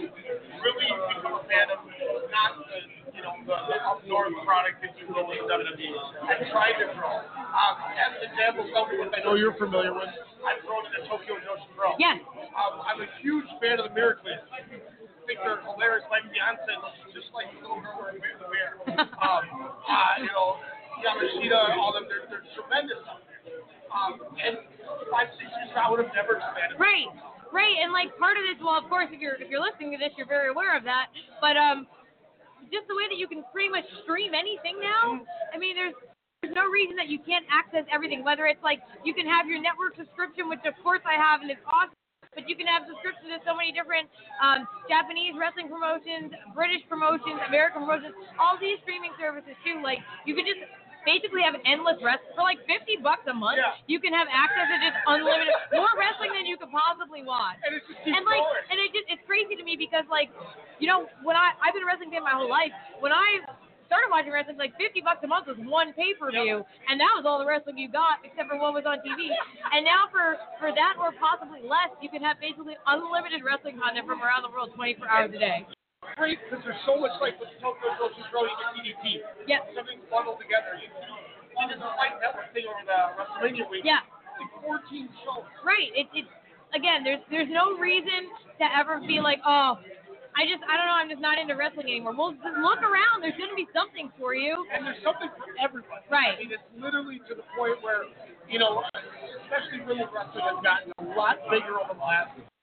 really 0.64 0.90
become 1.12 1.36
a 1.36 1.44
fan 1.52 1.68
of 1.72 1.84
not 2.32 2.52
the 2.64 2.80
you 3.12 3.22
know 3.24 3.36
the, 3.44 3.56
the 3.68 3.78
up 3.84 4.00
north 4.08 4.32
product 4.48 4.80
that 4.80 4.96
you 4.96 5.12
will 5.12 5.28
in 5.36 5.44
WWE. 5.44 5.92
I've 6.24 6.44
tried 6.52 6.80
to 6.80 6.88
grow. 6.96 7.20
Um, 7.20 7.76
as 8.00 8.12
an 8.16 8.24
example, 8.32 8.64
something 8.72 9.00
which 9.04 9.12
I 9.12 9.20
know 9.28 9.36
you're 9.36 9.56
familiar 9.60 9.92
with, 9.92 10.08
I've 10.48 10.64
grown 10.64 10.88
into 10.88 11.04
Tokyo 11.12 11.36
Joshi 11.44 11.68
Pro. 11.76 12.00
Yes. 12.00 12.24
Um, 12.56 12.80
I'm 12.88 13.04
a 13.04 13.10
huge 13.20 13.48
fan 13.60 13.84
of 13.84 13.92
the 13.92 13.96
Miracles. 13.96 14.40
I 14.56 14.64
think 15.28 15.44
they're 15.44 15.60
hilarious. 15.68 16.08
My 16.08 16.24
Beyonce 16.24 16.72
looks 16.80 17.04
just 17.12 17.30
like 17.36 17.52
the 17.60 17.68
little 17.68 17.84
girl 17.84 18.08
in 18.16 18.24
the 18.24 18.48
bear. 18.48 18.72
Um, 19.20 19.44
uh, 19.84 20.16
you 20.24 20.32
know, 20.32 20.56
Yamashita, 21.04 21.72
and 21.72 21.80
all 21.80 21.92
them, 21.92 22.08
they're, 22.08 22.24
they're 22.32 22.48
tremendous. 22.56 23.04
Um, 23.90 24.22
and 24.38 24.62
five, 25.10 25.30
six 25.38 25.50
years 25.50 25.74
I 25.74 25.90
would 25.90 26.02
have 26.02 26.14
never 26.14 26.38
expanded. 26.38 26.78
Right, 26.78 27.10
right, 27.50 27.76
and 27.82 27.90
like 27.90 28.14
part 28.22 28.38
of 28.38 28.46
this, 28.46 28.62
well, 28.62 28.78
of 28.78 28.86
course, 28.88 29.10
if 29.10 29.18
you're 29.20 29.38
if 29.42 29.50
you're 29.50 29.64
listening 29.64 29.92
to 29.98 30.00
this, 30.00 30.14
you're 30.18 30.30
very 30.30 30.54
aware 30.54 30.78
of 30.78 30.86
that. 30.86 31.10
But 31.42 31.58
um, 31.58 31.90
just 32.70 32.86
the 32.86 32.96
way 32.96 33.10
that 33.10 33.18
you 33.18 33.26
can 33.26 33.42
pretty 33.50 33.70
much 33.70 33.86
stream 34.06 34.38
anything 34.38 34.78
now. 34.78 35.22
I 35.54 35.58
mean, 35.58 35.74
there's 35.74 35.98
there's 36.42 36.56
no 36.56 36.70
reason 36.72 36.96
that 36.96 37.12
you 37.12 37.20
can't 37.20 37.44
access 37.52 37.84
everything. 37.92 38.24
Whether 38.24 38.48
it's 38.48 38.64
like 38.64 38.80
you 39.04 39.14
can 39.14 39.28
have 39.28 39.50
your 39.50 39.60
network 39.60 39.98
subscription, 39.98 40.48
which 40.48 40.64
of 40.64 40.78
course 40.86 41.04
I 41.04 41.20
have, 41.20 41.42
and 41.42 41.50
it's 41.52 41.64
awesome. 41.68 41.96
But 42.38 42.46
you 42.46 42.54
can 42.54 42.70
have 42.70 42.86
subscriptions 42.86 43.34
to 43.34 43.42
so 43.42 43.58
many 43.58 43.74
different 43.74 44.06
um, 44.38 44.70
Japanese 44.86 45.34
wrestling 45.34 45.66
promotions, 45.66 46.30
British 46.54 46.86
promotions, 46.86 47.42
American 47.50 47.84
promotions, 47.84 48.14
all 48.38 48.54
these 48.62 48.78
streaming 48.86 49.12
services 49.18 49.58
too. 49.66 49.82
Like 49.82 49.98
you 50.30 50.38
could 50.38 50.46
just 50.46 50.62
basically 51.06 51.44
have 51.44 51.56
endless 51.64 52.00
rest 52.04 52.24
for 52.36 52.44
like 52.44 52.60
50 52.68 53.00
bucks 53.04 53.26
a 53.28 53.36
month. 53.36 53.60
Yeah. 53.60 53.76
You 53.88 54.00
can 54.00 54.12
have 54.16 54.28
access 54.32 54.68
to 54.68 54.78
just 54.80 54.98
unlimited 55.08 55.54
more 55.76 55.92
wrestling 55.96 56.36
than 56.36 56.46
you 56.46 56.60
could 56.60 56.72
possibly 56.72 57.24
watch. 57.24 57.60
And 57.64 57.80
and 58.16 58.24
like, 58.28 58.44
going. 58.44 58.70
and 58.72 58.78
it 58.80 58.90
just 58.92 59.08
it's 59.08 59.24
crazy 59.26 59.56
to 59.56 59.64
me 59.64 59.76
because 59.76 60.04
like, 60.12 60.30
you 60.80 60.88
know, 60.88 61.08
when 61.24 61.36
I 61.36 61.56
I've 61.60 61.76
been 61.76 61.84
a 61.84 61.90
wrestling 61.90 62.12
fan 62.12 62.24
my 62.24 62.36
whole 62.36 62.50
life. 62.50 62.72
When 63.00 63.12
I 63.16 63.44
started 63.90 64.14
watching 64.14 64.30
wrestling, 64.30 64.62
like 64.62 64.78
50 64.78 65.02
bucks 65.02 65.26
a 65.26 65.28
month 65.28 65.50
was 65.50 65.58
one 65.66 65.98
pay 65.98 66.14
per 66.14 66.30
view, 66.30 66.62
and 66.88 67.02
that 67.02 67.12
was 67.18 67.26
all 67.26 67.42
the 67.42 67.48
wrestling 67.50 67.82
you 67.82 67.90
got 67.90 68.22
except 68.22 68.46
for 68.46 68.62
what 68.62 68.78
was 68.78 68.86
on 68.86 69.02
TV. 69.02 69.34
And 69.74 69.86
now 69.86 70.10
for 70.10 70.38
for 70.58 70.74
that 70.74 70.94
or 70.98 71.14
possibly 71.18 71.62
less, 71.62 71.94
you 72.02 72.10
can 72.10 72.22
have 72.22 72.40
basically 72.40 72.78
unlimited 72.86 73.42
wrestling 73.46 73.78
content 73.78 74.06
from 74.06 74.22
around 74.22 74.44
the 74.44 74.50
world 74.50 74.74
24 74.76 75.08
hours 75.08 75.32
a 75.34 75.40
day. 75.40 75.66
Great, 76.16 76.40
because 76.48 76.64
there's 76.64 76.84
so 76.88 77.00
much 77.00 77.16
like 77.20 77.36
with 77.40 77.52
Tokyo 77.60 77.92
Joshi 78.00 78.24
Pro, 78.32 78.44
you 78.44 78.56
get 78.56 78.72
DDT. 78.76 79.06
Yes. 79.48 79.64
Something's 79.76 80.04
bundled 80.08 80.40
together. 80.40 80.76
You, 80.80 80.88
you 80.92 81.66
did 81.68 81.80
the 81.80 81.92
Fight 81.96 82.16
Network 82.20 82.52
thing 82.52 82.68
over 82.68 82.84
the 82.84 83.00
WrestleMania 83.20 83.68
week. 83.68 83.88
Yeah. 83.88 84.04
Like 84.40 84.52
14 84.64 85.08
shows. 85.24 85.48
Right. 85.64 85.92
It, 85.96 86.08
it's 86.16 86.32
again, 86.72 87.04
there's 87.04 87.20
there's 87.28 87.52
no 87.52 87.76
reason 87.76 88.32
to 88.60 88.66
ever 88.72 89.00
be 89.04 89.20
like, 89.20 89.40
oh, 89.44 89.80
I 90.36 90.48
just 90.48 90.64
I 90.68 90.80
don't 90.80 90.88
know, 90.88 91.00
I'm 91.00 91.12
just 91.12 91.24
not 91.24 91.36
into 91.36 91.56
wrestling 91.60 91.92
anymore. 91.92 92.16
Well, 92.16 92.32
just 92.32 92.56
look 92.64 92.80
around. 92.80 93.20
There's 93.20 93.36
going 93.36 93.52
to 93.52 93.60
be 93.60 93.68
something 93.76 94.12
for 94.16 94.32
you. 94.32 94.64
And 94.72 94.88
there's 94.88 95.04
something 95.04 95.28
for 95.36 95.52
everybody. 95.60 96.04
Right. 96.08 96.36
I 96.36 96.40
mean, 96.40 96.56
it's 96.56 96.64
literally 96.80 97.20
to 97.28 97.34
the 97.36 97.44
point 97.60 97.80
where, 97.84 98.08
you 98.48 98.60
know, 98.60 98.84
especially 99.44 99.84
women's 99.84 100.12
wrestling 100.16 100.48
has 100.48 100.60
gotten 100.64 100.90
a 100.96 101.06
lot 101.16 101.44
bigger 101.52 101.76
over 101.76 101.92
the 101.92 102.00
last, 102.00 102.40
you 102.40 102.44
know, 102.44 102.48
five. 102.48 102.59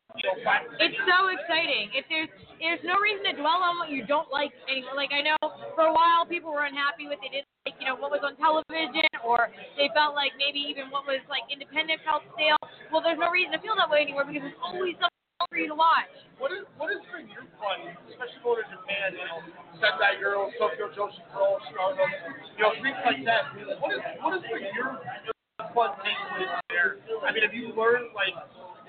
It's 0.80 1.00
so 1.04 1.28
exciting. 1.28 1.92
If 1.92 2.08
there's 2.08 2.30
there's 2.60 2.80
no 2.88 2.96
reason 2.96 3.24
to 3.28 3.34
dwell 3.36 3.60
on 3.60 3.76
what 3.76 3.92
you 3.92 4.04
don't 4.08 4.32
like 4.32 4.52
anymore. 4.68 4.96
Like 4.96 5.12
I 5.12 5.20
know 5.20 5.36
for 5.76 5.88
a 5.88 5.94
while 5.94 6.24
people 6.24 6.52
were 6.52 6.64
unhappy 6.64 7.04
with 7.04 7.20
they 7.20 7.28
didn't 7.28 7.50
like 7.68 7.76
you 7.80 7.86
know 7.88 7.96
what 8.00 8.08
was 8.08 8.24
on 8.24 8.36
television 8.40 9.08
or 9.20 9.52
they 9.76 9.92
felt 9.92 10.16
like 10.16 10.32
maybe 10.40 10.62
even 10.64 10.88
what 10.88 11.04
was 11.04 11.20
like 11.28 11.44
independent 11.52 12.00
felt 12.04 12.24
stale. 12.32 12.56
Well, 12.88 13.04
there's 13.04 13.20
no 13.20 13.28
reason 13.28 13.52
to 13.52 13.60
feel 13.60 13.76
that 13.76 13.92
way 13.92 14.08
anymore 14.08 14.24
because 14.24 14.46
there's 14.46 14.62
always 14.64 14.96
something 14.96 15.16
for 15.44 15.58
you 15.60 15.68
to 15.68 15.76
watch. 15.76 16.08
What 16.40 16.52
is 16.52 16.64
what 16.80 16.88
has 16.88 17.04
been 17.12 17.28
your 17.28 17.44
fun, 17.60 17.92
especially 18.08 18.40
going 18.40 18.64
to 18.64 18.66
Japan? 18.72 19.16
You 19.16 19.24
know, 19.24 19.40
Sendai 19.80 20.16
Girls, 20.20 20.52
Tokyo 20.56 20.88
Joshi 20.96 21.20
Stardom, 21.32 22.08
you 22.56 22.62
know, 22.64 22.72
things 22.80 23.00
like 23.04 23.20
that. 23.28 23.52
What 23.80 23.92
is 23.92 24.00
what 24.20 24.32
been 24.40 24.64
your, 24.72 24.96
your 25.28 25.36
fun 25.76 25.92
takeaways 26.00 26.52
there? 26.72 27.00
I 27.24 27.32
mean, 27.32 27.44
have 27.44 27.52
you 27.52 27.72
learned 27.76 28.16
like 28.16 28.36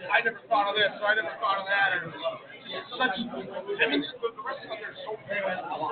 I 0.05 0.21
never 0.21 0.39
thought 0.45 0.69
of 0.69 0.75
this, 0.77 0.93
or 1.01 1.07
I 1.09 1.15
never 1.17 1.33
thought 1.41 1.57
of 1.57 1.65
that, 1.65 1.89
or 1.97 2.13
such? 2.97 3.17
I 3.17 3.85
mean, 3.89 4.03
the, 4.03 4.29
them 4.29 4.77
are 4.77 4.97
so 5.05 5.17
big. 5.25 5.41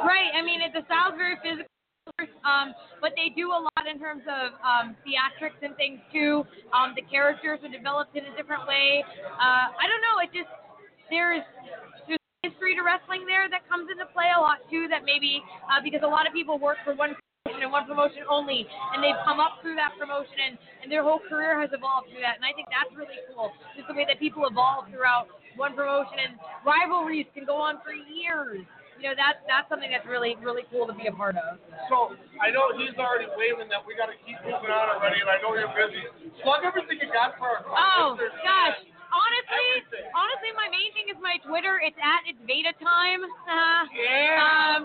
Right. 0.06 0.32
I 0.38 0.41
mean, 0.45 0.61
it, 0.61 0.73
the 0.73 0.86
style's 0.86 1.18
very 1.18 1.38
physical. 1.41 1.69
Um, 2.45 2.77
but 3.02 3.18
they 3.18 3.34
do 3.34 3.49
a 3.49 3.65
lot 3.65 3.90
in 3.90 3.98
terms 3.98 4.22
of 4.30 4.53
um, 4.61 4.94
theatrics 5.02 5.57
and 5.65 5.73
things 5.73 5.98
too. 6.14 6.45
Um, 6.69 6.94
the 6.94 7.02
characters 7.02 7.57
are 7.65 7.72
developed 7.73 8.14
in 8.14 8.30
a 8.30 8.34
different 8.38 8.69
way. 8.69 9.02
Uh, 9.26 9.73
I 9.73 9.90
don't 9.90 10.06
know. 10.06 10.22
It 10.22 10.30
just 10.30 10.53
there's 11.10 11.41
there's 12.06 12.22
history 12.45 12.77
to 12.77 12.86
wrestling 12.86 13.26
there 13.26 13.49
that 13.49 13.65
comes 13.65 13.90
into 13.90 14.06
play 14.14 14.30
a 14.38 14.40
lot 14.40 14.61
too. 14.69 14.86
That 14.86 15.02
maybe 15.02 15.41
uh, 15.65 15.82
because 15.82 16.06
a 16.06 16.07
lot 16.07 16.30
of 16.30 16.34
people 16.34 16.61
work 16.61 16.77
for 16.86 16.94
one 16.94 17.18
promotion 17.56 17.64
and 17.64 17.72
one 17.72 17.86
promotion 17.88 18.23
only, 18.30 18.68
and 18.94 18.99
they've 19.03 19.18
come 19.23 19.40
up 19.40 19.60
through 19.64 19.76
that 19.80 19.95
promotion 19.99 20.36
and 20.52 20.56
and 20.84 20.91
their 20.91 21.02
whole 21.02 21.19
career 21.32 21.57
has 21.60 21.72
evolved 21.73 22.11
through 22.14 22.22
that. 22.22 22.36
And 22.38 22.45
I 22.45 22.53
think 22.53 22.68
that's 22.69 22.91
really 22.94 23.18
cool. 23.34 23.49
Just 23.76 23.88
the 23.90 23.95
way 23.98 24.06
that 24.06 24.19
people 24.22 24.45
evolve 24.45 24.86
throughout 24.94 25.26
one 25.57 25.73
promotion 25.73 26.19
and 26.19 26.36
rivalries 26.68 27.26
can 27.34 27.48
go 27.48 27.56
on 27.56 27.80
for 27.82 27.95
years 27.95 28.60
you 28.95 29.11
know 29.11 29.15
that's 29.19 29.40
that's 29.44 29.68
something 29.68 29.91
that's 29.91 30.07
really 30.07 30.40
really 30.40 30.64
cool 30.72 30.88
to 30.88 30.95
be 30.95 31.07
a 31.07 31.15
part 31.15 31.36
of. 31.36 31.60
So 31.91 32.15
I 32.40 32.48
know 32.48 32.72
he's 32.80 32.95
already 32.95 33.27
waving 33.36 33.68
that 33.68 33.84
we 33.84 33.91
got 33.95 34.07
to 34.07 34.15
keep 34.23 34.40
moving 34.48 34.72
on 34.72 34.86
already, 34.88 35.19
and 35.19 35.27
I 35.27 35.36
know 35.44 35.52
you're 35.52 35.68
busy. 35.76 35.99
Plug 36.48 36.64
everything 36.64 37.03
you 37.03 37.11
got 37.11 37.36
for 37.36 37.60
our 37.60 37.64
Oh 37.68 38.15
listeners. 38.15 38.32
gosh. 38.40 38.80
Honestly, 39.15 39.84
honestly, 40.11 40.52
my 40.60 40.68
main 40.72 40.91
thing 40.95 41.07
is 41.11 41.15
my 41.23 41.36
Twitter. 41.44 41.80
It's 41.84 41.95
at 41.99 42.23
it's 42.27 42.40
Veda 42.48 42.72
time. 42.84 43.23
Uh, 43.23 43.84
Yeah. 43.95 44.40
Um, 44.44 44.82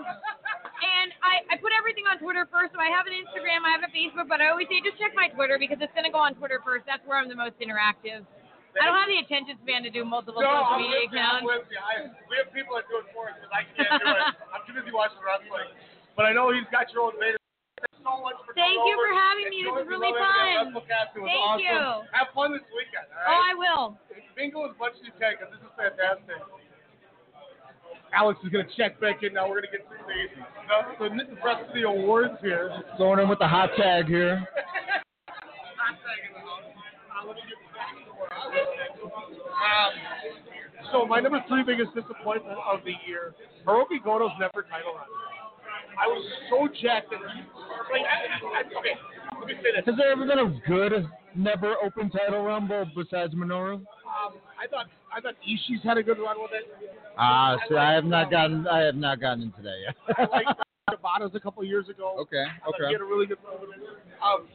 and 0.81 1.13
I, 1.21 1.45
I 1.53 1.55
put 1.61 1.71
everything 1.77 2.05
on 2.09 2.17
Twitter 2.17 2.49
first. 2.49 2.73
So 2.73 2.79
I 2.81 2.89
have 2.89 3.05
an 3.05 3.13
Instagram, 3.15 3.61
I 3.63 3.71
have 3.77 3.85
a 3.85 3.91
Facebook, 3.93 4.25
but 4.27 4.41
I 4.41 4.49
always 4.49 4.65
say 4.67 4.81
just 4.81 4.97
check 4.97 5.13
my 5.13 5.29
Twitter 5.31 5.55
because 5.61 5.77
it's 5.79 5.93
gonna 5.93 6.11
go 6.11 6.19
on 6.21 6.33
Twitter 6.35 6.59
first. 6.65 6.83
That's 6.89 7.05
where 7.05 7.17
I'm 7.21 7.29
the 7.29 7.37
most 7.37 7.55
interactive. 7.61 8.25
I 8.79 8.87
don't 8.87 8.95
have 8.95 9.11
the 9.11 9.19
attention 9.19 9.59
span 9.67 9.83
to 9.83 9.91
do 9.91 10.07
multiple 10.07 10.39
No, 10.39 10.47
social 10.47 10.79
media. 10.79 11.19
I'm 11.27 11.43
accounts. 11.43 11.43
with 11.43 11.67
you. 11.67 11.81
I, 11.83 11.93
we 12.31 12.39
have 12.39 12.49
people 12.55 12.79
that 12.79 12.87
do 12.87 13.03
it 13.03 13.07
for 13.11 13.27
us 13.27 13.35
because 13.35 13.51
I 13.51 13.67
can't 13.75 13.99
do 13.99 14.07
it. 14.07 14.23
I'm 14.55 14.63
too 14.63 14.71
busy 14.79 14.95
watching 14.95 15.19
wrestling. 15.19 15.75
But 16.15 16.23
I 16.23 16.31
know 16.31 16.55
he's 16.55 16.63
got 16.71 16.87
your 16.95 17.11
own. 17.11 17.19
Thanks 17.19 17.35
so 17.99 18.15
much 18.23 18.39
for 18.47 18.55
Thank 18.55 18.79
you 18.79 18.95
for 18.95 19.11
over. 19.11 19.19
having 19.27 19.47
me. 19.51 19.59
This 19.67 19.75
is 19.75 19.87
really 19.91 20.15
fun. 20.15 20.71
Everything 20.71 20.87
WrestleCast. 20.87 21.11
It 21.13 21.19
was 21.19 21.27
Thank 21.35 21.43
awesome. 21.43 21.67
you. 21.67 22.15
Have 22.15 22.29
fun 22.31 22.49
this 22.55 22.63
weekend, 22.71 23.11
all 23.11 23.27
Oh. 23.27 23.43
I 23.43 23.51
will. 23.59 23.85
Bingo 24.39 24.63
as 24.71 24.75
much 24.79 24.95
as 24.95 25.03
you 25.03 25.11
can 25.19 25.35
because 25.35 25.51
this 25.51 25.59
is 25.67 25.71
fantastic. 25.75 26.39
Alex 28.13 28.39
is 28.43 28.49
going 28.49 28.65
to 28.65 28.71
check 28.75 28.99
back 28.99 29.23
in 29.23 29.33
now. 29.33 29.47
We're 29.47 29.61
going 29.61 29.71
to 29.71 29.77
get 29.77 29.87
through 29.87 31.09
the, 31.09 31.23
the, 31.23 31.35
the 31.35 31.41
rest 31.43 31.67
of 31.67 31.73
the 31.73 31.83
awards 31.83 32.33
here. 32.41 32.71
Throwing 32.97 33.19
in 33.19 33.29
with 33.29 33.39
the 33.39 33.47
hot 33.47 33.69
tag 33.77 34.07
here. 34.07 34.47
Um, 39.61 39.93
so 40.91 41.05
my 41.05 41.19
number 41.19 41.43
three 41.47 41.63
biggest 41.63 41.93
disappointment 41.93 42.57
of 42.65 42.83
the 42.83 42.93
year, 43.07 43.33
Hirooki 43.65 44.01
Goto's 44.03 44.31
NEVER 44.39 44.65
title 44.69 44.97
run. 44.97 45.05
I 46.01 46.07
was 46.07 46.25
so 46.49 46.67
jacked 46.81 47.11
that 47.11 47.19
he, 47.19 47.41
like, 47.93 48.01
I, 48.01 48.57
I, 48.57 48.63
okay, 48.65 48.97
let 49.37 49.47
me 49.47 49.53
say 49.61 49.71
this. 49.75 49.85
Has 49.85 49.95
there 49.97 50.11
ever 50.11 50.25
been 50.25 50.39
a 50.39 50.61
good, 50.67 51.07
NEVER 51.35 51.75
open 51.85 52.09
title 52.09 52.43
rumble 52.43 52.85
besides 52.95 53.33
Minoru? 53.35 53.75
Um, 53.75 53.85
I 54.57 54.67
thought 54.67 54.87
I 55.13 55.19
thought 55.19 55.35
Ishii's 55.43 55.83
had 55.83 55.97
a 55.97 56.03
good 56.03 56.19
run 56.19 56.41
with 56.41 56.51
it. 56.53 56.71
Ah, 57.17 57.57
see, 57.67 57.75
I 57.75 57.93
have 57.93 58.05
not 58.05 58.31
gotten, 58.31 58.67
I 58.67 58.79
have 58.79 58.95
not 58.95 59.19
gotten 59.19 59.43
into 59.43 59.61
that 59.61 59.75
yet. 59.85 59.95
I 60.17 60.21
liked 60.31 60.59
Shibata's 60.89 61.31
a 61.35 61.39
couple 61.39 61.63
years 61.63 61.89
ago. 61.89 62.15
Okay, 62.19 62.43
I 62.43 62.69
okay. 62.69 62.87
He 62.87 62.93
had 62.93 63.01
a 63.01 63.05
really 63.05 63.25
good 63.25 63.37
run 63.43 63.59
with 63.59 63.69
it. 63.75 63.83
Um, 64.23 64.47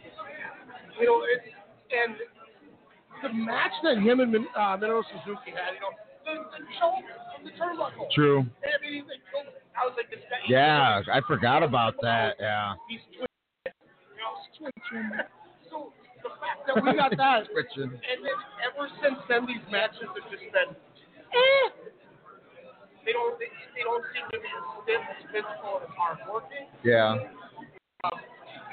you 0.99 1.07
know, 1.07 1.23
it, 1.24 1.53
and 1.93 2.16
the 3.23 3.33
match 3.45 3.73
that 3.83 3.99
him 3.99 4.20
and 4.20 4.35
uh, 4.35 4.77
Minoru 4.77 5.03
Suzuki 5.12 5.53
had, 5.53 5.77
you 5.77 5.81
know, 5.85 5.93
the, 6.24 6.33
the 6.59 6.65
choke 6.81 7.05
the 7.45 7.51
turnbuckle. 7.53 8.11
True. 8.15 8.41
I 8.41 8.83
mean, 8.83 8.95
he's 8.95 9.05
like, 9.09 9.23
I 9.77 9.87
was 9.87 9.95
like, 9.97 10.11
this 10.11 10.20
guy. 10.28 10.37
Yeah, 10.49 11.03
I 11.12 11.20
forgot 11.27 11.62
about 11.62 11.95
that. 12.03 12.37
Yeah. 12.41 12.74
He's 12.89 13.01
twitching. 13.12 13.28
You 13.66 14.19
know, 14.19 14.33
he's 14.41 14.59
twitching. 14.59 15.11
So 16.27 16.35
the 16.35 16.40
fact 16.43 16.66
that 16.66 16.74
we 16.82 16.90
got 16.98 17.15
that, 17.23 17.47
Twitching. 17.55 17.94
and 17.94 18.19
then 18.27 18.39
ever 18.66 18.90
since 18.98 19.19
then, 19.31 19.47
these 19.47 19.62
matches 19.70 20.03
have 20.11 20.27
just 20.27 20.43
been, 20.51 20.74
eh. 20.74 21.66
They 23.07 23.15
don't, 23.15 23.39
they, 23.39 23.47
they 23.78 23.86
don't 23.86 24.03
seem 24.11 24.27
to 24.35 24.39
be 24.43 24.51
as 24.51 24.66
stiff, 24.82 24.98
as 25.07 25.23
physical, 25.31 25.78
and 25.78 25.86
as 25.86 25.94
hard 25.94 26.19
working. 26.27 26.66
Yeah. 26.82 27.23
Um, 28.03 28.19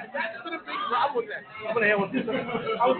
and 0.01 0.09
that's 0.09 0.41
been 0.41 0.57
a 0.57 0.63
big 0.65 0.79
problem 0.89 1.21
with 1.21 1.29
that. 1.29 1.45
I'm 1.69 1.77
gonna 1.77 1.85
handle 1.85 2.09
this. 2.09 2.25
I 2.25 2.85
was 2.89 2.97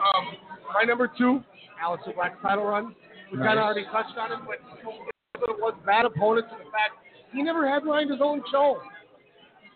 Um, 0.00 0.24
my 0.72 0.82
number 0.84 1.10
two, 1.18 1.42
Aleister 1.84 2.14
Black 2.14 2.40
title 2.40 2.64
run. 2.64 2.94
We 3.32 3.38
kind 3.38 3.58
of 3.58 3.64
already 3.64 3.84
touched 3.92 4.16
on 4.16 4.32
it, 4.32 4.38
but 4.46 4.56
it 5.48 5.58
was 5.60 5.74
bad 5.84 6.06
opponents. 6.06 6.48
In 6.52 6.70
fact, 6.72 6.96
he 7.32 7.42
never 7.42 7.68
had 7.68 7.84
behind 7.84 8.10
his 8.10 8.20
own 8.22 8.42
show. 8.50 8.80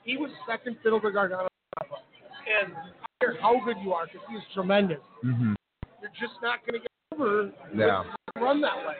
He 0.05 0.16
was 0.16 0.31
second 0.49 0.77
fiddle 0.83 1.01
to 1.01 1.11
Gargano. 1.11 1.49
And 1.81 2.73
I 2.74 2.81
don't 3.20 3.20
care 3.20 3.41
how 3.41 3.61
good 3.65 3.77
you 3.83 3.93
are, 3.93 4.07
because 4.07 4.20
he 4.29 4.37
is 4.37 4.43
tremendous. 4.55 4.99
hmm 5.23 5.55
You're 6.01 6.11
just 6.20 6.35
not 6.43 6.61
going 6.66 6.81
to 6.81 6.87
get 6.87 6.91
over 7.15 7.51
Yeah. 7.74 8.03
run 8.41 8.61
that 8.61 8.77
way. 8.87 8.97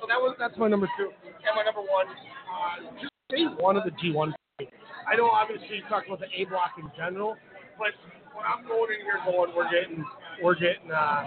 So 0.00 0.06
that 0.08 0.20
was 0.20 0.36
that's 0.38 0.56
my 0.58 0.68
number 0.68 0.88
two. 0.98 1.10
And 1.24 1.56
my 1.56 1.64
number 1.64 1.80
one, 1.80 2.06
uh, 2.08 3.00
just 3.00 3.12
say 3.30 3.44
one 3.58 3.76
of 3.76 3.84
the 3.84 3.90
G1. 3.90 4.32
I 4.60 5.16
know 5.16 5.26
obviously 5.28 5.76
you 5.76 5.82
talked 5.88 6.06
about 6.06 6.20
the 6.20 6.30
A 6.36 6.44
block 6.46 6.72
in 6.78 6.90
general, 6.96 7.36
but 7.78 7.90
when 8.34 8.44
I'm 8.46 8.66
going 8.66 8.94
in 8.94 9.04
here 9.04 9.18
going, 9.26 9.50
we're 9.56 9.70
getting 9.70 10.04
we're 10.42 10.54
getting 10.54 10.90
uh, 10.90 11.24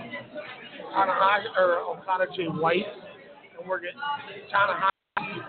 Tanahashi 0.96 1.52
or 1.58 1.80
Okada 1.98 2.26
Jay 2.36 2.46
White, 2.46 2.86
and 3.60 3.68
we're 3.68 3.80
getting 3.80 4.00
Tanahashi. 4.54 4.90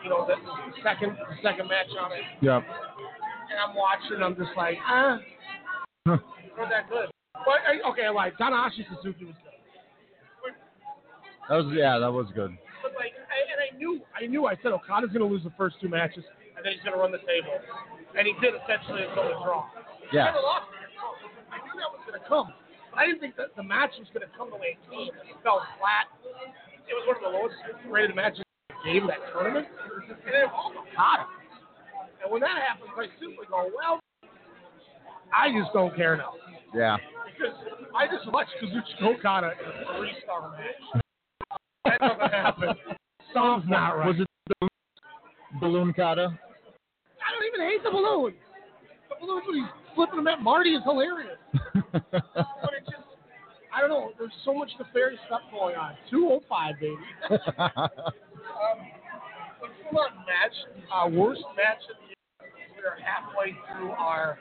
You 0.02 0.10
know 0.10 0.26
the 0.26 0.34
second 0.82 1.16
the 1.16 1.36
second 1.42 1.68
match 1.68 1.86
on 2.00 2.12
it, 2.12 2.22
Yep. 2.42 2.62
And 3.58 3.70
I'm 3.70 3.74
watching. 3.74 4.22
I'm 4.22 4.36
just 4.38 4.56
like, 4.56 4.78
ah, 4.86 5.18
not 6.06 6.22
that 6.70 6.88
good. 6.88 7.10
But 7.34 7.58
okay, 7.90 8.06
I 8.06 8.10
lied. 8.10 8.32
Tanahashi 8.40 8.86
Suzuki 8.86 9.26
was 9.26 9.34
good. 9.42 10.54
That 11.48 11.56
was 11.56 11.66
yeah, 11.74 11.98
that 11.98 12.12
was 12.12 12.26
good. 12.34 12.54
But 12.82 12.94
like, 12.94 13.14
I, 13.26 13.38
and 13.50 13.58
I 13.58 13.68
knew, 13.74 14.00
I 14.14 14.26
knew. 14.26 14.46
I 14.46 14.54
said 14.62 14.70
Okada's 14.70 15.10
going 15.10 15.26
to 15.26 15.30
lose 15.30 15.42
the 15.42 15.54
first 15.58 15.76
two 15.80 15.88
matches, 15.88 16.22
and 16.54 16.62
then 16.62 16.72
he's 16.72 16.82
going 16.84 16.94
to 16.94 17.00
run 17.00 17.10
the 17.10 17.24
table, 17.26 17.56
and 18.14 18.26
he 18.26 18.34
did 18.38 18.54
essentially 18.54 19.02
until 19.02 19.26
the 19.26 19.38
draw. 19.42 19.66
Yeah. 20.12 20.30
He 20.30 20.38
kinda 20.38 20.44
lost. 20.44 20.70
I 21.50 21.58
knew 21.64 21.74
that 21.80 21.90
was 21.90 22.02
going 22.06 22.20
to 22.20 22.26
come, 22.28 22.52
but 22.92 23.00
I 23.00 23.06
didn't 23.08 23.24
think 23.24 23.34
that 23.40 23.56
the 23.56 23.64
match 23.64 23.96
was 23.98 24.06
going 24.12 24.22
to 24.22 24.32
come 24.36 24.52
the 24.52 24.60
way 24.60 24.76
it 24.76 24.82
came. 24.86 25.10
It 25.24 25.36
fell 25.42 25.64
flat. 25.80 26.12
It 26.84 26.94
was 26.94 27.04
one 27.08 27.16
of 27.16 27.24
the 27.24 27.32
lowest 27.32 27.56
rated 27.88 28.14
matches 28.14 28.44
game 28.84 29.08
that 29.08 29.24
tournament, 29.32 29.66
and 29.66 30.04
it 30.04 30.44
involved 30.44 30.76
Okada. 30.76 31.26
And 32.22 32.32
when 32.32 32.40
that 32.40 32.58
happens, 32.58 32.90
I 32.96 33.06
simply 33.20 33.46
go, 33.48 33.70
well, 33.74 34.00
I 35.32 35.50
just 35.52 35.72
don't 35.72 35.94
care 35.94 36.16
now. 36.16 36.34
Yeah. 36.74 36.96
Because 37.26 37.54
I 37.94 38.06
just 38.06 38.30
watched 38.32 38.50
Kazuchika 38.62 39.18
Okada 39.18 39.52
in 39.52 39.66
a 39.68 39.98
three-star 39.98 40.50
match. 40.50 41.02
That 41.84 42.00
doesn't 42.00 42.32
happen. 42.32 42.68
Something's 43.32 43.70
not 43.70 43.98
right. 43.98 44.06
Was 44.08 44.16
it 44.20 44.28
the 44.60 44.68
balloon 45.60 45.92
kata? 45.92 46.28
I 46.28 47.28
don't 47.32 47.46
even 47.46 47.60
hate 47.68 47.82
the 47.84 47.90
balloon. 47.90 48.34
The 49.08 49.14
balloons 49.20 49.44
when 49.46 49.56
he's 49.56 49.72
flipping 49.94 50.16
them 50.16 50.28
at 50.28 50.40
Marty 50.40 50.70
is 50.70 50.82
hilarious. 50.84 51.38
but 51.92 52.72
it 52.74 52.84
just, 52.84 53.04
I 53.74 53.80
don't 53.80 53.90
know. 53.90 54.10
There's 54.18 54.32
so 54.44 54.54
much 54.54 54.70
nefarious 54.78 55.20
stuff 55.26 55.42
going 55.52 55.76
on. 55.76 55.94
205, 56.10 56.74
baby. 56.80 56.96
um, 57.30 57.88
but 59.60 59.70
full 59.90 60.00
on 60.00 60.12
match, 60.26 60.56
uh, 60.92 61.08
worst 61.08 61.42
match 61.56 61.82
of 61.90 61.96
the 62.02 62.07
are 62.88 62.96
halfway 63.02 63.56
through 63.72 63.90
our 63.90 64.38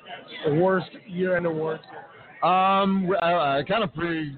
worst 0.60 0.90
year-end 1.08 1.46
awards. 1.46 1.84
Um, 2.44 3.12
I, 3.22 3.60
I 3.60 3.64
kind 3.68 3.84
of 3.84 3.94
pre, 3.94 4.38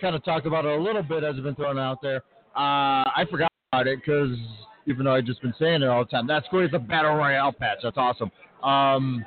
kind 0.00 0.14
of 0.14 0.24
talked 0.24 0.46
about 0.46 0.64
it 0.64 0.78
a 0.78 0.82
little 0.82 1.02
bit 1.02 1.24
as 1.24 1.36
it's 1.36 1.42
been 1.42 1.54
thrown 1.54 1.78
out 1.78 1.98
there. 2.02 2.18
Uh, 2.56 3.06
I 3.16 3.24
forgot 3.30 3.50
about 3.72 3.86
it 3.86 3.98
because 4.04 4.36
even 4.86 5.04
though 5.04 5.14
I've 5.14 5.24
just 5.24 5.40
been 5.42 5.54
saying 5.58 5.82
it 5.82 5.88
all 5.88 6.04
the 6.04 6.10
time, 6.10 6.26
that's 6.26 6.46
great. 6.48 6.72
A 6.74 6.78
battle 6.78 7.14
royale 7.14 7.52
patch. 7.52 7.78
That's 7.82 7.96
awesome. 7.96 8.30
Um, 8.62 9.24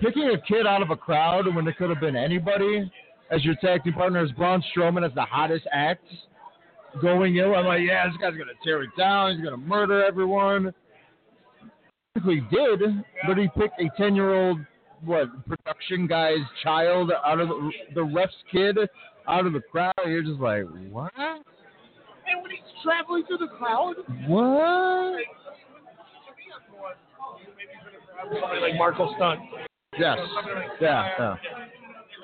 picking 0.00 0.30
a 0.30 0.40
kid 0.46 0.66
out 0.66 0.82
of 0.82 0.90
a 0.90 0.96
crowd 0.96 1.52
when 1.54 1.66
it 1.66 1.76
could 1.76 1.90
have 1.90 2.00
been 2.00 2.16
anybody 2.16 2.90
as 3.30 3.44
your 3.44 3.54
tag 3.56 3.82
team 3.82 3.94
partner 3.94 4.24
is 4.24 4.30
Braun 4.32 4.62
Strowman 4.74 5.06
as 5.06 5.14
the 5.14 5.22
hottest 5.22 5.66
act 5.72 6.04
going 7.00 7.36
ill. 7.36 7.54
I'm 7.54 7.66
like, 7.66 7.80
yeah, 7.80 8.06
this 8.06 8.16
guy's 8.20 8.32
gonna 8.32 8.52
tear 8.62 8.82
it 8.82 8.90
down. 8.96 9.34
He's 9.34 9.44
gonna 9.44 9.56
murder 9.56 10.04
everyone. 10.04 10.74
He 12.14 12.40
did, 12.50 12.80
but 13.26 13.38
he 13.38 13.48
picked 13.58 13.80
a 13.80 13.88
ten 13.96 14.14
year 14.14 14.34
old 14.34 14.58
what 15.04 15.28
production 15.46 16.06
guy's 16.06 16.36
child 16.62 17.10
out 17.24 17.40
of 17.40 17.48
the, 17.48 17.70
the 17.94 18.04
ref's 18.04 18.32
kid 18.50 18.76
out 19.26 19.46
of 19.46 19.52
the 19.52 19.60
crowd. 19.60 19.92
You're 20.06 20.22
just 20.22 20.38
like, 20.38 20.64
what? 20.90 21.12
And 21.16 22.42
when 22.42 22.50
he's 22.50 22.60
traveling 22.84 23.24
through 23.26 23.38
the 23.38 23.48
crowd, 23.48 23.94
What? 24.28 25.20
somebody 28.40 28.60
like 28.60 28.76
Marco 28.76 29.12
Stunt. 29.16 29.40
Yes. 29.98 30.18
Yeah. 30.80 31.08
yeah. 31.18 31.36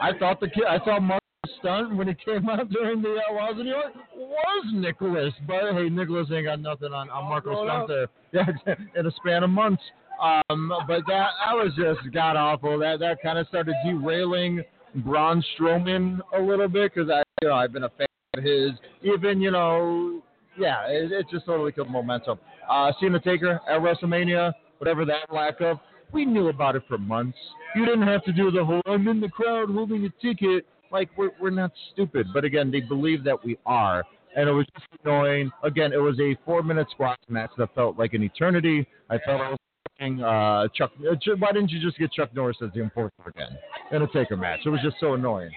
I 0.01 0.17
thought 0.19 0.39
the 0.41 0.49
kid. 0.49 0.65
I 0.69 0.79
thought 0.79 1.01
Mark 1.03 1.23
Stunt 1.59 1.97
when 1.97 2.09
he 2.09 2.15
came 2.15 2.49
out 2.49 2.69
during 2.71 3.03
the 3.03 3.21
Outlaws 3.29 3.53
of 3.53 3.65
New 3.65 3.71
York 3.71 3.93
was 4.17 4.67
Nicholas, 4.73 5.33
but 5.47 5.73
hey, 5.73 5.89
Nicholas 5.89 6.29
ain't 6.33 6.47
got 6.47 6.61
nothing 6.61 6.93
on, 6.93 7.11
on 7.11 7.25
Marco 7.25 7.65
Stunt 7.65 7.89
there. 7.89 8.07
Yeah, 8.33 8.75
in 8.97 9.07
a 9.07 9.11
span 9.13 9.43
of 9.43 9.51
months. 9.51 9.83
Um, 10.21 10.73
but 10.87 11.03
that 11.07 11.31
that 11.47 11.55
was 11.55 11.73
just 11.77 12.13
god 12.13 12.37
awful. 12.37 12.79
That 12.79 12.99
that 13.01 13.23
kind 13.23 13.39
of 13.39 13.47
started 13.49 13.75
derailing 13.85 14.63
Braun 14.97 15.45
Strowman 15.57 16.21
a 16.37 16.41
little 16.41 16.69
bit 16.69 16.93
because 16.93 17.11
I 17.11 17.23
you 17.41 17.49
know 17.49 17.55
I've 17.55 17.73
been 17.73 17.85
a 17.85 17.91
fan 17.91 18.07
of 18.37 18.43
his. 18.43 18.73
Even 19.03 19.41
you 19.41 19.51
know 19.51 20.23
yeah, 20.59 20.87
it, 20.89 21.13
it 21.13 21.27
just 21.31 21.47
totally 21.47 21.73
killed 21.73 21.91
momentum. 21.91 22.39
Uh, 22.69 22.93
Cena 23.01 23.21
Taker 23.21 23.61
at 23.69 23.81
WrestleMania, 23.81 24.53
whatever 24.79 25.05
that 25.05 25.33
lack 25.33 25.61
of, 25.61 25.79
we 26.13 26.25
knew 26.25 26.49
about 26.49 26.77
it 26.77 26.83
for 26.89 26.99
months. 26.99 27.39
You 27.75 27.85
didn't 27.85 28.07
have 28.07 28.25
to 28.25 28.33
do 28.33 28.51
the 28.51 28.65
whole 28.65 28.83
I'm 28.87 29.07
in 29.09 29.21
the 29.21 29.29
crowd 29.29 29.71
holding 29.71 30.05
a 30.05 30.11
ticket. 30.23 30.67
Like 30.91 31.11
we're 31.17 31.31
we're 31.41 31.51
not 31.51 31.73
stupid, 31.93 32.29
but 32.33 32.45
again, 32.45 32.71
they 32.71 32.81
believe 32.81 33.23
that 33.25 33.45
we 33.45 33.59
are, 33.67 34.05
and 34.37 34.49
it 34.49 34.53
was 34.53 34.67
just 34.75 34.87
annoying. 35.05 35.51
Again, 35.63 35.93
it 35.93 35.99
was 35.99 36.19
a 36.21 36.37
four 36.45 36.63
minute 36.63 36.87
squash 36.91 37.19
match 37.29 37.51
that 37.59 37.75
felt 37.75 37.99
like 37.99 38.15
an 38.15 38.23
eternity. 38.23 38.87
I 39.11 39.19
felt 39.19 39.41
I 39.41 39.51
was 39.51 39.59
watching 40.01 40.23
uh, 40.23 40.69
Chuck. 40.75 40.93
uh, 41.01 41.37
Why 41.39 41.53
didn't 41.53 41.71
you 41.71 41.81
just 41.81 41.99
get 41.99 42.13
Chuck 42.13 42.35
Norris 42.35 42.57
as 42.63 42.71
the 42.75 42.81
enforcer 42.83 43.13
again 43.27 43.59
in 43.93 44.03
a 44.03 44.07
Taker 44.09 44.37
match? 44.37 44.61
It 44.65 44.71
was 44.71 44.81
just 44.83 44.97
so 44.99 45.15
annoying. 45.15 45.51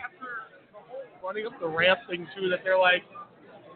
Running 1.23 1.45
up 1.45 1.53
the 1.61 1.67
ramp 1.67 1.99
thing 2.09 2.27
too, 2.37 2.49
that 2.49 2.59
they're 2.63 2.77
like, 2.77 3.03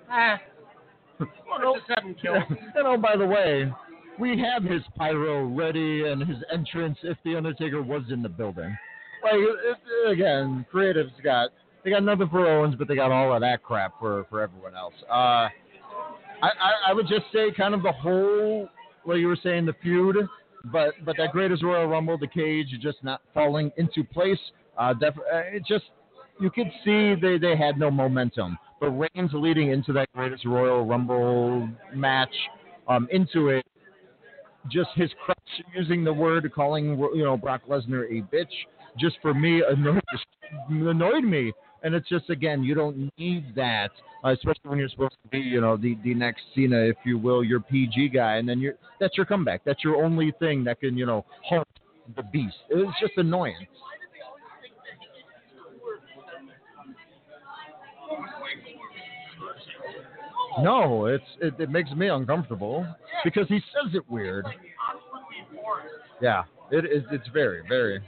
ah, 0.09 0.37
oh 1.21 1.25
no, 1.61 1.75
just 1.77 1.89
have 1.89 2.03
him 2.03 2.15
killed. 2.21 2.43
and 2.49 2.85
oh, 2.85 2.97
by 2.97 3.15
the 3.15 3.25
way, 3.25 3.71
we 4.19 4.37
have 4.39 4.63
his 4.63 4.81
pyro 4.97 5.45
ready 5.47 6.07
and 6.07 6.21
his 6.27 6.37
entrance 6.51 6.97
if 7.03 7.17
the 7.23 7.35
Undertaker 7.35 7.81
was 7.81 8.03
in 8.11 8.21
the 8.21 8.29
building. 8.29 8.75
Like 9.23 9.33
it, 9.35 9.57
it- 10.05 10.11
again, 10.11 10.65
creatives 10.73 11.11
got 11.23 11.49
they 11.83 11.91
got 11.91 12.03
nothing 12.03 12.29
for 12.29 12.47
Owens, 12.47 12.75
but 12.77 12.87
they 12.87 12.95
got 12.95 13.11
all 13.11 13.33
of 13.33 13.41
that 13.41 13.63
crap 13.63 13.93
for 13.99 14.25
for 14.29 14.41
everyone 14.41 14.75
else. 14.75 14.93
Uh, 15.09 15.13
I, 15.13 15.49
I 16.41 16.71
I 16.89 16.93
would 16.93 17.07
just 17.07 17.25
say 17.33 17.51
kind 17.55 17.73
of 17.73 17.83
the 17.83 17.91
whole, 17.91 18.67
like 19.05 19.17
you 19.19 19.27
were 19.27 19.37
saying, 19.41 19.65
the 19.65 19.73
feud, 19.81 20.17
but 20.65 20.93
but 21.05 21.15
that 21.17 21.31
greatest 21.31 21.63
Royal 21.63 21.87
Rumble, 21.87 22.17
the 22.17 22.27
cage, 22.27 22.67
just 22.81 23.03
not 23.03 23.21
falling 23.33 23.71
into 23.77 24.03
place. 24.03 24.39
Uh, 24.77 24.93
def- 24.93 25.17
uh, 25.17 25.37
it 25.53 25.63
just 25.65 25.85
you 26.39 26.49
could 26.51 26.67
see 26.83 27.15
they, 27.15 27.37
they 27.37 27.55
had 27.55 27.77
no 27.79 27.89
momentum. 27.89 28.57
But 28.81 28.89
Reigns 28.91 29.31
leading 29.33 29.71
into 29.71 29.93
that 29.93 30.11
greatest 30.13 30.43
Royal 30.45 30.85
Rumble 30.85 31.69
match, 31.93 32.33
um, 32.89 33.07
into 33.09 33.47
it, 33.47 33.65
just 34.69 34.89
his 34.95 35.09
crutch 35.23 35.37
using 35.73 36.03
the 36.03 36.11
word, 36.13 36.51
calling 36.53 36.97
you 37.15 37.23
know 37.23 37.37
Brock 37.37 37.61
Lesnar 37.69 38.05
a 38.05 38.21
bitch, 38.35 38.51
just 38.99 39.17
for 39.21 39.33
me 39.33 39.61
annoyed, 39.67 40.01
annoyed 40.69 41.23
me. 41.23 41.53
And 41.83 41.93
it's 41.93 42.09
just 42.09 42.29
again, 42.29 42.63
you 42.63 42.73
don't 42.73 43.11
need 43.17 43.53
that, 43.55 43.91
uh, 44.23 44.29
especially 44.29 44.69
when 44.69 44.79
you're 44.79 44.89
supposed 44.89 45.17
to 45.21 45.29
be, 45.29 45.37
you 45.37 45.61
know, 45.61 45.77
the, 45.77 45.97
the 46.03 46.15
next 46.15 46.41
Cena, 46.55 46.77
if 46.77 46.95
you 47.05 47.19
will, 47.19 47.43
your 47.43 47.59
PG 47.59 48.09
guy, 48.09 48.37
and 48.37 48.49
then 48.49 48.59
you're 48.59 48.73
that's 48.99 49.15
your 49.17 49.25
comeback. 49.25 49.61
That's 49.65 49.83
your 49.83 50.03
only 50.03 50.33
thing 50.39 50.63
that 50.63 50.79
can, 50.79 50.97
you 50.97 51.05
know, 51.05 51.25
halt 51.43 51.67
the 52.15 52.23
beast. 52.23 52.55
It 52.69 52.75
was 52.75 52.93
just 52.99 53.13
annoying. 53.17 53.67
No, 60.61 61.05
it's 61.07 61.23
it, 61.41 61.53
it 61.59 61.69
makes 61.69 61.91
me 61.91 62.07
uncomfortable 62.07 62.87
because 63.23 63.47
he 63.47 63.59
says 63.73 63.93
it 63.93 64.09
weird. 64.09 64.45
Yeah, 66.21 66.43
it 66.71 66.85
is. 66.85 67.03
It's 67.11 67.27
very, 67.33 67.61
very. 67.67 68.01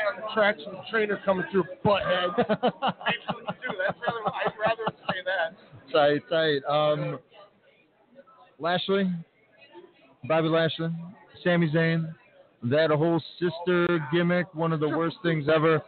I'd 0.00 0.14
rather 0.14 0.16
stand 0.16 0.16
on 0.16 0.20
the 0.20 0.34
tracks 0.34 0.60
and 0.66 0.76
the 0.76 0.82
trainer 0.90 1.20
coming 1.24 1.44
through 1.50 1.64
butthead. 1.84 2.38
Actually, 2.38 3.44
do. 3.60 3.76
That's 3.78 3.98
rather. 4.00 4.22
I'd 4.26 4.54
rather 4.58 4.92
say 5.08 5.18
that. 5.24 5.92
tight, 5.92 6.22
tight. 6.28 6.64
Um, 6.68 7.18
Lashley, 8.58 9.10
Bobby 10.28 10.48
Lashley, 10.48 10.90
Sami 11.42 11.70
Zayn, 11.70 12.14
that 12.64 12.90
whole 12.90 13.22
sister 13.38 14.06
gimmick, 14.12 14.54
one 14.54 14.72
of 14.72 14.80
the 14.80 14.88
worst 14.88 15.16
things 15.22 15.46
ever. 15.54 15.82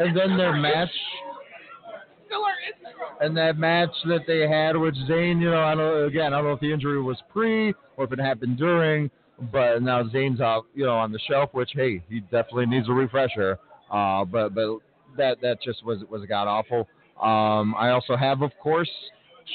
And 0.00 0.16
then 0.16 0.36
their 0.36 0.52
match, 0.52 0.90
and 3.20 3.36
that 3.36 3.56
match 3.56 3.90
that 4.06 4.22
they 4.26 4.48
had, 4.48 4.76
which 4.76 4.96
Zayn, 5.08 5.40
you 5.40 5.50
know, 5.50 5.62
I 5.62 5.76
don't 5.76 6.08
again, 6.08 6.32
I 6.32 6.38
don't 6.38 6.46
know 6.46 6.52
if 6.52 6.60
the 6.60 6.72
injury 6.72 7.00
was 7.00 7.16
pre 7.32 7.72
or 7.96 8.04
if 8.04 8.12
it 8.12 8.18
happened 8.18 8.58
during, 8.58 9.08
but 9.52 9.82
now 9.82 10.02
Zayn's 10.04 10.40
out, 10.40 10.66
you 10.74 10.84
know, 10.84 10.96
on 10.96 11.12
the 11.12 11.18
shelf. 11.28 11.50
Which 11.52 11.70
hey, 11.74 12.02
he 12.08 12.20
definitely 12.20 12.66
needs 12.66 12.88
a 12.88 12.92
refresher. 12.92 13.58
Uh, 13.90 14.24
but 14.24 14.54
but 14.54 14.78
that 15.16 15.40
that 15.42 15.62
just 15.62 15.84
was 15.84 16.02
was 16.10 16.22
god 16.28 16.48
awful. 16.48 16.88
Um, 17.20 17.74
I 17.78 17.90
also 17.90 18.16
have, 18.16 18.42
of 18.42 18.50
course, 18.60 18.90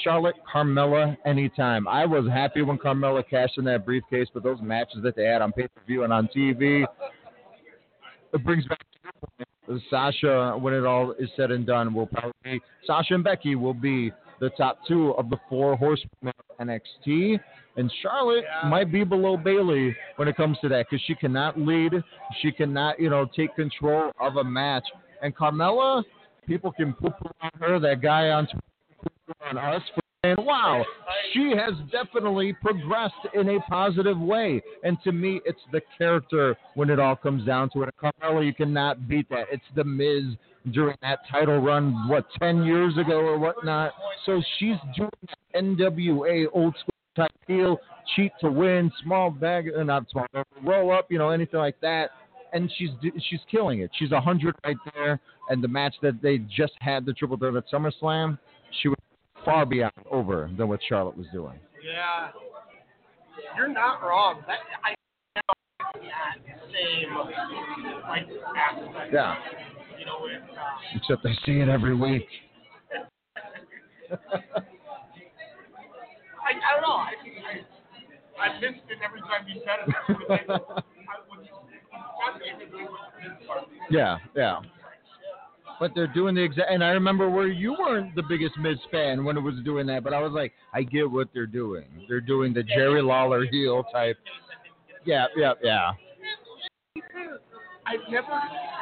Charlotte 0.03 0.35
Carmella 0.51 1.17
anytime. 1.25 1.87
I 1.87 2.05
was 2.05 2.25
happy 2.31 2.61
when 2.61 2.77
Carmella 2.77 3.27
cashed 3.27 3.57
in 3.57 3.65
that 3.65 3.85
briefcase, 3.85 4.27
but 4.33 4.43
those 4.43 4.59
matches 4.61 4.99
that 5.03 5.15
they 5.15 5.25
had 5.25 5.41
on 5.41 5.51
pay 5.51 5.63
per 5.63 5.81
view 5.85 6.03
and 6.03 6.13
on 6.13 6.29
TV, 6.35 6.85
it 8.33 8.43
brings 8.43 8.65
back 8.67 8.79
Sasha, 9.89 10.57
when 10.59 10.73
it 10.73 10.85
all 10.85 11.11
is 11.19 11.29
said 11.35 11.51
and 11.51 11.65
done, 11.65 11.93
will 11.93 12.07
probably 12.07 12.31
be 12.43 12.61
Sasha 12.85 13.13
and 13.13 13.23
Becky 13.23 13.55
will 13.55 13.73
be 13.73 14.11
the 14.39 14.49
top 14.51 14.79
two 14.87 15.11
of 15.11 15.29
the 15.29 15.37
four 15.47 15.75
horsemen 15.75 16.33
NXT. 16.59 17.39
And 17.79 17.89
Charlotte 18.01 18.43
might 18.65 18.91
be 18.91 19.05
below 19.05 19.37
Bayley 19.37 19.95
when 20.17 20.27
it 20.27 20.35
comes 20.35 20.57
to 20.59 20.67
that 20.67 20.87
because 20.89 21.01
she 21.07 21.15
cannot 21.15 21.57
lead, 21.57 21.93
she 22.41 22.51
cannot, 22.51 22.99
you 22.99 23.09
know, 23.09 23.25
take 23.33 23.55
control 23.55 24.11
of 24.19 24.35
a 24.35 24.43
match. 24.43 24.83
And 25.21 25.33
Carmella, 25.33 26.03
people 26.45 26.73
can 26.73 26.91
poo 26.91 27.13
on 27.41 27.51
her. 27.61 27.79
That 27.79 28.01
guy 28.01 28.31
on 28.31 28.47
Twitter 28.47 29.47
on 29.49 29.57
us 29.57 29.81
for 29.95 30.01
saying, 30.25 30.45
"Wow, 30.45 30.85
she 31.31 31.51
has 31.51 31.73
definitely 31.89 32.51
progressed 32.51 33.25
in 33.33 33.47
a 33.47 33.61
positive 33.61 34.19
way." 34.19 34.61
And 34.83 35.01
to 35.03 35.13
me, 35.13 35.39
it's 35.45 35.63
the 35.71 35.81
character 35.97 36.57
when 36.73 36.89
it 36.89 36.99
all 36.99 37.15
comes 37.15 37.45
down 37.45 37.69
to 37.69 37.83
it. 37.83 37.95
Carmella, 37.95 38.45
you 38.45 38.53
cannot 38.53 39.07
beat 39.07 39.29
that. 39.29 39.47
It's 39.49 39.63
the 39.75 39.85
Miz 39.85 40.35
during 40.71 40.97
that 41.01 41.19
title 41.31 41.59
run, 41.59 42.09
what 42.09 42.25
ten 42.41 42.63
years 42.63 42.97
ago 42.97 43.19
or 43.21 43.37
whatnot. 43.37 43.93
So 44.25 44.43
she's 44.57 44.75
doing 44.97 45.11
NWA 45.55 46.45
old 46.51 46.75
school 46.75 46.98
type 47.15 47.31
heel, 47.47 47.79
cheat 48.15 48.31
to 48.41 48.51
win, 48.51 48.91
small 49.03 49.29
bag, 49.29 49.69
uh, 49.77 49.83
not 49.83 50.09
small, 50.09 50.25
bag, 50.33 50.45
roll 50.63 50.91
up, 50.91 51.11
you 51.11 51.17
know, 51.17 51.29
anything 51.29 51.59
like 51.59 51.79
that. 51.81 52.11
And 52.51 52.71
she's 52.77 52.89
she's 53.29 53.41
killing 53.49 53.81
it. 53.81 53.91
She's 53.97 54.11
a 54.11 54.19
hundred 54.19 54.55
right 54.65 54.77
there. 54.95 55.19
And 55.49 55.63
the 55.63 55.67
match 55.67 55.95
that 56.01 56.21
they 56.21 56.39
just 56.39 56.73
had, 56.79 57.05
the 57.05 57.13
triple 57.13 57.37
threat 57.37 57.55
at 57.55 57.65
SummerSlam, 57.71 58.39
she 58.81 58.87
was 58.87 58.97
far 59.45 59.65
beyond 59.65 59.93
over 60.09 60.49
than 60.57 60.67
what 60.67 60.79
Charlotte 60.87 61.15
was 61.15 61.27
doing. 61.31 61.59
Yeah, 61.83 62.29
you're 63.55 63.67
not 63.67 64.01
wrong. 64.01 64.43
That 64.47 64.59
I 64.83 64.95
same 66.71 67.15
like 68.07 68.27
aspect. 68.57 69.13
Yeah. 69.13 69.35
You 69.97 70.05
know, 70.05 70.19
with 70.21 70.41
uh, 70.41 70.95
Except 70.95 71.25
I 71.25 71.33
see 71.45 71.59
it 71.59 71.69
every 71.69 71.95
week. 71.95 72.27
I, 76.49 76.57
I 76.57 76.69
don't 76.73 76.81
know. 76.81 76.97
I, 76.97 77.13
I, 78.41 78.49
I 78.49 78.59
missed 78.59 78.81
it 78.89 78.97
every 79.05 79.21
time 79.21 79.45
you 79.47 79.61
said 79.61 79.85
it. 79.85 79.93
I 80.29 80.53
I 80.53 81.17
was, 81.29 81.45
that's 82.19 82.41
even 82.47 82.71
good 82.71 82.89
with 82.89 82.97
this 83.21 83.47
part. 83.47 83.67
Yeah, 83.91 84.17
yeah. 84.35 84.61
But 85.79 85.91
they're 85.95 86.07
doing 86.07 86.35
the 86.35 86.41
exact. 86.41 86.71
And 86.71 86.83
I 86.83 86.89
remember 86.89 87.29
where 87.29 87.47
you 87.47 87.75
weren't 87.79 88.15
the 88.15 88.23
biggest 88.23 88.57
Miz 88.57 88.77
fan 88.91 89.23
when 89.23 89.37
it 89.37 89.41
was 89.41 89.55
doing 89.63 89.85
that, 89.87 90.03
but 90.03 90.13
I 90.13 90.19
was 90.19 90.33
like, 90.33 90.53
I 90.73 90.81
get 90.83 91.09
what 91.09 91.29
they're 91.33 91.45
doing. 91.45 91.85
They're 92.07 92.19
doing 92.19 92.53
the 92.53 92.63
Jerry 92.63 93.01
Lawler 93.01 93.45
heel 93.45 93.83
type. 93.93 94.17
Yeah, 95.05 95.27
yeah, 95.37 95.53
yeah. 95.63 95.91
I've 97.85 97.99
never 98.09 98.27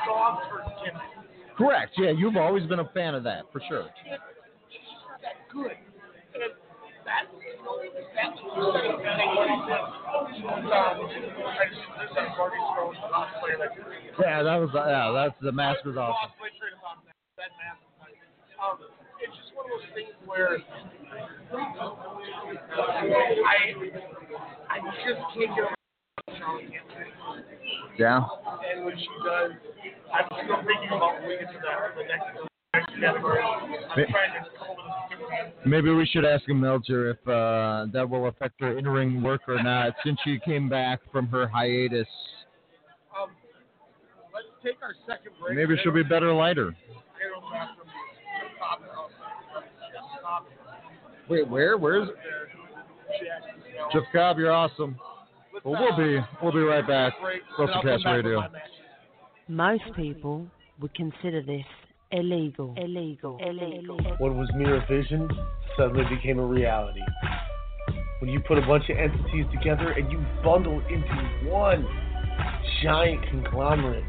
dogged 0.07 0.45
her 0.47 0.63
gimmick. 0.83 1.57
Correct. 1.57 1.93
Yeah, 1.97 2.11
you've 2.11 2.37
always 2.37 2.65
been 2.65 2.79
a 2.79 2.89
fan 2.89 3.13
of 3.13 3.23
that 3.23 3.43
for 3.51 3.61
sure. 3.67 3.89
That 5.21 5.35
good. 5.51 5.71
Yeah, 14.19 14.41
that 14.43 14.57
was 14.57 14.69
yeah, 14.73 15.11
that's 15.13 15.35
the 15.41 15.51
mask 15.51 15.85
was 15.85 15.97
awesome. 15.97 16.31
it's 19.21 19.37
just 19.37 19.53
one 19.55 19.65
of 19.65 19.71
those 19.77 19.85
things 19.93 20.09
where 20.25 20.57
I, 23.45 23.77
I 24.69 24.79
just 24.81 24.97
can't 25.37 25.53
get 25.53 25.61
around 25.61 25.77
Charlie 26.39 26.73
Yeah. 27.99 28.25
And 28.73 28.85
when 28.85 28.97
she 28.97 29.07
does, 29.23 29.51
I'm 30.13 30.25
still 30.43 30.57
thinking 30.65 30.89
about 30.89 31.21
get 31.21 31.53
to 31.53 31.59
that, 31.61 31.93
the 31.95 32.01
next, 32.01 32.25
next. 32.73 32.93
I'm 32.97 33.21
trying 33.21 34.33
to 34.33 34.56
Maybe 35.65 35.91
we 35.91 36.05
should 36.05 36.25
ask 36.25 36.47
Meltzer 36.47 37.11
if 37.11 37.27
uh, 37.27 37.87
that 37.93 38.07
will 38.09 38.27
affect 38.27 38.61
her 38.61 38.77
in-ring 38.77 39.21
work 39.21 39.41
or 39.47 39.61
not, 39.61 39.93
since 40.05 40.17
she 40.23 40.39
came 40.45 40.69
back 40.69 40.99
from 41.11 41.27
her 41.27 41.47
hiatus. 41.47 42.07
Um, 43.19 43.31
let's 44.33 44.47
take 44.63 44.81
our 44.81 44.93
second 45.07 45.33
break. 45.41 45.55
Maybe 45.55 45.79
she'll 45.83 45.93
be 45.93 46.03
better 46.03 46.33
lighter. 46.33 46.75
Harold 47.19 47.43
Bathroom, 47.51 47.87
Jim 48.39 48.49
Cobb, 48.59 48.79
Jim 49.91 50.03
Cobb, 50.23 50.43
Wait, 51.29 51.47
where? 51.47 51.77
Where's 51.77 52.07
Jackson, 52.07 53.61
you 53.69 53.77
know. 53.77 53.87
Jeff 53.91 54.03
Cobb? 54.13 54.37
You're 54.37 54.51
awesome. 54.51 54.97
Well, 55.63 55.81
we'll 55.81 55.97
be 55.97 56.19
we'll 56.41 56.53
be 56.53 56.59
right 56.59 56.87
back. 56.87 57.13
WrestleCast 57.59 58.05
Radio. 58.05 58.43
Most 59.47 59.83
people 59.95 60.45
would 60.79 60.93
consider 60.93 61.41
this 61.41 61.65
illegal. 62.11 62.73
Illegal. 62.77 63.37
Illegal. 63.41 63.97
What 64.17 64.35
was 64.35 64.49
mere 64.55 64.83
vision 64.89 65.29
suddenly 65.77 66.03
became 66.15 66.39
a 66.39 66.45
reality. 66.45 67.01
When 68.19 68.31
you 68.31 68.39
put 68.39 68.57
a 68.57 68.61
bunch 68.61 68.89
of 68.89 68.97
entities 68.97 69.45
together 69.51 69.91
and 69.91 70.11
you 70.11 70.23
bundle 70.43 70.81
into 70.89 71.49
one 71.49 71.87
giant 72.81 73.23
conglomerate, 73.29 74.03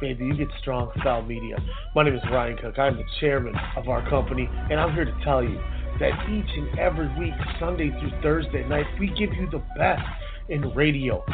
baby, 0.00 0.24
you 0.24 0.36
get 0.36 0.48
strong 0.60 0.90
style 1.00 1.22
media. 1.22 1.56
My 1.94 2.04
name 2.04 2.14
is 2.14 2.22
Ryan 2.30 2.56
Cook. 2.58 2.78
I'm 2.78 2.96
the 2.96 3.04
chairman 3.20 3.54
of 3.76 3.88
our 3.88 4.08
company, 4.08 4.48
and 4.70 4.78
I'm 4.78 4.94
here 4.94 5.04
to 5.04 5.16
tell 5.24 5.42
you 5.42 5.58
that 5.98 6.12
each 6.28 6.50
and 6.56 6.78
every 6.78 7.08
week, 7.18 7.34
Sunday 7.58 7.90
through 7.90 8.12
Thursday 8.22 8.66
night, 8.68 8.86
we 9.00 9.08
give 9.08 9.32
you 9.32 9.48
the 9.50 9.62
best 9.76 10.02
in 10.48 10.72
radio. 10.74 11.24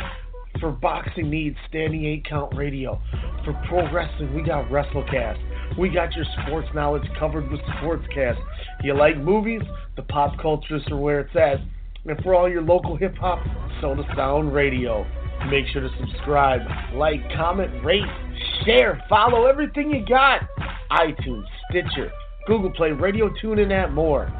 For 0.61 0.71
boxing 0.71 1.31
needs, 1.31 1.57
standing 1.69 2.05
eight 2.05 2.25
count 2.29 2.55
radio. 2.55 3.01
For 3.45 3.53
pro 3.69 3.91
wrestling, 3.93 4.35
we 4.35 4.43
got 4.43 4.69
WrestleCast. 4.69 5.79
We 5.79 5.89
got 5.89 6.15
your 6.15 6.27
sports 6.45 6.69
knowledge 6.75 7.09
covered 7.19 7.51
with 7.51 7.61
Sportscast. 7.61 8.39
You 8.83 8.95
like 8.95 9.17
movies? 9.17 9.63
The 9.97 10.03
pop 10.03 10.39
culturists 10.39 10.91
are 10.91 10.97
where 10.97 11.21
it's 11.21 11.35
at. 11.35 11.57
And 12.05 12.23
for 12.23 12.35
all 12.35 12.49
your 12.49 12.63
local 12.63 12.97
hip 12.97 13.17
hop, 13.17 13.39
Soda 13.81 14.03
Sound 14.15 14.53
Radio. 14.53 15.07
Make 15.51 15.67
sure 15.73 15.83
to 15.83 15.91
subscribe, 15.99 16.61
like, 16.95 17.21
comment, 17.37 17.85
rate, 17.85 18.05
share, 18.65 19.03
follow 19.09 19.47
everything 19.47 19.91
you 19.91 20.05
got. 20.07 20.43
iTunes, 20.91 21.45
Stitcher, 21.71 22.13
Google 22.47 22.71
Play, 22.71 22.93
Radio 22.93 23.31
Tune, 23.41 23.59
and 23.59 23.71
that 23.71 23.93
more. 23.93 24.33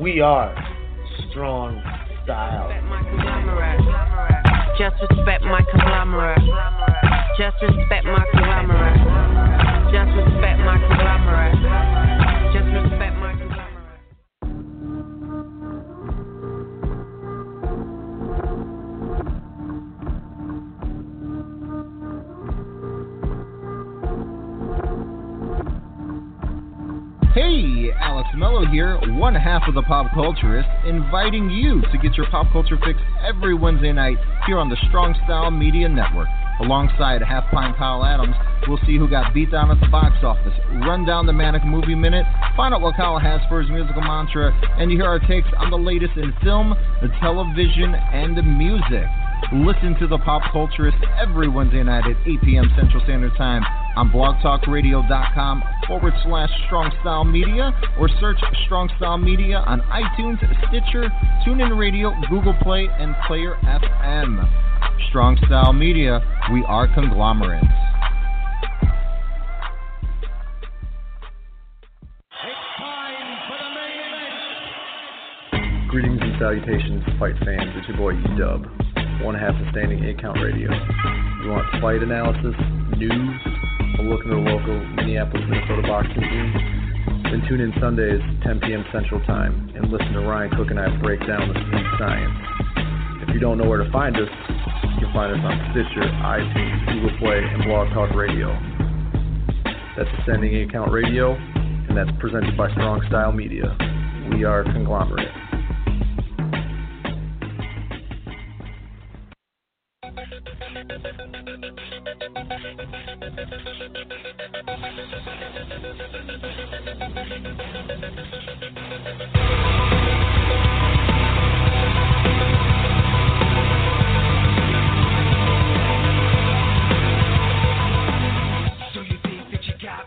We 0.00 0.20
are 0.20 0.54
Strong 1.30 1.80
Style. 2.24 2.72
Just 4.78 5.00
respect 5.00 5.42
my 5.42 5.62
conglomerate. 5.72 6.38
Just 7.38 7.56
respect 7.62 8.04
my 8.04 8.24
conglomerate. 8.30 9.00
Just 9.90 10.12
respect 10.14 10.58
my 10.60 10.76
conglomerate. 10.86 12.05
Hey, 27.36 27.92
Alex 28.00 28.30
Mello 28.34 28.64
here, 28.64 28.96
one 29.20 29.34
half 29.34 29.68
of 29.68 29.74
the 29.74 29.82
Pop 29.82 30.06
Culturist, 30.16 30.64
inviting 30.88 31.50
you 31.50 31.82
to 31.92 31.98
get 32.00 32.16
your 32.16 32.24
pop 32.30 32.50
culture 32.50 32.78
fix 32.80 32.98
every 33.20 33.52
Wednesday 33.52 33.92
night 33.92 34.16
here 34.46 34.56
on 34.56 34.70
the 34.70 34.76
Strong 34.88 35.12
Style 35.26 35.50
Media 35.50 35.86
Network. 35.86 36.28
Alongside 36.64 37.20
Half 37.20 37.52
Pint 37.52 37.76
Kyle 37.76 38.06
Adams, 38.06 38.32
we'll 38.66 38.80
see 38.86 38.96
who 38.96 39.06
got 39.06 39.34
beat 39.34 39.52
down 39.52 39.70
at 39.70 39.78
the 39.84 39.88
box 39.92 40.16
office, 40.24 40.56
run 40.88 41.04
down 41.04 41.26
the 41.26 41.32
Manic 41.36 41.60
Movie 41.62 41.94
Minute, 41.94 42.24
find 42.56 42.72
out 42.72 42.80
what 42.80 42.96
Kyle 42.96 43.20
has 43.20 43.42
for 43.50 43.60
his 43.60 43.68
musical 43.68 44.00
mantra, 44.00 44.48
and 44.80 44.90
you 44.90 44.96
hear 44.96 45.04
our 45.04 45.20
takes 45.20 45.48
on 45.58 45.68
the 45.68 45.76
latest 45.76 46.16
in 46.16 46.32
film, 46.42 46.72
the 47.02 47.12
television, 47.20 47.92
and 48.16 48.32
the 48.32 48.40
music. 48.40 49.04
Listen 49.52 49.92
to 50.00 50.08
the 50.08 50.16
Pop 50.24 50.40
Culturist 50.56 50.96
every 51.20 51.52
Wednesday 51.52 51.82
night 51.82 52.08
at 52.08 52.16
8 52.24 52.40
p.m. 52.48 52.72
Central 52.80 53.04
Standard 53.04 53.36
Time 53.36 53.60
on 53.96 54.10
blogtalkradio.com 54.10 55.62
forward 55.88 56.12
slash 56.24 56.50
Strong 56.66 56.92
Style 57.00 57.24
Media 57.24 57.72
or 57.98 58.08
search 58.20 58.38
Strong 58.66 58.90
Style 58.98 59.18
Media 59.18 59.56
on 59.66 59.80
iTunes, 59.88 60.38
Stitcher, 60.68 61.08
TuneIn 61.46 61.78
Radio, 61.78 62.12
Google 62.28 62.54
Play, 62.62 62.88
and 62.98 63.14
Player 63.26 63.56
FM. 63.64 64.46
Strong 65.08 65.38
Style 65.46 65.72
Media, 65.72 66.20
we 66.52 66.64
are 66.68 66.86
conglomerates. 66.94 67.66
Greetings 75.88 76.18
and 76.20 76.36
salutations, 76.38 77.02
fight 77.18 77.38
fans. 77.40 77.72
It's 77.76 77.88
your 77.88 77.96
boy 77.96 78.12
Dub, 78.36 78.66
one 79.24 79.34
half 79.34 79.54
of 79.54 79.66
Standing 79.70 80.04
Eight 80.04 80.20
Count 80.20 80.36
Radio. 80.42 80.68
You 80.70 81.48
want 81.48 81.64
fight 81.80 82.02
analysis, 82.02 82.52
news, 82.98 83.40
a 83.98 84.02
look 84.02 84.22
into 84.24 84.36
the 84.36 84.42
local 84.42 84.78
Minneapolis, 84.96 85.46
Minnesota 85.48 85.82
boxing 85.86 86.22
scene? 86.22 86.76
Then 87.30 87.42
tune 87.48 87.60
in 87.60 87.72
Sundays, 87.80 88.20
10 88.42 88.60
p.m. 88.60 88.84
Central 88.92 89.20
Time, 89.26 89.70
and 89.74 89.90
listen 89.90 90.12
to 90.12 90.20
Ryan 90.20 90.50
Cook 90.54 90.70
and 90.70 90.78
I 90.78 90.90
break 91.02 91.20
down 91.26 91.48
the 91.48 91.58
science. 91.98 92.34
If 93.26 93.34
you 93.34 93.40
don't 93.40 93.58
know 93.58 93.68
where 93.68 93.82
to 93.82 93.90
find 93.90 94.14
us, 94.16 94.30
you 94.94 95.06
can 95.06 95.12
find 95.12 95.34
us 95.34 95.42
on 95.42 95.54
Stitcher, 95.72 96.06
iTunes, 96.06 96.78
Google 96.92 97.18
Play, 97.18 97.42
and 97.42 97.64
Blog 97.64 97.92
Talk 97.94 98.14
Radio. 98.14 98.54
That's 99.96 100.10
Ascending 100.22 100.68
Account 100.68 100.92
Radio, 100.92 101.34
and 101.34 101.96
that's 101.96 102.10
presented 102.20 102.56
by 102.56 102.70
Strong 102.72 103.02
Style 103.08 103.32
Media. 103.32 103.76
We 104.30 104.44
are 104.44 104.64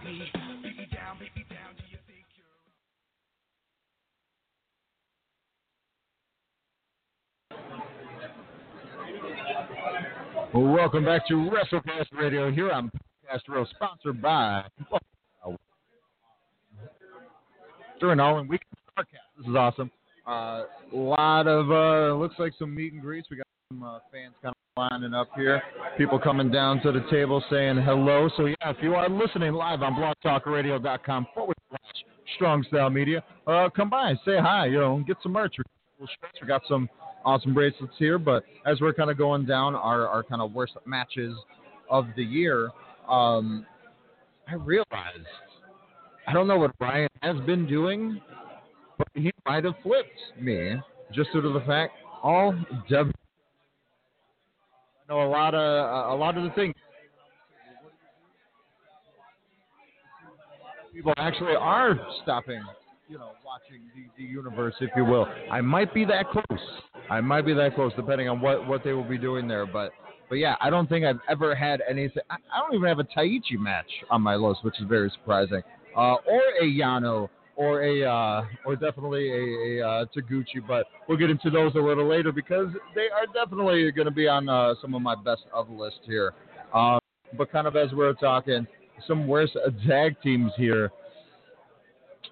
a 0.09 0.31
conglomerate. 0.31 0.69
Well, 10.53 10.73
welcome 10.73 11.05
back 11.05 11.27
to 11.27 11.33
WrestleCast 11.33 12.07
Radio 12.11 12.51
here 12.51 12.71
on 12.71 12.89
Podcast 12.89 13.47
Row, 13.47 13.65
sponsored 13.75 14.19
by 14.21 14.63
during 17.99 18.19
all 18.19 18.39
in 18.39 18.47
weekend 18.47 18.69
Starrcast. 18.97 19.37
This 19.37 19.47
is 19.47 19.55
awesome. 19.55 19.91
A 20.25 20.65
lot 20.91 21.47
of 21.47 21.69
uh, 21.69 22.15
looks 22.17 22.35
like 22.39 22.53
some 22.57 22.73
meet 22.73 22.93
and 22.93 23.01
greets. 23.01 23.27
We 23.29 23.37
got 23.37 23.47
some 23.69 23.83
uh, 23.83 23.99
fans 24.11 24.33
kind 24.41 24.55
lining 24.79 25.13
up 25.13 25.27
here. 25.35 25.61
People 25.97 26.17
coming 26.17 26.49
down 26.49 26.81
to 26.81 26.91
the 26.91 27.03
table 27.11 27.43
saying 27.51 27.77
hello. 27.77 28.29
So 28.37 28.45
yeah, 28.45 28.55
if 28.65 28.77
you 28.81 28.95
are 28.95 29.09
listening 29.09 29.53
live 29.53 29.81
on 29.81 29.93
BlogTalkRadio.com 29.93 31.27
forward 31.33 31.57
slash 31.69 31.81
Strong 32.35 32.63
Style 32.69 32.89
Media, 32.89 33.21
uh, 33.45 33.69
come 33.75 33.89
by, 33.89 34.13
say 34.23 34.37
hi. 34.39 34.67
You 34.67 34.79
know, 34.79 35.03
get 35.05 35.17
some 35.21 35.33
merch. 35.33 35.55
We 35.99 36.47
got 36.47 36.61
some 36.69 36.87
awesome 37.25 37.53
bracelets 37.53 37.93
here. 37.97 38.17
But 38.17 38.45
as 38.65 38.79
we're 38.79 38.93
kind 38.93 39.11
of 39.11 39.17
going 39.17 39.45
down 39.45 39.75
our, 39.75 40.07
our 40.07 40.23
kind 40.23 40.41
of 40.41 40.53
worst 40.53 40.73
matches 40.85 41.35
of 41.89 42.07
the 42.15 42.23
year, 42.23 42.69
um, 43.09 43.65
I 44.47 44.53
realized 44.53 45.27
I 46.25 46.31
don't 46.31 46.47
know 46.47 46.57
what 46.57 46.71
Ryan 46.79 47.09
has 47.21 47.35
been 47.45 47.67
doing, 47.67 48.21
but 48.97 49.07
he 49.13 49.31
might 49.45 49.65
have 49.65 49.75
flipped 49.83 50.39
me 50.39 50.75
just 51.13 51.33
due 51.33 51.41
to 51.41 51.49
the 51.49 51.65
fact 51.65 51.93
all 52.23 52.53
W 52.89 53.13
know 55.09 55.23
a 55.23 55.29
lot 55.29 55.55
of 55.55 56.11
a 56.11 56.15
lot 56.15 56.37
of 56.37 56.43
the 56.43 56.51
things. 56.51 56.73
People 60.93 61.13
actually 61.17 61.55
are 61.57 61.99
stopping, 62.23 62.61
you 63.07 63.17
know, 63.17 63.31
watching 63.45 63.81
the, 63.95 64.21
the 64.21 64.29
universe, 64.29 64.73
if 64.81 64.89
you 64.95 65.05
will. 65.05 65.27
I 65.49 65.61
might 65.61 65.93
be 65.93 66.03
that 66.05 66.29
close. 66.29 66.59
I 67.09 67.21
might 67.21 67.45
be 67.45 67.53
that 67.53 67.75
close, 67.75 67.91
depending 67.95 68.27
on 68.29 68.41
what 68.41 68.67
what 68.67 68.83
they 68.83 68.93
will 68.93 69.07
be 69.07 69.17
doing 69.17 69.47
there, 69.47 69.65
but. 69.65 69.91
But 70.27 70.35
yeah, 70.35 70.57
I 70.61 70.69
don't 70.69 70.87
think 70.87 71.05
I've 71.05 71.19
ever 71.27 71.55
had 71.55 71.81
anything. 71.89 72.21
I, 72.29 72.35
I 72.53 72.59
don't 72.59 72.75
even 72.75 72.87
have 72.87 72.99
a 72.99 73.03
Taichi 73.03 73.57
match 73.57 73.89
on 74.11 74.21
my 74.21 74.35
list, 74.35 74.63
which 74.63 74.79
is 74.79 74.85
very 74.87 75.09
surprising, 75.09 75.63
uh, 75.97 76.17
or 76.27 76.41
a 76.61 76.65
Yano 76.65 77.29
or 77.59 77.83
a 77.83 78.03
uh, 78.05 78.45
or 78.65 78.77
definitely 78.77 79.29
a, 79.29 79.81
a 79.81 79.87
uh, 79.87 80.05
Taguchi. 80.15 80.65
But 80.65 80.87
we'll 81.07 81.17
get 81.17 81.29
into 81.29 81.49
those 81.49 81.75
a 81.75 81.79
little 81.79 82.07
later 82.07 82.31
because 82.31 82.69
they 82.95 83.09
are 83.09 83.27
definitely 83.33 83.91
going 83.91 84.05
to 84.05 84.11
be 84.11 84.27
on 84.29 84.47
uh, 84.47 84.75
some 84.81 84.95
of 84.95 85.01
my 85.01 85.13
best 85.13 85.41
of 85.53 85.69
list 85.69 85.99
here. 86.05 86.33
Um, 86.73 86.99
but 87.37 87.51
kind 87.51 87.67
of 87.67 87.75
as 87.75 87.91
we're 87.91 88.13
talking, 88.13 88.65
some 89.05 89.27
worse 89.27 89.51
tag 89.85 90.15
teams 90.23 90.53
here. 90.55 90.91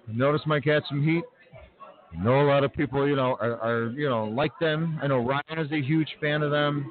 Notice 0.08 0.40
my 0.46 0.60
catch 0.60 0.84
some 0.88 1.04
heat. 1.04 1.24
I 2.18 2.24
know 2.24 2.40
a 2.40 2.48
lot 2.48 2.64
of 2.64 2.72
people, 2.72 3.06
you 3.06 3.14
know, 3.14 3.36
are, 3.38 3.60
are 3.60 3.90
you 3.90 4.08
know 4.08 4.24
like 4.24 4.58
them. 4.58 4.98
I 5.02 5.08
know 5.08 5.18
Ryan 5.18 5.58
is 5.58 5.70
a 5.70 5.82
huge 5.82 6.08
fan 6.22 6.42
of 6.42 6.50
them. 6.50 6.90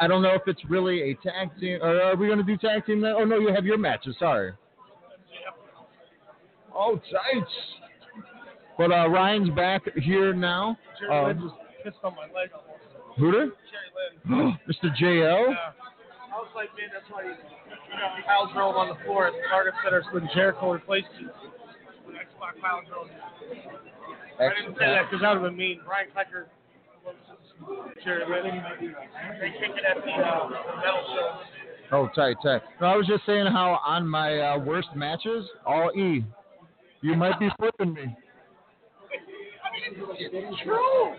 I 0.00 0.08
don't 0.08 0.22
know 0.22 0.34
if 0.34 0.42
it's 0.48 0.62
really 0.68 1.12
a 1.12 1.14
tag 1.22 1.50
team, 1.60 1.78
or 1.80 2.02
are 2.02 2.16
we 2.16 2.26
going 2.26 2.38
to 2.38 2.44
do 2.44 2.56
tag 2.56 2.86
team? 2.86 3.02
Now? 3.02 3.18
Oh 3.18 3.24
no, 3.24 3.38
you 3.38 3.54
have 3.54 3.64
your 3.64 3.78
matches. 3.78 4.16
Sorry. 4.18 4.52
Oh, 6.80 6.96
tight. 7.12 7.44
But 8.78 8.90
uh, 8.90 9.06
Ryan's 9.10 9.50
back 9.50 9.82
here 10.00 10.32
now. 10.32 10.78
Jerry 10.98 11.26
Lynn 11.26 11.42
just 11.42 11.54
pissed 11.84 11.98
on 12.02 12.16
my 12.16 12.24
leg. 12.32 12.48
Hooter? 13.18 13.52
Jerry 13.68 13.90
Lynn. 14.24 14.58
Mr. 14.68 14.88
JL? 14.96 15.52
Yeah. 15.52 15.76
I 16.32 16.38
was 16.40 16.48
like, 16.56 16.72
man, 16.80 16.88
that's 16.88 17.04
why 17.12 17.24
you 17.24 17.36
got 17.36 18.24
Kyle 18.24 18.50
drove 18.54 18.76
on 18.76 18.88
the 18.88 18.96
floor 19.04 19.26
at 19.26 19.34
the 19.34 19.44
Target 19.50 19.74
Center 19.84 20.02
when 20.12 20.26
Jericho 20.34 20.72
replaced 20.72 21.08
you. 21.20 21.28
Kyle 22.62 22.80
drove. 22.88 23.08
I 24.40 24.48
didn't 24.56 24.78
say 24.78 24.86
that 24.86 25.10
because 25.10 25.20
that 25.20 25.34
would 25.36 25.42
have 25.42 25.50
been 25.52 25.56
mean. 25.56 25.80
Brian 25.84 26.08
Klecker 26.16 26.48
Jerry 28.02 28.24
Lynn. 28.24 28.62
They 29.38 29.50
kick 29.60 29.76
it 29.76 29.84
at 29.84 30.02
the 30.02 30.12
uh, 30.12 30.48
metal 30.80 31.04
show. 31.12 31.40
Oh, 31.92 32.08
tight, 32.14 32.36
tight. 32.42 32.62
No, 32.80 32.86
I 32.86 32.96
was 32.96 33.06
just 33.06 33.26
saying 33.26 33.46
how 33.46 33.80
on 33.84 34.08
my 34.08 34.38
uh, 34.38 34.58
worst 34.58 34.88
matches, 34.94 35.44
all 35.66 35.90
E. 35.94 36.24
You 37.02 37.16
might 37.16 37.38
be 37.40 37.48
flipping 37.58 37.94
me. 37.94 38.14
It's 40.18 40.62
true. 40.62 41.14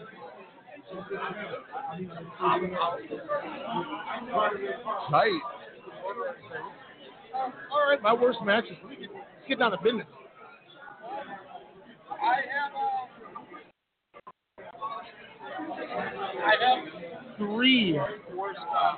Tight. 5.10 5.42
All 7.72 7.90
right, 7.90 8.02
my 8.02 8.14
worst 8.14 8.40
matches. 8.44 8.78
Let's 8.84 9.00
get, 9.00 9.10
let's 9.12 9.48
get 9.48 9.60
down 9.60 9.72
to 9.72 9.78
business. 9.78 10.06
I 12.12 12.36
have, 12.52 12.74
uh, 12.76 13.08
I 16.44 16.54
have 16.62 16.80
Three. 17.38 17.94
worst. 18.36 18.60
Uh, 18.60 18.98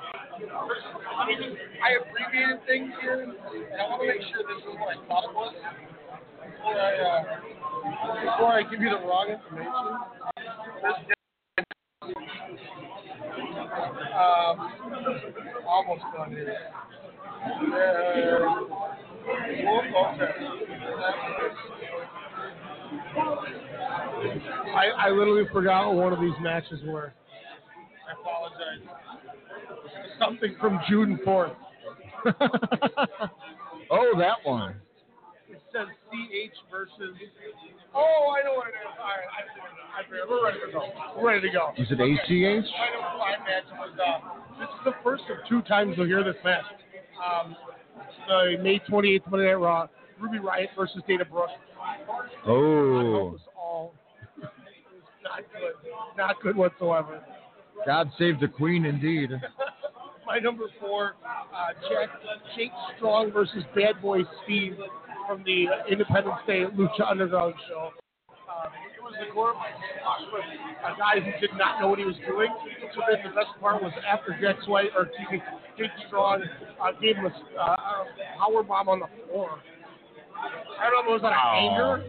let 1.18 1.28
me 1.28 1.56
I 1.82 1.96
abbreviated 1.96 2.66
things 2.66 2.92
here, 3.00 3.22
and 3.22 3.32
I 3.32 3.88
want 3.88 4.02
to 4.02 4.08
make 4.08 4.20
sure 4.28 4.42
this 4.44 4.60
is 4.60 4.74
what 4.78 4.88
I 4.92 5.06
thought 5.08 5.24
it 5.24 5.34
was 5.34 5.54
before 8.22 8.52
I, 8.52 8.62
give 8.70 8.80
you 8.80 8.90
the 8.90 8.96
wrong 8.96 9.28
information. 9.30 9.72
Um, 14.14 14.56
almost 15.66 16.02
done 16.16 16.30
here. 16.30 16.56
Okay. 19.96 20.30
I, 24.74 24.88
I 24.98 25.10
literally 25.10 25.44
forgot 25.52 25.88
what 25.88 25.96
one 25.96 26.12
of 26.12 26.20
these 26.20 26.34
matches 26.40 26.80
were. 26.84 27.12
I 28.08 28.12
apologize. 28.20 28.82
Something 30.18 30.56
from 30.60 30.80
June 30.88 31.18
4th. 31.26 31.56
Oh, 33.90 34.14
that 34.18 34.36
one. 34.44 34.74
It 35.74 35.78
says 35.78 35.88
CH 36.10 36.56
versus. 36.70 37.16
Oh, 37.94 38.34
I 38.38 38.44
know 38.46 38.54
what 38.54 38.68
it 38.68 38.78
is. 38.78 38.94
All 38.94 39.06
right, 39.10 39.26
I 39.26 39.42
see 39.54 39.60
what 39.60 39.70
it 39.70 39.82
is. 39.82 39.90
I 39.90 40.02
figured- 40.02 40.28
We're 40.30 40.44
ready 40.44 40.60
to 40.60 40.72
go. 40.72 40.92
We're 41.16 41.26
ready 41.28 41.48
to 41.48 41.52
go. 41.52 41.72
Is 41.76 41.90
it 41.90 42.00
ACH? 42.00 42.70
My 42.78 42.90
number 42.90 43.18
five 43.18 43.40
match 43.42 43.64
was. 43.78 43.98
Uh, 43.98 44.60
this 44.60 44.68
is 44.68 44.84
the 44.84 44.94
first 45.02 45.24
of 45.30 45.36
two 45.48 45.62
times 45.62 45.94
you'll 45.96 46.06
hear 46.06 46.22
this 46.22 46.36
match. 46.44 46.64
Um, 47.18 47.56
the 48.28 48.56
May 48.62 48.78
28th 48.88 49.26
Monday 49.30 49.46
Night 49.46 49.54
Raw, 49.54 49.88
Ruby 50.20 50.38
Riott 50.38 50.68
versus 50.76 51.02
Dana 51.08 51.24
Brooke. 51.24 51.50
Oh, 52.46 53.32
was 53.32 53.40
all 53.56 53.94
it 54.36 54.42
was 54.42 54.50
not 55.24 55.42
good. 55.52 55.72
Not 56.16 56.40
good 56.40 56.56
whatsoever. 56.56 57.20
God 57.86 58.10
save 58.18 58.38
the 58.40 58.48
Queen, 58.48 58.84
indeed. 58.84 59.30
My 60.26 60.38
number 60.38 60.64
four, 60.80 61.16
uh, 61.24 61.72
Jack, 61.88 62.08
Jake 62.56 62.70
Strong 62.96 63.32
versus 63.32 63.62
Bad 63.74 64.00
Boy 64.00 64.20
Steve 64.44 64.76
from 65.26 65.42
the 65.44 65.66
Independence 65.90 66.36
Day 66.46 66.64
Lucha 66.76 67.08
Underground 67.08 67.54
show. 67.68 67.90
Um, 68.28 68.70
it 68.94 69.02
was 69.02 69.14
a 69.20 69.24
with 69.34 69.56
a 70.84 70.92
guy 70.98 71.18
who 71.20 71.32
did 71.40 71.56
not 71.56 71.80
know 71.80 71.88
what 71.88 71.98
he 71.98 72.04
was 72.04 72.16
doing. 72.26 72.50
So 72.94 73.00
then 73.08 73.22
the 73.24 73.30
best 73.34 73.58
part 73.60 73.82
was 73.82 73.92
after 74.06 74.36
Jack 74.40 74.56
White 74.68 74.90
or 74.96 75.06
excuse 75.06 75.28
me, 75.32 75.42
Jake 75.78 75.90
Strong 76.06 76.44
uh, 76.80 76.92
gave 77.00 77.16
him 77.16 77.26
a 77.26 77.30
uh, 77.60 78.04
power 78.38 78.62
bomb 78.62 78.88
on 78.88 79.00
the 79.00 79.08
floor. 79.26 79.58
I 80.34 80.90
don't 80.90 81.06
know 81.06 81.14
if 81.14 81.18
it 81.20 81.22
was 81.22 81.24
out 81.24 81.32
of 81.34 81.38
anger. 81.56 82.04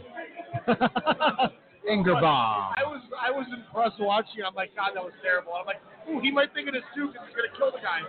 Anger 1.86 2.18
bomb. 2.18 2.74
I 2.74 2.82
was 2.82 2.98
I 3.14 3.30
was 3.30 3.46
impressed 3.54 4.02
watching. 4.02 4.42
I'm 4.42 4.56
like, 4.56 4.74
God, 4.74 4.98
that 4.98 5.06
was 5.06 5.14
terrible. 5.22 5.54
I'm 5.54 5.70
like, 5.70 5.78
ooh, 6.10 6.18
he 6.18 6.32
might 6.32 6.52
think 6.52 6.68
it 6.68 6.74
is 6.74 6.82
too 6.98 7.14
because 7.14 7.30
he's 7.30 7.38
gonna 7.38 7.54
kill 7.54 7.70
the 7.70 7.78
guy. 7.78 8.02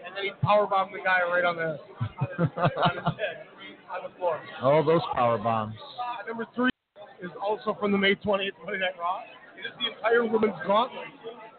And 0.00 0.16
then 0.16 0.24
he 0.24 0.32
power 0.40 0.64
bombed 0.64 0.96
the 0.96 1.04
guy 1.04 1.20
right 1.28 1.44
on 1.44 1.60
the 1.60 1.76
on 2.56 2.96
his 2.96 3.04
head 3.20 3.44
on 3.90 4.10
the 4.10 4.12
floor. 4.18 4.40
Oh, 4.62 4.84
those 4.84 5.02
power 5.14 5.38
bombs. 5.38 5.74
Uh, 5.76 6.26
number 6.26 6.46
three 6.54 6.70
is 7.22 7.30
also 7.40 7.76
from 7.78 7.92
the 7.92 7.98
May 7.98 8.14
20th 8.14 8.56
Monday 8.64 8.80
Night 8.80 8.98
Raw. 8.98 9.20
It 9.56 9.64
is 9.64 9.72
the 9.80 9.96
entire 9.96 10.24
women's 10.24 10.58
gauntlet 10.66 11.08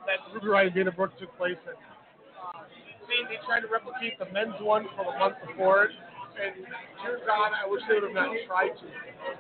that 0.05 0.21
Ruby 0.33 0.47
Riott 0.47 0.67
and 0.67 0.75
Dana 0.75 0.91
Brooke 0.91 1.17
took 1.19 1.35
place 1.37 1.57
in. 1.65 1.73
Uh, 1.73 2.63
they, 3.09 3.25
they 3.27 3.39
tried 3.45 3.61
to 3.61 3.67
replicate 3.67 4.19
the 4.19 4.29
men's 4.31 4.55
one 4.61 4.85
from 4.95 5.07
a 5.07 5.15
month 5.17 5.35
before 5.47 5.85
it, 5.85 5.91
and 6.37 6.53
dear 7.01 7.19
God, 7.25 7.51
I 7.57 7.65
wish 7.65 7.81
they 7.89 7.95
would 7.95 8.03
have 8.03 8.13
not 8.13 8.29
tried 8.45 8.77
to. 8.77 8.85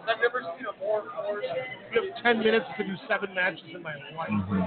I've 0.09 0.17
never 0.17 0.41
seen 0.57 0.65
a 0.65 0.73
more 0.81 1.03
force. 1.13 1.45
You 1.93 2.09
have 2.09 2.23
10 2.23 2.39
minutes 2.39 2.65
to 2.77 2.83
do 2.83 2.95
seven 3.07 3.33
matches 3.35 3.69
in 3.73 3.83
my 3.83 3.93
life. 4.17 4.33
Mm-hmm. 4.33 4.65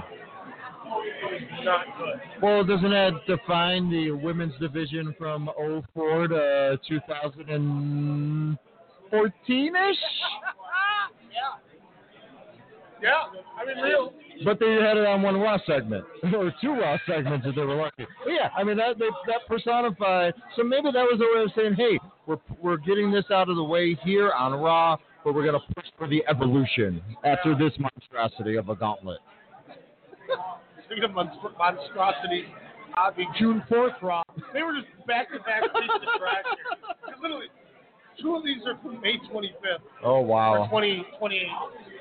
Not 1.63 1.85
good. 1.97 2.19
Well, 2.41 2.63
doesn't 2.63 2.89
that 2.89 3.21
define 3.27 3.89
the 3.89 4.11
women's 4.11 4.53
division 4.59 5.15
from 5.17 5.49
04 5.93 6.27
to 6.27 6.79
2014-ish? 6.89 8.57
yeah. 11.31 11.57
Yeah, 13.01 13.23
I 13.59 13.65
mean, 13.65 13.77
real. 13.83 14.13
But 14.45 14.59
they 14.59 14.73
had 14.73 14.97
it 14.97 15.05
on 15.05 15.21
one 15.23 15.39
Raw 15.39 15.57
segment, 15.65 16.05
or 16.35 16.53
two 16.61 16.73
Raw 16.73 16.97
segments 17.07 17.45
if 17.47 17.55
they 17.55 17.63
were 17.63 17.75
lucky. 17.75 18.05
But 18.23 18.31
yeah, 18.31 18.49
I 18.55 18.63
mean 18.63 18.77
that 18.77 18.99
they, 18.99 19.09
that 19.27 19.47
personified. 19.47 20.33
So 20.55 20.63
maybe 20.63 20.91
that 20.91 21.03
was 21.03 21.19
a 21.19 21.37
way 21.37 21.43
of 21.43 21.51
saying, 21.55 21.73
hey, 21.73 21.99
we're 22.27 22.37
we're 22.61 22.77
getting 22.77 23.11
this 23.11 23.25
out 23.31 23.49
of 23.49 23.55
the 23.55 23.63
way 23.63 23.97
here 24.03 24.31
on 24.31 24.53
Raw, 24.53 24.97
but 25.23 25.33
we're 25.33 25.45
gonna 25.45 25.59
push 25.75 25.85
for 25.97 26.07
the 26.07 26.23
evolution 26.29 27.01
after 27.23 27.55
this 27.55 27.73
monstrosity 27.79 28.55
of 28.55 28.69
a 28.69 28.75
gauntlet. 28.75 29.19
Speaking 30.91 31.03
of 31.07 31.11
monst- 31.11 31.57
monstrosity, 31.57 32.45
uh, 32.97 33.11
the 33.15 33.23
June 33.39 33.63
4th 33.71 33.95
Raw, 34.01 34.23
they 34.51 34.61
were 34.61 34.73
just 34.75 34.91
back 35.07 35.31
to 35.31 35.39
back 35.39 35.63
pieces 35.63 36.03
of 36.03 36.19
trash 36.19 36.43
here. 36.43 36.95
'Cause 37.07 37.21
Literally, 37.21 37.47
two 38.19 38.35
of 38.35 38.43
these 38.43 38.65
are 38.67 38.75
from 38.83 38.99
May 38.99 39.17
25th. 39.31 39.79
Oh 40.03 40.15
Or 40.19 40.25
wow. 40.25 40.67
20, 40.67 41.03
28. 41.17 41.47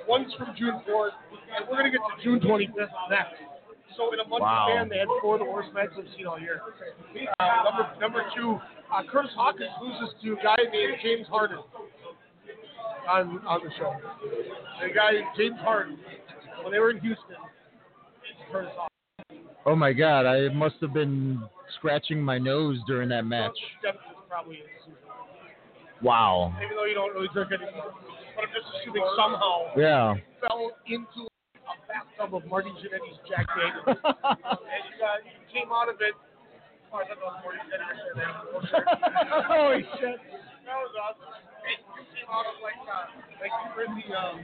One's 0.09 0.35
from 0.35 0.57
June 0.57 0.81
4th, 0.87 1.15
and 1.55 1.69
we're 1.69 1.79
going 1.79 1.93
to 1.93 1.97
get 1.97 2.01
to 2.05 2.23
June 2.25 2.41
25th 2.41 2.91
next. 3.11 3.41
So 3.97 4.13
in 4.13 4.19
a 4.19 4.25
month 4.27 4.43
Wow. 4.43 4.67
span, 4.69 4.89
they 4.89 4.99
had 4.99 5.09
four 5.21 5.35
of 5.35 5.41
the 5.41 5.47
worst 5.47 5.73
matches 5.73 5.95
I've 5.99 6.09
seen 6.17 6.27
all 6.27 6.39
year. 6.41 6.63
Uh, 7.39 7.63
number 7.63 7.95
number 8.01 8.25
two, 8.35 8.61
uh, 8.91 9.03
Curtis 9.05 9.33
Hawkins 9.35 9.71
loses 9.81 10.15
to 10.23 10.33
a 10.33 10.43
guy 10.43 10.57
named 10.73 10.99
James 11.03 11.29
Harden 11.29 11.59
on 13.09 13.45
on 13.47 13.61
the 13.63 13.71
show. 13.79 13.95
The 14.81 14.89
guy 14.91 15.23
James 15.37 15.59
Harden, 15.61 15.99
when 16.63 16.73
they 16.73 16.79
were 16.79 16.91
in 16.91 16.99
Houston, 17.01 17.27
it's 17.27 17.31
Curtis 17.31 17.39
Hawkins. 17.39 17.50
Oh 19.67 19.77
my 19.77 19.93
God, 19.93 20.27
I 20.27 20.49
must 20.53 20.77
have 20.81 20.93
been 20.93 21.43
scratching 21.77 22.21
my 22.21 22.39
nose 22.39 22.79
during 22.87 23.09
that 23.11 23.25
match. 23.27 23.53
Devin 23.83 24.01
is 24.01 24.17
probably 24.29 24.57
in 24.57 24.63
Susan. 24.85 24.99
Wow. 26.03 26.55
Even 26.65 26.77
though 26.77 26.85
you 26.87 26.95
don't 26.95 27.13
really 27.15 27.29
drink 27.33 27.53
anymore. 27.53 27.93
But 28.35 28.45
I'm 28.49 28.51
just 28.57 28.67
assuming 28.81 29.05
somehow 29.17 29.69
Yeah. 29.77 30.15
fell 30.41 30.73
into 30.87 31.29
a 31.29 31.75
bathtub 31.87 32.35
of 32.35 32.47
Marty 32.49 32.71
Jannetty's 32.81 33.21
Jack 33.29 33.47
Daniels. 33.57 33.85
and 33.87 34.97
uh, 34.97 35.21
he 35.23 35.61
came 35.61 35.69
out 35.73 35.89
of 35.93 36.01
it. 36.01 36.15
Oh, 36.93 36.99
I 36.99 37.05
thought 37.05 37.21
that 37.21 37.29
was 37.29 37.39
Marty 37.45 37.61
Jannetty. 37.69 39.45
Holy 39.53 39.83
shit. 40.01 40.19
That 40.65 40.77
was 40.81 40.93
awesome. 40.97 41.37
you 41.69 42.05
came 42.17 42.31
out 42.33 42.47
of 42.49 42.57
like 42.65 42.81
uh, 42.89 43.13
like 43.45 43.53
you 43.53 43.69
were 43.77 43.85
in 43.85 43.93
the 44.01 44.09
um, 44.17 44.41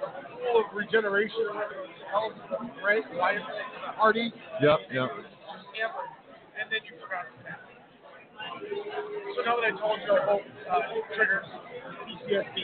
pool 0.00 0.64
of 0.64 0.66
regeneration, 0.74 1.46
health, 2.10 2.32
right? 2.84 3.02
Wyatt 3.14 3.42
Hardy. 3.96 4.32
Yep, 4.62 4.78
yep. 4.92 5.10
And 6.58 6.66
then 6.70 6.80
you 6.86 6.94
forgot 7.02 7.26
snap. 7.42 7.60
So 9.36 9.42
now 9.44 9.56
that 9.60 9.66
I 9.70 9.74
told 9.78 9.98
you, 10.02 10.14
hope 10.26 10.42
uh, 10.70 10.80
triggers 11.14 11.46
PTSD. 12.06 12.58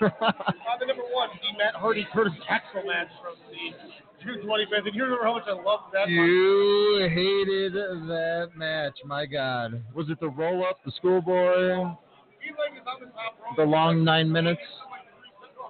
uh, 0.02 0.32
the 0.80 0.86
number 0.86 1.02
one, 1.12 1.28
the 1.42 1.58
Matt 1.58 1.74
Hardy 1.74 2.06
Curtis 2.12 2.32
Axel 2.48 2.82
match 2.86 3.08
from 3.22 3.34
the 3.50 4.24
June 4.24 4.46
25th. 4.46 4.86
And 4.86 4.94
you 4.94 5.04
remember 5.04 5.24
how 5.24 5.34
much 5.34 5.44
I 5.46 5.52
loved 5.52 5.92
that 5.92 6.08
match? 6.08 6.08
You 6.08 7.08
hated 7.12 7.74
that 8.08 8.50
match, 8.56 8.94
my 9.04 9.26
God. 9.26 9.82
Was 9.94 10.08
it 10.08 10.18
the 10.20 10.28
roll 10.28 10.64
up, 10.64 10.78
the 10.84 10.92
schoolboy, 10.96 11.92
He 12.40 12.50
like 12.56 12.72
is 12.80 12.86
on 12.86 13.00
the 13.00 13.06
top 13.12 13.36
rope. 13.44 13.56
the 13.56 13.64
long 13.64 14.04
nine 14.04 14.30
minutes? 14.30 14.60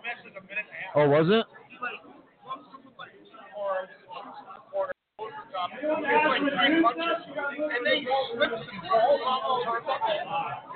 Match 0.04 0.20
like 0.24 0.36
a 0.36 0.42
minute 0.46 0.58
and 0.58 0.68
a 0.68 0.72
half. 0.72 0.73
Oh, 0.94 1.08
was 1.08 1.26
it? 1.26 1.42
He 1.66 1.74
like 1.82 1.98
comes 2.46 2.70
to 2.70 2.78
with 2.86 2.94
like 2.94 3.10
two 3.18 3.34
arms, 3.58 3.90
shoots 3.98 4.38
in 4.38 4.46
the 4.46 4.62
corner, 4.70 4.94
goes 5.18 5.34
to 5.34 5.42
the 5.42 5.50
top, 5.50 5.74
hits 5.74 5.90
like 5.90 6.46
three 6.46 6.78
punches, 6.86 7.18
and 7.34 7.82
then 7.82 7.94
he 7.98 8.06
slips 8.30 8.62
and 8.62 8.78
falls 8.86 9.20
off 9.26 9.42
the 9.42 9.66
turnbuckle, 9.66 10.22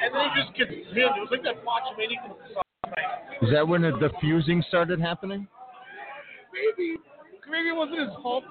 and 0.03 0.11
then 0.11 0.21
he 0.27 0.31
just 0.35 0.51
gets 0.59 0.75
pinned. 0.91 1.15
It 1.15 1.23
was 1.23 1.31
like 1.31 1.47
that 1.47 1.63
botchamania 1.63 2.19
from 2.27 2.35
the 2.35 2.51
night. 2.99 3.47
Is 3.47 3.51
that 3.55 3.63
when 3.63 3.83
the 3.87 3.95
diffusing 4.03 4.59
started 4.67 4.99
happening? 4.99 5.47
Maybe, 6.51 6.99
maybe 7.47 7.69
it 7.71 7.77
wasn't 7.79 8.01
his 8.01 8.11
fault. 8.19 8.43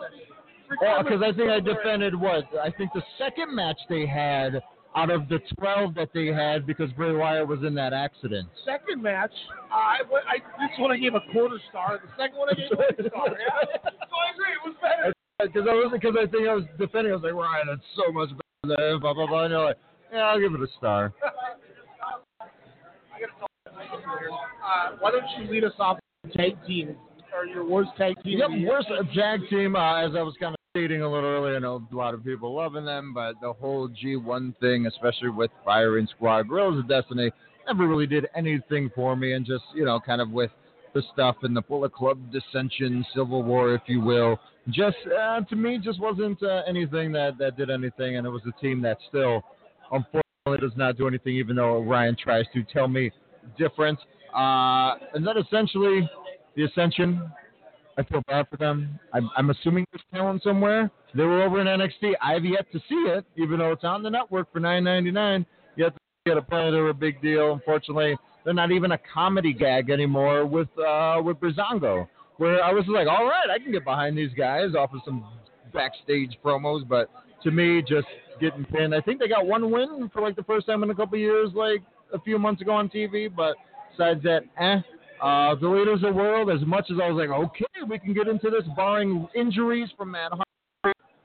Oh, 0.84 1.04
because 1.04 1.20
I 1.20 1.36
think 1.36 1.52
I 1.52 1.60
defended 1.60 2.16
what? 2.16 2.46
I 2.64 2.72
think 2.72 2.92
the 2.94 3.04
second 3.20 3.54
match 3.54 3.78
they 3.90 4.06
had 4.08 4.64
out 4.96 5.12
of 5.12 5.28
the 5.30 5.40
12 5.60 5.94
that 5.96 6.10
they 6.14 6.28
had 6.28 6.66
because 6.66 6.92
Bray 6.94 7.14
Wyatt 7.14 7.48
was 7.48 7.60
in 7.64 7.76
that 7.76 7.94
accident. 7.94 8.48
Second 8.66 9.02
match, 9.02 9.32
I, 9.72 10.00
I 10.02 10.38
this 10.68 10.78
one 10.80 10.92
I 10.92 10.98
gave 10.98 11.14
a 11.14 11.22
quarter 11.32 11.60
star. 11.70 12.00
The 12.04 12.10
second 12.22 12.38
one 12.38 12.50
I 12.50 12.54
gave 12.54 12.72
a 12.72 12.76
quarter 12.76 13.10
star. 13.10 13.28
Yeah. 13.30 13.92
So 14.08 14.16
I 14.16 14.34
agree, 14.34 14.54
it 14.54 14.64
was 14.66 14.76
better. 14.82 15.14
Because 15.40 15.68
I 15.70 15.74
was 15.74 15.92
because 15.94 16.16
I 16.18 16.26
think 16.32 16.48
I 16.48 16.54
was 16.56 16.64
defending. 16.80 17.12
I 17.12 17.16
was 17.16 17.24
like, 17.24 17.34
Ryan, 17.34 17.70
it's 17.70 17.84
so 17.96 18.12
much 18.12 18.30
better 18.66 18.92
than 18.92 19.00
blah 19.00 19.14
blah 19.14 19.28
blah. 19.28 19.44
And 19.44 19.52
you're 19.52 19.64
like, 19.66 19.78
yeah, 20.12 20.20
I'll 20.20 20.40
give 20.40 20.54
it 20.54 20.62
a 20.62 20.68
star. 20.78 21.14
I 21.22 23.20
gotta 23.20 23.34
tell 23.38 23.48
you 23.70 24.20
here. 24.20 24.30
Uh, 24.32 24.98
why 25.00 25.12
don't 25.12 25.24
you 25.38 25.52
lead 25.52 25.64
us 25.64 25.74
off 25.80 26.00
with 26.24 26.34
tag 26.34 26.58
team 26.66 26.96
or 27.36 27.46
your 27.46 27.68
worst 27.68 27.92
tag 27.98 28.16
team? 28.24 28.40
Yep, 28.40 28.48
of 28.48 28.52
the 28.54 28.58
year? 28.60 28.70
worst 28.70 28.88
tag 29.14 29.42
team. 29.50 29.76
Uh, 29.76 30.02
as 30.08 30.16
I 30.16 30.22
was 30.24 30.34
kind 30.40 30.54
of 30.54 30.57
stating 30.78 31.02
a 31.02 31.12
little 31.12 31.28
earlier, 31.28 31.56
I 31.56 31.60
know 31.60 31.82
a 31.92 31.96
lot 31.96 32.14
of 32.14 32.24
people 32.24 32.56
loving 32.56 32.86
them, 32.86 33.12
but 33.12 33.34
the 33.42 33.52
whole 33.52 33.90
G1 33.90 34.60
thing, 34.60 34.86
especially 34.86 35.30
with 35.30 35.50
Firing 35.66 36.08
Squad, 36.16 36.44
Guerrillas 36.44 36.78
of 36.78 36.88
Destiny, 36.88 37.32
never 37.66 37.88
really 37.88 38.06
did 38.06 38.28
anything 38.36 38.92
for 38.94 39.16
me. 39.16 39.34
And 39.34 39.44
just 39.44 39.64
you 39.74 39.86
know, 39.86 40.00
kind 40.00 40.22
of 40.22 40.30
with 40.30 40.52
the 40.94 41.02
stuff 41.14 41.38
and 41.42 41.58
the 41.58 41.62
Bullet 41.62 41.94
Club 41.94 42.20
dissension, 42.32 43.04
civil 43.16 43.42
war, 43.42 43.74
if 43.74 43.82
you 43.88 44.02
will, 44.02 44.40
just 44.70 44.98
uh, 45.20 45.42
to 45.42 45.56
me, 45.56 45.80
just 45.80 46.00
wasn't 46.00 46.42
uh, 46.44 46.62
anything 46.68 47.12
that 47.14 47.40
that 47.40 47.58
did 47.58 47.72
anything. 47.72 48.18
And 48.18 48.28
it 48.28 48.30
was 48.30 48.44
a 48.48 48.62
team 48.62 48.80
that 48.84 49.00
still, 49.10 49.44
unfortunately, 49.92 50.60
does 50.62 50.78
not 50.78 50.96
do 50.96 51.08
anything, 51.08 51.38
even 51.38 51.56
though 51.56 51.82
Ryan 51.82 52.16
tries 52.22 52.46
to 52.54 52.64
tell 52.72 52.88
me 52.88 53.10
different. 53.58 53.98
Uh, 54.32 54.94
and 55.16 55.26
then 55.26 55.38
essentially, 55.40 56.08
the 56.56 56.66
Ascension. 56.66 57.32
I 57.98 58.04
feel 58.04 58.22
bad 58.28 58.48
for 58.50 58.58
them. 58.58 59.00
I'm, 59.14 59.30
I'm 59.36 59.50
assuming 59.50 59.86
there's 59.92 60.04
talent 60.14 60.44
somewhere. 60.44 60.92
They 61.16 61.24
were 61.24 61.42
over 61.42 61.60
in 61.60 61.68
NXT. 61.68 62.14
I've 62.22 62.46
yet 62.46 62.72
to 62.72 62.80
see 62.88 62.96
it, 63.08 63.26
even 63.38 63.60
though 63.60 63.72
it's 63.72 63.84
on 63.84 64.04
the 64.04 64.10
network 64.10 64.52
for 64.54 64.60
nine 64.60 64.84
ninety 64.84 65.10
nine. 65.10 65.46
Yet 65.76 65.94
to 65.96 66.00
get 66.26 66.38
a 66.38 66.42
play, 66.42 66.70
they're 66.70 66.90
a 66.90 66.94
big 66.94 67.22
deal. 67.22 67.54
Unfortunately, 67.54 68.16
they're 68.46 68.54
not 68.54 68.72
even 68.72 68.92
a 68.92 69.00
comedy 69.12 69.52
gag 69.52 69.90
anymore 69.90 70.46
with 70.46 70.70
uh, 70.78 71.20
with 71.24 71.38
Breezango. 71.38 72.08
Where 72.38 72.64
I 72.64 72.72
was 72.72 72.86
like, 72.88 73.08
all 73.08 73.26
right, 73.26 73.50
I 73.50 73.58
can 73.58 73.72
get 73.72 73.84
behind 73.84 74.16
these 74.16 74.32
guys 74.38 74.76
off 74.76 74.94
of 74.94 75.02
some 75.04 75.26
backstage 75.74 76.38
promos, 76.46 76.88
but 76.88 77.10
to 77.44 77.52
me, 77.52 77.82
just 77.82 78.08
getting 78.40 78.64
pinned. 78.66 78.94
I 78.94 79.02
think 79.02 79.20
they 79.20 79.28
got 79.28 79.48
one 79.48 79.72
win 79.72 80.10
for 80.14 80.22
like 80.22 80.36
the 80.36 80.44
first 80.44 80.68
time 80.68 80.84
in 80.84 80.92
a 80.92 80.96
couple 80.96 81.18
years, 81.18 81.50
like 81.56 81.82
a 82.14 82.20
few 82.20 82.38
months 82.38 82.62
ago 82.62 82.74
on 82.74 82.90
TV. 82.90 83.34
But 83.34 83.56
besides 83.92 84.22
that, 84.24 84.44
eh. 84.60 84.82
Uh, 85.22 85.56
the 85.56 85.68
leaders 85.68 85.96
of 85.96 86.02
the 86.02 86.12
world, 86.14 86.50
as 86.50 86.66
much 86.68 86.86
as 86.92 86.98
I 87.02 87.10
was 87.10 87.28
like, 87.28 87.30
okay, 87.30 87.66
we 87.88 87.98
can 88.00 88.14
get 88.14 88.28
into 88.28 88.50
this, 88.50 88.64
barring 88.76 89.28
injuries 89.36 89.90
from 89.98 90.12
Matt 90.12 90.32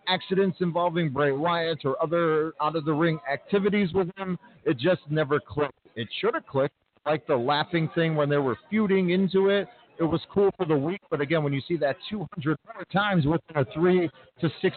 accidents 0.08 0.58
involving 0.60 1.10
Bray 1.10 1.32
Wyatt 1.32 1.84
or 1.84 2.00
other 2.02 2.52
out 2.60 2.76
of 2.76 2.84
the 2.84 2.92
ring 2.92 3.18
activities 3.32 3.92
with 3.92 4.08
him, 4.16 4.38
it 4.64 4.78
just 4.78 5.00
never 5.10 5.40
clicked. 5.40 5.78
It 5.94 6.08
should 6.20 6.34
have 6.34 6.46
clicked, 6.46 6.74
like 7.06 7.26
the 7.26 7.36
laughing 7.36 7.88
thing 7.94 8.14
when 8.14 8.28
they 8.28 8.38
were 8.38 8.58
feuding 8.70 9.10
into 9.10 9.48
it. 9.48 9.68
It 9.98 10.04
was 10.04 10.20
cool 10.32 10.50
for 10.56 10.66
the 10.66 10.76
week, 10.76 11.00
but 11.10 11.20
again, 11.20 11.44
when 11.44 11.52
you 11.52 11.62
see 11.68 11.76
that 11.78 11.96
200 12.10 12.56
more 12.74 12.84
times 12.92 13.26
within 13.26 13.56
a 13.56 13.64
three 13.72 14.10
to 14.40 14.50
six 14.60 14.76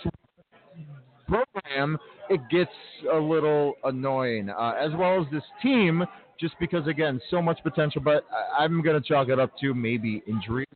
program, 1.28 1.98
it 2.30 2.42
gets 2.52 2.72
a 3.12 3.18
little 3.18 3.74
annoying. 3.84 4.50
Uh, 4.50 4.74
as 4.80 4.92
well 4.98 5.22
as 5.22 5.28
this 5.32 5.44
team, 5.62 6.04
just 6.40 6.56
because 6.60 6.88
again, 6.88 7.22
so 7.30 7.42
much 7.42 7.60
potential. 7.64 8.02
But 8.02 8.26
I- 8.32 8.64
I'm 8.64 8.82
gonna 8.82 9.02
chalk 9.02 9.30
it 9.30 9.40
up 9.40 9.52
to 9.60 9.74
maybe 9.74 10.22
injuries 10.28 10.68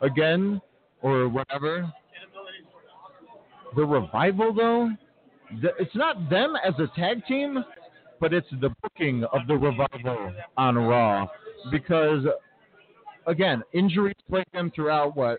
again 0.00 0.60
or 1.02 1.28
whatever. 1.28 1.92
The 3.76 3.84
revival, 3.84 4.52
though, 4.52 4.90
the, 5.60 5.70
it's 5.78 5.94
not 5.94 6.28
them 6.30 6.54
as 6.64 6.74
a 6.78 6.86
tag 6.98 7.24
team, 7.26 7.64
but 8.20 8.32
it's 8.32 8.48
the 8.60 8.70
booking 8.82 9.24
of 9.24 9.46
the 9.46 9.56
revival 9.56 10.32
on 10.56 10.76
Raw 10.76 11.28
because 11.70 12.24
again, 13.26 13.62
injuries 13.72 14.16
plagued 14.28 14.52
them 14.52 14.72
throughout 14.74 15.16
what 15.16 15.38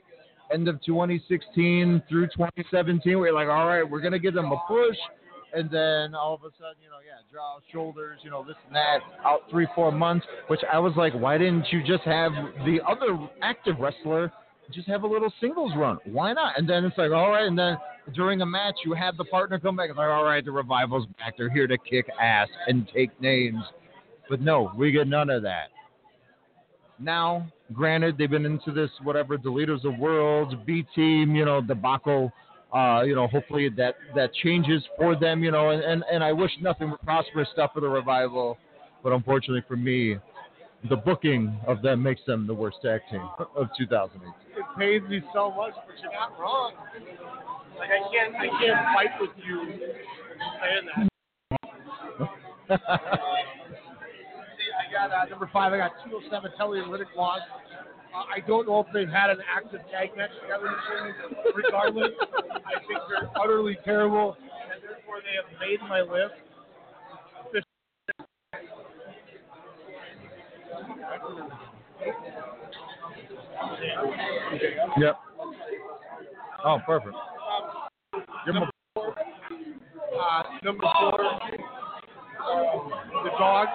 end 0.53 0.67
of 0.67 0.81
2016 0.83 2.01
through 2.09 2.27
2017. 2.27 3.19
We're 3.19 3.33
like, 3.33 3.47
all 3.47 3.67
right, 3.67 3.87
we're 3.87 4.01
gonna 4.01 4.19
give 4.19 4.33
them 4.33 4.51
a 4.51 4.57
push, 4.67 4.97
and 5.53 5.69
then 5.69 6.15
all 6.15 6.33
of 6.33 6.41
a 6.41 6.51
sudden, 6.57 6.81
you 6.81 6.89
know, 6.89 6.99
yeah, 7.05 7.21
draw 7.31 7.59
shoulders, 7.71 8.19
you 8.23 8.29
know, 8.29 8.43
this 8.43 8.55
and 8.67 8.75
that, 8.75 8.99
out 9.25 9.41
three, 9.49 9.67
four 9.75 9.91
months. 9.91 10.25
Which 10.47 10.61
I 10.71 10.79
was 10.79 10.93
like, 10.95 11.13
why 11.13 11.37
didn't 11.37 11.65
you 11.71 11.81
just 11.83 12.03
have 12.03 12.31
the 12.65 12.79
other 12.87 13.17
active 13.41 13.79
wrestler 13.79 14.31
just 14.71 14.87
have 14.87 15.03
a 15.03 15.07
little 15.07 15.33
singles 15.41 15.71
run? 15.75 15.97
Why 16.05 16.33
not? 16.33 16.57
And 16.57 16.69
then 16.69 16.85
it's 16.85 16.97
like, 16.97 17.11
all 17.11 17.31
right, 17.31 17.47
and 17.47 17.57
then 17.57 17.77
during 18.13 18.41
a 18.41 18.45
match, 18.45 18.75
you 18.85 18.93
have 18.93 19.17
the 19.17 19.25
partner 19.25 19.59
come 19.59 19.75
back. 19.75 19.89
It's 19.89 19.97
like, 19.97 20.09
all 20.09 20.23
right, 20.23 20.43
the 20.43 20.51
revival's 20.51 21.07
back. 21.17 21.35
They're 21.37 21.49
here 21.49 21.67
to 21.67 21.77
kick 21.77 22.07
ass 22.21 22.47
and 22.67 22.89
take 22.93 23.19
names. 23.21 23.63
But 24.29 24.41
no, 24.41 24.71
we 24.75 24.91
get 24.91 25.07
none 25.07 25.29
of 25.29 25.41
that. 25.43 25.69
Now, 26.99 27.47
granted, 27.71 28.17
they've 28.17 28.29
been 28.29 28.45
into 28.45 28.71
this 28.71 28.89
whatever 29.03 29.37
the 29.37 29.49
Deleters 29.49 29.85
of 29.85 29.97
Worlds, 29.97 30.53
B 30.65 30.85
team, 30.95 31.35
you 31.35 31.45
know, 31.45 31.61
debacle. 31.61 32.31
Uh, 32.73 33.01
you 33.01 33.15
know, 33.15 33.27
hopefully 33.27 33.67
that 33.69 33.95
that 34.15 34.33
changes 34.33 34.83
for 34.97 35.15
them. 35.15 35.43
You 35.43 35.51
know, 35.51 35.69
and, 35.69 35.83
and 35.83 36.03
and 36.11 36.23
I 36.23 36.31
wish 36.31 36.51
nothing 36.61 36.91
but 36.91 37.03
prosperous 37.03 37.49
stuff 37.53 37.71
for 37.73 37.81
the 37.81 37.89
revival, 37.89 38.57
but 39.03 39.11
unfortunately 39.11 39.63
for 39.67 39.75
me, 39.75 40.17
the 40.87 40.95
booking 40.95 41.59
of 41.67 41.81
them 41.81 42.01
makes 42.01 42.21
them 42.25 42.47
the 42.47 42.53
worst 42.53 42.77
tag 42.83 43.01
team 43.09 43.27
of 43.55 43.67
2008. 43.77 44.29
It 44.55 44.65
pains 44.77 45.09
me 45.09 45.21
so 45.33 45.51
much, 45.51 45.73
but 45.73 45.95
you're 46.01 46.13
not 46.13 46.39
wrong. 46.39 46.73
Like 47.77 47.89
I 47.89 47.99
can't, 48.13 48.35
I 48.35 48.47
can't 48.59 48.85
fight 48.93 49.19
with 49.19 49.31
you 49.45 49.79
saying 50.61 50.85
that. 50.95 51.09
See, 52.69 52.75
I 54.77 54.91
got 54.91 55.11
uh, 55.11 55.25
number 55.29 55.49
five. 55.51 55.73
I 55.73 55.77
got 55.77 55.91
Tino 56.03 56.19
Sabbatelli 56.31 56.83
and 56.83 56.91
Riddick 56.91 57.15
Moss. 57.15 57.39
Uh, 58.13 58.23
I 58.35 58.39
don't 58.47 58.67
know 58.67 58.79
if 58.81 58.87
they've 58.93 59.07
had 59.09 59.29
an 59.29 59.39
active 59.47 59.81
tag 59.91 60.09
match 60.17 60.31
together 60.41 60.65
this 60.69 60.85
year. 60.89 61.53
Regardless, 61.55 62.11
I 62.65 62.79
think 62.87 62.99
they're 63.09 63.29
utterly 63.39 63.77
terrible, 63.85 64.35
and 64.73 64.81
therefore 64.81 65.21
they 65.21 65.35
have 65.37 65.59
made 65.59 65.79
my 65.87 66.01
list. 66.01 66.33
Yep. 74.97 75.15
Oh, 76.65 76.77
perfect. 76.85 77.15
'em 78.47 78.57
a- 78.57 78.69
Uh, 80.19 80.43
number 80.63 80.87
four, 80.99 81.19
the 83.23 83.29
dogs, 83.37 83.69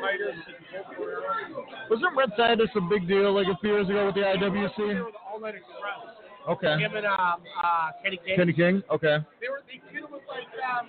Titus 0.00 0.36
and 0.46 1.90
Wasn't 1.90 2.16
Rhett 2.16 2.36
Titus 2.36 2.70
a 2.76 2.80
big 2.80 3.08
deal 3.08 3.34
like 3.34 3.46
a 3.46 3.58
few 3.60 3.72
years 3.72 3.88
ago 3.88 4.06
with 4.06 4.14
the 4.14 4.22
IWC? 4.22 4.76
They 4.76 5.00
were 5.00 5.10
the 5.10 5.22
All 5.30 5.40
Night 5.40 5.54
Express. 5.54 6.16
Okay. 6.48 6.78
Him 6.78 6.94
and 6.94 7.06
uh, 7.06 7.10
uh, 7.10 7.90
Kenny 8.04 8.20
King. 8.24 8.36
Kenny 8.36 8.52
King? 8.52 8.82
Okay. 8.90 9.18
They 9.40 9.48
were 9.48 9.62
they 9.66 9.82
did 9.92 10.04
it 10.04 10.10
with 10.10 10.22
like 10.28 10.46
um, 10.62 10.86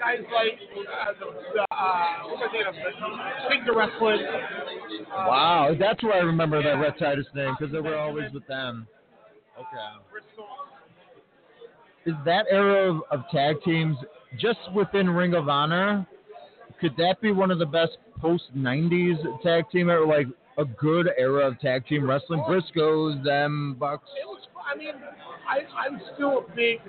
guys 0.00 0.18
like 0.34 0.58
uh, 0.74 1.12
the, 1.20 1.26
the 1.54 1.62
uh, 1.70 2.26
what 2.26 2.38
was 2.40 2.50
name? 2.52 2.66
Sting 3.46 3.62
the 3.66 3.72
Wrestling. 3.72 4.26
Uh, 4.26 5.26
Wow, 5.28 5.76
that's 5.78 6.02
where 6.02 6.14
I 6.14 6.18
remember 6.18 6.62
that 6.62 6.80
Rhett 6.80 6.98
Titus 6.98 7.26
name 7.34 7.54
because 7.58 7.72
they 7.72 7.80
were 7.80 7.96
always 7.96 8.32
with 8.32 8.46
them. 8.48 8.86
Okay. 9.58 9.90
Briscoe. 10.10 10.46
Is 12.06 12.14
that 12.24 12.46
era 12.50 12.90
of, 12.90 13.02
of 13.10 13.24
tag 13.30 13.56
teams 13.64 13.96
just 14.38 14.58
within 14.74 15.10
Ring 15.10 15.34
of 15.34 15.48
Honor 15.48 16.06
could 16.80 16.96
that 16.96 17.20
be 17.20 17.30
one 17.30 17.50
of 17.50 17.58
the 17.58 17.66
best 17.66 17.98
post 18.20 18.44
'90s 18.56 19.18
tag 19.42 19.70
team 19.70 19.90
ever? 19.90 20.06
Like 20.06 20.26
a 20.58 20.64
good 20.64 21.10
era 21.18 21.46
of 21.46 21.60
tag 21.60 21.86
team 21.86 22.08
wrestling. 22.08 22.40
Briscoes, 22.48 23.22
them, 23.22 23.76
Bucks. 23.78 24.08
It 24.20 24.26
was. 24.26 24.40
I 24.72 24.76
mean, 24.76 24.94
I 25.48 25.58
I'm 25.78 26.00
still 26.14 26.46
a 26.48 26.56
big. 26.56 26.80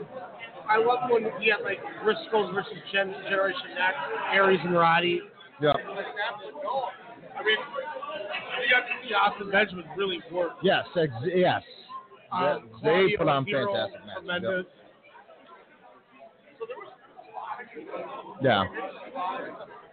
I 0.69 0.77
love 0.77 1.09
when 1.09 1.23
we 1.39 1.47
had 1.47 1.63
like 1.63 1.79
Briscoes 2.03 2.53
versus 2.53 2.73
Gen, 2.93 3.13
Generation 3.29 3.75
Next, 3.75 3.97
Aries 4.33 4.59
and 4.63 4.73
Roddy. 4.73 5.21
Yeah. 5.61 5.71
Like 5.71 5.83
that, 5.85 6.39
but 6.43 6.63
no. 6.63 6.85
I 7.37 7.43
mean, 7.43 7.57
we 8.59 8.71
got 8.71 8.81
to 8.81 9.07
see 9.07 9.13
Austin 9.13 9.51
Benjamin 9.51 9.85
really 9.97 10.19
work. 10.31 10.53
Yes, 10.63 10.85
ex- 10.97 11.11
yes. 11.35 11.61
Um, 12.31 12.69
they 12.81 12.89
Claudio 12.89 13.17
put 13.17 13.27
on 13.27 13.45
Hero, 13.45 13.73
fantastic 13.73 14.05
matches. 14.05 14.23
tremendous. 14.25 14.65
Yeah. 18.41 18.65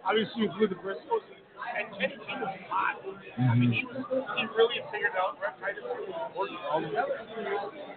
Obviously, 0.05 0.43
you 0.43 0.49
blew 0.57 0.67
the 0.67 0.75
Briscoes, 0.75 1.21
and 1.77 1.87
Kenny 1.99 2.17
King 2.25 2.39
was 2.41 2.55
hot. 2.69 2.97
I 3.03 3.41
Mhm. 3.41 3.59
mean, 3.59 3.71
he 3.71 3.85
was 3.85 4.03
he 4.37 4.45
really 4.57 4.81
figured 4.91 5.15
out 5.15 5.39
Rhett 5.41 5.59
Titus 5.61 5.83
working 6.35 6.57
all 6.71 6.81
together. 6.81 7.19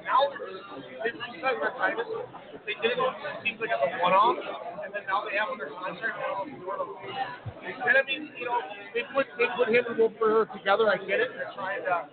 Now 0.04 0.28
they 1.02 1.10
reset 1.10 1.62
Rhett 1.62 1.76
Titus. 1.78 2.06
They 2.66 2.74
did 2.74 2.92
it. 2.92 2.98
It 2.98 3.42
seems 3.42 3.60
like 3.60 3.70
as 3.70 3.80
a 3.82 4.02
one-off, 4.02 4.36
and 4.84 4.92
then 4.92 5.02
now 5.06 5.24
they 5.24 5.36
have 5.38 5.48
under 5.50 5.66
contract. 5.66 6.18
Sort 6.64 6.80
of. 6.80 6.88
And 7.62 7.96
I 7.96 8.02
mean, 8.02 8.30
you 8.36 8.44
know, 8.44 8.60
they 8.94 9.02
put 9.14 9.26
they 9.38 9.46
put 9.56 9.68
him 9.68 9.86
and 9.86 9.96
Wolf 9.98 10.12
Burger 10.18 10.52
together. 10.52 10.90
I 10.90 10.96
get 10.98 11.20
it. 11.20 11.30
They're 11.34 11.52
trying 11.54 11.82
to, 11.84 12.06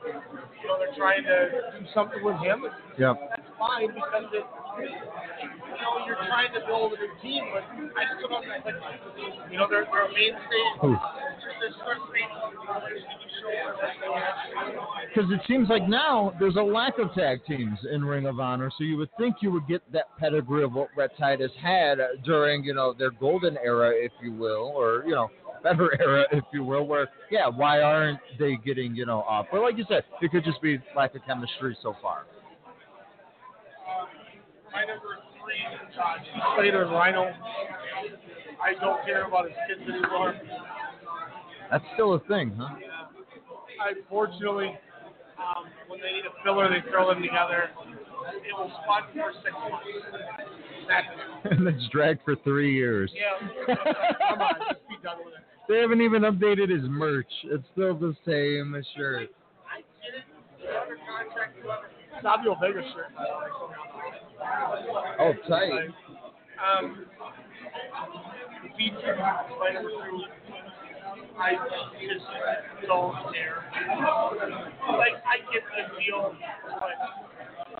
you 0.62 0.68
know, 0.68 0.78
they're 0.80 0.96
trying 0.96 1.24
to 1.24 1.50
do 1.80 1.86
something 1.94 2.24
with 2.24 2.38
him. 2.38 2.66
Yeah. 2.98 3.14
That's 3.30 3.49
fine 3.60 3.92
because 3.94 4.32
it, 4.34 4.46
you 4.80 4.88
know, 4.88 6.06
you're 6.08 6.16
trying 6.28 6.54
to 6.54 6.62
build 6.66 6.94
a 6.94 6.98
new 6.98 7.12
team, 7.22 7.44
but 7.54 7.64
I 7.68 8.08
just 8.08 8.24
don't 8.24 8.32
know. 8.32 8.42
Like, 8.42 8.64
you 9.52 9.58
know, 9.58 9.68
they're, 9.70 9.86
they're 9.86 10.08
a 10.08 10.14
mainstay. 10.14 10.66
Who? 10.82 10.96
They're 11.60 11.76
sort 11.84 11.98
of 11.98 12.04
Because 15.14 15.32
it 15.32 15.42
seems 15.48 15.70
like 15.70 15.88
now 15.88 16.34
there's 16.40 16.56
a 16.56 16.62
lack 16.62 16.98
of 16.98 17.14
tag 17.14 17.40
teams 17.46 17.78
in 17.92 18.04
Ring 18.04 18.26
of 18.26 18.40
Honor, 18.40 18.72
so 18.78 18.84
you 18.84 18.98
would 18.98 19.10
think 19.18 19.38
you 19.42 19.52
would 19.52 19.68
get 19.68 19.82
that 19.92 20.18
pedigree 20.18 20.64
of 20.64 20.74
what 20.74 20.90
Rhett 20.96 21.12
Titus 21.18 21.52
had 21.62 22.00
uh, 22.00 22.08
during, 22.24 22.64
you 22.64 22.74
know, 22.74 22.94
their 22.98 23.12
golden 23.12 23.58
era, 23.58 23.92
if 23.94 24.12
you 24.24 24.32
will, 24.34 24.72
or 24.76 25.04
you 25.06 25.14
know, 25.14 25.30
better 25.64 26.00
era, 26.02 26.26
if 26.32 26.44
you 26.54 26.64
will. 26.64 26.86
Where, 26.86 27.10
yeah, 27.30 27.48
why 27.48 27.82
aren't 27.82 28.20
they 28.38 28.58
getting, 28.66 28.96
you 28.96 29.06
know, 29.06 29.20
off? 29.22 29.48
But 29.52 29.62
like 29.62 29.78
you 29.78 29.86
said, 29.90 30.04
it 30.22 30.32
could 30.32 30.46
just 30.46 30.62
be 30.62 30.80
lack 30.96 31.16
of 31.16 31.22
chemistry 31.26 31.78
so 31.84 31.96
far. 32.02 32.26
My 34.72 34.86
number 34.86 35.18
three, 35.42 35.62
uh, 35.66 36.56
Slater 36.56 36.86
Rhyno. 36.86 37.34
I 38.62 38.74
don't 38.80 39.04
care 39.06 39.26
about 39.26 39.46
his 39.46 39.58
kids 39.68 39.82
anymore. 39.90 40.36
That's 41.72 41.84
still 41.94 42.14
a 42.14 42.20
thing, 42.22 42.54
huh? 42.58 42.76
Yeah. 42.80 43.96
Unfortunately, 43.96 44.78
um, 45.38 45.66
when 45.88 46.00
they 46.02 46.12
need 46.12 46.26
a 46.26 46.44
filler, 46.44 46.70
they 46.70 46.88
throw 46.90 47.08
them 47.14 47.22
together. 47.22 47.70
It 48.36 48.54
was 48.54 48.72
fun 48.86 49.04
for 49.14 49.32
six 49.44 49.54
months. 49.54 49.88
And 51.46 51.68
it's 51.68 51.88
dragged 51.90 52.22
for 52.26 52.36
three 52.44 52.74
years. 52.76 53.14
Yeah. 53.14 53.76
Come 53.76 54.42
on, 54.42 54.56
just 54.68 54.82
be 54.90 54.96
done 55.04 55.18
with 55.24 55.36
it. 55.36 55.44
They 55.70 55.78
haven't 55.78 56.02
even 56.02 56.24
updated 56.24 56.70
his 56.70 56.82
merch. 56.90 57.30
It's 57.46 57.64
still 57.74 57.94
the 57.94 58.16
same 58.26 58.76
shirt. 58.98 59.30
I 59.70 59.86
get 60.02 60.18
it. 60.18 60.26
You're 60.60 60.80
under 60.82 60.98
contract. 61.06 61.56
You 61.64 61.70
have 61.70 61.80
a 61.86 62.22
Savio 62.24 62.56
Vega 62.60 62.82
shirt. 62.92 63.14
Oh, 65.20 65.34
tight. 65.48 65.72
Um, 66.60 67.06
feature 68.78 69.16
my 69.18 69.72
number 69.74 69.90
two. 69.90 70.22
I 71.38 71.54
just 71.54 72.26
don't 72.88 73.16
care. 73.34 73.64
Like 74.98 75.16
I 75.24 75.40
get 75.54 75.64
the 75.72 76.00
deal, 76.00 76.36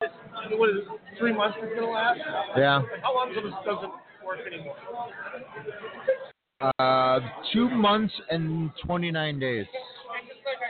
this 0.00 0.10
what 0.58 0.70
is 0.70 0.76
it, 0.76 1.18
three 1.18 1.34
months 1.34 1.58
is 1.62 1.68
gonna 1.74 1.90
last? 1.90 2.20
Yeah. 2.56 2.78
Like, 2.78 3.02
how 3.02 3.14
long 3.14 3.28
until 3.28 3.44
this 3.44 3.54
doesn't 3.64 3.92
work 4.24 4.40
anymore? 4.46 4.76
Uh, 6.78 7.20
two 7.52 7.68
months 7.70 8.14
and 8.30 8.70
29 8.84 9.38
days. 9.38 9.66
And 9.66 10.28
just 10.28 10.40
like 10.44 10.60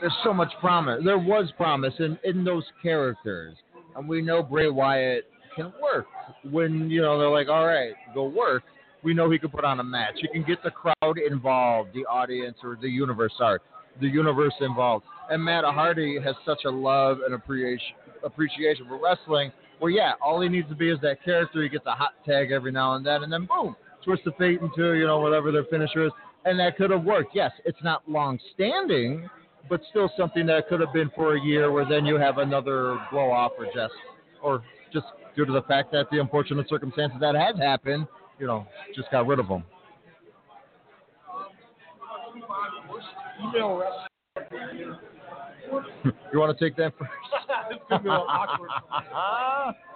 There's 0.00 0.16
so 0.24 0.32
much 0.32 0.52
promise. 0.60 1.02
There 1.04 1.18
was 1.18 1.52
promise 1.56 1.94
in, 1.98 2.18
in 2.24 2.44
those 2.44 2.64
characters. 2.82 3.56
And 3.96 4.08
we 4.08 4.20
know 4.22 4.42
Bray 4.42 4.68
Wyatt 4.68 5.24
can 5.54 5.72
work. 5.80 6.06
When, 6.50 6.90
you 6.90 7.00
know, 7.02 7.18
they're 7.18 7.30
like, 7.30 7.48
all 7.48 7.66
right, 7.66 7.94
go 8.14 8.24
work. 8.24 8.62
We 9.02 9.14
know 9.14 9.30
he 9.30 9.38
can 9.38 9.50
put 9.50 9.64
on 9.64 9.80
a 9.80 9.84
match. 9.84 10.14
He 10.20 10.28
can 10.28 10.42
get 10.42 10.62
the 10.62 10.70
crowd 10.70 11.18
involved, 11.18 11.94
the 11.94 12.04
audience, 12.06 12.58
or 12.62 12.76
the 12.80 12.88
universe, 12.88 13.32
sorry, 13.38 13.60
the 14.00 14.08
universe 14.08 14.54
involved. 14.60 15.04
And 15.30 15.42
Matt 15.42 15.64
Hardy 15.64 16.18
has 16.20 16.34
such 16.44 16.64
a 16.66 16.70
love 16.70 17.18
and 17.24 17.34
appreciation 17.34 17.96
appreciation 18.24 18.86
for 18.88 18.98
wrestling 19.00 19.52
where, 19.78 19.90
yeah, 19.90 20.12
all 20.22 20.40
he 20.40 20.48
needs 20.48 20.68
to 20.68 20.74
be 20.74 20.90
is 20.90 20.98
that 21.02 21.22
character. 21.24 21.62
He 21.62 21.68
gets 21.68 21.86
a 21.86 21.92
hot 21.92 22.12
tag 22.24 22.50
every 22.50 22.72
now 22.72 22.94
and 22.94 23.04
then, 23.04 23.22
and 23.22 23.32
then 23.32 23.46
boom, 23.46 23.76
twist 24.04 24.22
the 24.24 24.32
fate 24.32 24.60
into, 24.60 24.94
you 24.94 25.06
know, 25.06 25.20
whatever 25.20 25.52
their 25.52 25.64
finisher 25.64 26.06
is. 26.06 26.12
And 26.46 26.60
that 26.60 26.76
could 26.76 26.90
have 26.90 27.02
worked. 27.02 27.34
Yes, 27.34 27.50
it's 27.64 27.82
not 27.82 28.08
long 28.08 28.38
standing, 28.54 29.28
but 29.68 29.80
still 29.90 30.08
something 30.16 30.46
that 30.46 30.68
could 30.68 30.78
have 30.80 30.92
been 30.92 31.10
for 31.16 31.34
a 31.34 31.40
year 31.40 31.72
where 31.72 31.84
then 31.84 32.06
you 32.06 32.16
have 32.16 32.38
another 32.38 32.96
blow 33.10 33.32
off 33.32 33.50
or 33.58 33.66
just 33.66 33.92
or 34.40 34.62
just 34.92 35.06
due 35.34 35.44
to 35.44 35.52
the 35.52 35.62
fact 35.62 35.90
that 35.90 36.06
the 36.12 36.20
unfortunate 36.20 36.68
circumstances 36.68 37.18
that 37.20 37.34
has 37.34 37.56
happened, 37.58 38.06
you 38.38 38.46
know, 38.46 38.64
just 38.94 39.10
got 39.10 39.26
rid 39.26 39.40
of 39.40 39.48
them. 39.48 39.64
You 46.32 46.38
want 46.38 46.56
to 46.56 46.64
take 46.64 46.76
that 46.76 46.92
first? 46.96 47.10
it's 47.70 47.82
gonna 47.90 48.02
be 48.02 48.08
a 48.08 48.12
little 48.12 48.26
awkward. 48.28 48.70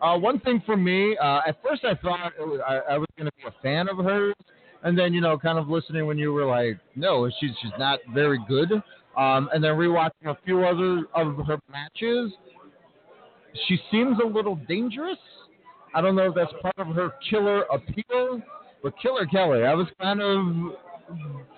Uh, 0.00 0.16
one 0.16 0.38
thing 0.40 0.62
for 0.64 0.76
me, 0.76 1.16
uh, 1.20 1.40
at 1.46 1.60
first 1.60 1.84
I 1.84 1.94
thought 1.96 2.32
it 2.38 2.46
was, 2.46 2.60
I, 2.66 2.94
I 2.94 2.98
was 2.98 3.08
going 3.16 3.28
to 3.28 3.32
be 3.36 3.42
a 3.48 3.62
fan 3.62 3.88
of 3.88 3.98
hers, 3.98 4.34
and 4.82 4.98
then 4.98 5.12
you 5.12 5.20
know, 5.20 5.38
kind 5.38 5.58
of 5.58 5.68
listening 5.68 6.06
when 6.06 6.18
you 6.18 6.32
were 6.32 6.46
like, 6.46 6.78
no, 6.94 7.28
she's 7.40 7.50
she's 7.62 7.72
not 7.78 7.98
very 8.12 8.38
good. 8.48 8.72
Um, 9.16 9.48
and 9.52 9.62
then 9.62 9.72
rewatching 9.72 10.26
a 10.26 10.36
few 10.44 10.64
other 10.64 11.04
of 11.14 11.44
her 11.46 11.58
matches, 11.70 12.32
she 13.66 13.78
seems 13.90 14.16
a 14.22 14.26
little 14.26 14.56
dangerous. 14.68 15.18
I 15.94 16.00
don't 16.00 16.14
know 16.14 16.28
if 16.28 16.34
that's 16.34 16.52
part 16.62 16.78
of 16.78 16.94
her 16.94 17.12
killer 17.28 17.62
appeal, 17.62 18.40
but 18.82 18.94
Killer 19.00 19.26
Kelly, 19.26 19.64
I 19.64 19.74
was 19.74 19.88
kind 20.00 20.20
of 20.20 20.76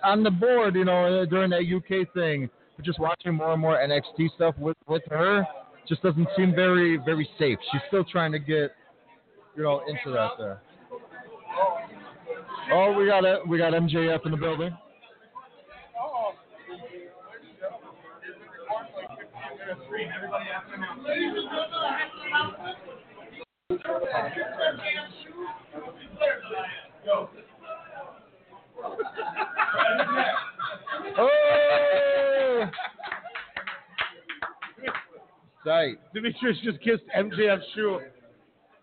on 0.03 0.23
the 0.23 0.31
board, 0.31 0.75
you 0.77 0.85
know, 0.85 1.27
during 1.27 1.51
that 1.51 1.63
UK 1.63 2.13
thing. 2.15 2.49
But 2.77 2.85
just 2.87 2.99
watching 2.99 3.35
more 3.35 3.53
and 3.53 3.61
more 3.61 3.77
NXT 3.77 4.35
stuff 4.37 4.55
with 4.59 4.77
with 4.89 5.03
her 5.11 5.47
just 5.87 6.03
doesn't 6.03 6.29
seem 6.37 6.55
very 6.55 6.97
very 6.97 7.29
safe. 7.39 7.59
She's 7.71 7.83
still 7.89 8.05
trying 8.05 8.33
to 8.33 8.39
get, 8.39 8.71
you 9.57 9.65
know, 9.65 9.83
into 9.87 10.13
that 10.13 10.31
there. 10.39 10.63
Oh, 12.73 12.93
we 12.93 13.07
got 13.07 13.25
it. 13.25 13.47
We 13.47 13.59
got 13.59 13.73
MJF 13.73 14.25
in 14.25 14.31
the 14.31 14.37
building. 14.37 14.77
Oh! 16.03 16.33
Sight. 35.65 35.97
Demetrius 36.15 36.57
just 36.65 36.81
kissed 36.81 37.03
MJF's 37.17 37.65
shoe. 37.75 38.01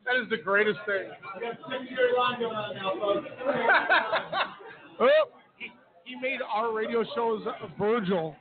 That 0.08 0.16
is 0.24 0.30
the 0.30 0.38
greatest 0.38 0.80
thing. 0.86 1.10
oh. 5.02 5.10
he, 5.58 5.70
he 6.06 6.16
made 6.22 6.40
our 6.50 6.72
radio 6.74 7.04
shows 7.14 7.46
Virgil. 7.78 8.34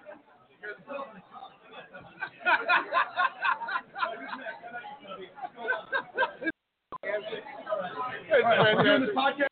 It's 8.31 9.13
fantastic. 9.15 9.49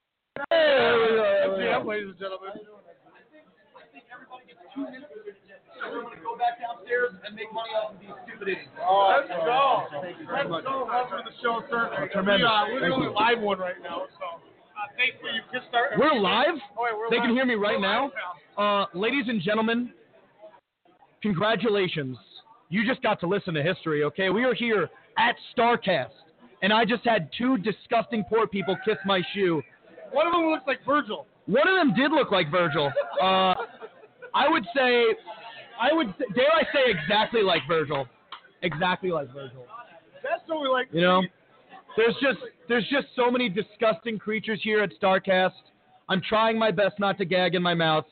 MJF, 0.53 1.85
ladies 1.85 2.09
and 2.11 2.19
gentlemen. 2.19 2.51
Go 6.24 6.36
back 6.39 6.56
downstairs 6.61 7.12
and 7.27 7.35
make 7.36 7.52
money 7.52 7.70
off 7.77 7.93
of 7.94 8.01
these 8.01 8.15
stupid 8.27 8.48
idiots. 8.48 8.73
Let's 8.78 9.28
go. 9.28 9.85
Thank 10.02 10.19
you 10.19 10.27
very 10.27 10.48
Let's 10.48 10.51
much. 10.51 10.65
go. 10.65 10.89
Welcome 10.89 11.19
to 11.20 11.24
the 11.28 11.36
show, 11.43 11.61
sir. 11.70 12.09
tremendous. 12.12 12.40
We, 12.40 12.48
uh, 12.48 12.65
we're 12.73 12.81
Thank 12.81 12.90
the 12.90 12.97
only 12.97 13.09
you. 13.12 13.15
live 13.15 13.40
one 13.40 13.59
right 13.59 13.81
now, 13.82 14.09
so 14.19 14.40
uh, 14.40 14.89
thankfully 14.97 15.32
you 15.36 15.43
kissed 15.52 15.73
our. 15.74 15.93
We're 15.98 16.19
live. 16.19 16.56
Oh, 16.77 16.85
wait, 16.85 16.97
we're 16.97 17.11
they 17.11 17.16
live. 17.20 17.27
can 17.28 17.35
hear 17.36 17.44
me 17.47 17.55
right 17.55 17.77
We're 17.78 17.85
now. 17.86 18.11
live 18.56 18.90
Uh, 18.94 18.98
ladies 18.98 19.27
and 19.28 19.40
gentlemen, 19.43 19.93
congratulations. 21.23 22.16
you 22.70 22.86
just 22.86 23.02
got 23.02 23.20
to 23.20 23.27
listen 23.27 23.55
to 23.55 23.62
history, 23.62 24.05
okay? 24.05 24.31
We 24.31 24.44
are 24.44 24.55
here 24.55 24.89
at 25.19 25.36
Starrcast, 25.56 26.11
and 26.62 26.73
I 26.73 26.85
just 26.85 27.05
had 27.05 27.28
two 27.36 27.59
disgusting 27.59 28.24
poor 28.28 28.47
people 28.47 28.77
kiss 28.85 28.97
my 29.06 29.23
shoe. 29.35 29.62
One 30.12 30.27
of 30.27 30.32
them 30.32 30.47
looks 30.47 30.65
like 30.66 30.78
Virgil. 30.86 31.27
One 31.47 31.69
of 31.69 31.77
them 31.77 31.94
did 31.94 32.11
look 32.11 32.31
like 32.32 32.51
Virgil. 32.51 32.90
Uh, 33.20 33.55
I 34.35 34.48
would 34.48 34.65
say, 34.74 35.05
I 35.80 35.92
would 35.92 36.14
dare 36.34 36.52
I 36.52 36.62
say 36.72 36.90
exactly 36.90 37.42
like 37.42 37.62
Virgil, 37.68 38.06
exactly 38.62 39.10
like 39.10 39.32
Virgil. 39.32 39.66
That's 40.22 40.42
what 40.46 40.60
we 40.60 40.68
like. 40.68 40.88
You 40.92 41.02
know, 41.02 41.22
there's 41.96 42.14
just 42.14 42.38
there's 42.68 42.86
just 42.88 43.09
so 43.16 43.30
many 43.30 43.48
disgusting 43.48 44.18
creatures 44.18 44.60
here 44.62 44.82
at 44.82 44.90
Starrcast. 45.01 45.52
I'm 46.09 46.20
trying 46.20 46.59
my 46.59 46.70
best 46.70 46.98
not 46.98 47.18
to 47.18 47.24
gag 47.24 47.55
in 47.55 47.62
my 47.62 47.74
mouth. 47.74 48.05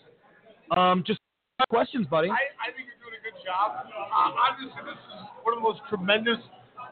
Um, 0.76 1.04
just 1.06 1.20
questions, 1.68 2.06
buddy. 2.06 2.28
I, 2.28 2.32
I 2.32 2.72
think 2.74 2.88
you're 2.88 3.00
doing 3.00 3.20
a 3.20 3.22
good 3.22 3.38
job. 3.44 3.84
Uh, 3.86 4.32
obviously, 4.34 4.82
this 4.84 4.96
is 4.96 5.20
one 5.42 5.54
of 5.54 5.62
the 5.62 5.68
most 5.68 5.80
tremendous 5.88 6.38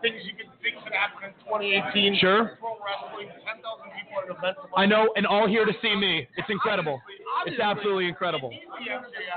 things 0.00 0.20
you 0.24 0.34
can 0.36 0.48
think 0.62 0.82
could 0.84 0.92
happen 0.92 1.28
in 1.28 1.32
2018. 1.44 2.18
Sure. 2.20 2.56
Pro 2.60 2.76
wrestling, 2.80 3.28
10,000 3.44 3.60
people 3.92 4.14
at 4.20 4.30
an 4.30 4.36
event. 4.36 4.56
I 4.76 4.86
know, 4.86 5.12
and 5.16 5.26
all 5.26 5.48
here 5.48 5.64
to 5.64 5.72
see 5.82 5.94
me. 5.96 6.28
It's 6.36 6.48
incredible. 6.50 7.00
It's 7.46 7.60
absolutely 7.60 8.08
incredible. 8.08 8.52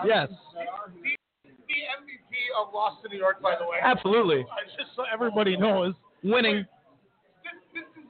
Yes. 0.05 0.30
The, 1.74 1.82
the 1.82 2.06
MVP 2.06 2.34
of 2.54 2.74
Lost 2.74 3.02
to 3.04 3.10
New 3.10 3.18
York, 3.18 3.41
by 3.41 3.58
the 3.58 3.66
way. 3.66 3.82
Absolutely. 3.82 4.45
I 4.54 4.62
just 4.78 4.94
so 4.95 5.04
everybody 5.12 5.58
knows. 5.58 5.94
Winning. 6.24 6.64
This, 7.44 7.58
this 7.74 7.90
is 7.98 8.08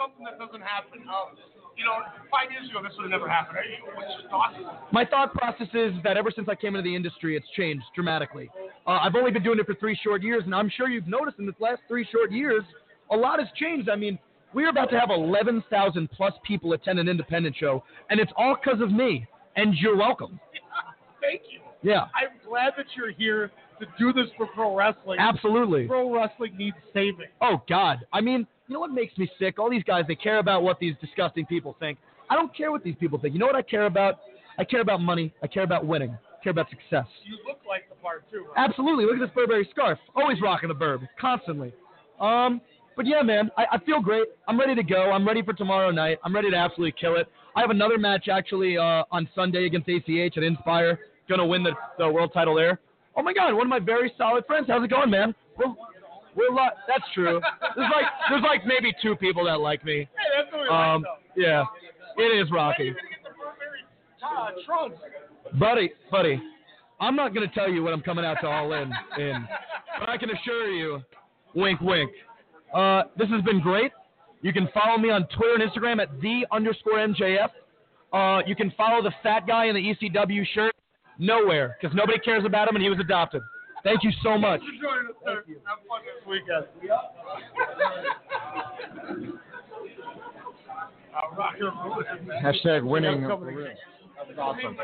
something 0.00 0.24
that 0.24 0.40
doesn't 0.40 0.64
happen. 0.64 1.04
Um, 1.06 1.36
you 1.76 1.84
know, 1.84 2.00
five 2.30 2.50
years 2.50 2.70
ago, 2.70 2.80
this 2.82 2.92
would 2.96 3.10
have 3.10 3.14
never 3.14 3.28
happened. 3.28 3.58
What's 3.94 4.10
your 4.20 4.30
thoughts? 4.30 4.56
My 4.92 5.04
thought 5.04 5.34
process 5.34 5.68
is 5.74 5.92
that 6.02 6.16
ever 6.16 6.30
since 6.34 6.48
I 6.48 6.54
came 6.54 6.76
into 6.76 6.88
the 6.88 6.94
industry, 6.94 7.36
it's 7.36 7.46
changed 7.56 7.84
dramatically. 7.94 8.50
Uh, 8.86 9.02
I've 9.02 9.14
only 9.14 9.30
been 9.30 9.42
doing 9.42 9.58
it 9.58 9.66
for 9.66 9.74
three 9.74 9.98
short 10.02 10.22
years, 10.22 10.42
and 10.46 10.54
I'm 10.54 10.70
sure 10.70 10.88
you've 10.88 11.08
noticed 11.08 11.38
in 11.38 11.46
this 11.46 11.58
last 11.58 11.82
three 11.88 12.06
short 12.10 12.32
years, 12.32 12.62
a 13.10 13.16
lot 13.16 13.38
has 13.38 13.48
changed. 13.56 13.88
I 13.88 13.96
mean, 13.96 14.18
we're 14.52 14.70
about 14.70 14.90
to 14.90 15.00
have 15.00 15.10
11,000 15.10 16.10
plus 16.10 16.32
people 16.46 16.72
attend 16.72 16.98
an 16.98 17.08
independent 17.08 17.56
show, 17.58 17.82
and 18.08 18.20
it's 18.20 18.32
all 18.36 18.56
because 18.62 18.80
of 18.80 18.92
me. 18.92 19.26
And 19.56 19.74
you're 19.74 19.96
welcome. 19.96 20.40
Thank 21.20 21.42
you. 21.50 21.60
Yeah. 21.84 22.06
I'm 22.14 22.36
glad 22.48 22.72
that 22.76 22.86
you're 22.96 23.12
here 23.12 23.52
to 23.78 23.86
do 23.98 24.12
this 24.12 24.30
for 24.36 24.46
pro 24.46 24.74
wrestling. 24.74 25.18
Absolutely. 25.20 25.86
Pro 25.86 26.12
wrestling 26.12 26.56
needs 26.56 26.76
saving. 26.92 27.26
Oh 27.40 27.62
God! 27.68 27.98
I 28.12 28.20
mean, 28.20 28.46
you 28.66 28.74
know 28.74 28.80
what 28.80 28.92
makes 28.92 29.16
me 29.18 29.30
sick? 29.38 29.58
All 29.58 29.70
these 29.70 29.82
guys, 29.84 30.04
they 30.08 30.14
care 30.14 30.38
about 30.38 30.62
what 30.62 30.78
these 30.78 30.94
disgusting 31.00 31.44
people 31.46 31.76
think. 31.78 31.98
I 32.30 32.34
don't 32.34 32.56
care 32.56 32.72
what 32.72 32.82
these 32.82 32.94
people 32.98 33.18
think. 33.18 33.34
You 33.34 33.40
know 33.40 33.46
what 33.46 33.56
I 33.56 33.62
care 33.62 33.86
about? 33.86 34.20
I 34.58 34.64
care 34.64 34.80
about 34.80 35.00
money. 35.00 35.32
I 35.42 35.46
care 35.46 35.64
about 35.64 35.84
winning. 35.84 36.10
I 36.10 36.42
care 36.42 36.52
about 36.52 36.70
success. 36.70 37.06
You 37.24 37.36
look 37.46 37.58
like 37.68 37.88
the 37.88 37.96
part 37.96 38.24
too. 38.30 38.46
Right? 38.56 38.68
Absolutely. 38.68 39.04
Look 39.04 39.16
at 39.16 39.20
this 39.20 39.34
Burberry 39.34 39.68
scarf. 39.70 39.98
Always 40.16 40.40
rocking 40.40 40.68
the 40.68 40.74
Burb, 40.74 41.06
constantly. 41.20 41.72
Um, 42.20 42.60
but 42.96 43.06
yeah, 43.06 43.22
man, 43.22 43.50
I, 43.58 43.64
I 43.72 43.78
feel 43.80 44.00
great. 44.00 44.28
I'm 44.46 44.58
ready 44.58 44.74
to 44.74 44.82
go. 44.82 45.10
I'm 45.10 45.26
ready 45.26 45.42
for 45.42 45.52
tomorrow 45.52 45.90
night. 45.90 46.18
I'm 46.24 46.34
ready 46.34 46.50
to 46.50 46.56
absolutely 46.56 46.94
kill 46.98 47.16
it. 47.16 47.28
I 47.56 47.60
have 47.60 47.70
another 47.70 47.98
match 47.98 48.28
actually 48.28 48.78
uh, 48.78 49.04
on 49.10 49.28
Sunday 49.34 49.66
against 49.66 49.88
ACH 49.88 50.36
at 50.36 50.42
Inspire. 50.42 50.98
Gonna 51.28 51.46
win 51.46 51.62
the, 51.62 51.72
the 51.98 52.08
world 52.08 52.30
title 52.34 52.54
there. 52.54 52.78
Oh 53.16 53.22
my 53.22 53.32
God, 53.32 53.52
one 53.54 53.66
of 53.66 53.70
my 53.70 53.78
very 53.78 54.12
solid 54.18 54.44
friends. 54.46 54.66
How's 54.68 54.84
it 54.84 54.90
going, 54.90 55.10
man? 55.10 55.34
We're, 55.56 55.68
we're 56.36 56.50
lo- 56.50 56.68
that's 56.88 57.04
true. 57.14 57.40
There's 57.76 57.90
like 57.94 58.06
there's 58.28 58.42
like 58.42 58.66
maybe 58.66 58.92
two 59.00 59.16
people 59.16 59.44
that 59.44 59.60
like 59.60 59.84
me. 59.84 60.00
Hey, 60.00 60.06
that's 60.36 60.52
what 60.52 60.62
we 60.62 60.68
Um, 60.68 61.02
like 61.02 61.10
yeah, 61.36 61.64
it 62.18 62.44
is 62.44 62.50
Rocky. 62.50 62.94
Uh. 64.22 64.50
Buddy, 65.58 65.92
buddy, 66.10 66.40
I'm 67.00 67.14
not 67.14 67.34
going 67.34 67.48
to 67.48 67.54
tell 67.54 67.70
you 67.70 67.82
what 67.82 67.92
I'm 67.92 68.00
coming 68.00 68.24
out 68.24 68.38
to 68.40 68.46
all 68.48 68.72
in, 68.72 68.90
in, 69.18 69.46
but 70.00 70.08
I 70.08 70.16
can 70.16 70.30
assure 70.30 70.68
you, 70.72 71.00
wink, 71.54 71.80
wink. 71.80 72.10
Uh, 72.74 73.02
this 73.16 73.28
has 73.28 73.42
been 73.42 73.60
great. 73.60 73.92
You 74.42 74.52
can 74.52 74.68
follow 74.74 74.98
me 74.98 75.10
on 75.10 75.26
Twitter 75.36 75.54
and 75.54 75.70
Instagram 75.70 76.02
at 76.02 76.20
the 76.20 76.46
underscore 76.50 76.94
MJF. 76.94 77.50
Uh, 78.12 78.42
you 78.46 78.56
can 78.56 78.72
follow 78.76 79.02
the 79.02 79.12
fat 79.22 79.46
guy 79.46 79.66
in 79.66 79.74
the 79.74 79.80
ECW 79.94 80.44
shirt 80.54 80.74
nowhere 81.18 81.76
because 81.80 81.94
nobody 81.96 82.18
cares 82.18 82.44
about 82.44 82.68
him 82.68 82.74
and 82.76 82.82
he 82.82 82.90
was 82.90 82.98
adopted. 83.00 83.42
Thank 83.82 84.02
you 84.02 84.10
so 84.22 84.36
much. 84.38 84.60
Thanks 84.60 84.76
for 84.76 84.82
joining 84.88 85.08
us, 85.10 85.16
sir. 85.24 85.44
Have 85.66 85.78
fun 85.86 86.00
this 86.08 86.24
weekend. 86.26 86.64
uh, 91.14 92.42
Hashtag 92.42 92.84
winning. 92.84 93.22
Coming 93.26 93.56
That 93.56 94.28
was 94.28 94.38
awesome. 94.38 94.76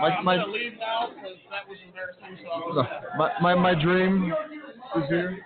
My- 0.00 0.08
I'm 0.16 0.24
my- 0.24 0.36
gonna 0.36 0.52
leave 0.52 0.72
now 0.78 1.08
because 1.14 1.36
that 1.50 1.68
was 1.68 1.78
embarrassing. 1.86 2.38
So 2.44 2.72
No, 2.72 2.82
my, 3.16 3.30
my, 3.40 3.54
my 3.54 3.74
dream 3.80 4.32
is 4.96 5.08
here. 5.08 5.38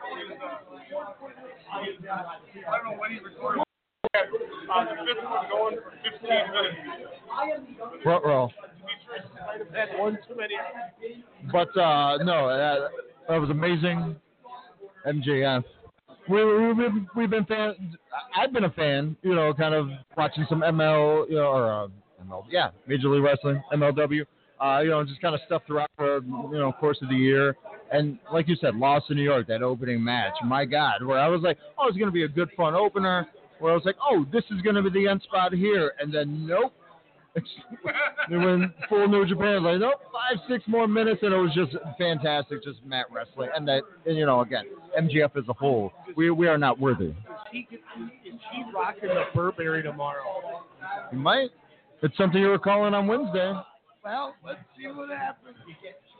Recorded. 4.23 4.49
Uh, 4.73 4.85
the 4.85 4.97
fifth 5.07 5.25
one 5.25 5.49
going 5.51 5.77
for 5.77 5.93
15 6.11 6.29
minutes. 6.29 8.03
Front 8.03 8.25
row. 8.25 8.51
Had 9.75 9.99
one 9.99 10.19
too 10.29 10.37
many. 10.37 10.55
But 11.53 11.69
uh, 11.79 12.19
no, 12.19 12.49
that, 12.49 12.91
that 13.29 13.41
was 13.41 13.51
amazing. 13.51 14.17
MJF. 15.07 15.65
We, 16.29 16.45
we, 16.45 16.73
we've, 16.73 17.07
we've 17.15 17.31
been 17.31 17.45
fans. 17.45 17.77
I've 18.37 18.53
been 18.53 18.65
a 18.65 18.71
fan, 18.71 19.17
you 19.23 19.35
know, 19.35 19.55
kind 19.55 19.75
of 19.75 19.89
watching 20.17 20.45
some 20.49 20.61
ML, 20.61 21.29
you 21.29 21.37
know, 21.37 21.45
or 21.45 21.85
uh, 21.85 21.89
ML, 22.25 22.45
yeah, 22.51 22.71
Major 22.89 23.09
League 23.09 23.23
Wrestling, 23.23 23.63
MLW. 23.73 24.25
Uh, 24.61 24.81
you 24.81 24.91
know, 24.91 25.05
just 25.05 25.21
kind 25.21 25.35
of 25.35 25.41
stuff 25.47 25.63
throughout 25.67 25.91
the, 25.99 26.21
you 26.25 26.59
know, 26.59 26.73
course 26.73 26.99
of 27.03 27.09
the 27.11 27.15
year. 27.15 27.57
And 27.93 28.19
like 28.33 28.49
you 28.49 28.57
said, 28.61 28.75
Lost 28.75 29.11
in 29.11 29.17
New 29.17 29.23
York, 29.23 29.47
that 29.49 29.63
opening 29.63 30.03
match. 30.03 30.33
My 30.45 30.65
God, 30.65 31.05
where 31.05 31.19
I 31.19 31.29
was 31.29 31.43
like, 31.43 31.59
oh, 31.79 31.87
it's 31.89 31.97
going 31.97 32.09
to 32.09 32.13
be 32.13 32.25
a 32.25 32.29
good 32.29 32.49
fun 32.57 32.75
opener. 32.75 33.29
Where 33.59 33.73
I 33.73 33.75
was 33.75 33.85
like, 33.85 33.97
oh, 34.03 34.27
this 34.33 34.45
is 34.51 34.61
going 34.63 34.77
to 34.77 34.83
be 34.83 34.91
the 34.91 35.09
end 35.09 35.23
spot 35.23 35.53
here. 35.53 35.93
And 35.99 36.13
then, 36.13 36.47
nope. 36.47 36.73
they 38.31 38.37
went 38.37 38.73
full 38.89 39.07
New 39.09 39.27
Japan. 39.27 39.63
Like, 39.63 39.79
nope, 39.79 40.01
five, 40.11 40.43
six 40.49 40.65
more 40.67 40.89
minutes, 40.89 41.21
and 41.23 41.35
it 41.35 41.37
was 41.37 41.53
just 41.55 41.77
fantastic, 41.99 42.65
just 42.65 42.85
mat 42.85 43.07
wrestling. 43.11 43.51
And 43.55 43.69
that, 43.69 43.83
and, 44.07 44.17
you 44.17 44.25
know, 44.25 44.41
again, 44.41 44.65
MJF 44.99 45.37
as 45.37 45.45
a 45.49 45.53
whole, 45.53 45.93
we 46.17 46.31
we 46.31 46.49
are 46.49 46.57
not 46.57 46.79
worthy. 46.79 47.09
Is 47.09 47.15
he, 47.53 47.59
is 47.61 48.41
he 48.53 48.65
rocking 48.75 49.09
the 49.11 49.25
Burberry 49.35 49.83
tomorrow? 49.83 50.63
You 51.13 51.19
might. 51.19 51.51
It's 52.03 52.17
something 52.17 52.41
you 52.41 52.49
were 52.49 52.59
calling 52.59 52.95
on 52.95 53.07
Wednesday. 53.07 53.53
Well, 54.05 54.35
let's 54.45 54.61
see 54.77 54.87
what 54.87 55.11
happens. 55.11 55.57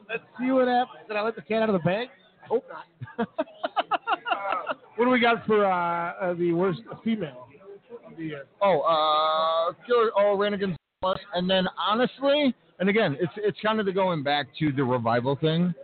Let's 0.09 0.25
see 0.39 0.51
what 0.51 0.69
happens. 0.69 0.99
Did 1.09 1.17
I 1.17 1.23
let 1.23 1.37
the 1.37 1.43
cat 1.43 1.63
out 1.63 1.71
of 1.71 1.75
the 1.75 1.79
bag? 1.79 2.09
Hope 2.49 2.65
not. 2.69 3.29
Um, 4.37 4.77
what 4.97 5.05
do 5.05 5.11
we 5.11 5.21
got 5.21 5.47
for 5.47 5.65
uh, 5.65 6.13
uh, 6.21 6.35
the 6.35 6.53
worst 6.53 6.81
female 7.05 7.49
of 8.07 8.17
the 8.17 8.25
year? 8.25 8.45
Oh, 8.63 8.81
uh, 8.81 9.73
Killer 9.87 10.11
Oh, 10.17 11.15
and 11.35 11.49
then 11.49 11.67
honestly, 11.79 12.55
and 12.79 12.89
again, 12.89 13.17
it's 13.21 13.33
it's 13.37 13.59
kind 13.63 13.81
of 13.81 13.87
the 13.87 13.93
going 13.93 14.23
back 14.23 14.47
to 14.59 14.73
the 14.73 14.83
revival 14.83 15.37
thing, 15.37 15.75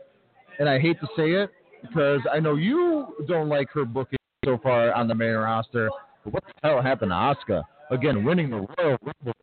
and 0.59 0.68
I 0.68 0.78
hate 0.78 0.98
to 1.01 1.06
say 1.16 1.32
it 1.32 1.51
because 1.82 2.20
I 2.32 2.40
know 2.40 2.56
you 2.56 3.14
don't 3.28 3.48
like 3.48 3.68
her 3.72 3.84
booking 3.84 4.18
so 4.44 4.59
far 4.62 4.93
on 4.93 5.09
the 5.09 5.14
main 5.14 5.34
roster. 5.34 5.90
But 6.24 6.34
what 6.34 6.44
the 6.44 6.68
hell 6.68 6.82
happened 6.82 7.10
to 7.10 7.14
Asuka? 7.14 7.62
Again, 7.90 8.24
winning 8.24 8.51
the 8.51 8.66
Royal 8.78 8.97
Rumble, 9.02 9.34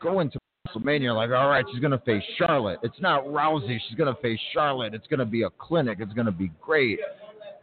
going 0.00 0.30
to 0.30 0.38
WrestleMania, 0.68 1.14
like 1.14 1.30
all 1.30 1.48
right, 1.48 1.64
she's 1.72 1.80
gonna 1.80 1.98
face 1.98 2.22
Charlotte. 2.38 2.78
It's 2.82 3.00
not 3.00 3.24
Rousey. 3.24 3.78
She's 3.88 3.98
gonna 3.98 4.16
face 4.22 4.40
Charlotte. 4.52 4.94
It's 4.94 5.06
gonna 5.08 5.24
be 5.24 5.42
a 5.42 5.50
clinic. 5.50 5.98
It's 6.00 6.12
gonna 6.12 6.32
be 6.32 6.50
great. 6.60 6.98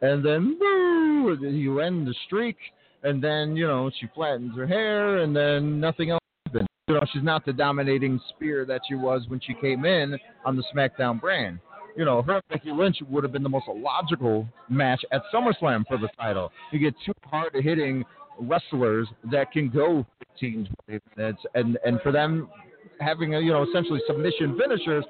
And 0.03 0.23
then 0.23 0.59
boo, 0.59 1.38
you 1.41 1.80
end 1.80 2.05
the 2.05 2.13
streak, 2.25 2.57
and 3.03 3.23
then 3.23 3.55
you 3.55 3.65
know 3.65 3.89
she 4.01 4.07
flattens 4.13 4.53
her 4.57 4.67
hair, 4.67 5.19
and 5.19 5.34
then 5.34 5.80
nothing 5.80 6.09
else 6.09 6.19
happens. 6.45 6.67
You 6.89 6.95
know 6.95 7.05
she's 7.13 7.23
not 7.23 7.45
the 7.45 7.53
dominating 7.53 8.19
spear 8.27 8.65
that 8.65 8.81
she 8.85 8.95
was 8.95 9.23
when 9.30 9.39
she 9.39 9.53
came 9.53 9.85
in 9.85 10.19
on 10.45 10.57
the 10.57 10.63
SmackDown 10.75 11.21
brand. 11.21 11.59
You 11.95 12.03
know 12.03 12.21
her 12.21 12.41
Becky 12.49 12.71
Lynch 12.71 12.97
would 13.09 13.23
have 13.23 13.31
been 13.31 13.43
the 13.43 13.49
most 13.49 13.65
logical 13.73 14.45
match 14.67 15.05
at 15.13 15.21
SummerSlam 15.34 15.88
for 15.88 15.97
the 15.97 16.09
title. 16.19 16.51
You 16.73 16.80
get 16.80 16.95
two 17.05 17.13
hard 17.23 17.53
hitting 17.53 18.03
wrestlers 18.38 19.07
that 19.31 19.53
can 19.53 19.69
go 19.69 20.05
15, 20.35 20.67
20 20.85 21.01
minutes, 21.15 21.39
and 21.55 21.77
and 21.85 22.01
for 22.01 22.11
them 22.11 22.49
having 22.99 23.35
a 23.35 23.39
you 23.39 23.53
know 23.53 23.63
essentially 23.63 24.01
submission 24.05 24.59
finishers. 24.59 25.05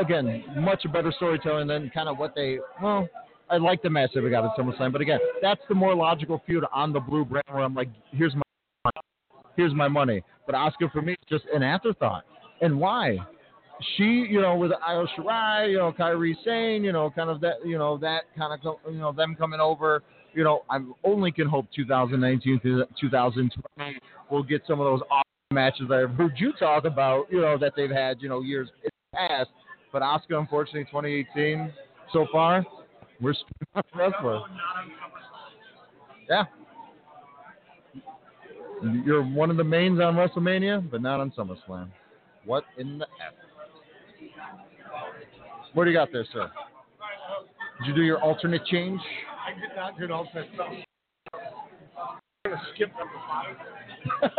Again, 0.00 0.42
much 0.56 0.82
better 0.92 1.12
storytelling 1.14 1.68
than 1.68 1.88
kind 1.94 2.08
of 2.08 2.18
what 2.18 2.34
they 2.34 2.58
well. 2.82 3.08
I 3.50 3.56
like 3.58 3.82
the 3.82 3.90
match 3.90 4.10
that 4.14 4.22
we 4.22 4.30
got 4.30 4.44
at 4.44 4.56
SummerSlam, 4.56 4.92
but 4.92 5.00
again, 5.00 5.18
that's 5.42 5.60
the 5.68 5.74
more 5.74 5.94
logical 5.94 6.42
feud 6.46 6.64
on 6.72 6.92
the 6.92 7.00
blue 7.00 7.24
brand 7.24 7.44
where 7.50 7.62
I'm 7.62 7.74
like, 7.74 7.88
here's 8.12 8.34
my 8.34 8.42
here's 9.56 9.74
my 9.74 9.88
money. 9.88 10.22
But 10.46 10.54
Asuka 10.54 10.90
for 10.92 11.02
me 11.02 11.12
is 11.12 11.28
just 11.28 11.44
an 11.54 11.62
afterthought. 11.62 12.24
And 12.60 12.78
why? 12.78 13.18
She, 13.96 14.04
you 14.04 14.40
know, 14.40 14.56
with 14.56 14.72
Io 14.86 15.06
Shirai, 15.16 15.70
you 15.70 15.78
know, 15.78 15.92
Kairi 15.92 16.34
Sane, 16.44 16.84
you 16.84 16.92
know, 16.92 17.10
kind 17.10 17.28
of 17.28 17.40
that, 17.40 17.54
you 17.64 17.76
know, 17.76 17.98
that 17.98 18.22
kind 18.36 18.52
of, 18.52 18.76
you 18.90 18.98
know, 18.98 19.12
them 19.12 19.34
coming 19.36 19.60
over. 19.60 20.02
You 20.32 20.44
know, 20.44 20.62
I 20.70 20.78
only 21.04 21.30
can 21.30 21.46
hope 21.46 21.66
2019 21.74 22.60
to 22.60 22.84
2020 23.00 23.98
we'll 24.30 24.42
get 24.42 24.62
some 24.66 24.80
of 24.80 24.86
those 24.86 25.00
awesome 25.10 25.24
matches 25.52 25.86
that 25.88 25.98
I've 25.98 26.16
heard 26.16 26.34
you 26.36 26.52
talk 26.58 26.84
about, 26.84 27.26
you 27.30 27.40
know, 27.40 27.58
that 27.58 27.72
they've 27.76 27.90
had, 27.90 28.20
you 28.20 28.28
know, 28.28 28.40
years 28.40 28.68
past. 29.14 29.50
But 29.92 30.02
Asuka, 30.02 30.38
unfortunately, 30.38 30.84
2018, 30.84 31.72
so 32.12 32.26
far, 32.32 32.64
we're 33.20 33.34
on 33.74 33.82
wrestler. 33.94 34.40
Yeah. 36.28 36.44
You're 39.04 39.22
one 39.22 39.50
of 39.50 39.56
the 39.56 39.64
mains 39.64 40.00
on 40.00 40.14
WrestleMania, 40.14 40.90
but 40.90 41.00
not 41.00 41.20
on 41.20 41.30
SummerSlam. 41.32 41.88
What 42.44 42.64
in 42.76 42.98
the 42.98 43.06
F? 43.06 43.34
What 45.72 45.84
do 45.84 45.90
you 45.90 45.96
got 45.96 46.12
there, 46.12 46.26
sir? 46.32 46.50
Did 47.80 47.88
you 47.88 47.94
do 47.94 48.02
your 48.02 48.20
alternate 48.22 48.64
change? 48.66 49.00
I 49.46 49.52
did 49.58 49.76
not 49.76 49.98
do 49.98 50.04
an 50.04 50.12
alternate 50.12 50.48
stuff. 50.54 50.68
I'm 51.34 52.18
gonna 52.44 52.62
skip 52.74 52.90
number 52.98 53.14
five. 53.28 53.56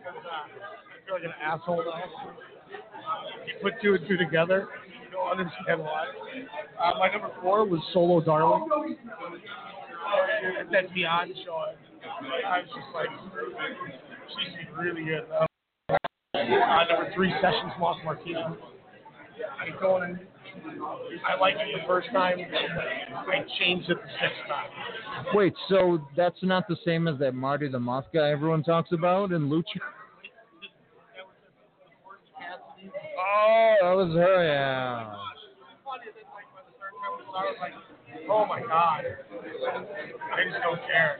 Because, 0.00 0.24
uh, 0.24 0.32
I 0.32 1.04
feel 1.04 1.14
like 1.14 1.24
an 1.24 1.34
asshole 1.42 1.84
now. 1.84 2.02
You 3.46 3.54
put 3.62 3.74
two 3.82 3.94
and 3.94 4.08
two 4.08 4.16
together, 4.16 4.68
don't 5.20 5.40
understand 5.40 5.80
why. 5.80 6.06
Uh, 6.82 6.98
my 6.98 7.10
number 7.10 7.30
four 7.42 7.64
was 7.66 7.80
Solo 7.92 8.20
Darling. 8.20 8.68
And 10.58 10.72
then 10.72 10.88
Beyond 10.94 11.32
show. 11.44 11.64
I 12.46 12.60
was 12.60 12.68
just 12.68 12.94
like, 12.94 13.08
she's 14.28 14.66
really 14.76 15.04
good. 15.04 15.26
Uh, 15.32 15.46
uh, 16.34 16.84
number 16.88 17.12
three, 17.14 17.32
Sessions 17.40 17.72
Moth 17.78 17.98
Martina. 18.04 18.56
I 19.60 19.80
going 19.80 20.10
in. 20.10 20.20
I 21.26 21.38
liked 21.38 21.58
it 21.60 21.80
the 21.80 21.86
first 21.86 22.08
time. 22.12 22.38
I 22.40 23.44
changed 23.58 23.88
it 23.88 23.96
the 23.96 24.10
sixth 24.20 24.48
time. 24.48 24.68
Wait, 25.34 25.54
so 25.68 26.00
that's 26.16 26.42
not 26.42 26.66
the 26.68 26.76
same 26.84 27.06
as 27.08 27.18
that 27.18 27.34
Marty 27.34 27.68
the 27.68 27.78
Moth 27.78 28.06
guy 28.12 28.30
everyone 28.30 28.62
talks 28.62 28.92
about 28.92 29.32
in 29.32 29.48
Lucha? 29.48 29.80
Oh, 33.30 33.74
that 33.80 33.94
was 33.96 34.14
her, 34.14 34.44
yeah. 34.44 35.14
I 37.30 37.70
oh 38.28 38.46
my 38.46 38.60
god. 38.60 39.04
I 39.06 40.44
just 40.44 40.62
don't 40.62 40.80
care. 40.86 41.18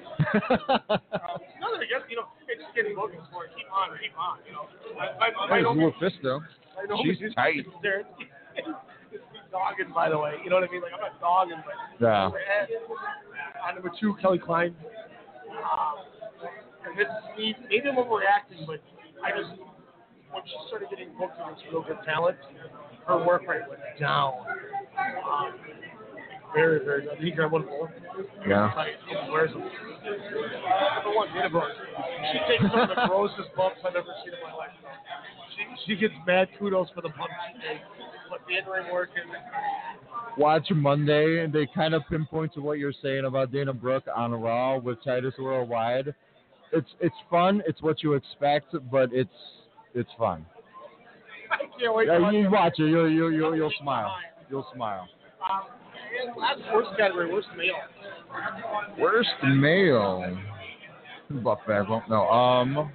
um, 0.91 1.39
nothing 1.61 1.83
against, 1.87 2.11
you 2.11 2.17
know, 2.17 2.27
it's 2.49 2.63
just 2.63 2.75
getting 2.75 2.95
bookings 2.95 3.23
for 3.33 3.45
it. 3.47 3.51
Keep 3.57 3.71
on, 3.71 3.97
keep 4.03 4.17
on, 4.19 4.39
you 4.47 4.53
know. 4.53 4.67
I, 4.99 5.07
I, 5.19 5.55
I 5.55 5.57
Hey, 5.57 5.63
know 5.63 5.75
Lufisto. 5.75 6.41
I 6.79 6.87
know 6.87 6.99
She's 7.03 7.35
tight. 7.35 7.67
They're, 7.83 8.03
it's 8.57 8.69
dogging, 9.51 9.93
by 9.95 10.09
the 10.09 10.19
way. 10.19 10.35
You 10.43 10.51
know 10.51 10.57
what 10.57 10.69
I 10.69 10.73
mean? 10.73 10.83
Like, 10.83 10.93
I'm 10.95 11.01
not 11.01 11.21
dogging, 11.21 11.63
but. 11.65 11.75
Yeah. 12.05 12.31
Uh, 12.31 13.73
number 13.75 13.91
two, 14.01 14.15
Kelly 14.21 14.39
Klein. 14.39 14.75
Um, 15.51 15.95
and 16.87 16.99
this 16.99 17.07
is 17.07 17.39
me, 17.39 17.55
maybe 17.69 17.89
I'm 17.89 17.97
overreacting, 17.97 18.67
but 18.67 18.81
I 19.23 19.31
just, 19.37 19.61
when 20.33 20.43
she 20.45 20.57
started 20.69 20.89
getting 20.91 21.11
booked 21.19 21.39
with 21.39 21.57
this 21.57 21.65
real 21.73 21.83
good 21.83 21.99
talent, 22.05 22.37
her 23.07 23.25
work 23.25 23.47
rate 23.49 23.63
went 23.69 23.81
down. 23.99 24.35
Um, 24.99 25.55
very, 26.55 26.85
very 26.85 27.03
good. 27.03 27.19
He 27.19 27.31
got 27.31 27.51
one 27.51 27.65
more. 27.67 27.93
Yeah. 28.47 28.73
Tight. 28.75 28.95
Wears 29.31 29.53
them. 29.53 29.61
Number 29.61 31.15
one, 31.15 31.29
Dana 31.33 31.51
Brooke. 31.51 31.71
She 32.33 32.39
takes 32.49 32.63
some 32.71 32.81
of 32.81 32.89
the 32.89 33.07
grossest 33.07 33.55
bumps 33.57 33.79
I've 33.87 33.95
ever 33.95 34.15
seen 34.25 34.35
in 34.35 34.41
my 34.43 34.55
life. 34.57 34.71
She, 35.57 35.93
she 35.95 36.01
gets 36.01 36.15
mad 36.27 36.49
kudos 36.59 36.89
for 36.95 37.03
the 37.03 37.11
bumps 37.11 37.35
she 37.53 37.61
takes. 37.69 37.85
But 38.29 38.41
the 38.49 38.59
in-ring 38.59 38.93
work 38.93 39.11
is 39.17 39.31
Watch 40.39 40.69
Monday, 40.71 41.43
and 41.43 41.53
they 41.53 41.69
kind 41.75 41.95
of 41.95 42.03
pinpoint 42.09 42.55
to 42.55 42.61
what 42.61 42.79
you're 42.79 42.93
saying 43.03 43.25
about 43.25 43.53
Dana 43.53 43.73
Brooke 43.73 44.05
on 44.15 44.33
Raw 44.33 44.79
with 44.79 45.03
Titus 45.05 45.35
Worldwide. 45.39 46.15
It's 46.73 46.89
it's 47.01 47.15
fun. 47.29 47.63
It's 47.67 47.83
what 47.83 48.03
you 48.03 48.15
expect, 48.15 48.75
but 48.91 49.13
it's 49.13 49.31
it's 49.95 50.11
fun. 50.19 50.47
I 51.51 51.59
can't 51.79 51.95
wait 51.95 52.07
Yeah, 52.07 52.19
watch 52.19 52.35
you 52.35 52.51
watch 52.51 52.75
it. 52.79 52.83
You'll 52.83 53.11
you'll 53.11 53.33
you'll, 53.33 53.57
you'll 53.57 53.73
smile. 53.81 54.15
You'll 54.49 54.67
smile. 54.75 55.09
Um, 55.43 55.63
and 56.27 56.37
last 56.37 56.61
worst 56.73 56.91
category, 56.99 57.33
worst 57.33 57.49
male. 57.57 57.75
Worst 58.99 59.29
male. 59.45 60.39
Buff 61.43 61.61
Bagwell. 61.67 62.03
No. 62.09 62.29
Um. 62.29 62.93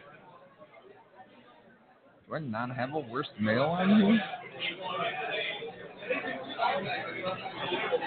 Do 2.28 2.36
I 2.36 2.40
not 2.40 2.76
have 2.76 2.94
a 2.94 3.00
worst 3.00 3.30
male 3.40 3.64
on 3.64 4.02
here? 4.02 4.22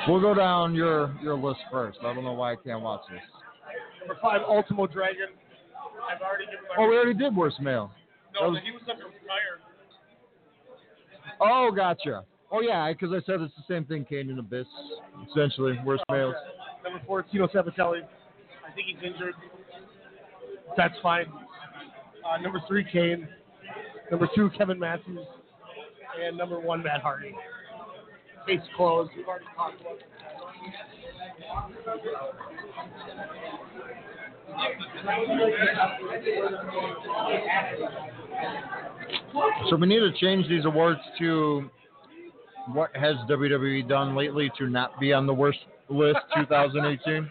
We'll 0.09 0.21
go 0.21 0.35
down 0.35 0.75
your 0.75 1.15
your 1.23 1.35
list 1.37 1.61
first. 1.71 1.99
I 2.01 2.15
don't 2.15 2.25
know 2.25 2.33
why 2.33 2.53
I 2.53 2.57
can't 2.57 2.83
watch 2.83 3.03
this. 3.11 3.21
Number 4.01 4.21
five, 4.21 4.41
Ultimo 4.43 4.87
Dragon. 4.87 5.29
I've 6.11 6.21
already 6.23 6.47
given 6.47 6.61
my. 6.69 6.85
Oh, 6.85 6.89
we 6.89 6.97
already 6.97 7.15
did 7.15 7.37
worst 7.37 7.61
male. 7.61 7.91
No, 8.41 8.51
was- 8.51 8.61
he 8.65 8.71
was 8.71 8.83
under 8.91 9.05
fire. 9.27 9.61
Oh, 11.41 11.71
gotcha. 11.75 12.25
Oh 12.51 12.61
yeah, 12.61 12.91
because 12.93 13.11
I 13.13 13.25
said 13.27 13.41
it's 13.41 13.55
the 13.57 13.63
same 13.73 13.85
thing. 13.85 14.05
Kane 14.09 14.31
and 14.31 14.39
Abyss, 14.39 14.67
essentially 15.31 15.79
worst 15.85 16.03
males. 16.11 16.35
Number 16.83 17.01
four, 17.07 17.23
Tino 17.23 17.47
Sabbatelli. 17.49 18.01
I 18.67 18.73
think 18.75 18.89
he's 18.89 18.97
injured. 19.05 19.35
That's 20.77 20.95
fine. 21.03 21.27
Uh, 22.25 22.41
number 22.41 22.61
three, 22.67 22.85
Kane. 22.91 23.29
Number 24.11 24.29
two, 24.35 24.51
Kevin 24.57 24.79
Matthews. 24.79 25.27
And 26.25 26.37
number 26.39 26.59
one, 26.59 26.83
Matt 26.83 27.03
Hardy. 27.03 27.35
Case 28.47 28.61
closed. 28.77 29.11
We've 29.17 29.29
already 29.29 29.45
talked 29.55 29.81
about 29.81 29.97
it. 29.97 30.05
So 39.71 39.77
we 39.77 39.87
need 39.87 40.01
to 40.01 40.13
change 40.21 40.49
these 40.49 40.65
awards 40.65 41.01
to 41.19 41.71
what 42.73 42.95
has 42.97 43.17
WWE 43.29 43.89
done 43.89 44.15
lately 44.15 44.51
to 44.59 44.69
not 44.69 44.99
be 45.01 45.13
on 45.13 45.27
the 45.27 45.35
worst 45.35 45.59
list 45.89 46.19
2018. 46.37 47.31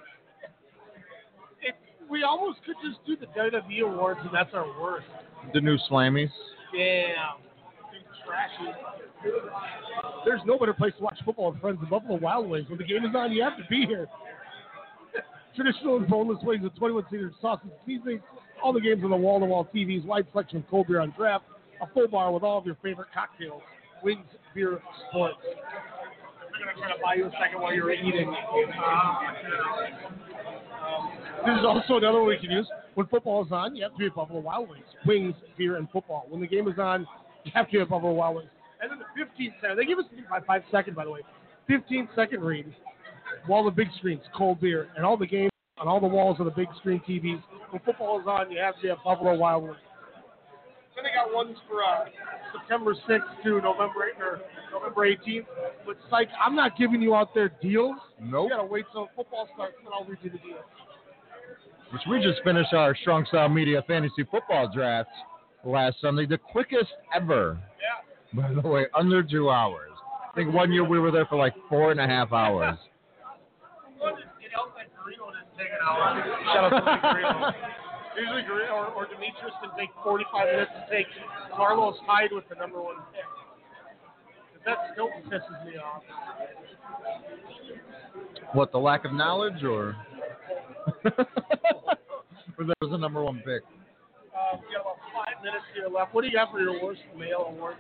It, 1.61 1.75
we 2.09 2.23
almost 2.23 2.59
could 2.65 2.75
just 2.83 3.05
do 3.05 3.15
the 3.15 3.27
WWE 3.39 3.93
awards, 3.93 4.19
and 4.23 4.31
that's 4.33 4.53
our 4.53 4.65
worst. 4.81 5.07
The 5.53 5.61
new 5.61 5.77
Slammies. 5.89 6.29
Damn. 6.73 7.15
Trashy. 8.25 8.75
There's 10.25 10.41
no 10.45 10.59
better 10.59 10.73
place 10.73 10.93
to 10.97 11.03
watch 11.03 11.17
football 11.23 11.51
than 11.51 11.61
Friends 11.61 11.79
of 11.81 11.89
Buffalo 11.89 12.19
Wild 12.19 12.49
Wings. 12.49 12.67
When 12.69 12.77
the 12.77 12.83
game 12.83 13.05
is 13.05 13.15
on, 13.15 13.31
you 13.31 13.41
have 13.43 13.57
to 13.57 13.63
be 13.69 13.85
here. 13.85 14.07
Traditional 15.57 15.97
and 15.97 16.07
boneless 16.07 16.37
wings 16.43 16.63
with 16.63 16.75
21 16.75 17.05
seater 17.09 17.33
sauces 17.41 17.65
and 17.71 17.73
seasonings. 17.83 18.21
All 18.63 18.71
the 18.71 18.79
games 18.79 19.03
on 19.03 19.09
the 19.09 19.17
wall-to-wall 19.17 19.67
TVs. 19.73 20.05
Wide 20.05 20.27
selection 20.31 20.59
of 20.59 20.69
cold 20.69 20.85
beer 20.87 21.01
on 21.01 21.11
draft. 21.17 21.45
A 21.81 21.87
full 21.93 22.07
bar 22.07 22.31
with 22.31 22.43
all 22.43 22.59
of 22.59 22.65
your 22.67 22.77
favorite 22.83 23.07
cocktails. 23.11 23.63
Wings, 24.03 24.27
beer, 24.53 24.79
sports. 25.09 25.37
They're 25.43 26.63
going 26.63 26.75
to 26.75 26.81
try 26.81 26.95
to 26.95 27.01
buy 27.01 27.15
you 27.15 27.25
a 27.25 27.31
second 27.41 27.59
while 27.59 27.73
you're 27.73 27.91
eating. 27.91 28.29
Um, 28.29 28.37
this 31.43 31.57
is 31.59 31.65
also 31.65 31.97
another 31.97 32.19
one 32.19 32.29
we 32.29 32.37
can 32.37 32.51
use. 32.51 32.67
When 32.93 33.07
football 33.07 33.43
is 33.43 33.51
on, 33.51 33.75
you 33.75 33.81
have 33.81 33.93
to 33.93 33.97
be 33.97 34.05
at 34.05 34.13
Buffalo 34.13 34.39
Wild 34.39 34.69
Wings. 34.69 34.85
Wings, 35.07 35.33
beer, 35.57 35.77
and 35.77 35.89
football. 35.89 36.27
When 36.29 36.39
the 36.39 36.47
game 36.47 36.67
is 36.67 36.77
on, 36.77 37.07
you 37.45 37.51
have 37.55 37.65
to 37.67 37.71
be 37.71 37.79
at 37.79 37.89
Buffalo 37.89 38.13
Wild 38.13 38.35
Wings. 38.37 38.49
And 38.79 38.91
then 38.91 38.99
the 38.99 39.05
15 39.25 39.53
second, 39.59 39.77
they 39.77 39.85
give 39.85 39.97
us 39.97 40.05
by 40.29 40.39
five 40.41 40.61
second, 40.69 40.95
by 40.95 41.05
the 41.05 41.11
way. 41.11 41.21
15 41.67 42.09
second 42.15 42.41
read. 42.41 42.71
Wall 43.47 43.65
the 43.65 43.71
big 43.71 43.87
screens, 43.97 44.21
cold 44.35 44.59
beer, 44.59 44.89
and 44.95 45.05
all 45.05 45.17
the 45.17 45.27
games 45.27 45.51
on 45.77 45.87
all 45.87 45.99
the 45.99 46.07
walls 46.07 46.37
of 46.39 46.45
the 46.45 46.51
big 46.51 46.67
screen 46.77 47.01
TVs. 47.07 47.41
When 47.69 47.81
football 47.85 48.19
is 48.19 48.27
on, 48.27 48.51
you 48.51 48.59
have 48.59 48.79
to 48.81 48.89
at 48.89 49.03
Buffalo 49.03 49.35
Wild 49.35 49.63
Wings. 49.63 49.77
Then 50.95 51.03
they 51.03 51.11
got 51.13 51.33
ones 51.33 51.55
for 51.69 51.83
uh, 51.83 52.05
September 52.59 52.95
6th 52.95 53.43
to 53.43 53.61
November 53.61 54.09
8th 54.15 54.19
or 54.19 54.41
November 54.73 55.07
18th. 55.07 55.45
But 55.85 55.97
psych, 56.09 56.29
I'm 56.43 56.55
not 56.55 56.75
giving 56.77 57.01
you 57.01 57.13
out 57.13 57.35
their 57.35 57.49
deals. 57.61 57.97
Nope. 58.19 58.49
You 58.49 58.57
gotta 58.57 58.67
wait 58.67 58.85
till 58.91 59.07
football 59.15 59.47
starts, 59.53 59.75
and 59.85 59.93
I'll 59.93 60.05
read 60.05 60.17
you 60.23 60.31
the 60.31 60.39
deals. 60.39 60.65
Which 61.91 62.01
we 62.09 62.21
just 62.21 62.43
finished 62.43 62.73
our 62.73 62.95
Strong 62.95 63.27
Style 63.27 63.47
Media 63.47 63.83
Fantasy 63.87 64.23
Football 64.29 64.71
Draft 64.73 65.09
last 65.63 65.97
Sunday, 66.01 66.25
the 66.25 66.37
quickest 66.37 66.89
ever. 67.15 67.59
Yeah. 67.79 68.41
By 68.41 68.53
the 68.59 68.67
way, 68.67 68.87
under 68.97 69.21
two 69.21 69.49
hours. 69.49 69.91
I 70.31 70.35
think 70.35 70.53
one 70.53 70.71
year 70.71 70.83
we 70.83 70.99
were 70.99 71.11
there 71.11 71.25
for 71.27 71.37
like 71.37 71.53
four 71.69 71.91
and 71.91 71.99
a 71.99 72.07
half 72.07 72.33
hours. 72.33 72.77
Shout 75.57 76.63
out 76.63 76.69
to 76.69 76.85
Mike 76.85 77.01
Guerrero. 77.01 77.51
Usually 78.17 78.41
Guerrero 78.43 78.73
or, 78.73 78.87
or 78.93 79.05
Demetrius 79.05 79.53
can 79.61 79.69
take 79.77 79.89
45 80.03 80.45
minutes 80.45 80.71
to 80.73 80.95
take 80.95 81.07
Carlos 81.55 81.95
Hyde 82.05 82.31
with 82.31 82.47
the 82.49 82.55
number 82.55 82.81
one 82.81 82.95
pick. 83.13 83.25
That 84.65 84.77
still 84.93 85.09
pisses 85.29 85.65
me 85.65 85.77
off. 85.77 86.01
What, 88.53 88.71
the 88.71 88.79
lack 88.79 89.05
of 89.05 89.13
knowledge 89.13 89.63
or? 89.63 89.95
or 91.05 92.65
that 92.65 92.75
was 92.81 92.91
the 92.91 92.97
number 92.97 93.23
one 93.23 93.37
pick? 93.45 93.63
Uh, 94.33 94.57
we 94.57 94.73
got 94.73 94.81
about 94.81 94.97
five 95.13 95.43
minutes 95.43 95.65
here 95.73 95.87
left. 95.87 96.13
What 96.13 96.21
do 96.21 96.27
you 96.27 96.33
got 96.33 96.51
for 96.51 96.59
your 96.59 96.81
worst 96.83 97.01
male 97.17 97.45
award? 97.49 97.75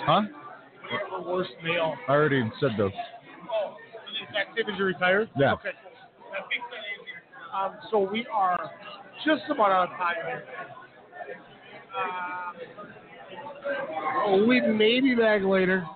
Huh? 0.00 0.22
What 0.22 0.22
do 0.22 0.94
you 0.94 0.98
got 0.98 1.08
for 1.10 1.32
worst 1.32 1.50
male? 1.62 1.94
I 2.08 2.12
already 2.12 2.42
said 2.60 2.70
those. 2.76 2.92
Oh, 3.50 3.76
is 4.10 4.34
active 4.36 4.66
as 4.72 4.78
you 4.78 4.84
retired? 4.84 5.30
Yeah. 5.38 5.54
Okay, 5.54 5.70
Um, 7.54 7.76
so 7.90 8.10
we 8.10 8.26
are 8.32 8.58
just 9.24 9.42
about 9.50 9.70
out 9.70 9.92
of 9.92 9.96
time 9.96 10.16
here. 10.26 10.44
Uh, 14.26 14.36
we 14.46 14.60
may 14.60 15.00
be 15.00 15.14
back 15.14 15.42
later. 15.42 15.86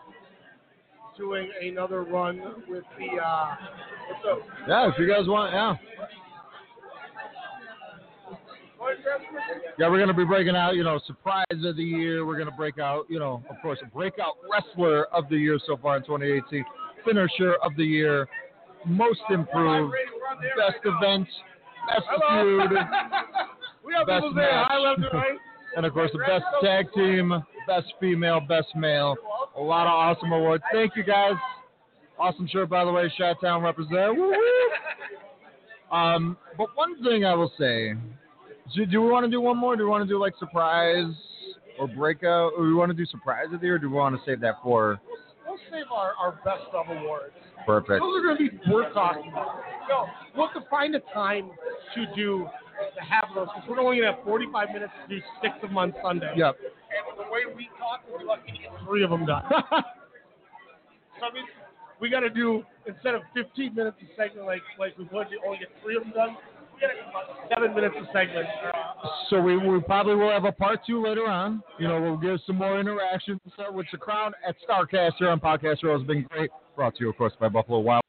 doing 1.16 1.50
another 1.62 2.02
run 2.02 2.40
with 2.68 2.84
the. 2.98 3.20
Uh, 3.20 3.56
what's 4.08 4.24
up? 4.30 4.38
Yeah, 4.68 4.88
if 4.88 4.94
you 4.98 5.08
guys 5.08 5.26
want, 5.26 5.52
yeah. 5.52 5.74
Yeah, 9.78 9.88
we're 9.90 9.98
gonna 9.98 10.14
be 10.14 10.24
breaking 10.24 10.56
out, 10.56 10.76
you 10.76 10.84
know, 10.84 11.00
surprise 11.06 11.44
of 11.50 11.76
the 11.76 11.82
year. 11.82 12.24
We're 12.24 12.38
gonna 12.38 12.56
break 12.56 12.78
out, 12.78 13.06
you 13.08 13.18
know, 13.18 13.42
of 13.50 13.56
course, 13.62 13.78
breakout 13.92 14.36
wrestler 14.50 15.06
of 15.06 15.28
the 15.28 15.36
year 15.36 15.58
so 15.66 15.76
far 15.76 15.96
in 15.96 16.02
2018, 16.04 16.64
finisher 17.04 17.54
of 17.62 17.74
the 17.76 17.84
year, 17.84 18.28
most 18.86 19.20
improved, 19.30 19.94
best 20.56 20.78
event, 20.84 21.28
best 21.88 22.06
feud, 22.30 22.70
best 24.06 24.24
match, 24.32 24.70
and 25.76 25.86
of 25.86 25.92
course 25.92 26.10
the 26.12 26.18
best 26.18 26.44
tag 26.62 26.86
team, 26.94 27.42
best 27.66 27.92
female, 28.00 28.40
best 28.40 28.68
male. 28.74 29.16
A 29.56 29.60
lot 29.60 29.86
of 29.86 29.92
awesome 29.92 30.32
awards. 30.32 30.62
Thank 30.72 30.96
you 30.96 31.02
guys. 31.02 31.34
Awesome 32.18 32.48
shirt, 32.48 32.68
by 32.68 32.84
the 32.84 32.90
way. 32.90 33.12
Shot 33.16 33.40
Town 33.40 33.62
represent. 33.62 34.18
Um, 35.90 36.36
but 36.56 36.68
one 36.74 37.02
thing 37.02 37.24
I 37.24 37.34
will 37.34 37.52
say, 37.58 37.94
do, 38.74 38.86
do 38.86 39.00
we 39.00 39.08
want 39.08 39.24
to 39.24 39.30
do 39.30 39.40
one 39.40 39.56
more? 39.56 39.76
Do 39.76 39.84
we 39.84 39.88
want 39.88 40.04
to 40.04 40.08
do 40.08 40.18
like 40.20 40.34
surprise 40.38 41.14
or 41.78 41.88
breakout? 41.88 42.52
Or 42.56 42.64
do 42.64 42.68
we 42.68 42.74
want 42.74 42.90
to 42.90 42.94
do 42.94 43.06
surprise 43.06 43.46
of 43.52 43.60
the 43.60 43.66
year? 43.66 43.76
Or 43.76 43.78
do 43.78 43.88
we 43.88 43.96
want 43.96 44.14
to 44.14 44.20
save 44.26 44.40
that 44.40 44.56
for 44.62 45.00
Let's 45.58 45.84
save 45.84 45.92
our, 45.92 46.14
our 46.18 46.40
best 46.44 46.70
of 46.72 46.86
awards. 46.88 47.34
perfect? 47.66 48.00
Those 48.00 48.18
are 48.18 48.22
going 48.22 48.36
to 48.38 48.50
be 48.50 48.70
worth 48.70 48.94
talking 48.94 49.30
about. 49.30 49.60
No, 49.88 50.06
we'll 50.36 50.48
have 50.48 50.62
to 50.62 50.68
find 50.70 50.94
a 50.94 51.00
time 51.12 51.50
to 51.94 52.06
do 52.14 52.46
to 52.94 53.02
have 53.02 53.26
those 53.34 53.48
because 53.54 53.68
we're 53.68 53.80
only 53.80 53.98
going 53.98 54.10
to 54.10 54.16
have 54.16 54.24
45 54.24 54.70
minutes 54.70 54.92
to 55.02 55.16
do 55.16 55.22
six 55.42 55.54
of 55.62 55.70
them 55.70 55.78
on 55.78 55.92
Sunday. 56.02 56.32
Yep. 56.36 56.56
And 56.62 57.18
the 57.18 57.30
way 57.30 57.42
we 57.54 57.68
talk, 57.78 58.02
we're 58.10 58.24
lucky 58.24 58.52
to 58.52 58.58
get 58.58 58.70
three 58.86 59.02
of 59.02 59.10
them 59.10 59.26
done. 59.26 59.42
so 59.50 61.26
I 61.26 61.34
mean, 61.34 61.44
we 62.00 62.08
got 62.08 62.20
to 62.20 62.30
do 62.30 62.62
instead 62.86 63.14
of 63.14 63.22
15 63.34 63.74
minutes 63.74 63.96
a 64.02 64.06
segment 64.16 64.46
like 64.46 64.62
like 64.78 64.96
we 64.96 65.04
would, 65.12 65.26
you 65.30 65.40
only 65.44 65.58
get 65.58 65.68
three 65.82 65.96
of 65.96 66.04
them 66.04 66.12
done. 66.14 66.36
Seven 67.54 67.74
minutes 67.74 67.94
a 68.00 68.12
segment. 68.12 68.46
So 69.30 69.40
we, 69.40 69.56
we 69.56 69.80
probably 69.80 70.14
will 70.14 70.30
have 70.30 70.44
a 70.44 70.52
part 70.52 70.80
two 70.86 71.02
later 71.02 71.26
on. 71.26 71.62
You 71.78 71.88
know, 71.88 72.00
we'll 72.00 72.16
give 72.16 72.40
some 72.46 72.56
more 72.56 72.78
interaction 72.78 73.40
with 73.72 73.86
the 73.90 73.98
crowd 73.98 74.34
at 74.46 74.54
Starrcast 74.68 75.12
here 75.18 75.30
on 75.30 75.40
Podcast 75.40 75.82
Row 75.82 75.98
has 75.98 76.06
been 76.06 76.26
great. 76.30 76.50
Brought 76.76 76.96
to 76.96 77.04
you, 77.04 77.10
of 77.10 77.16
course, 77.16 77.32
by 77.40 77.48
Buffalo 77.48 77.80
Wild. 77.80 78.02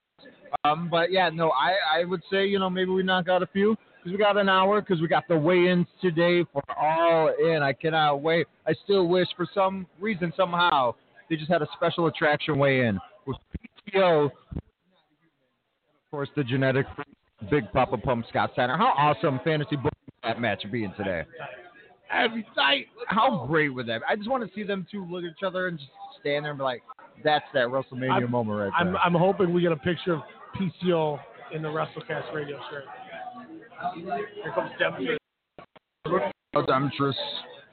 Um, 0.63 0.89
but 0.89 1.11
yeah, 1.11 1.29
no, 1.29 1.51
I, 1.51 2.01
I 2.01 2.05
would 2.05 2.21
say, 2.31 2.45
you 2.45 2.59
know, 2.59 2.69
maybe 2.69 2.91
we 2.91 3.03
knock 3.03 3.29
out 3.29 3.43
a 3.43 3.47
few 3.47 3.75
because 3.97 4.11
we 4.11 4.17
got 4.17 4.37
an 4.37 4.49
hour 4.49 4.81
because 4.81 5.01
we 5.01 5.07
got 5.07 5.27
the 5.27 5.37
weigh-ins 5.37 5.87
today 6.01 6.43
for 6.51 6.61
All 6.77 7.33
In. 7.39 7.61
I 7.61 7.73
cannot 7.73 8.21
wait. 8.21 8.47
I 8.67 8.73
still 8.83 9.07
wish 9.07 9.27
for 9.35 9.47
some 9.53 9.87
reason, 9.99 10.33
somehow, 10.35 10.95
they 11.29 11.35
just 11.35 11.51
had 11.51 11.61
a 11.61 11.67
special 11.75 12.07
attraction 12.07 12.57
weigh-in 12.57 12.99
with 13.25 13.37
PCO, 13.93 14.25
of 14.25 14.31
course, 16.11 16.29
the 16.35 16.43
genetic 16.43 16.85
freak, 16.95 17.07
Big 17.49 17.71
Papa 17.71 17.97
Pump 17.97 18.25
Scott 18.29 18.51
Steiner. 18.53 18.77
How 18.77 18.93
awesome 18.97 19.39
fantasy 19.43 19.75
booking 19.75 19.89
that 20.23 20.39
match 20.41 20.63
being 20.71 20.93
today. 20.97 21.23
Every 22.11 22.45
night. 22.57 22.87
How 23.07 23.45
great 23.47 23.69
would 23.69 23.87
that 23.87 23.99
be? 23.99 24.05
I 24.09 24.15
just 24.15 24.29
want 24.29 24.47
to 24.47 24.53
see 24.55 24.63
them 24.63 24.85
two 24.91 25.05
look 25.05 25.23
at 25.23 25.29
each 25.31 25.43
other 25.45 25.67
and 25.67 25.77
just 25.77 25.89
stand 26.19 26.43
there 26.45 26.51
and 26.51 26.57
be 26.57 26.63
like, 26.63 26.81
that's 27.23 27.45
that 27.53 27.67
WrestleMania 27.67 28.11
I'm- 28.11 28.31
moment 28.31 28.59
right 28.59 28.71
I'm 28.77 28.87
there. 28.93 28.97
I'm 28.97 29.13
hoping 29.13 29.53
we 29.53 29.61
get 29.61 29.71
a 29.71 29.77
picture 29.77 30.13
of 30.15 30.21
PCO 30.57 31.19
in 31.53 31.61
the 31.61 31.67
WrestleCast 31.69 32.33
radio 32.33 32.59
shirt. 32.69 32.83
Here 33.95 34.51
comes 34.53 34.71
Demetrius. 34.79 35.19
Oh, 36.55 36.65
Demetrius. 36.65 37.15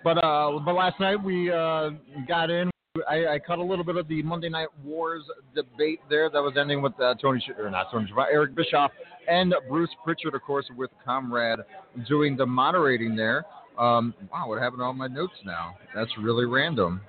But 0.04 0.18
uh, 0.22 0.58
but 0.64 0.74
last 0.74 1.00
night 1.00 1.22
we 1.22 1.50
uh, 1.50 1.90
got 2.28 2.50
in. 2.50 2.70
I, 3.08 3.26
I 3.34 3.38
cut 3.38 3.58
a 3.58 3.62
little 3.62 3.84
bit 3.84 3.96
of 3.96 4.08
the 4.08 4.22
Monday 4.22 4.48
Night 4.48 4.68
Wars 4.82 5.22
debate 5.54 6.00
there. 6.08 6.30
That 6.30 6.40
was 6.42 6.54
ending 6.58 6.80
with 6.80 6.98
uh, 7.00 7.14
Tony, 7.20 7.40
Sh- 7.40 7.58
or 7.58 7.68
not 7.70 7.90
Tony, 7.90 8.06
Sh- 8.06 8.12
Eric 8.30 8.54
Bischoff 8.54 8.90
and 9.28 9.54
Bruce 9.68 9.90
Pritchard, 10.04 10.34
of 10.34 10.42
course, 10.42 10.66
with 10.76 10.90
Conrad 11.04 11.60
doing 12.08 12.36
the 12.36 12.46
moderating 12.46 13.16
there. 13.16 13.44
Um, 13.78 14.14
wow, 14.32 14.48
what 14.48 14.60
happened 14.60 14.80
to 14.80 14.84
all 14.84 14.92
my 14.92 15.06
notes 15.06 15.34
now? 15.44 15.76
That's 15.94 16.10
really 16.18 16.46
random. 16.46 17.00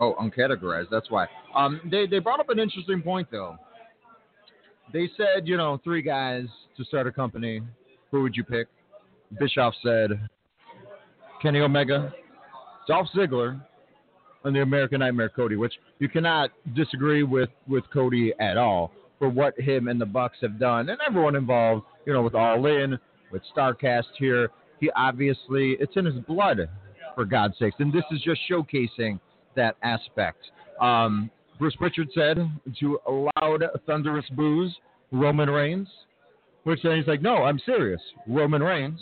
Oh, 0.00 0.14
uncategorized. 0.20 0.88
That's 0.90 1.10
why. 1.10 1.26
Um, 1.54 1.80
they 1.90 2.06
they 2.06 2.18
brought 2.18 2.40
up 2.40 2.50
an 2.50 2.58
interesting 2.58 3.00
point 3.00 3.28
though. 3.30 3.56
They 4.92 5.08
said, 5.16 5.46
you 5.46 5.56
know, 5.56 5.80
three 5.82 6.02
guys 6.02 6.44
to 6.76 6.84
start 6.84 7.06
a 7.06 7.12
company. 7.12 7.62
Who 8.10 8.22
would 8.22 8.36
you 8.36 8.44
pick? 8.44 8.68
Bischoff 9.38 9.74
said 9.82 10.10
Kenny 11.40 11.60
Omega, 11.60 12.12
Dolph 12.86 13.08
Ziggler, 13.16 13.60
and 14.44 14.54
the 14.54 14.60
American 14.60 15.00
Nightmare 15.00 15.30
Cody, 15.30 15.56
which 15.56 15.74
you 16.00 16.08
cannot 16.08 16.50
disagree 16.74 17.22
with 17.22 17.50
with 17.66 17.84
Cody 17.92 18.32
at 18.40 18.56
all 18.56 18.92
for 19.24 19.30
what 19.30 19.58
him 19.58 19.88
and 19.88 19.98
the 19.98 20.04
Bucks 20.04 20.36
have 20.42 20.58
done, 20.58 20.90
and 20.90 20.98
everyone 21.06 21.34
involved. 21.34 21.86
You 22.04 22.12
know, 22.12 22.20
with 22.20 22.34
All 22.34 22.66
In, 22.66 22.98
with 23.32 23.40
Starrcast 23.56 24.04
here, 24.18 24.50
he 24.80 24.90
obviously 24.90 25.78
it's 25.80 25.96
in 25.96 26.04
his 26.04 26.16
blood, 26.26 26.68
for 27.14 27.24
God's 27.24 27.54
sakes, 27.58 27.76
and 27.78 27.90
this 27.90 28.04
is 28.12 28.20
just 28.20 28.42
showcasing 28.50 29.18
that 29.56 29.76
aspect. 29.82 30.50
Um, 30.78 31.30
Bruce 31.58 31.74
Pritchard 31.76 32.10
said 32.14 32.36
to 32.80 32.98
a 33.06 33.10
loud, 33.40 33.62
thunderous 33.86 34.26
boos, 34.32 34.76
Roman 35.10 35.48
Reigns, 35.48 35.88
which 36.64 36.80
then 36.82 36.98
he's 36.98 37.06
like, 37.06 37.22
no, 37.22 37.36
I'm 37.44 37.58
serious, 37.64 38.02
Roman 38.28 38.62
Reigns. 38.62 39.00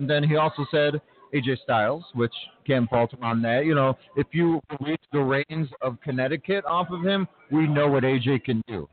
And 0.00 0.10
then 0.10 0.24
he 0.24 0.34
also 0.34 0.66
said 0.72 1.00
AJ 1.32 1.62
Styles, 1.62 2.02
which 2.14 2.34
can't 2.66 2.90
fault 2.90 3.12
him 3.12 3.22
on 3.22 3.40
that. 3.42 3.66
You 3.66 3.76
know, 3.76 3.96
if 4.16 4.26
you 4.32 4.60
release 4.80 4.98
the 5.12 5.20
reins 5.20 5.68
of 5.80 5.96
Connecticut 6.02 6.64
off 6.64 6.88
of 6.90 7.04
him, 7.04 7.28
we 7.52 7.68
know 7.68 7.86
what 7.86 8.02
AJ 8.02 8.42
can 8.42 8.64
do. 8.66 8.88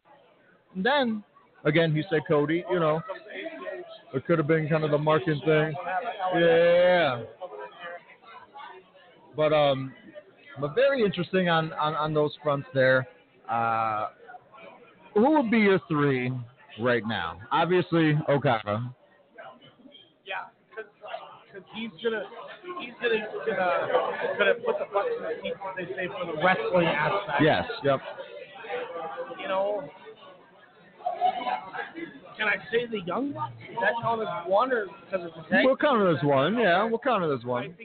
And 0.76 0.86
then, 0.86 1.24
again, 1.66 1.94
he 1.96 2.04
said 2.10 2.22
Cody, 2.28 2.64
you 2.70 2.80
know, 2.80 3.02
it 4.14 4.26
could 4.26 4.38
have 4.38 4.48
been 4.48 4.70
kind 4.70 4.84
of 4.84 4.92
the 4.92 4.98
marketing 4.98 5.42
thing. 5.46 5.74
Yeah. 6.36 7.24
But 9.36 9.54
um, 9.54 9.94
but 10.60 10.74
very 10.74 11.04
interesting 11.04 11.50
on, 11.50 11.72
on, 11.74 11.94
on 11.96 12.14
those 12.14 12.36
fronts 12.42 12.68
there. 12.74 13.08
Uh, 13.50 14.10
who 15.14 15.32
would 15.38 15.52
be 15.52 15.60
your 15.60 15.80
three 15.88 16.32
right 16.80 17.04
now? 17.08 17.40
Obviously, 17.52 18.18
Okada. 18.30 18.94
Yeah, 20.26 20.50
because 20.70 20.92
he's 21.76 21.92
gonna 22.04 22.24
he's 22.80 22.94
gonna 23.02 23.26
gonna 23.46 24.38
gonna 24.38 24.54
put 24.66 24.80
the 24.80 24.86
butts 24.94 25.10
in 25.18 25.24
the 25.24 25.30
seats, 25.42 25.58
they 25.78 25.86
say, 25.96 26.08
for 26.08 26.26
the 26.26 26.44
wrestling 26.44 26.88
aspect. 26.88 27.42
Yes. 27.42 27.66
Yep. 27.84 28.00
You 29.40 29.48
know, 29.48 29.90
can 32.38 32.48
I 32.48 32.58
say 32.72 32.86
the 32.90 33.02
young 33.06 33.34
bucks? 33.34 33.54
Does 33.68 33.78
that 33.82 33.94
count 34.02 34.22
as 34.22 34.28
one, 34.50 34.72
or 34.72 34.86
because 34.86 35.28
it's 35.28 35.48
a 35.48 35.50
tag? 35.50 35.66
We'll 35.66 35.78
count 35.78 36.02
it 36.02 36.18
as 36.18 36.24
one. 36.24 36.58
Yeah, 36.58 36.84
we'll 36.84 37.00
count 37.00 37.24
it 37.24 37.34
as 37.34 37.44
one 37.44 37.76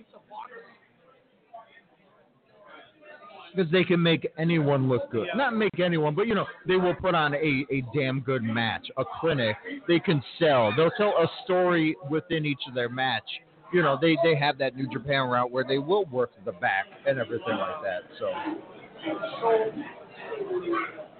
the 3.54 3.64
because 3.64 3.72
they 3.72 3.84
can 3.84 4.02
make 4.02 4.30
anyone 4.38 4.88
look 4.88 5.10
good. 5.10 5.26
Yeah. 5.26 5.36
Not 5.36 5.54
make 5.54 5.78
anyone, 5.80 6.14
but 6.14 6.26
you 6.26 6.34
know, 6.34 6.46
they 6.66 6.76
will 6.76 6.94
put 6.94 7.14
on 7.14 7.34
a, 7.34 7.66
a 7.70 7.82
damn 7.94 8.20
good 8.20 8.42
match, 8.42 8.86
a 8.96 9.04
clinic. 9.20 9.56
They 9.88 9.98
can 9.98 10.22
sell. 10.38 10.72
They'll 10.76 10.90
tell 10.96 11.10
a 11.10 11.26
story 11.44 11.96
within 12.10 12.46
each 12.46 12.60
of 12.68 12.74
their 12.74 12.88
match. 12.88 13.28
You 13.72 13.82
know, 13.82 13.98
they 14.00 14.16
they 14.22 14.36
have 14.36 14.58
that 14.58 14.76
New 14.76 14.88
Japan 14.88 15.28
route 15.28 15.50
where 15.50 15.64
they 15.66 15.78
will 15.78 16.04
work 16.06 16.30
the 16.44 16.52
back 16.52 16.86
and 17.06 17.18
everything 17.18 17.56
like 17.56 17.82
that. 17.82 18.02
So. 18.18 18.30
So 19.40 19.72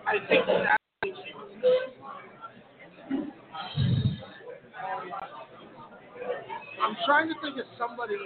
I 0.06 0.26
think 0.28 0.47
that. 0.47 0.78
I'm 6.82 6.97
trying 7.06 7.28
to 7.28 7.34
think 7.43 7.59
of 7.59 7.66
somebody 7.78 8.16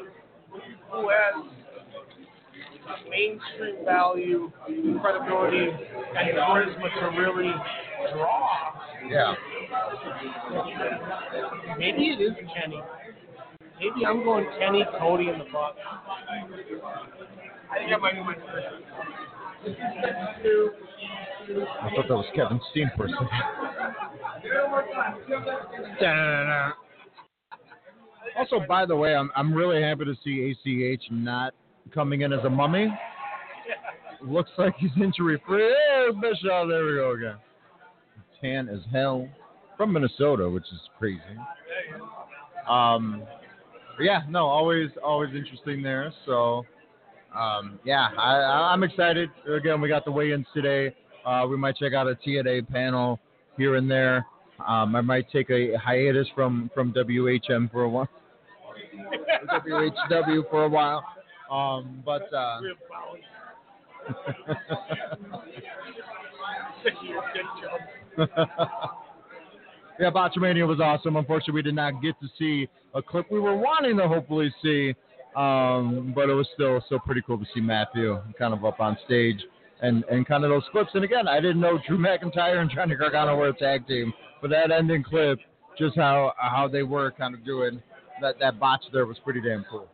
who 0.90 1.08
has 1.08 1.44
mainstream 3.10 3.84
value, 3.84 4.50
credibility, 5.00 5.68
and 5.68 6.38
charisma 6.38 6.88
to 7.00 7.06
really 7.20 7.52
draw. 8.12 8.46
Yeah. 9.08 9.34
Maybe 11.78 12.08
it 12.08 12.20
is 12.20 12.32
Kenny. 12.54 12.80
Maybe 13.78 14.06
I'm 14.06 14.24
going 14.24 14.46
Kenny, 14.58 14.84
Cody, 14.98 15.28
and 15.28 15.40
the 15.40 15.46
Bucks. 15.52 15.78
I 17.70 17.78
think 17.78 17.90
that 17.90 18.00
might 18.00 18.14
be 18.14 18.20
my 18.20 18.34
first. 18.34 18.66
I 21.84 21.90
thought 21.94 22.08
that 22.08 22.16
was 22.16 22.26
Kevin 22.34 22.60
Steen 22.70 22.90
for 22.96 23.06
a 23.06 23.08
second. 23.08 23.28
Also, 28.38 28.60
by 28.68 28.84
the 28.84 28.94
way, 28.94 29.14
I'm 29.14 29.30
I'm 29.34 29.54
really 29.54 29.82
happy 29.82 30.04
to 30.04 30.14
see 30.22 30.54
ACH 30.94 31.02
not 31.10 31.54
coming 31.92 32.20
in 32.22 32.32
as 32.32 32.44
a 32.44 32.50
mummy. 32.50 32.88
Looks 34.22 34.50
like 34.58 34.74
he's 34.78 34.90
injury 34.96 35.40
free. 35.46 35.62
Hey, 35.62 36.08
Bischoff, 36.20 36.68
there 36.68 36.84
we 36.84 36.94
go 36.94 37.12
again. 37.12 37.36
Tan 38.40 38.68
as 38.68 38.80
hell 38.92 39.28
from 39.76 39.92
Minnesota, 39.92 40.48
which 40.48 40.64
is 40.64 40.80
crazy. 40.98 41.20
Um, 42.68 43.22
yeah, 44.00 44.22
no, 44.28 44.46
always 44.46 44.90
always 45.02 45.34
interesting 45.34 45.82
there. 45.82 46.12
So, 46.26 46.64
um, 47.36 47.78
yeah, 47.84 48.08
I, 48.18 48.72
I'm 48.72 48.82
excited. 48.82 49.30
Again, 49.48 49.80
we 49.80 49.88
got 49.88 50.04
the 50.04 50.12
weigh-ins 50.12 50.46
today. 50.54 50.94
Uh, 51.24 51.46
we 51.48 51.56
might 51.56 51.76
check 51.76 51.92
out 51.92 52.06
a 52.06 52.14
TNA 52.14 52.68
panel 52.70 53.18
here 53.56 53.76
and 53.76 53.90
there. 53.90 54.26
Um, 54.66 54.96
I 54.96 55.00
might 55.00 55.30
take 55.30 55.50
a 55.50 55.76
hiatus 55.76 56.26
from 56.34 56.70
from 56.74 56.92
WHM 56.92 57.70
for 57.70 57.82
a 57.82 57.88
while, 57.88 58.08
WHW 59.48 60.48
for 60.50 60.64
a 60.64 60.68
while. 60.68 61.04
Um, 61.50 62.02
but 62.04 62.32
uh, 62.32 62.60
yeah, 70.00 70.10
Botchamania 70.10 70.66
was 70.66 70.80
awesome. 70.80 71.16
Unfortunately, 71.16 71.54
we 71.54 71.62
did 71.62 71.74
not 71.74 72.02
get 72.02 72.18
to 72.20 72.28
see 72.38 72.68
a 72.94 73.02
clip 73.02 73.30
we 73.30 73.40
were 73.40 73.56
wanting 73.56 73.96
to 73.98 74.08
hopefully 74.08 74.52
see, 74.62 74.94
um, 75.36 76.12
but 76.14 76.30
it 76.30 76.34
was 76.34 76.48
still 76.54 76.82
still 76.86 76.98
pretty 76.98 77.22
cool 77.22 77.38
to 77.38 77.44
see 77.54 77.60
Maffew 77.60 78.22
kind 78.38 78.54
of 78.54 78.64
up 78.64 78.80
on 78.80 78.96
stage 79.04 79.38
and 79.82 80.02
and 80.10 80.26
kind 80.26 80.44
of 80.44 80.50
those 80.50 80.64
clips. 80.72 80.90
And 80.94 81.04
again, 81.04 81.28
I 81.28 81.40
didn't 81.40 81.60
know 81.60 81.78
Drew 81.86 81.98
McIntyre 82.06 82.60
and 82.60 82.70
Johnny 82.70 82.94
Gargano 82.94 83.36
were 83.36 83.48
a 83.48 83.52
tag 83.52 83.86
team, 83.86 84.12
but 84.40 84.50
that 84.50 84.70
ending 84.70 85.02
clip, 85.02 85.38
just 85.78 85.96
how 85.96 86.32
how 86.38 86.68
they 86.68 86.82
were 86.82 87.10
kind 87.10 87.34
of 87.34 87.44
doing 87.44 87.82
that 88.22 88.36
that 88.40 88.58
botch 88.58 88.82
there 88.92 89.06
was 89.06 89.18
pretty 89.24 89.40
damn 89.40 89.64
cool. 89.70 89.88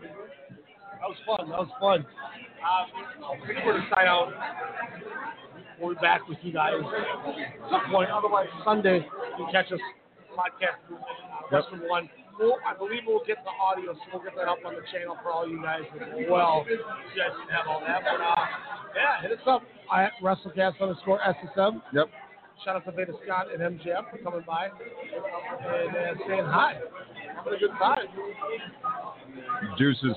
That 0.00 1.08
was 1.08 1.16
fun. 1.26 1.48
That 1.50 1.58
was 1.58 1.68
fun. 1.80 2.06
Uh, 2.60 3.26
I 3.26 3.46
think 3.46 3.58
we're 3.64 3.78
to 3.78 3.86
sign 3.94 4.06
out. 4.06 4.32
We'll 5.80 5.94
be 5.94 6.00
back 6.00 6.28
with 6.28 6.38
you 6.42 6.52
guys 6.52 6.74
at 6.74 7.70
some 7.70 7.90
point. 7.90 8.10
Otherwise, 8.10 8.48
Sunday 8.64 8.98
you 9.38 9.44
can 9.44 9.52
catch 9.52 9.72
us 9.72 9.80
podcast 10.36 10.76
Western 11.50 11.88
One. 11.88 12.08
We'll, 12.40 12.56
I 12.66 12.72
believe 12.74 13.02
we'll 13.06 13.22
get 13.26 13.36
the 13.44 13.52
audio, 13.52 13.92
so 13.92 14.00
we'll 14.14 14.22
get 14.22 14.34
that 14.36 14.48
up 14.48 14.64
on 14.64 14.72
the 14.72 14.80
channel 14.90 15.14
for 15.22 15.30
all 15.30 15.46
you 15.46 15.60
guys 15.62 15.82
as 15.92 16.24
well. 16.30 16.64
You 16.66 16.78
guys 17.12 17.36
can 17.36 17.54
have 17.54 17.68
all 17.68 17.80
that. 17.86 18.00
But 18.00 18.24
uh, 18.24 18.46
yeah, 18.96 19.20
hit 19.20 19.32
us 19.32 19.44
up 19.46 19.62
at 19.94 20.12
WrestleCast 20.22 20.80
underscore 20.80 21.20
SSM. 21.20 21.82
Yep. 21.92 22.08
Shout 22.64 22.76
out 22.76 22.84
to 22.86 22.92
Veda 22.92 23.12
Scott 23.24 23.46
and 23.52 23.60
MJF 23.60 24.10
for 24.10 24.18
coming 24.24 24.44
by 24.46 24.68
and 24.68 25.96
uh, 25.96 26.14
saying 26.26 26.44
hi. 26.44 26.80
Having 27.36 27.52
a 27.54 27.58
good 27.58 27.70
time. 27.78 28.06
Deuces. 29.78 30.16